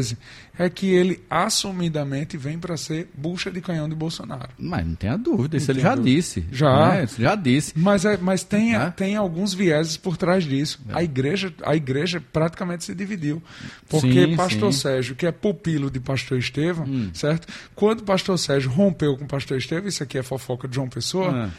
é 0.58 0.68
que 0.68 0.86
ele 0.86 1.20
assumidamente 1.30 2.36
vem 2.36 2.58
para 2.58 2.76
ser 2.76 3.08
bucha 3.16 3.50
de 3.50 3.60
canhão 3.60 3.88
de 3.88 3.94
Bolsonaro. 3.94 4.48
Mas 4.58 4.86
não 4.86 4.94
tenha 4.94 5.16
dúvida, 5.16 5.56
isso 5.56 5.70
ele 5.70 5.80
já 5.80 5.94
dúvida. 5.94 6.16
disse. 6.16 6.44
Já. 6.50 6.94
né? 6.94 7.08
Já 7.18 7.34
disse. 7.34 7.72
Mas, 7.76 8.04
é- 8.04 8.16
mas 8.16 8.42
tem, 8.42 8.72
Né? 8.72 8.92
tem 8.96 9.16
alguns 9.16 9.54
vieses 9.54 9.96
por 9.96 10.16
trás 10.16 10.44
disso. 10.44 10.80
A, 10.92 11.02
igreja, 11.02 11.52
a 11.64 11.76
igreja 11.76 12.22
praticamente 12.32 12.84
se 12.84 12.94
dividiu. 12.94 13.42
Porque 13.88 14.26
Sim, 14.26 14.36
pastor 14.36 14.72
sim. 14.72 14.78
Hum. 14.78 14.80
Sérgio, 14.80 15.14
que 15.16 15.26
é 15.26 15.32
pupilo 15.32 15.90
de 15.90 16.00
pastor 16.00 16.38
Estevão, 16.38 16.86
certo? 17.14 17.46
Quando 17.74 18.02
pastor 18.02 18.38
Sérgio 18.38 18.70
rompeu 18.70 19.16
com 19.16 19.26
pastor 19.26 19.58
Estevão, 19.58 19.88
isso 19.88 20.02
aqui 20.02 20.18
é 20.18 20.22
fofoca 20.22 20.66
de 20.68 20.74
João 20.74 20.88
Pessoa, 20.88 21.46
Ah, 21.46 21.50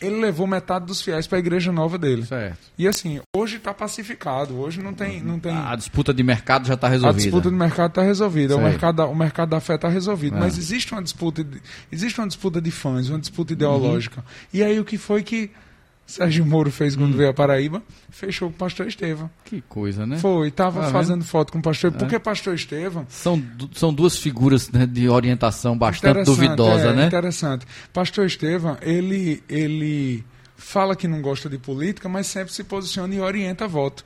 ele 0.00 0.16
levou 0.20 0.46
metade 0.46 0.86
dos 0.86 1.00
fiéis 1.00 1.26
para 1.26 1.38
a 1.38 1.40
igreja 1.40 1.72
nova 1.72 1.96
dele. 1.98 2.24
certo. 2.24 2.58
E 2.78 2.86
assim, 2.86 3.20
hoje 3.34 3.56
está 3.56 3.72
pacificado, 3.72 4.58
hoje 4.58 4.82
não 4.82 4.92
tem. 4.92 5.22
Não 5.22 5.38
tem 5.38 5.52
A 5.56 5.74
disputa 5.76 6.12
de 6.12 6.22
mercado 6.22 6.66
já 6.66 6.74
está 6.74 6.86
a 6.86 6.90
resolvida. 6.90 7.22
disputa 7.22 7.50
do 7.50 7.56
mercado 7.56 7.90
está 7.90 8.02
resolvida, 8.02 8.56
o 8.56 8.60
mercado, 8.60 8.96
da, 8.96 9.06
o 9.06 9.14
mercado 9.14 9.50
da 9.50 9.60
fé 9.60 9.74
está 9.76 9.88
resolvido. 9.88 10.36
É. 10.36 10.40
Mas 10.40 10.58
existe 10.58 10.92
uma 10.92 11.02
disputa, 11.02 11.42
de, 11.42 11.60
existe 11.90 12.20
uma 12.20 12.26
disputa 12.26 12.60
de 12.60 12.70
fãs, 12.70 13.08
uma 13.08 13.18
disputa 13.18 13.52
ideológica. 13.52 14.24
E 14.52 14.62
aí 14.62 14.78
o 14.78 14.84
que 14.84 14.98
foi 14.98 15.22
que 15.22 15.50
Sérgio 16.06 16.46
Moro 16.46 16.70
fez 16.70 16.94
quando 16.94 17.14
Hum. 17.14 17.16
veio 17.16 17.30
a 17.30 17.34
Paraíba? 17.34 17.82
Fechou 18.10 18.48
com 18.48 18.54
o 18.54 18.58
pastor 18.58 18.86
Estevam. 18.86 19.28
Que 19.44 19.60
coisa, 19.62 20.06
né? 20.06 20.18
Foi, 20.18 20.48
estava 20.48 20.82
Tá 20.82 20.90
fazendo 20.90 21.24
foto 21.24 21.52
com 21.52 21.58
o 21.58 21.62
pastor. 21.62 21.90
Porque 21.92 22.18
pastor 22.18 22.54
Estevam. 22.54 23.04
São, 23.08 23.42
são 23.72 23.92
duas 23.92 24.16
figuras 24.16 24.70
né, 24.70 24.86
de 24.86 25.08
orientação 25.08 25.76
bastante 25.76 26.24
duvidosa, 26.24 26.90
é, 26.90 26.92
né? 26.92 27.06
Interessante. 27.06 27.66
Pastor 27.92 28.26
Estevam, 28.26 28.76
ele, 28.80 29.42
ele 29.48 30.24
fala 30.56 30.94
que 30.94 31.08
não 31.08 31.20
gosta 31.20 31.48
de 31.48 31.58
política, 31.58 32.08
mas 32.08 32.26
sempre 32.28 32.52
se 32.52 32.62
posiciona 32.62 33.14
e 33.14 33.20
orienta 33.20 33.66
voto. 33.66 34.04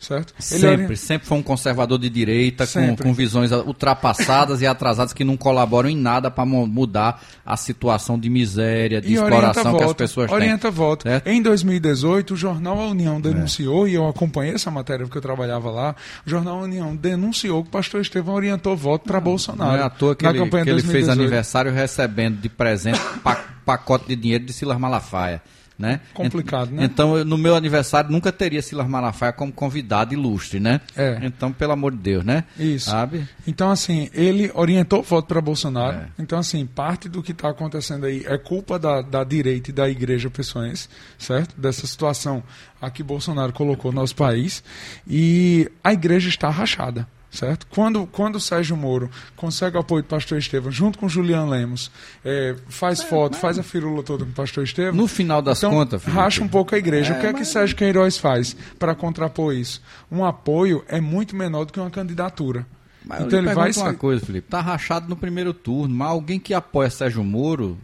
Certo? 0.00 0.32
Sempre, 0.38 0.84
ori- 0.86 0.96
sempre 0.96 1.26
foi 1.26 1.38
um 1.38 1.42
conservador 1.42 1.98
de 1.98 2.08
direita, 2.08 2.64
com, 2.68 2.96
com 2.96 3.12
visões 3.12 3.50
ultrapassadas 3.50 4.62
e 4.62 4.66
atrasadas 4.66 5.12
que 5.12 5.24
não 5.24 5.36
colaboram 5.36 5.88
em 5.88 5.96
nada 5.96 6.30
para 6.30 6.46
mudar 6.46 7.20
a 7.44 7.56
situação 7.56 8.16
de 8.18 8.30
miséria, 8.30 9.00
de 9.00 9.12
e 9.14 9.18
orienta 9.18 9.46
exploração 9.46 9.76
que 9.76 9.82
as 9.84 9.92
pessoas 9.94 10.30
orienta 10.30 10.70
voto. 10.70 11.02
Certo? 11.02 11.26
Em 11.26 11.42
2018, 11.42 12.34
o 12.34 12.36
jornal 12.36 12.78
A 12.80 12.84
É. 12.84 12.86
União 12.90 13.20
denunciou, 13.20 13.88
e 13.88 13.94
eu 13.94 14.06
acompanhei 14.06 14.54
essa 14.54 14.70
matéria 14.70 15.04
porque 15.04 15.18
eu 15.18 15.22
trabalhava 15.22 15.68
lá, 15.70 15.96
o 16.24 16.30
jornal 16.30 16.60
A 16.60 16.62
União 16.62 16.94
denunciou 16.94 17.62
que 17.64 17.68
o 17.68 17.72
pastor 17.72 18.00
Estevão 18.00 18.34
orientou 18.36 18.76
voto 18.76 19.02
para 19.04 19.18
têm. 19.18 19.24
Bolsonaro. 19.24 19.72
Não 19.72 19.78
é 19.78 19.82
à 19.82 19.90
toa 19.90 20.14
que 20.14 20.24
ele, 20.24 20.38
que 20.38 20.42
ele 20.44 20.50
fez 20.80 21.06
2018. 21.06 21.10
aniversário 21.20 21.72
recebendo 21.72 22.40
de 22.40 22.48
presente 22.48 23.00
pa- 23.24 23.44
pacote 23.64 24.06
de 24.06 24.16
dinheiro 24.16 24.44
de 24.44 24.52
Silas 24.52 24.78
Malafaia. 24.78 25.42
Né? 25.78 26.00
Complicado, 26.12 26.72
né? 26.72 26.84
Então, 26.84 27.24
no 27.24 27.38
meu 27.38 27.54
aniversário 27.54 28.10
nunca 28.10 28.32
teria 28.32 28.60
Silas 28.60 28.88
Malafaia 28.88 29.32
como 29.32 29.52
convidado 29.52 30.12
ilustre, 30.12 30.58
né? 30.58 30.80
É. 30.96 31.20
Então, 31.22 31.52
pelo 31.52 31.72
amor 31.72 31.92
de 31.92 31.98
Deus, 31.98 32.24
né? 32.24 32.44
Isso. 32.58 32.90
Sabe? 32.90 33.28
Então, 33.46 33.70
assim, 33.70 34.10
ele 34.12 34.50
orientou 34.54 35.00
o 35.00 35.02
voto 35.02 35.28
para 35.28 35.40
Bolsonaro. 35.40 35.98
É. 35.98 36.08
Então, 36.18 36.38
assim, 36.38 36.66
parte 36.66 37.08
do 37.08 37.22
que 37.22 37.30
está 37.30 37.50
acontecendo 37.50 38.06
aí 38.06 38.24
é 38.26 38.36
culpa 38.36 38.78
da, 38.78 39.00
da 39.02 39.22
direita 39.22 39.70
e 39.70 39.72
da 39.72 39.88
igreja 39.88 40.28
pessoense, 40.28 40.88
certo? 41.16 41.58
Dessa 41.58 41.86
situação 41.86 42.42
a 42.82 42.90
que 42.90 43.02
Bolsonaro 43.02 43.52
colocou 43.52 43.92
no 43.92 44.00
nosso 44.00 44.16
país. 44.16 44.64
E 45.06 45.70
a 45.84 45.92
igreja 45.92 46.28
está 46.28 46.48
rachada. 46.50 47.06
Certo? 47.30 47.66
Quando, 47.68 48.06
quando 48.06 48.36
o 48.36 48.40
Sérgio 48.40 48.76
Moro 48.76 49.10
consegue 49.36 49.76
o 49.76 49.80
apoio 49.80 50.02
do 50.02 50.06
pastor 50.06 50.38
Estevam, 50.38 50.72
junto 50.72 50.98
com 50.98 51.06
o 51.06 51.08
Juliano 51.08 51.50
Lemos, 51.50 51.90
é, 52.24 52.56
faz 52.68 53.02
foto, 53.02 53.36
faz 53.36 53.58
a 53.58 53.62
firula 53.62 54.02
toda 54.02 54.24
com 54.24 54.30
o 54.30 54.34
pastor 54.34 54.64
Estevam. 54.64 54.94
No 54.94 55.06
final 55.06 55.42
das 55.42 55.58
então, 55.58 55.70
contas, 55.70 56.02
Felipe, 56.02 56.18
racha 56.18 56.42
um 56.42 56.48
pouco 56.48 56.74
a 56.74 56.78
igreja. 56.78 57.12
É, 57.12 57.18
o 57.18 57.20
que 57.20 57.26
é 57.26 57.32
que 57.32 57.40
mas- 57.40 57.48
Sérgio 57.48 57.76
Queiroz 57.76 58.16
faz 58.16 58.56
para 58.78 58.94
contrapor 58.94 59.54
isso? 59.54 59.82
Um 60.10 60.24
apoio 60.24 60.82
é 60.88 61.00
muito 61.00 61.36
menor 61.36 61.66
do 61.66 61.72
que 61.72 61.78
uma 61.78 61.90
candidatura. 61.90 62.66
Mas 63.04 63.20
eu 63.20 63.26
então 63.26 63.38
ele 63.38 63.54
vai 63.54 63.72
uma 63.72 63.94
coisa, 63.94 64.24
Felipe. 64.24 64.48
Tá 64.48 64.60
rachado 64.60 65.08
no 65.08 65.16
primeiro 65.16 65.52
turno, 65.52 65.94
mas 65.94 66.08
alguém 66.08 66.40
que 66.40 66.54
apoia 66.54 66.90
Sérgio 66.90 67.22
Moro, 67.22 67.78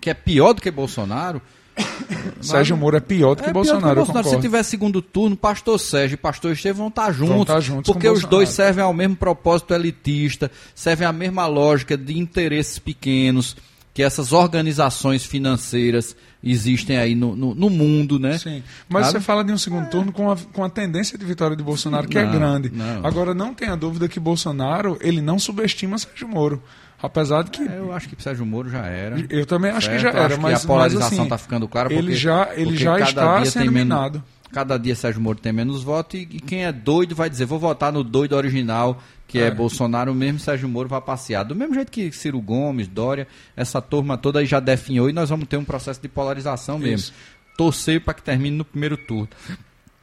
que 0.00 0.10
é 0.10 0.14
pior 0.14 0.52
do 0.52 0.60
que 0.60 0.70
Bolsonaro. 0.70 1.40
Sérgio 2.40 2.76
Moro 2.76 2.96
é 2.96 3.00
pior 3.00 3.34
do 3.34 3.42
que 3.42 3.50
é 3.50 3.52
Bolsonaro, 3.52 3.82
pior 3.82 4.06
que 4.06 4.12
Bolsonaro. 4.12 4.28
Se 4.28 4.40
tiver 4.40 4.62
segundo 4.62 5.02
turno, 5.02 5.36
pastor 5.36 5.78
Sérgio 5.78 6.14
e 6.14 6.18
pastor 6.18 6.52
Estevão 6.52 6.78
vão 6.78 6.88
estar 6.88 7.12
juntos. 7.12 7.34
Vão 7.34 7.42
estar 7.42 7.60
juntos 7.60 7.92
porque 7.92 8.06
os 8.08 8.20
Bolsonaro. 8.20 8.36
dois 8.36 8.48
servem 8.50 8.84
ao 8.84 8.92
mesmo 8.94 9.16
propósito 9.16 9.74
elitista, 9.74 10.50
servem 10.74 11.06
à 11.06 11.12
mesma 11.12 11.46
lógica 11.46 11.96
de 11.96 12.18
interesses 12.18 12.78
pequenos 12.78 13.56
que 13.92 14.02
essas 14.02 14.32
organizações 14.32 15.24
financeiras 15.24 16.14
existem 16.44 16.98
aí 16.98 17.14
no, 17.14 17.34
no, 17.34 17.54
no 17.54 17.70
mundo, 17.70 18.18
né? 18.18 18.36
Sim, 18.36 18.62
mas 18.88 19.06
Sabe? 19.06 19.18
você 19.18 19.24
fala 19.24 19.42
de 19.42 19.50
um 19.52 19.56
segundo 19.58 19.88
turno 19.88 20.12
com 20.12 20.30
a, 20.30 20.36
com 20.52 20.62
a 20.62 20.68
tendência 20.68 21.16
de 21.16 21.24
vitória 21.24 21.56
de 21.56 21.62
Bolsonaro, 21.62 22.06
que 22.06 22.18
é 22.18 22.24
Não, 22.24 22.32
grande. 22.32 22.70
não. 22.70 23.06
Agora, 23.06 23.32
não 23.32 23.54
tenha 23.54 23.74
dúvida 23.74 24.06
que 24.06 24.20
Bolsonaro 24.20 24.98
ele 25.00 25.22
não 25.22 25.38
subestima 25.38 25.96
Sérgio 25.96 26.28
Moro. 26.28 26.62
Apesar 27.02 27.42
de 27.44 27.50
que. 27.50 27.62
É, 27.62 27.78
Eu 27.78 27.92
acho 27.92 28.08
que 28.08 28.20
Sérgio 28.22 28.46
Moro 28.46 28.68
já 28.70 28.86
era. 28.86 29.16
Eu 29.30 29.44
também 29.46 29.70
acho 29.70 29.88
que 29.90 29.98
já 29.98 30.08
era, 30.10 30.26
acho 30.26 30.40
mas 30.40 30.64
a 30.64 30.66
polarização 30.66 31.00
mas, 31.08 31.12
assim, 31.12 31.22
está 31.24 31.38
ficando 31.38 31.68
clara. 31.68 31.92
ele 31.92 32.02
porque- 32.02 32.16
já- 32.16 32.48
ele 32.54 32.64
porque 32.64 32.78
já 32.84 32.98
está 33.00 33.44
sendo 33.44 33.62
eliminado. 33.64 34.22
cada 34.52 34.78
dia 34.78 34.94
Sérgio 34.96 35.20
Moro 35.20 35.38
tem 35.38 35.52
menos 35.52 35.82
votos 35.82 36.18
e, 36.18 36.22
e 36.22 36.40
quem 36.40 36.64
é 36.64 36.72
doido 36.72 37.14
vai 37.14 37.28
dizer, 37.28 37.44
vou 37.44 37.58
votar 37.58 37.92
no 37.92 38.02
doido 38.02 38.34
original, 38.34 39.00
que 39.28 39.38
é, 39.38 39.48
É. 39.48 39.50
Bolsonaro, 39.50 40.14
mesmo 40.14 40.38
Sérgio 40.38 40.68
Moro 40.68 40.88
vai 40.88 41.00
passear. 41.02 41.44
Do 41.44 41.54
mesmo 41.54 41.74
jeito 41.74 41.92
que 41.92 42.10
Ciro 42.12 42.40
Gomes, 42.40 42.88
Dória, 42.88 43.28
essa 43.54 43.82
turma 43.82 44.16
toda 44.16 44.38
aí 44.40 44.46
já 44.46 44.58
definhou 44.60 45.10
e 45.10 45.12
nós 45.12 45.28
vamos 45.28 45.46
ter 45.48 45.58
um 45.58 45.64
processo 45.64 46.00
de 46.00 46.08
polarização 46.08 46.78
mesmo. 46.78 46.96
Isso. 46.96 47.12
Torcer 47.58 48.00
para 48.00 48.14
que 48.14 48.22
termine 48.22 48.56
no 48.56 48.64
primeiro 48.64 48.96
turno. 48.96 49.28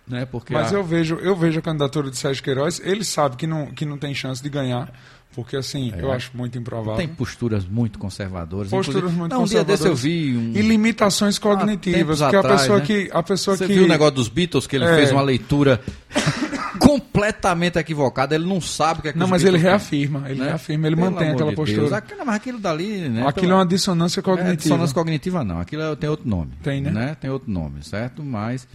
Né? 0.07 0.25
Porque 0.25 0.53
Mas 0.53 0.73
a- 0.73 0.75
eu 0.75 0.83
vejo, 0.83 1.15
eu 1.15 1.35
vejo 1.35 1.59
a 1.59 1.61
candidatura 1.61 2.11
de 2.11 2.17
Sérgio 2.17 2.43
Queiroz, 2.43 2.79
ele 2.83 3.03
sabe 3.05 3.37
que 3.37 3.47
não, 3.47 3.67
que 3.67 3.85
não 3.85 3.97
tem 3.97 4.13
chance 4.13 4.43
de 4.43 4.49
ganhar, 4.49 4.91
porque 5.35 5.55
assim, 5.57 5.91
eu 5.97 6.11
acho 6.11 6.31
muito 6.35 6.57
improvável. 6.57 6.93
É. 6.93 6.97
tem 6.97 7.07
posturas 7.07 7.65
muito 7.65 7.97
conservadoras. 7.99 8.69
Posturas 8.69 9.11
muito 9.11 9.31
Não, 9.31 9.43
um 9.43 9.45
dia 9.45 9.63
desse 9.63 9.83
eu 9.87 9.91
conservadoras. 9.91 10.01
vi 10.01 10.37
um... 10.37 10.51
E 10.57 10.61
limitações 10.61 11.37
cognitivas, 11.39 12.19
porque 12.19 12.35
atrás, 12.35 12.55
a 12.55 12.57
pessoa 12.63 12.79
né? 12.79 12.85
que. 12.85 13.09
A 13.11 13.23
pessoa 13.23 13.57
Você 13.57 13.67
que 13.67 13.73
viu 13.73 13.85
o 13.85 13.87
negócio 13.87 14.15
dos 14.15 14.27
Beatles, 14.29 14.67
que 14.67 14.75
ele 14.75 14.85
É. 14.85 14.95
fez 14.95 15.11
uma 15.11 15.21
leitura 15.21 15.81
completamente 16.79 17.77
equivocada, 17.77 18.35
ele 18.35 18.45
não 18.45 18.59
sabe 18.61 18.99
o 18.99 19.03
que 19.03 19.09
é 19.09 19.13
que 19.13 19.17
Não, 19.19 19.27
mas 19.27 19.43
ele 19.43 19.57
reafirma, 19.57 20.23
ele 20.29 20.39
né? 20.39 20.47
reafirma, 20.49 20.87
ele 20.87 20.95
Pelo 20.95 21.11
mantém 21.11 21.29
aquela 21.31 21.49
de 21.51 21.55
postura. 21.55 21.81
Deus. 21.81 21.93
Aquilo, 21.93 22.25
mas 22.25 22.35
aquilo 22.35 22.59
dali, 22.59 23.09
né? 23.09 23.27
Aquilo 23.27 23.47
pela- 23.47 23.53
é 23.53 23.55
uma 23.59 23.65
dissonância 23.65 24.19
É, 24.19 24.23
cognitiva. 24.23 24.55
dissonância 24.55 24.93
cognitiva 24.93 25.43
não, 25.43 25.59
aquilo 25.59 25.81
é- 25.83 25.95
tem 25.95 26.09
outro 26.09 26.27
nome. 26.27 26.51
Tem, 26.63 26.81
né? 26.81 27.15
Tem 27.19 27.29
outro 27.29 27.49
nome, 27.51 27.83
certo? 27.83 28.23
Mas 28.23 28.67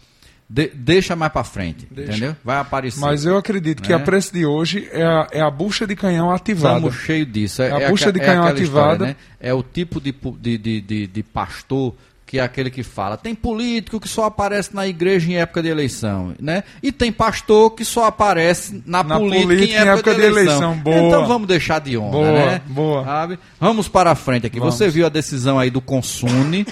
de- 0.51 0.71
deixa 0.75 1.15
mais 1.15 1.31
pra 1.33 1.45
frente, 1.45 1.87
Deixa. 1.91 2.13
entendeu? 2.13 2.37
Vai 2.45 2.59
aparecer. 2.59 3.01
Mas 3.01 3.25
eu 3.25 3.37
acredito 3.37 3.83
que 3.83 3.91
Né? 3.91 3.95
a 3.97 3.99
preço 4.01 4.33
de 4.33 4.47
hoje 4.47 4.89
é 4.93 5.03
a, 5.05 5.27
é 5.33 5.41
a 5.43 5.51
bucha 5.51 5.87
de 5.87 5.95
canhão 5.95 6.31
ativada. 6.31 6.77
Estamos 6.79 6.97
cheio 6.97 7.27
disso. 7.27 7.61
É, 7.63 7.71
A 7.73 7.81
é 7.81 7.91
bucha 7.91 8.11
de 8.13 8.21
é 8.21 8.25
canhão 8.25 8.45
aquela 8.45 8.61
história, 8.61 8.93
ativada. 8.93 9.07
né? 9.07 9.17
É 9.41 9.53
o 9.53 9.63
tipo 9.63 10.01
de, 10.01 10.15
de, 10.41 10.81
de, 10.81 11.07
de, 11.07 11.23
pastor 11.23 11.95
que 12.25 12.39
é 12.39 12.43
aquele 12.43 12.69
que 12.71 12.83
fala, 12.83 13.17
tem 13.17 13.35
político 13.35 13.99
que 13.99 14.07
só 14.07 14.25
aparece 14.25 14.75
na 14.75 14.87
igreja 14.87 15.31
em 15.31 15.37
época 15.37 15.63
de 15.63 15.69
eleição, 15.69 16.35
né? 16.39 16.63
E 16.83 16.93
tem 16.93 17.11
pastor 17.11 17.71
que 17.71 17.87
só 17.87 18.05
aparece 18.05 18.83
na, 18.85 19.03
Na 19.03 19.17
política, 19.19 19.47
política 19.47 19.73
em 19.85 19.89
época, 19.89 20.15
de, 20.15 20.21
eleição. 20.21 20.77
Boa. 20.77 20.97
Então 20.99 21.27
vamos 21.27 21.49
deixar 21.49 21.79
de 21.81 21.97
onda, 21.97 22.11
Boa, 22.13 22.31
né? 22.33 22.61
boa. 22.67 23.03
Sabe? 23.03 23.39
Vamos 23.59 23.89
para 23.89 24.11
a 24.11 24.15
frente 24.15 24.47
aqui. 24.47 24.59
Vamos. 24.59 24.75
Você 24.75 24.91
viu 24.91 25.07
a 25.07 25.09
decisão 25.09 25.59
aí 25.59 25.71
do 25.71 25.81
Consune, 25.81 26.67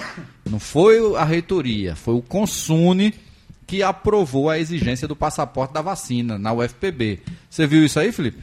não 0.47 0.59
foi 0.59 0.99
a 1.15 1.23
reitoria, 1.23 1.95
foi 1.95 2.13
o 2.13 2.21
Consune 2.21 3.11
que 3.67 3.83
aprovou 3.83 4.49
a 4.49 4.57
exigência 4.57 5.07
do 5.07 5.15
passaporte 5.15 5.73
da 5.73 5.81
vacina 5.81 6.39
na 6.39 6.53
UFPB. 6.53 7.19
Você 7.49 7.67
viu 7.67 7.85
isso 7.85 7.99
aí, 7.99 8.13
Felipe? 8.13 8.41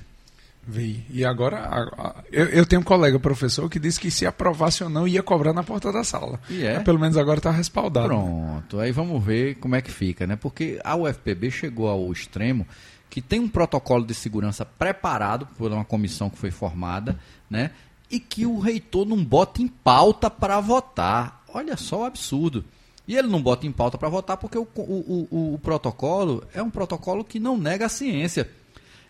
Vi. 0.67 1.05
E 1.11 1.25
agora, 1.25 2.23
eu, 2.33 2.47
eu 2.47 2.67
tenho 2.67 2.81
um 2.81 2.85
colega 2.85 3.19
professor 3.19 3.69
que 3.69 3.79
disse 3.79 4.01
que 4.01 4.11
se 4.11 4.27
aprovasse 4.27 4.83
ou 4.83 4.91
não 4.91 5.07
ia 5.07 5.23
cobrar 5.23 5.53
na 5.53 5.63
porta 5.63 5.91
da 5.93 6.05
sala. 6.05 6.41
E 6.49 6.65
é? 6.65 6.75
Mas 6.77 6.85
Pelo 6.85 6.99
menos 6.99 7.17
agora 7.17 7.39
está 7.39 7.51
respaldado. 7.51 8.09
Pronto, 8.09 8.81
aí 8.81 8.93
vamos 8.93 9.23
ver 9.23 9.57
como 9.57 9.75
é 9.75 9.83
que 9.83 9.91
fica, 9.91 10.27
né? 10.27 10.37
Porque 10.37 10.81
a 10.85 10.97
UFPB 10.97 11.51
chegou 11.51 11.89
ao 11.89 12.11
extremo 12.13 12.67
que 13.11 13.21
tem 13.21 13.41
um 13.41 13.49
protocolo 13.49 14.05
de 14.05 14.15
segurança 14.15 14.65
preparado 14.65 15.47
por 15.59 15.71
uma 15.71 15.85
comissão 15.85 16.31
que 16.31 16.39
foi 16.39 16.51
formada, 16.51 17.19
né? 17.49 17.71
E 18.11 18.19
que 18.19 18.47
o 18.47 18.59
reitor 18.59 19.07
não 19.07 19.23
bota 19.23 19.63
em 19.63 19.69
pauta 19.69 20.31
para 20.31 20.61
votar. 20.61 21.43
Olha 21.53 21.77
só 21.77 22.01
o 22.01 22.05
absurdo. 22.05 22.65
E 23.07 23.17
ele 23.17 23.29
não 23.29 23.43
bota 23.43 23.67
em 23.67 23.73
pauta 23.73 23.99
para 23.99 24.09
votar 24.09 24.37
porque 24.37 24.57
o, 24.57 24.67
o, 24.77 25.27
o, 25.31 25.55
o 25.55 25.59
protocolo 25.59 26.43
é 26.55 26.63
um 26.63 26.71
protocolo 26.71 27.23
que 27.25 27.39
não 27.39 27.57
nega 27.59 27.87
a 27.87 27.89
ciência. 27.89 28.49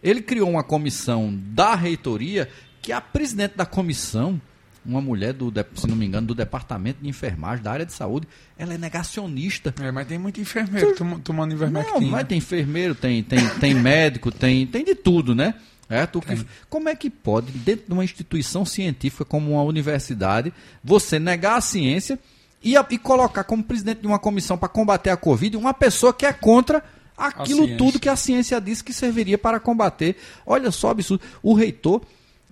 Ele 0.02 0.20
criou 0.20 0.50
uma 0.50 0.64
comissão 0.64 1.32
da 1.50 1.74
reitoria 1.74 2.48
que 2.82 2.92
a 2.92 3.00
presidente 3.00 3.56
da 3.56 3.64
comissão, 3.64 4.40
uma 4.84 5.00
mulher, 5.00 5.32
do, 5.32 5.50
se 5.76 5.86
não 5.86 5.96
me 5.96 6.04
engano, 6.04 6.26
do 6.26 6.34
departamento 6.34 6.98
de 7.02 7.08
enfermagem, 7.08 7.62
da 7.64 7.70
área 7.72 7.86
de 7.86 7.92
saúde, 7.92 8.26
ela 8.58 8.74
é 8.74 8.78
negacionista. 8.78 9.72
É, 9.80 9.90
mas 9.90 10.06
tem 10.06 10.18
muito 10.18 10.40
enfermeiro 10.40 10.94
tom- 10.96 11.18
tomando 11.20 11.50
Não, 11.50 11.56
ivermectina. 11.56 12.10
mas 12.10 12.26
tem 12.26 12.38
enfermeiro, 12.38 12.94
tem, 12.94 13.22
tem, 13.22 13.48
tem 13.60 13.74
médico, 13.74 14.30
tem, 14.30 14.66
tem 14.66 14.84
de 14.84 14.94
tudo, 14.94 15.34
né? 15.34 15.54
É, 15.88 16.04
tu 16.04 16.20
que- 16.20 16.44
como 16.68 16.88
é 16.88 16.96
que 16.96 17.08
pode, 17.08 17.52
dentro 17.52 17.86
de 17.86 17.92
uma 17.92 18.04
instituição 18.04 18.64
científica 18.66 19.24
como 19.24 19.52
uma 19.52 19.62
universidade, 19.62 20.52
você 20.82 21.18
negar 21.18 21.56
a 21.56 21.60
ciência 21.60 22.18
e, 22.64 22.76
a- 22.76 22.86
e 22.90 22.98
colocar 22.98 23.44
como 23.44 23.62
presidente 23.62 24.00
de 24.00 24.06
uma 24.06 24.18
comissão 24.18 24.56
para 24.58 24.68
combater 24.68 25.10
a 25.10 25.16
Covid 25.16 25.56
uma 25.56 25.74
pessoa 25.74 26.12
que 26.12 26.24
é 26.26 26.32
contra 26.32 26.82
aquilo 27.16 27.66
tudo 27.76 28.00
que 28.00 28.08
a 28.08 28.16
ciência 28.16 28.60
disse 28.60 28.82
que 28.82 28.92
serviria 28.92 29.38
para 29.38 29.60
combater? 29.60 30.16
Olha 30.44 30.70
só, 30.72 30.88
o 30.88 30.90
absurdo. 30.90 31.22
O 31.42 31.54
reitor 31.54 32.00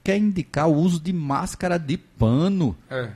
quer 0.04 0.16
indicar 0.16 0.68
o 0.68 0.74
uso 0.74 1.00
de 1.00 1.12
máscara 1.12 1.78
de 1.78 1.96
pano. 1.96 2.76
É. 2.90 3.08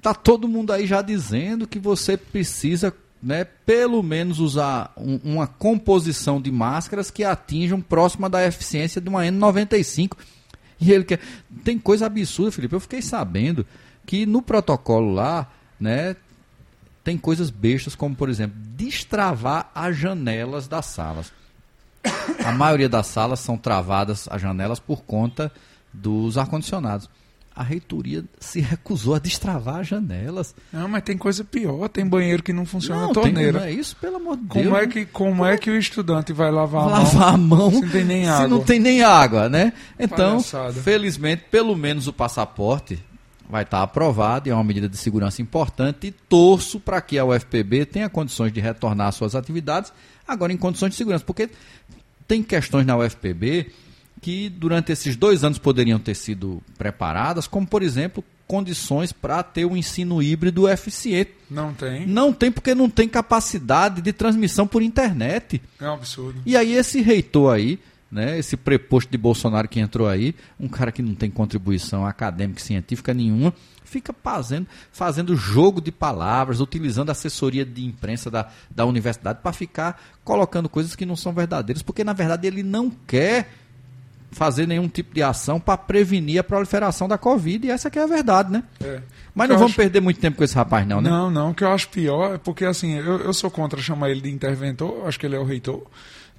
Tá 0.00 0.14
todo 0.14 0.46
mundo 0.48 0.72
aí 0.72 0.86
já 0.86 1.02
dizendo 1.02 1.66
que 1.66 1.78
você 1.78 2.16
precisa, 2.16 2.94
né, 3.22 3.44
pelo 3.44 4.02
menos 4.02 4.38
usar 4.38 4.92
um- 4.96 5.18
uma 5.24 5.46
composição 5.46 6.40
de 6.40 6.50
máscaras 6.52 7.10
que 7.10 7.24
atinjam 7.24 7.80
próxima 7.80 8.28
da 8.28 8.46
eficiência 8.46 9.00
de 9.00 9.08
uma 9.08 9.24
N95. 9.24 10.16
E 10.78 10.92
ele 10.92 11.04
quer. 11.04 11.20
Tem 11.64 11.78
coisa 11.78 12.04
absurda, 12.04 12.52
Felipe. 12.52 12.74
Eu 12.74 12.80
fiquei 12.80 13.00
sabendo 13.00 13.66
que 14.04 14.26
no 14.26 14.42
protocolo 14.42 15.12
lá, 15.14 15.50
né, 15.80 16.14
tem 17.06 17.16
coisas 17.16 17.50
bestas, 17.50 17.94
como 17.94 18.16
por 18.16 18.28
exemplo, 18.28 18.56
destravar 18.74 19.70
as 19.72 19.96
janelas 19.96 20.66
das 20.66 20.86
salas. 20.86 21.32
A 22.44 22.50
maioria 22.50 22.88
das 22.88 23.06
salas 23.06 23.38
são 23.38 23.56
travadas 23.56 24.26
as 24.28 24.42
janelas 24.42 24.80
por 24.80 25.04
conta 25.04 25.52
dos 25.92 26.36
ar-condicionados. 26.36 27.08
A 27.54 27.62
reitoria 27.62 28.24
se 28.40 28.60
recusou 28.60 29.14
a 29.14 29.20
destravar 29.20 29.76
as 29.76 29.86
janelas. 29.86 30.52
Não, 30.72 30.88
mas 30.88 31.04
tem 31.04 31.16
coisa 31.16 31.44
pior. 31.44 31.88
Tem 31.88 32.04
banheiro 32.04 32.42
que 32.42 32.52
não 32.52 32.66
funciona 32.66 33.04
a 33.04 33.04
tem- 33.06 33.14
torneira. 33.22 33.60
não 33.60 33.66
é 33.66 33.70
isso, 33.70 33.94
pelo 34.00 34.16
amor 34.16 34.36
de 34.36 34.42
Deus. 34.42 34.64
Como, 34.66 34.76
é 34.76 34.80
né? 34.80 34.86
que, 34.88 35.06
como 35.06 35.46
é 35.46 35.56
que 35.56 35.70
o 35.70 35.76
estudante 35.78 36.32
vai 36.32 36.50
lavar 36.50 36.82
a 36.82 36.84
mão? 36.86 36.92
lavar 37.04 37.34
a 37.34 37.36
mão 37.36 37.70
se 37.70 37.80
não 37.82 37.88
tem 37.88 38.04
nem 38.04 38.24
se 38.24 38.30
água? 38.30 38.48
não 38.48 38.64
tem 38.64 38.80
nem 38.80 39.02
água, 39.04 39.48
né? 39.48 39.72
Então, 39.96 40.30
Palhaçada. 40.42 40.72
felizmente, 40.72 41.44
pelo 41.52 41.76
menos 41.76 42.08
o 42.08 42.12
passaporte 42.12 42.98
vai 43.48 43.62
estar 43.62 43.82
aprovado 43.82 44.48
e 44.48 44.50
é 44.50 44.54
uma 44.54 44.64
medida 44.64 44.88
de 44.88 44.96
segurança 44.96 45.40
importante 45.40 46.08
e 46.08 46.10
torço 46.10 46.80
para 46.80 47.00
que 47.00 47.18
a 47.18 47.24
UFPB 47.24 47.86
tenha 47.86 48.08
condições 48.08 48.52
de 48.52 48.60
retornar 48.60 49.08
às 49.08 49.14
suas 49.14 49.34
atividades, 49.34 49.92
agora 50.26 50.52
em 50.52 50.56
condições 50.56 50.90
de 50.90 50.96
segurança, 50.96 51.24
porque 51.24 51.48
tem 52.26 52.42
questões 52.42 52.86
na 52.86 52.96
UFPB 52.96 53.72
que 54.20 54.48
durante 54.48 54.92
esses 54.92 55.16
dois 55.16 55.44
anos 55.44 55.58
poderiam 55.58 55.98
ter 55.98 56.14
sido 56.14 56.62
preparadas, 56.76 57.46
como 57.46 57.66
por 57.66 57.82
exemplo 57.82 58.24
condições 58.46 59.12
para 59.12 59.42
ter 59.42 59.64
um 59.64 59.76
ensino 59.76 60.22
híbrido 60.22 60.68
eficiente. 60.68 61.32
Não 61.50 61.74
tem. 61.74 62.06
Não 62.06 62.32
tem 62.32 62.50
porque 62.50 62.74
não 62.74 62.88
tem 62.88 63.08
capacidade 63.08 64.00
de 64.00 64.12
transmissão 64.12 64.66
por 64.66 64.82
internet. 64.82 65.60
É 65.80 65.88
um 65.88 65.94
absurdo. 65.94 66.40
E 66.46 66.56
aí 66.56 66.74
esse 66.74 67.00
reitor 67.00 67.54
aí, 67.54 67.78
né? 68.10 68.38
Esse 68.38 68.56
preposto 68.56 69.10
de 69.10 69.18
Bolsonaro 69.18 69.68
que 69.68 69.80
entrou 69.80 70.08
aí, 70.08 70.34
um 70.58 70.68
cara 70.68 70.92
que 70.92 71.02
não 71.02 71.14
tem 71.14 71.30
contribuição 71.30 72.06
acadêmica 72.06 72.60
e 72.60 72.62
científica 72.62 73.12
nenhuma, 73.12 73.52
fica 73.84 74.14
fazendo, 74.22 74.66
fazendo 74.92 75.36
jogo 75.36 75.80
de 75.80 75.92
palavras, 75.92 76.60
utilizando 76.60 77.08
a 77.08 77.12
assessoria 77.12 77.64
de 77.64 77.84
imprensa 77.84 78.30
da, 78.30 78.48
da 78.70 78.84
universidade 78.84 79.40
para 79.42 79.52
ficar 79.52 80.00
colocando 80.24 80.68
coisas 80.68 80.94
que 80.96 81.06
não 81.06 81.16
são 81.16 81.32
verdadeiras, 81.32 81.82
porque 81.82 82.02
na 82.04 82.12
verdade 82.12 82.46
ele 82.46 82.62
não 82.62 82.90
quer 82.90 83.48
fazer 84.32 84.66
nenhum 84.66 84.88
tipo 84.88 85.14
de 85.14 85.22
ação 85.22 85.58
para 85.58 85.78
prevenir 85.78 86.38
a 86.40 86.44
proliferação 86.44 87.08
da 87.08 87.16
Covid, 87.16 87.66
e 87.66 87.70
essa 87.70 87.88
que 87.88 87.98
é 87.98 88.02
a 88.02 88.06
verdade, 88.06 88.52
né? 88.52 88.64
É. 88.82 89.00
Mas 89.34 89.48
não 89.48 89.56
vamos 89.56 89.70
acho- 89.70 89.76
perder 89.76 90.00
muito 90.00 90.20
tempo 90.20 90.36
com 90.36 90.44
esse 90.44 90.54
rapaz, 90.54 90.86
não, 90.86 91.00
né? 91.00 91.08
Não, 91.08 91.30
não, 91.30 91.50
o 91.50 91.54
que 91.54 91.64
eu 91.64 91.70
acho 91.70 91.88
pior 91.88 92.34
é 92.34 92.38
porque 92.38 92.64
assim, 92.64 92.94
eu, 92.96 93.18
eu 93.20 93.32
sou 93.32 93.50
contra 93.50 93.80
chamar 93.80 94.10
ele 94.10 94.20
de 94.20 94.30
interventor, 94.30 95.06
acho 95.06 95.18
que 95.18 95.24
ele 95.26 95.36
é 95.36 95.38
o 95.38 95.44
reitor 95.44 95.86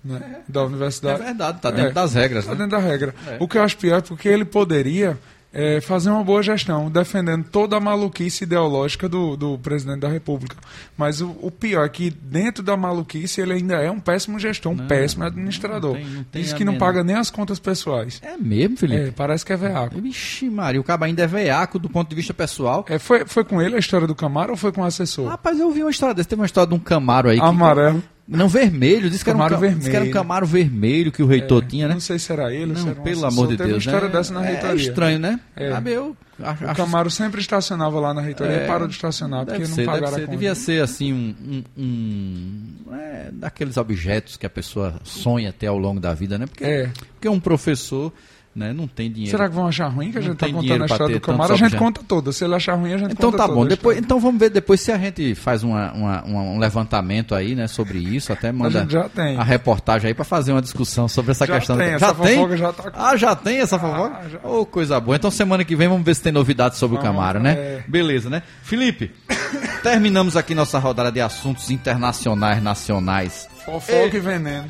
né, 0.04 0.42
da 0.48 0.62
É 0.62 0.64
universidade. 0.64 1.22
verdade, 1.24 1.60
tá 1.62 1.72
dentro 1.72 1.90
É. 1.90 1.94
das 1.94 2.14
regras, 2.14 2.46
Tá 2.46 2.52
né? 2.52 2.58
dentro 2.58 2.72
da 2.78 2.84
regra. 2.84 3.14
É. 3.28 3.38
O 3.40 3.48
que 3.48 3.58
eu 3.58 3.64
acho 3.64 3.78
pior 3.78 3.98
é 3.98 4.02
porque 4.02 4.28
ele 4.30 4.46
poderia 4.46 5.18
é, 5.54 5.80
fazer 5.82 6.10
uma 6.12 6.24
boa 6.24 6.44
gestão, 6.44 6.92
defendendo 6.92 7.46
toda 7.46 7.78
a 7.78 7.80
maluquice 7.80 8.44
ideológica 8.44 9.08
do, 9.10 9.36
do 9.36 9.58
presidente 9.58 10.02
da 10.02 10.08
República. 10.10 10.56
Mas 10.96 11.20
o, 11.22 11.36
o 11.42 11.50
pior 11.50 11.86
é 11.86 11.90
que 11.90 12.12
dentro 12.12 12.62
da 12.62 12.76
maluquice 12.78 13.42
ele 13.42 13.54
ainda 13.54 13.76
é 13.76 13.90
um 13.90 14.00
péssimo 14.00 14.38
gestor, 14.38 14.74
um 14.74 14.76
Não, 14.76 14.88
péssimo 14.88 15.24
administrador. 15.24 15.94
não 15.96 16.02
tem- 16.04 16.12
não 16.14 16.24
tem 16.26 16.42
Diz 16.44 16.54
que 16.54 16.66
não 16.66 16.74
menor- 16.74 16.86
paga 16.86 17.04
nem 17.04 17.16
as 17.16 17.32
contas 17.32 17.58
pessoais. 17.60 18.22
É 18.24 18.38
mesmo, 18.38 18.78
Felipe? 18.78 19.08
É, 19.08 19.12
parece 19.12 19.44
que 19.46 19.54
é 19.54 19.56
veaco. 19.58 20.00
Vixe, 20.00 20.48
Maria, 20.50 20.82
o 20.82 20.84
cabo 20.84 21.06
ainda 21.06 21.24
é 21.24 21.28
veiaco 21.28 21.80
do 21.80 21.90
ponto 21.90 22.10
de 22.10 22.16
vista 22.16 22.34
pessoal. 22.36 22.86
É, 22.88 23.00
foi, 23.00 23.26
foi 23.26 23.44
com 23.46 23.60
ele 23.60 23.78
a 23.78 23.80
história 23.80 24.06
do 24.06 24.14
Camaro 24.14 24.52
ou 24.52 24.58
foi 24.58 24.72
com 24.74 24.82
o 24.82 24.86
assessor? 24.86 25.28
Rapaz, 25.30 25.58
eu 25.60 25.72
vi 25.72 25.82
uma 25.82 25.90
história 25.90 26.14
dessa. 26.14 26.28
Teve 26.30 26.42
uma 26.42 26.46
história 26.46 26.68
de 26.70 26.76
um 26.76 26.80
Camaro 26.80 27.30
aí. 27.30 27.40
que- 27.40 27.46
Amarelo. 27.46 28.04
Não, 28.28 28.50
vermelho. 28.50 29.10
Disse 29.10 29.24
que, 29.24 29.30
era 29.30 29.38
um, 29.38 29.42
Camaro 29.42 29.62
ca- 29.62 29.68
disse 29.70 29.80
que 29.90 29.96
era 29.96 30.00
um 30.00 30.06
vermelho. 30.06 30.14
Camaro 30.14 30.46
vermelho 30.46 31.12
que 31.12 31.24
o 31.24 31.26
reitor 31.28 31.64
É, 31.64 31.68
tinha, 31.68 31.88
né? 31.88 31.94
Não 31.94 32.02
sei 32.02 32.20
se 32.20 32.32
era 32.32 32.54
ele, 32.54 32.76
se 32.76 32.82
Não, 32.82 32.92
era 32.92 33.00
um 33.00 33.04
pelo 33.04 33.26
assessor. 33.26 33.32
amor 33.32 33.48
de 33.48 33.58
Deus. 33.58 33.70
uma 33.72 33.78
história 33.78 34.08
né? 34.08 34.14
dessa 34.14 34.34
na 34.34 34.46
é, 34.46 34.52
reitoria. 34.52 34.76
estranho, 34.76 35.20
né? 35.20 35.40
É. 35.56 35.72
Sabe, 35.72 35.92
eu 35.94 36.18
acho, 36.44 36.66
O 36.66 36.76
Camaro 36.76 37.10
sempre 37.10 37.40
estacionava 37.40 38.00
lá 38.02 38.14
na 38.14 38.22
reitoria 38.22 38.54
É, 38.58 38.64
e 38.66 38.68
parou 38.68 38.86
de 38.88 38.94
estacionar 38.96 39.46
porque 39.46 39.60
não 39.60 39.66
ser, 39.68 39.76
deve 39.76 39.86
pagaram 39.88 40.08
ser. 40.10 40.16
a 40.16 40.20
conta. 40.26 40.32
Devia 40.32 40.56
ser 40.56 40.84
assim 40.84 41.14
um, 41.14 41.36
um- 41.48 41.64
um- 42.88 42.94
é, 42.96 43.30
daqueles 43.32 43.78
objetos 43.78 44.36
que 44.38 44.46
a 44.46 44.50
pessoa 44.50 45.00
sonha 45.04 45.54
ter 45.54 45.68
ao 45.68 45.78
longo 45.78 46.00
da 46.00 46.14
vida, 46.14 46.38
né? 46.38 46.46
Porque, 46.48 46.64
É. 46.66 46.90
porque 47.14 47.30
um 47.30 47.40
professor 47.40 48.12
né, 48.58 48.74
não 48.74 48.88
tem 48.88 49.12
dinheiro. 49.12 49.32
Será 49.38 49.48
que 49.48 49.56
vão 49.56 49.68
achar 49.68 49.88
ruim 49.88 50.12
que 50.12 50.18
a 50.18 50.22
gente 50.22 50.34
está 50.34 50.48
tem 50.48 50.56
contando 50.56 50.82
a 50.82 50.86
história 50.88 51.16
do 51.16 51.22
Camaro? 51.22 51.54
A 51.54 51.56
gente 51.56 51.66
objetos. 51.66 51.86
conta 51.86 52.02
toda. 52.08 52.32
Se 52.32 52.44
ele 52.44 52.56
achar 52.56 52.74
ruim, 52.74 52.94
a 52.94 52.98
gente 52.98 53.12
Então 53.12 53.32
conta 53.32 53.38
tá 53.44 53.44
toda 53.48 53.56
bom. 53.60 53.66
a 53.66 53.68
Depois, 53.68 53.98
então 53.98 54.20
vamos 54.20 54.40
ver 54.40 54.50
depois 54.50 54.82
se 54.82 54.92
a 54.92 54.98
gente 54.98 55.36
faz 55.36 55.64
uma, 55.64 55.94
uma- 55.94 56.24
um 56.26 56.58
levantamento 56.60 57.36
aí, 57.36 57.54
né, 57.56 57.68
sobre 57.68 58.00
isso. 58.00 58.34
Até 58.34 58.52
manda 58.52 58.86
já 58.90 59.08
tem. 59.10 59.38
a 59.38 59.44
reportagem 59.44 60.08
aí 60.08 60.14
para 60.14 60.26
fazer 60.26 60.52
uma 60.52 60.62
discussão 60.62 61.08
sobre 61.08 61.32
essa 61.32 61.46
Já 61.46 61.56
questão. 61.58 61.78
tem, 61.78 61.94
essa 61.94 62.14
fofoca 62.16 62.58
já 62.58 62.74
tá- 62.74 62.92
Ah, 62.94 63.16
já 63.16 63.36
tem 63.36 63.60
essa 63.60 63.78
fofoca? 63.78 64.30
já. 64.30 64.40
Ô, 64.50 64.66
coisa 64.66 65.00
boa. 65.00 65.16
Então 65.16 65.30
semana 65.30 65.64
que 65.64 65.76
vem 65.76 65.88
vamos 65.88 66.04
ver 66.06 66.16
se 66.16 66.24
tem 66.24 66.32
novidades 66.32 66.78
sobre 66.80 66.98
o 66.98 67.02
Vamos, 67.02 67.16
Camaro, 67.16 67.40
né? 67.40 67.52
é. 67.54 67.84
Beleza, 67.88 68.30
né? 68.30 68.42
Felipe, 68.64 69.12
terminamos 69.84 70.36
aqui 70.36 70.54
nossa 70.56 70.80
rodada 70.80 71.12
de 71.12 71.22
assuntos 71.22 71.70
internacionais, 71.72 72.62
nacionais 72.62 73.48
Fofoca 73.66 74.16
e 74.18 74.20
veneno. 74.20 74.66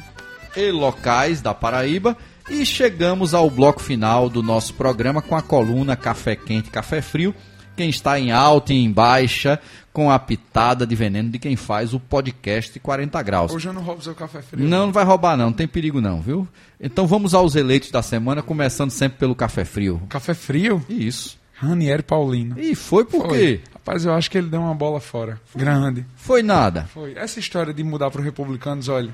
e 0.56 0.72
locais 0.72 1.42
da 1.42 1.54
Paraíba. 1.54 2.18
E 2.50 2.66
chegamos 2.66 3.34
ao 3.34 3.50
bloco 3.50 3.82
final 3.82 4.30
do 4.30 4.42
nosso 4.42 4.74
programa 4.74 5.22
com 5.22 5.36
a 5.36 5.42
coluna 5.42 5.96
Café 5.96 6.36
Quente, 6.36 6.70
Café 6.70 7.02
Frio. 7.02 7.36
Quem 7.76 7.90
está 7.90 8.20
em 8.20 8.32
alta 8.32 8.74
e 8.74 8.78
em 8.78 8.92
baixa, 8.92 9.60
com 9.94 10.10
a 10.10 10.18
pitada 10.18 10.88
de 10.88 10.96
veneno 10.96 11.30
de 11.30 11.38
quem 11.38 11.56
faz 11.56 11.94
o 11.94 12.00
podcast 12.00 12.80
40 12.80 13.22
Graus. 13.22 13.52
Hoje 13.52 13.68
eu 13.68 13.74
não 13.74 13.84
roubo 13.84 14.02
seu 14.02 14.16
café 14.16 14.42
frio. 14.42 14.68
Não, 14.68 14.88
não 14.88 14.94
vai 14.94 15.04
roubar 15.04 15.38
não, 15.38 15.48
não 15.48 15.54
tem 15.54 15.68
perigo 15.68 16.02
não, 16.02 16.20
viu? 16.20 16.48
Então 16.82 17.06
vamos 17.06 17.36
aos 17.36 17.56
eleitos 17.56 17.92
da 17.92 18.02
semana, 18.02 18.42
começando 18.42 18.90
sempre 18.90 19.20
pelo 19.20 19.36
Café 19.36 19.64
Frio. 19.64 20.02
Café 20.10 20.34
frio? 20.34 20.84
Isso. 20.90 21.38
Ranieri 21.54 22.02
Paulino. 22.02 22.60
E 22.60 22.74
foi 22.74 23.06
por 23.06 23.28
Foi. 23.28 23.38
quê? 23.38 23.62
Rapaz, 23.74 24.06
eu 24.06 24.14
acho 24.14 24.30
que 24.32 24.38
ele 24.38 24.48
deu 24.48 24.62
uma 24.62 24.74
bola 24.76 25.00
fora. 25.00 25.40
Grande. 25.56 26.06
Foi 26.16 26.42
nada. 26.42 26.88
Foi. 26.94 27.14
Essa 27.16 27.40
história 27.40 27.74
de 27.74 27.84
mudar 27.84 28.10
para 28.10 28.20
os 28.20 28.26
republicanos, 28.26 28.88
olha. 28.90 29.14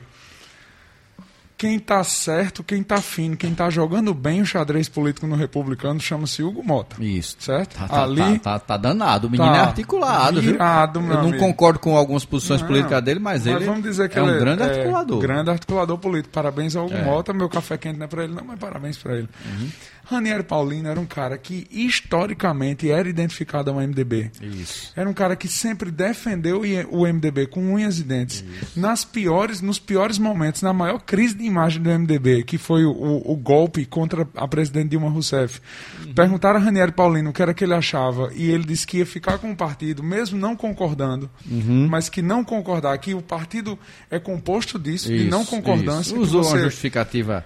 Quem 1.63 1.79
tá 1.79 2.03
certo, 2.03 2.61
quem 2.61 2.83
tá 2.83 2.97
fino, 3.01 3.37
quem 3.37 3.55
tá 3.55 3.69
jogando 3.69 4.13
bem 4.13 4.41
o 4.41 4.45
xadrez 4.45 4.89
político 4.89 5.25
no 5.25 5.37
republicano 5.37 5.97
chama-se 5.99 6.43
Hugo 6.43 6.61
Mota. 6.61 7.01
Isso. 7.01 7.37
Certo? 7.39 7.77
Tá, 7.77 7.87
tá, 7.87 8.03
Ali. 8.03 8.37
tá, 8.39 8.53
tá- 8.53 8.59
tá 8.59 8.77
danado. 8.77 9.27
O 9.27 9.29
menino 9.31 9.49
Tá 9.49 9.57
é 9.57 9.61
articulado, 9.61 10.41
viu? 10.41 10.51
virado, 10.51 10.99
meu 10.99 11.11
Eu 11.11 11.17
não 11.21 11.29
amigo. 11.29 11.39
concordo 11.39 11.79
com 11.79 11.95
algumas 11.95 12.25
posições 12.25 12.59
Não, 12.59 12.67
políticas 12.67 13.01
dele, 13.01 13.19
mas, 13.21 13.47
ele 13.47 13.63
vamos 13.63 13.81
dizer 13.83 14.09
que 14.09 14.19
é 14.19 14.21
um 14.21 14.29
ele 14.29 14.39
grande 14.39 14.63
articulador. 14.63 15.19
grande 15.21 15.49
articulador 15.51 15.97
político. 15.97 16.33
Parabéns 16.33 16.75
ao 16.75 16.85
Hugo 16.85 16.95
É. 16.95 17.03
Mota. 17.03 17.31
Meu 17.31 17.47
café 17.47 17.77
quente 17.77 17.97
não 17.97 18.05
é 18.05 18.07
para 18.09 18.25
ele, 18.25 18.33
não, 18.33 18.43
mas 18.43 18.59
parabéns 18.59 18.97
para 18.97 19.15
ele. 19.15 19.29
Uhum. 19.45 19.69
Ranieri 20.13 20.43
Paulino 20.43 20.87
era 20.89 20.99
um 20.99 21.05
cara 21.05 21.37
que 21.37 21.67
historicamente 21.71 22.89
era 22.89 23.07
identificado 23.09 23.69
ao 23.71 23.77
MDB. 23.77 24.31
Isso. 24.41 24.91
Era 24.95 25.09
um 25.09 25.13
cara 25.13 25.35
que 25.35 25.47
sempre 25.47 25.89
defendeu 25.91 26.61
o 26.91 27.07
MDB 27.07 27.47
com 27.47 27.73
unhas 27.73 27.99
e 27.99 28.03
dentes. 28.03 28.43
Nas 28.75 29.03
piores, 29.03 29.61
nos 29.61 29.79
piores 29.79 30.17
momentos, 30.17 30.61
na 30.61 30.71
maior 30.73 30.99
crise 30.99 31.35
de 31.35 31.43
imagem 31.43 31.81
do 31.81 31.89
MDB, 31.89 32.43
que 32.43 32.57
foi 32.57 32.85
o, 32.85 32.91
o 33.25 33.35
golpe 33.35 33.85
contra 33.85 34.27
a 34.35 34.47
presidente 34.47 34.89
Dilma 34.89 35.09
Rousseff. 35.09 35.59
Perguntaram 36.15 36.59
a 36.59 36.63
Ranieri 36.63 36.91
Paulino 36.91 37.29
o 37.29 37.33
que 37.33 37.41
era 37.41 37.53
que 37.53 37.63
ele 37.63 37.73
achava 37.73 38.31
e 38.35 38.49
ele 38.51 38.63
disse 38.63 38.85
que 38.85 38.97
ia 38.97 39.05
ficar 39.05 39.37
com 39.37 39.51
o 39.51 39.55
partido, 39.55 40.03
mesmo 40.03 40.37
não 40.37 40.55
concordando, 40.55 41.29
mas 41.89 42.09
que 42.09 42.21
não 42.21 42.43
concordar, 42.43 42.97
que 42.97 43.13
o 43.13 43.21
partido 43.21 43.77
é 44.11 44.19
composto 44.19 44.77
disso, 44.77 45.07
de 45.09 45.23
não 45.25 45.41
Isso, 45.41 45.49
concordância. 45.49 46.11
isso. 46.11 46.19
Usou 46.21 46.43
você- 46.43 46.57
uma 46.57 46.63
justificativa 46.63 47.45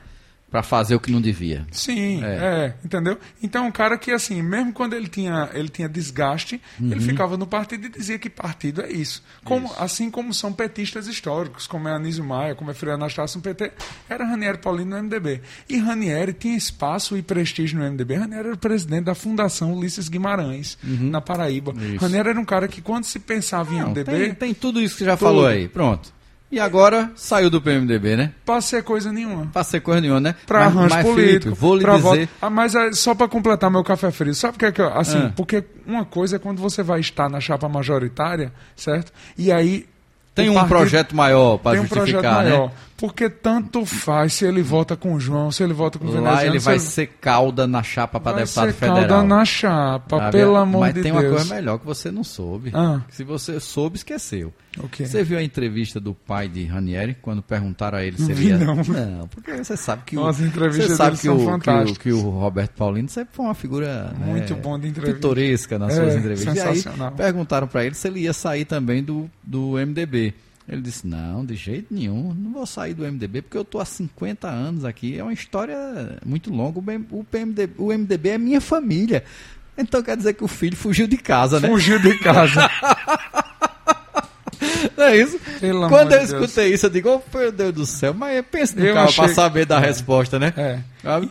para 0.58 0.64
fazer 0.64 0.96
o 0.96 1.00
que 1.00 1.12
não 1.12 1.22
devia. 1.22 1.68
Sim, 1.72 2.24
É. 2.24 2.28
é. 2.28 2.76
entendeu? 2.84 3.20
Então, 3.44 3.68
um 3.68 3.72
cara 3.72 3.96
que, 3.96 4.10
assim, 4.12 4.42
mesmo 4.42 4.74
quando 4.74 4.94
ele 4.94 5.08
tinha, 5.08 5.50
ele 5.54 5.70
tinha 5.70 5.88
desgaste, 5.88 6.60
Uhum. 6.80 6.92
ele 6.92 7.00
ficava 7.00 7.38
no 7.38 7.46
partido 7.46 7.86
e 7.86 7.90
dizia 7.90 8.18
que 8.18 8.28
partido 8.30 8.82
é 8.82 8.92
isso. 8.92 9.22
Como, 9.44 9.72
Assim 9.78 10.10
como 10.10 10.34
são 10.34 10.52
petistas 10.52 11.06
históricos, 11.08 11.68
como 11.68 11.88
é 11.88 11.92
Anísio 11.94 12.24
Maia, 12.24 12.56
como 12.56 12.72
é 12.72 12.74
Freire 12.74 12.96
Anastácio 12.96 13.38
no 13.38 13.44
PT, 13.44 13.72
era 14.10 14.26
Ranieri 14.26 14.58
Paulino 14.58 14.96
no 14.98 15.04
MDB. 15.04 15.42
E 15.70 15.78
Ranieri 15.78 16.34
tinha 16.34 16.58
espaço 16.58 17.16
e 17.16 17.22
prestígio 17.22 17.78
no 17.78 17.86
MDB. 17.86 18.16
Ranieri 18.16 18.48
era 18.48 18.56
o 18.56 18.58
presidente 18.58 19.04
da 19.04 19.14
Fundação 19.14 19.74
Ulisses 19.76 20.10
Guimarães, 20.10 20.76
na 20.84 21.22
Paraíba. 21.22 21.72
Uhum. 21.72 21.94
Isso. 21.96 21.98
Ranieri 22.04 22.30
era 22.30 22.40
um 22.40 22.46
cara 22.46 22.68
que, 22.68 22.82
quando 22.82 23.04
se 23.04 23.20
pensava 23.20 23.72
em 23.74 23.80
Não, 23.80 23.90
MDB, 23.90 24.12
tem, 24.12 24.34
tem 24.34 24.54
tudo 24.56 24.82
isso 24.82 24.98
que 24.98 25.06
já 25.06 25.16
Tudo. 25.16 25.28
falou 25.28 25.46
aí. 25.46 25.68
Pronto. 25.68 26.17
E 26.50 26.60
agora 26.62 27.12
saiu 27.16 27.50
do 27.50 27.62
PMDB, 27.62 28.16
né? 28.16 28.32
pra 28.46 28.62
ser 28.62 28.82
coisa 28.82 29.12
nenhuma. 29.12 29.48
Pra 29.48 29.64
ser 29.66 29.82
coisa 29.82 30.00
nenhuma, 30.00 30.22
né? 30.22 30.36
Pra 30.46 30.60
Mas- 30.60 30.68
arranjo 30.78 30.96
mas, 30.96 31.06
político. 31.06 31.42
Felipe, 31.44 31.60
vou 31.60 31.76
lhe 31.76 31.84
dizer. 31.86 32.00
voto. 32.02 32.30
Ah, 32.42 32.50
mas 32.50 32.74
é, 32.74 32.92
só 32.94 33.14
para 33.14 33.28
completar 33.28 33.70
meu 33.70 33.84
café 33.84 34.10
frio, 34.12 34.34
sabe 34.34 34.56
o 34.56 34.60
que 34.60 34.66
é 34.66 34.72
que 34.72 34.82
eu, 34.82 34.88
assim, 34.98 35.18
Ah. 35.18 35.34
porque 35.36 35.64
uma 35.86 36.06
coisa 36.06 36.38
é 36.38 36.40
quando 36.40 36.62
você 36.62 36.82
vai 36.82 37.02
estar 37.02 37.30
na 37.30 37.42
chapa 37.42 37.68
majoritária, 37.68 38.54
certo? 38.78 39.12
E 39.38 39.52
aí 39.52 39.86
Tem 40.34 40.50
um 40.50 40.54
partido 40.54 40.70
projeto 40.70 41.16
maior 41.16 41.58
para 41.58 41.72
tem 41.78 41.82
um 41.82 41.88
projeto 41.88 42.08
justificar, 42.12 42.44
maior. 42.46 42.68
né? 42.68 42.72
Porque 42.98 43.30
tanto 43.30 43.86
faz 43.86 44.34
se 44.34 44.44
ele 44.46 44.64
vota 44.64 44.96
com 44.96 45.14
o 45.14 45.20
João, 45.20 45.52
se 45.52 45.62
ele 45.64 45.72
vota 45.72 46.00
com 46.00 46.06
o 46.06 46.08
Lá 46.10 46.16
Veneziano, 46.32 46.52
ele 46.52 46.58
vai 46.60 46.80
ser 46.80 47.06
cauda 47.22 47.68
na 47.68 47.84
chapa 47.84 48.20
para 48.20 48.38
deputado 48.40 48.66
ser 48.68 48.74
federal. 48.74 49.08
calda 49.08 49.24
na 49.24 49.46
chapa, 49.46 50.18
Sabe? 50.18 50.32
pelo 50.32 50.56
amor 50.56 50.80
Mas 50.82 50.94
de 50.96 51.04
tem 51.04 51.12
Deus. 51.12 51.24
uma 51.24 51.30
coisa 51.32 51.54
melhor 51.56 51.78
que 51.78 51.86
você 51.86 52.10
não 52.10 52.24
soube. 52.24 52.72
Ah. 52.74 53.02
Se 53.12 53.24
você 53.24 53.60
soube, 53.60 53.98
esqueceu. 53.98 54.52
O 54.80 54.90
quê? 54.90 55.06
Você 55.06 55.24
viu 55.24 55.38
a 55.38 55.44
entrevista 55.44 56.00
do 56.00 56.16
pai 56.16 56.48
de 56.50 56.66
Ranieri 56.66 57.16
quando 57.22 57.44
perguntaram 57.44 58.00
a 58.00 58.04
ele 58.04 58.18
se 58.18 58.32
ele 58.32 58.48
ia... 58.48 58.58
não. 58.58 58.76
Não, 58.78 59.28
porque 59.28 59.56
você 59.56 59.78
sabe 59.78 60.02
que 60.04 60.18
o 60.18 60.26
As 60.26 60.40
entrevistas 60.40 60.88
você 60.90 60.96
sabe 60.96 61.18
que 61.18 61.30
o, 61.30 61.60
que, 61.60 61.70
o, 61.70 61.96
que 61.96 62.12
o 62.12 62.30
Roberto 62.32 62.72
Paulino 62.72 63.10
sempre 63.10 63.30
foi 63.36 63.46
uma 63.46 63.54
figura 63.54 64.12
Muito 64.18 64.56
né, 64.56 64.60
bom 64.60 64.78
de 64.80 64.88
entrevista. 64.88 65.16
pitoresca 65.16 65.78
nas 65.78 65.94
É, 65.94 65.96
suas 65.98 66.16
entrevistas. 66.16 66.56
E 66.56 66.60
aí 66.60 66.84
perguntaram 67.16 67.68
para 67.68 67.86
ele 67.86 67.94
se 67.94 68.08
ele 68.08 68.22
ia 68.22 68.34
sair 68.34 68.66
também 68.66 69.04
do, 69.04 69.30
do 69.44 69.74
MDB. 69.74 70.34
Ele 70.68 70.82
disse: 70.82 71.08
Não, 71.08 71.46
de 71.46 71.56
jeito 71.56 71.94
nenhum, 71.94 72.34
não 72.34 72.52
vou 72.52 72.66
sair 72.66 72.94
do 72.94 73.04
MDB 73.10 73.42
porque 73.42 73.58
eu 73.58 73.62
estou 73.62 73.80
há 73.80 73.86
50 73.86 74.48
anos 74.50 74.84
aqui. 74.84 75.18
É 75.18 75.24
uma 75.24 75.32
história 75.34 75.78
muito 76.26 76.54
longa. 76.54 76.80
O, 77.12 77.24
PMDB, 77.24 77.74
o 77.78 77.88
MDB 77.88 78.30
é 78.30 78.38
minha 78.38 78.60
família. 78.60 79.24
Então 79.78 80.02
quer 80.04 80.18
dizer 80.18 80.34
que 80.34 80.44
o 80.44 80.48
filho 80.48 80.76
fugiu 80.76 81.08
de 81.08 81.18
casa, 81.18 81.60
né? 81.60 81.70
Fugiu 81.70 82.00
de 82.00 82.18
casa. 82.20 82.70
Não 84.98 85.06
é 85.06 85.18
isso? 85.18 85.40
Pelo 85.60 85.88
Quando 85.88 86.12
eu 86.14 86.20
de 86.20 86.28
Deus. 86.28 86.42
escutei 86.44 86.74
isso, 86.74 86.86
eu 86.88 86.90
digo, 86.90 87.10
oh, 87.34 87.38
meu 87.38 87.52
Deus 87.52 87.74
do 87.74 87.86
céu, 87.86 88.14
mas 88.14 88.44
pensa 88.52 88.76
no 88.80 88.86
Eu 88.86 88.94
cara 88.96 89.08
achei- 89.08 89.24
pra 89.26 89.34
saber 89.34 89.66
da 89.66 89.80
resposta, 89.80 90.40
né? 90.40 90.54
É. 90.58 90.80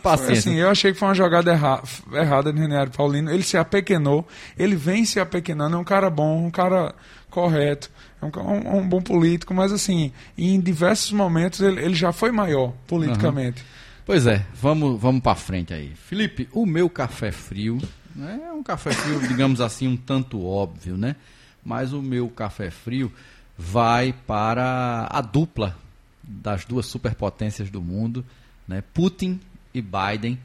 Paciência. 0.01 0.51
Assim, 0.51 0.55
eu 0.55 0.69
achei 0.69 0.93
que 0.93 0.97
foi 0.99 1.09
uma 1.09 1.13
jogada 1.13 1.51
erra- 1.51 1.83
errada 2.13 2.51
de 2.53 2.59
Reniero 2.59 2.89
Paulino. 2.91 3.29
Ele 3.29 3.43
se 3.43 3.57
apequenou, 3.57 4.25
ele 4.57 4.75
vem 4.75 5.03
se 5.05 5.19
apequenando, 5.19 5.75
é 5.75 5.79
um 5.79 5.83
cara 5.83 6.09
bom, 6.09 6.45
um 6.45 6.51
cara 6.51 6.95
correto, 7.29 7.91
é 8.21 8.25
um, 8.25 8.29
um- 8.29 8.77
um 8.79 8.87
bom 8.89 9.01
político, 9.01 9.53
mas 9.53 9.71
assim, 9.71 10.11
em 10.37 10.59
diversos 10.59 11.11
momentos 11.11 11.59
ele, 11.61 11.81
ele 11.83 11.95
já 11.95 12.11
foi 12.11 12.31
maior 12.31 12.73
politicamente. 12.87 13.63
Pois 14.05 14.25
é, 14.25 14.45
vamos, 14.61 14.99
vamos 14.99 15.21
pra 15.21 15.35
frente 15.35 15.73
aí. 15.73 15.93
Felipe, 15.95 16.47
o 16.53 16.65
meu 16.65 16.89
café 16.89 17.31
frio, 17.31 17.77
né, 18.15 18.39
é 18.47 18.51
um 18.53 18.63
café 18.63 18.91
frio, 18.91 19.19
digamos 19.27 19.59
assim, 19.61 19.87
um 19.87 19.97
tanto 19.97 20.43
óbvio, 20.45 20.95
né? 20.97 21.15
Mas 21.63 21.91
o 21.93 22.01
meu 22.01 22.29
café 22.29 22.71
frio 22.71 23.11
vai 23.57 24.13
para 24.25 25.07
a 25.11 25.19
dupla 25.21 25.75
das 26.23 26.63
duas 26.65 26.85
superpotências 26.85 27.69
do 27.69 27.81
mundo, 27.81 28.25
né, 28.67 28.81
Putin 28.93 29.39
e 29.73 29.81
Biden, 29.81 30.39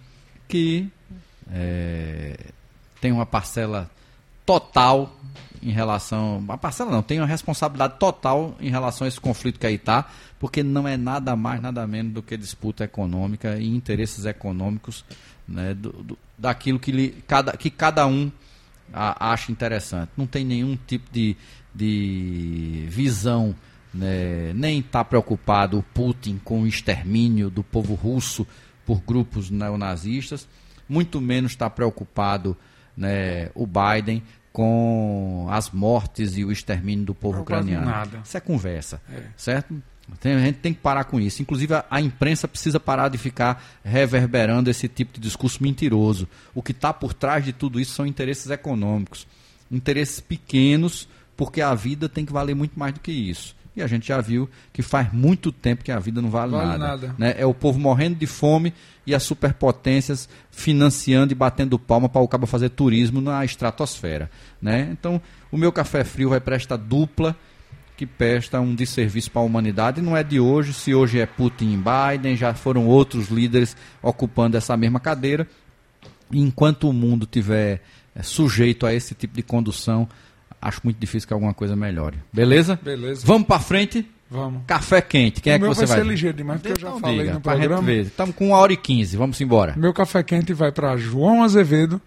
que 0.48 0.88
é, 1.50 2.36
tem 3.00 3.12
uma 3.12 3.26
parcela 3.26 3.90
total 4.44 5.16
em 5.62 5.70
relação. 5.70 6.38
Uma 6.38 6.58
parcela 6.58 6.90
não, 6.90 7.02
tem 7.02 7.20
uma 7.20 7.26
responsabilidade 7.26 7.94
total 7.98 8.56
em 8.60 8.70
relação 8.70 9.04
a 9.04 9.08
esse 9.08 9.20
conflito 9.20 9.60
que 9.60 9.66
aí 9.66 9.76
está, 9.76 10.08
porque 10.38 10.62
não 10.62 10.88
é 10.88 10.96
nada 10.96 11.36
mais, 11.36 11.60
nada 11.60 11.86
menos 11.86 12.12
do 12.12 12.22
que 12.22 12.36
disputa 12.36 12.84
econômica 12.84 13.56
e 13.58 13.68
interesses 13.68 14.24
econômicos 14.24 15.04
né, 15.46 15.72
do, 15.74 15.92
do, 15.92 16.18
daquilo 16.36 16.80
que, 16.80 16.90
lhe, 16.90 17.10
cada, 17.26 17.56
que 17.56 17.70
cada 17.70 18.06
um 18.06 18.30
a, 18.92 19.32
acha 19.32 19.52
interessante. 19.52 20.10
Não 20.16 20.26
tem 20.26 20.44
nenhum 20.44 20.76
tipo 20.86 21.10
de, 21.12 21.36
de 21.74 22.86
visão, 22.88 23.54
né, 23.94 24.52
nem 24.54 24.80
está 24.80 25.04
preocupado 25.04 25.78
o 25.78 25.82
Putin 25.82 26.40
com 26.42 26.62
o 26.62 26.66
extermínio 26.66 27.48
do 27.48 27.62
povo 27.62 27.94
russo 27.94 28.46
por 28.84 29.00
grupos 29.00 29.48
neonazistas, 29.48 30.48
muito 30.88 31.20
menos 31.20 31.52
está 31.52 31.70
preocupado 31.70 32.56
né, 32.96 33.50
o 33.54 33.66
Biden 33.66 34.22
com 34.52 35.46
as 35.50 35.70
mortes 35.70 36.36
e 36.36 36.44
o 36.44 36.52
extermínio 36.52 37.04
do 37.06 37.14
povo 37.14 37.36
Não, 37.36 37.42
ucraniano. 37.42 37.86
nada. 37.86 38.20
Isso 38.24 38.36
é 38.36 38.40
conversa, 38.40 39.00
É. 39.10 39.22
certo? 39.36 39.82
Tem- 40.20 40.34
a 40.34 40.40
gente 40.40 40.56
tem 40.58 40.74
que 40.74 40.80
parar 40.80 41.04
com 41.04 41.18
isso. 41.18 41.40
Inclusive, 41.40 41.72
a, 41.74 41.84
a 41.90 42.00
imprensa 42.00 42.46
precisa 42.46 42.78
parar 42.78 43.08
de 43.08 43.16
ficar 43.16 43.64
reverberando 43.82 44.68
esse 44.68 44.86
tipo 44.88 45.14
de 45.14 45.20
discurso 45.20 45.62
mentiroso. 45.62 46.28
O 46.54 46.62
que 46.62 46.72
está 46.72 46.92
por 46.92 47.14
trás 47.14 47.44
de 47.44 47.52
tudo 47.52 47.80
isso 47.80 47.94
são 47.94 48.04
interesses 48.06 48.50
econômicos. 48.50 49.26
Interesses 49.70 50.20
pequenos, 50.20 51.08
porque 51.36 51.62
a 51.62 51.74
vida 51.74 52.08
tem 52.08 52.26
que 52.26 52.32
valer 52.32 52.54
muito 52.54 52.78
mais 52.78 52.92
do 52.92 53.00
que 53.00 53.10
isso. 53.12 53.56
E 53.74 53.82
a 53.82 53.86
gente 53.86 54.06
já 54.08 54.20
viu 54.20 54.48
que 54.72 54.82
faz 54.82 55.12
muito 55.12 55.50
tempo 55.50 55.82
que 55.82 55.90
a 55.90 55.98
vida 55.98 56.20
não 56.20 56.28
vale, 56.30 56.52
Vale 56.52 56.66
nada. 56.66 56.86
nada. 56.86 57.14
né? 57.16 57.34
É 57.38 57.46
o 57.46 57.54
povo 57.54 57.78
morrendo 57.78 58.16
de 58.16 58.26
fome 58.26 58.74
e 59.06 59.14
as 59.14 59.22
superpotências 59.22 60.28
financiando 60.50 61.32
e 61.32 61.34
batendo 61.34 61.78
palma 61.78 62.08
para 62.08 62.20
o 62.20 62.28
cabo 62.28 62.46
fazer 62.46 62.68
turismo 62.68 63.20
na 63.20 63.44
estratosfera. 63.44 64.30
Né? 64.60 64.88
Então, 64.92 65.20
o 65.50 65.56
meu 65.56 65.72
café 65.72 66.04
frio 66.04 66.28
vai 66.28 66.40
para 66.40 66.54
esta 66.56 66.76
dupla 66.76 67.34
que 67.96 68.06
presta 68.06 68.60
um 68.60 68.74
desserviço 68.74 69.30
para 69.30 69.40
a 69.40 69.44
humanidade. 69.44 70.02
Não 70.02 70.16
é 70.16 70.22
de 70.22 70.38
hoje, 70.38 70.72
se 70.74 70.94
hoje 70.94 71.18
é 71.20 71.26
Putin 71.26 71.72
e 71.72 71.76
Biden, 72.18 72.36
já 72.36 72.52
foram 72.52 72.86
outros 72.86 73.28
líderes 73.28 73.76
ocupando 74.02 74.56
essa 74.56 74.76
mesma 74.76 75.00
cadeira. 75.00 75.46
Enquanto 76.30 76.88
o 76.88 76.92
mundo 76.92 77.26
tiver 77.26 77.82
eh, 78.14 78.22
sujeito 78.22 78.86
a 78.86 78.94
esse 78.94 79.14
tipo 79.14 79.34
de 79.34 79.42
condução, 79.42 80.08
acho 80.62 80.80
muito 80.84 80.98
difícil 80.98 81.26
que 81.26 81.34
alguma 81.34 81.52
coisa 81.52 81.74
melhore. 81.76 82.16
Beleza? 82.32 82.78
Beleza. 82.82 83.26
Vamos 83.26 83.46
para 83.46 83.58
frente. 83.60 84.08
Vamos. 84.30 84.62
Café 84.66 85.02
quente. 85.02 85.42
Quem 85.42 85.52
o 85.52 85.56
é 85.56 85.58
que 85.58 85.64
meu 85.64 85.74
você 85.74 85.84
vai 85.84 85.96
vai? 85.96 86.06
ser 86.06 86.10
ligeiro 86.10 86.36
demais, 86.38 86.60
porque 86.62 86.72
eu 86.72 86.80
já 86.80 86.88
Então 86.88 87.00
falei 87.00 87.18
diga, 87.18 87.34
no 87.34 87.40
programa. 87.42 87.92
Estamos 87.92 88.34
com 88.34 88.46
uma 88.46 88.56
hora 88.56 88.72
e 88.72 88.76
quinze. 88.78 89.14
Vamos 89.14 89.38
embora. 89.42 89.74
Meu 89.76 89.92
café 89.92 90.22
quente 90.22 90.54
vai 90.54 90.72
para 90.72 90.96
João 90.96 91.42
Azevedo 91.42 92.00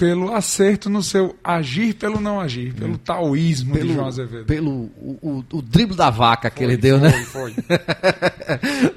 pelo 0.00 0.34
acerto 0.34 0.88
no 0.88 1.02
seu 1.02 1.36
agir 1.44 1.92
pelo 1.92 2.18
não 2.20 2.40
agir, 2.40 2.72
pelo 2.72 2.96
taoísmo 2.96 3.78
de 3.78 3.92
João 3.92 4.06
Azevedo. 4.06 4.46
pelo 4.46 4.70
o, 4.70 5.18
o, 5.20 5.58
o 5.58 5.60
drible 5.60 5.94
da 5.94 6.08
vaca 6.08 6.48
que 6.48 6.64
Foi, 6.64 6.66
ele 6.66 6.76
deu, 6.78 6.98
né? 6.98 7.10
Foi, 7.24 7.52
foi. 7.52 7.54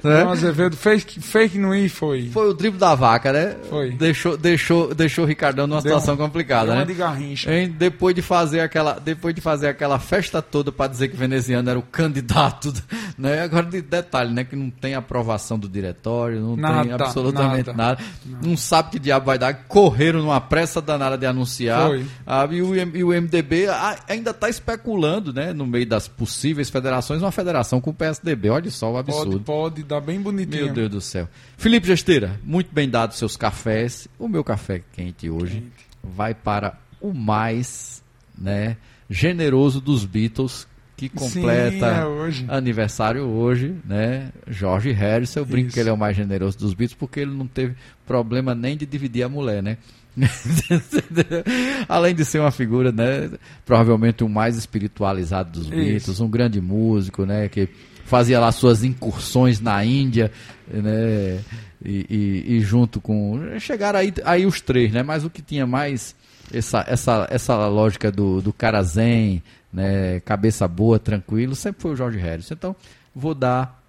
João 0.02 0.30
Azevedo 0.30 0.76
fake, 0.76 1.20
fake 1.20 1.58
no 1.58 1.74
i 1.74 1.90
foi. 1.90 2.30
Foi 2.30 2.48
o 2.48 2.54
drible 2.54 2.78
da 2.78 2.94
vaca, 2.94 3.32
né? 3.34 3.54
Foi. 3.68 3.90
Deixou, 3.90 4.38
deixou, 4.38 4.94
deixou 4.94 5.24
o 5.24 5.28
Ricardão 5.28 5.66
numa 5.66 5.82
Deu 5.82 5.90
situação 5.90 6.16
complicada, 6.16 6.66
deu 6.66 6.74
uma 6.74 6.80
né? 6.80 6.86
de 6.86 6.94
garrincha. 6.94 7.52
Hein? 7.52 7.74
Depois 7.76 8.14
de 8.14 8.22
fazer 8.22 8.60
aquela, 8.60 8.98
depois 8.98 9.34
de 9.34 9.42
fazer 9.42 9.68
aquela 9.68 9.98
festa 9.98 10.40
toda 10.40 10.72
para 10.72 10.90
dizer 10.90 11.08
que 11.08 11.16
o 11.16 11.18
veneziano 11.18 11.68
era 11.68 11.78
o 11.78 11.82
candidato, 11.82 12.72
né? 13.18 13.42
Agora 13.42 13.66
de 13.66 13.82
detalhe, 13.82 14.32
né, 14.32 14.44
que 14.44 14.56
não 14.56 14.70
tem 14.70 14.94
aprovação 14.94 15.58
do 15.58 15.68
diretório, 15.68 16.40
não 16.40 16.54
tem 16.54 16.62
Nada, 16.62 17.04
absolutamente 17.04 17.66
nada. 17.72 17.98
nada, 18.00 18.04
não 18.42 18.56
sabe 18.56 18.92
que 18.92 18.98
diabo 18.98 19.26
vai 19.26 19.38
dar, 19.38 19.52
correram 19.68 20.22
numa 20.22 20.40
pressa 20.40 20.80
danada 20.94 21.18
de 21.18 21.26
anunciar, 21.26 21.90
ah, 22.26 22.48
e, 22.50 22.62
o, 22.62 22.74
e 22.74 23.04
o 23.04 23.08
MDB 23.08 23.66
ah, 23.68 23.98
ainda 24.08 24.30
está 24.30 24.48
especulando, 24.48 25.32
né, 25.32 25.52
no 25.52 25.66
meio 25.66 25.86
das 25.86 26.08
possíveis 26.08 26.70
federações, 26.70 27.20
uma 27.20 27.32
federação 27.32 27.80
com 27.80 27.90
o 27.90 27.94
PSDB, 27.94 28.50
olha 28.50 28.70
só 28.70 28.92
o 28.92 28.96
absurdo. 28.96 29.40
Pode, 29.40 29.44
pode 29.44 29.82
dar 29.82 30.00
bem 30.00 30.20
bonitinho. 30.20 30.66
Meu 30.66 30.74
Deus 30.74 30.90
do 30.90 31.00
céu. 31.00 31.28
Felipe 31.56 31.86
Gesteira, 31.86 32.38
muito 32.42 32.72
bem 32.72 32.88
dado 32.88 33.14
seus 33.14 33.36
cafés. 33.36 34.08
O 34.18 34.28
meu 34.28 34.44
café 34.44 34.82
quente 34.92 35.28
hoje 35.28 35.62
vai 36.02 36.34
para 36.34 36.78
o 37.00 37.12
mais 37.12 38.02
né, 38.36 38.76
generoso 39.08 39.80
dos 39.80 40.04
Beatles, 40.04 40.66
que 40.96 41.08
completa 41.08 41.94
Sim, 41.94 42.00
é 42.00 42.06
hoje. 42.06 42.44
aniversário 42.48 43.24
hoje, 43.24 43.74
né? 43.84 44.30
George 44.48 44.92
Harrison. 44.92 45.40
Eu 45.40 45.46
brinco 45.46 45.68
Isso. 45.68 45.74
que 45.74 45.80
ele 45.80 45.90
é 45.90 45.92
o 45.92 45.96
mais 45.96 46.16
generoso 46.16 46.56
dos 46.56 46.72
Beatles 46.72 46.96
porque 46.96 47.20
ele 47.20 47.32
não 47.32 47.46
teve 47.46 47.74
problema 48.06 48.54
nem 48.54 48.76
de 48.76 48.86
dividir 48.86 49.24
a 49.24 49.28
mulher, 49.28 49.62
né? 49.62 49.76
Além 51.88 52.14
de 52.14 52.24
ser 52.24 52.38
uma 52.40 52.50
figura, 52.50 52.92
né, 52.92 53.30
provavelmente 53.64 54.22
o 54.24 54.28
mais 54.28 54.56
espiritualizado 54.56 55.50
dos. 55.60 55.68
Beatles, 55.68 56.20
um 56.20 56.28
grande 56.28 56.60
músico, 56.60 57.24
né, 57.26 57.48
que 57.48 57.68
fazia 58.04 58.38
lá 58.38 58.52
suas 58.52 58.84
incursões 58.84 59.60
na 59.60 59.84
Índia, 59.84 60.30
né, 60.68 61.40
e, 61.84 62.06
e- 62.46 62.56
e 62.56 62.60
junto 62.60 63.00
com 63.00 63.40
chegaram 63.58 63.98
aí, 63.98 64.12
aí 64.24 64.46
os 64.46 64.60
três, 64.60 64.92
né, 64.92 65.02
mas 65.02 65.24
o 65.24 65.30
que 65.30 65.42
tinha 65.42 65.66
mais 65.66 66.14
essa, 66.52 66.84
essa, 66.86 67.26
essa 67.30 67.66
lógica 67.68 68.10
do, 68.12 68.40
do 68.40 68.52
cara 68.52 68.82
zen, 68.82 69.42
né, 69.72 70.20
cabeça 70.20 70.68
boa, 70.68 70.98
tranquilo, 70.98 71.54
sempre 71.54 71.80
foi 71.82 71.92
o 71.92 71.96
George 71.96 72.18
Harrison. 72.18 72.54
Então, 72.54 72.76
vou 73.14 73.34
dar 73.34 73.82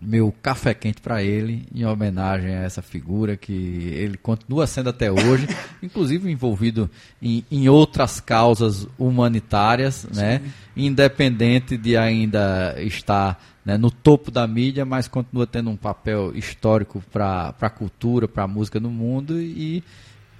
meu 0.00 0.32
café 0.42 0.74
quente 0.74 1.00
para 1.00 1.22
ele, 1.22 1.66
em 1.74 1.84
homenagem 1.84 2.54
a 2.54 2.62
essa 2.62 2.82
figura 2.82 3.36
que 3.36 3.52
ele 3.52 4.16
continua 4.18 4.66
sendo 4.66 4.90
até 4.90 5.10
hoje, 5.10 5.48
inclusive 5.82 6.30
envolvido 6.30 6.90
em, 7.20 7.44
em 7.50 7.68
outras 7.68 8.20
causas 8.20 8.86
humanitárias, 8.98 10.06
né? 10.14 10.42
independente 10.76 11.76
de 11.76 11.96
ainda 11.96 12.74
estar 12.78 13.40
né, 13.64 13.76
no 13.76 13.90
topo 13.90 14.30
da 14.30 14.46
mídia, 14.46 14.84
mas 14.84 15.08
continua 15.08 15.46
tendo 15.46 15.70
um 15.70 15.76
papel 15.76 16.36
histórico 16.36 17.02
para 17.12 17.54
a 17.60 17.70
cultura, 17.70 18.28
para 18.28 18.44
a 18.44 18.48
música 18.48 18.78
no 18.78 18.90
mundo 18.90 19.40
e 19.40 19.82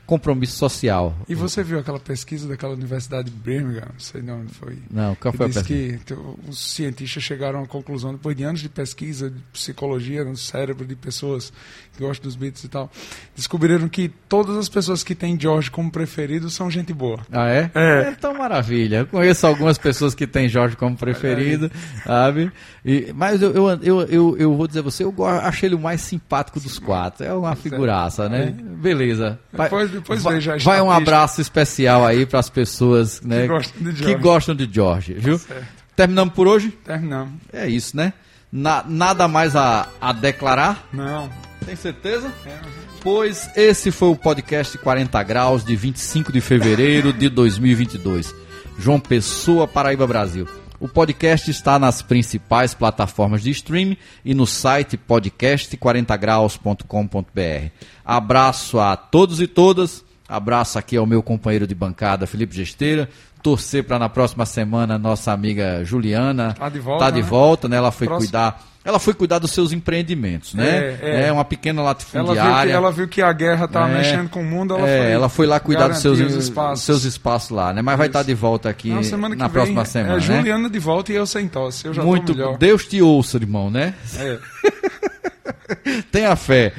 compromisso 0.07 0.57
social. 0.57 1.15
E 1.29 1.35
você 1.35 1.63
viu 1.63 1.79
aquela 1.79 1.99
pesquisa 1.99 2.47
daquela 2.49 2.75
universidade 2.75 3.29
de 3.31 3.37
Birmingham? 3.37 3.89
Não 3.93 3.99
sei 4.01 4.23
de 4.23 4.31
onde 4.31 4.55
foi. 4.55 4.79
Não, 4.91 5.15
qual 5.17 5.33
que 5.33 5.39
foi 5.39 5.47
a 5.47 5.49
pesquisa? 5.51 5.99
que 5.99 6.05
te- 6.05 6.17
os 6.49 6.59
cientistas 6.73 7.23
chegaram 7.23 7.63
à 7.63 7.67
conclusão, 7.67 8.13
depois 8.13 8.37
de 8.37 8.45
anos 8.45 8.61
de 8.61 8.69
pesquisa 8.69 9.29
de 9.31 9.39
psicologia 9.53 10.25
no 10.25 10.37
cérebro 10.37 10.87
de 10.87 10.95
pessoas 10.95 11.53
que 11.97 12.03
gostam 12.05 12.25
dos 12.29 12.37
Beatles 12.37 12.63
e 12.65 12.69
tal, 12.69 12.91
descobriram 13.35 13.89
que 13.89 14.09
todas 14.29 14.57
as 14.57 14.69
pessoas 14.69 15.03
que 15.03 15.15
têm 15.15 15.39
George 15.41 15.71
como 15.71 15.91
preferido 15.91 16.51
são 16.51 16.71
gente 16.71 16.93
boa. 16.93 17.19
Ah, 17.33 17.49
é? 17.49 17.71
É. 17.75 18.11
Então, 18.11 18.35
maravilha. 18.35 18.99
Eu 18.99 19.07
conheço 19.07 19.47
algumas 19.47 19.79
pessoas 19.79 20.15
que 20.15 20.27
têm 20.27 20.49
Jorge 20.49 20.77
como 20.77 20.97
preferido, 20.97 21.71
sabe? 22.05 22.53
E, 22.85 23.13
mas 23.15 23.41
eu, 23.43 23.51
eu, 23.53 23.69
eu, 23.83 24.01
eu, 24.03 24.37
eu 24.39 24.57
vou 24.57 24.67
dizer 24.67 24.81
a 24.81 24.83
você, 24.83 25.05
eu 25.05 25.15
achei 25.25 25.69
ele 25.69 25.75
o 25.75 25.79
mais 25.81 26.01
simpático 26.03 26.61
dos 26.61 26.79
quatro. 26.79 27.25
É 27.25 27.33
uma 27.33 27.57
figuraça, 27.57 28.29
né? 28.29 28.55
Beleza. 28.81 29.39
Depois- 29.51 29.91
depois 30.01 30.23
vai, 30.23 30.35
veja 30.35 30.57
vai 30.59 30.81
um 30.81 30.91
abraço 30.91 31.41
especial 31.41 32.05
aí 32.07 32.25
para 32.27 32.39
as 32.41 32.49
pessoas 32.51 33.21
né, 33.21 33.43
Que 33.43 33.49
gostam 33.49 33.83
de 33.83 33.97
George. 33.99 34.15
gostam 34.17 34.55
de 34.55 34.69
George, 34.73 35.15
viu? 35.15 35.39
Certo. 35.39 35.65
Terminamos 35.95 36.35
por 36.35 36.47
hoje? 36.47 36.69
Terminamos. 36.85 37.35
É 37.53 37.67
isso, 37.69 37.97
né? 37.97 38.13
Na- 38.53 38.85
nada 38.87 39.27
mais 39.27 39.57
a, 39.57 39.89
a 40.01 40.13
declarar? 40.13 40.87
Não. 40.93 41.29
Tem 41.65 41.75
certeza? 41.77 42.31
É, 42.47 42.59
Pois 43.03 43.49
esse 43.57 43.91
foi 43.93 44.09
o 44.09 44.17
podcast 44.17 44.77
40 44.79 45.23
Graus 45.23 45.65
de 45.65 45.77
25 45.77 46.33
de 46.33 46.41
fevereiro 46.41 47.13
de 47.13 47.29
2022. 47.29 48.35
João 48.79 48.99
Pessoa, 49.01 49.67
Paraíba, 49.69 50.07
Brasil. 50.07 50.47
O 50.79 50.89
podcast 50.89 51.51
está 51.51 51.79
nas 51.79 52.03
principais 52.03 52.75
plataformas 52.75 53.43
de 53.43 53.51
streaming 53.51 53.97
e 54.25 54.35
no 54.35 54.47
site 54.47 54.99
podcast40graus.com.br. 54.99 57.71
Abraço 58.05 58.79
a 58.79 58.95
todos 58.97 59.41
e 59.41 59.47
todas. 59.47 60.05
Abraço 60.29 60.79
aqui 60.79 60.97
ao 60.97 61.07
meu 61.07 61.23
companheiro 61.23 61.67
de 61.67 61.75
bancada, 61.75 62.27
Felipe 62.27 62.55
Gesteira. 62.55 63.09
Torcer 63.47 63.85
para 63.85 63.97
na 63.99 64.09
próxima 64.09 64.45
semana 64.45 64.99
nossa 64.99 65.31
amiga 65.33 65.85
Juliana 65.85 66.53
Tá 66.59 66.69
de 66.69 66.81
volta, 66.81 67.05
tá 67.05 67.11
de 67.13 67.23
né? 67.23 67.29
volta, 67.29 67.69
né? 67.69 67.77
Ela 67.77 67.93
foi 67.93 68.09
Próximo- 68.09 68.27
cuidar, 68.29 68.61
ela 68.85 68.99
foi 68.99 69.15
cuidar 69.15 69.39
dos 69.39 69.53
seus 69.53 69.73
empreendimentos, 69.73 70.53
né? 70.55 70.99
É, 71.01 71.27
é. 71.29 71.33
uma 71.33 71.45
pequena 71.45 71.81
Ela 71.81 71.95
viu, 71.95 72.07
que, 72.11 72.17
latifundiária. 72.19 72.73
ela 72.73 72.91
viu 72.91 73.07
que 73.07 73.23
a 73.23 73.33
guerra 73.33 73.67
estava 73.67 73.89
É. 73.91 73.99
mexendo 73.99 74.29
com 74.29 74.41
o 74.41 74.45
mundo, 74.45 74.75
ela 74.77 74.89
É, 74.89 75.03
foi. 75.03 75.13
ela 75.13 75.29
foi 75.29 75.47
lá 75.47 75.61
cuidar 75.61 75.87
dos 75.87 75.99
seus, 75.99 76.19
espaços. 76.19 76.85
seus 76.85 77.05
espaços 77.05 77.51
lá, 77.51 77.73
né? 77.73 77.83
Mas 77.83 77.97
vai 77.97 78.09
estar 78.09 78.25
de 78.25 78.35
volta 78.35 78.69
aqui 78.69 78.91
Não, 78.91 79.05
semana 79.05 79.37
na 79.37 79.45
vem 79.47 79.53
próxima 79.53 79.85
semana, 79.85 80.15
é 80.15 80.17
né? 80.17 80.21
Juliana 80.21 80.69
de 80.69 80.79
volta 80.81 81.13
e 81.13 81.15
eu 81.15 81.25
sem 81.27 81.47
tosse. 81.47 81.87
Eu 81.87 81.95
já 81.95 82.03
Muito 82.03 82.35
melhor. 82.35 82.59
Deus 82.59 82.85
te 82.85 83.01
ouça, 83.01 83.37
irmão, 83.37 83.71
né? 83.71 83.95
É. 84.19 84.39
Tenha 86.11 86.35
fé. 86.37 86.73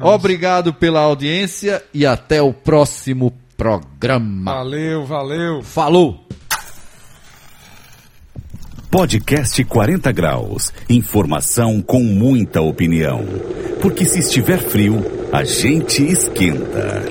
Obrigado 0.00 0.72
pela 0.72 1.00
audiência 1.00 1.82
e 1.92 2.04
até 2.06 2.40
o 2.42 2.52
próximo 2.52 3.32
programa. 3.62 4.52
Valeu, 4.52 5.06
valeu. 5.06 5.62
Falou. 5.62 6.26
Podcast 8.90 9.62
40 9.64 10.10
Graus. 10.10 10.72
Informação 10.88 11.80
com 11.80 12.02
muita 12.02 12.60
opinião. 12.60 13.24
Porque 13.80 14.04
se 14.04 14.18
estiver 14.18 14.58
frio, 14.58 15.00
a 15.32 15.44
gente 15.44 16.02
esquenta. 16.02 17.04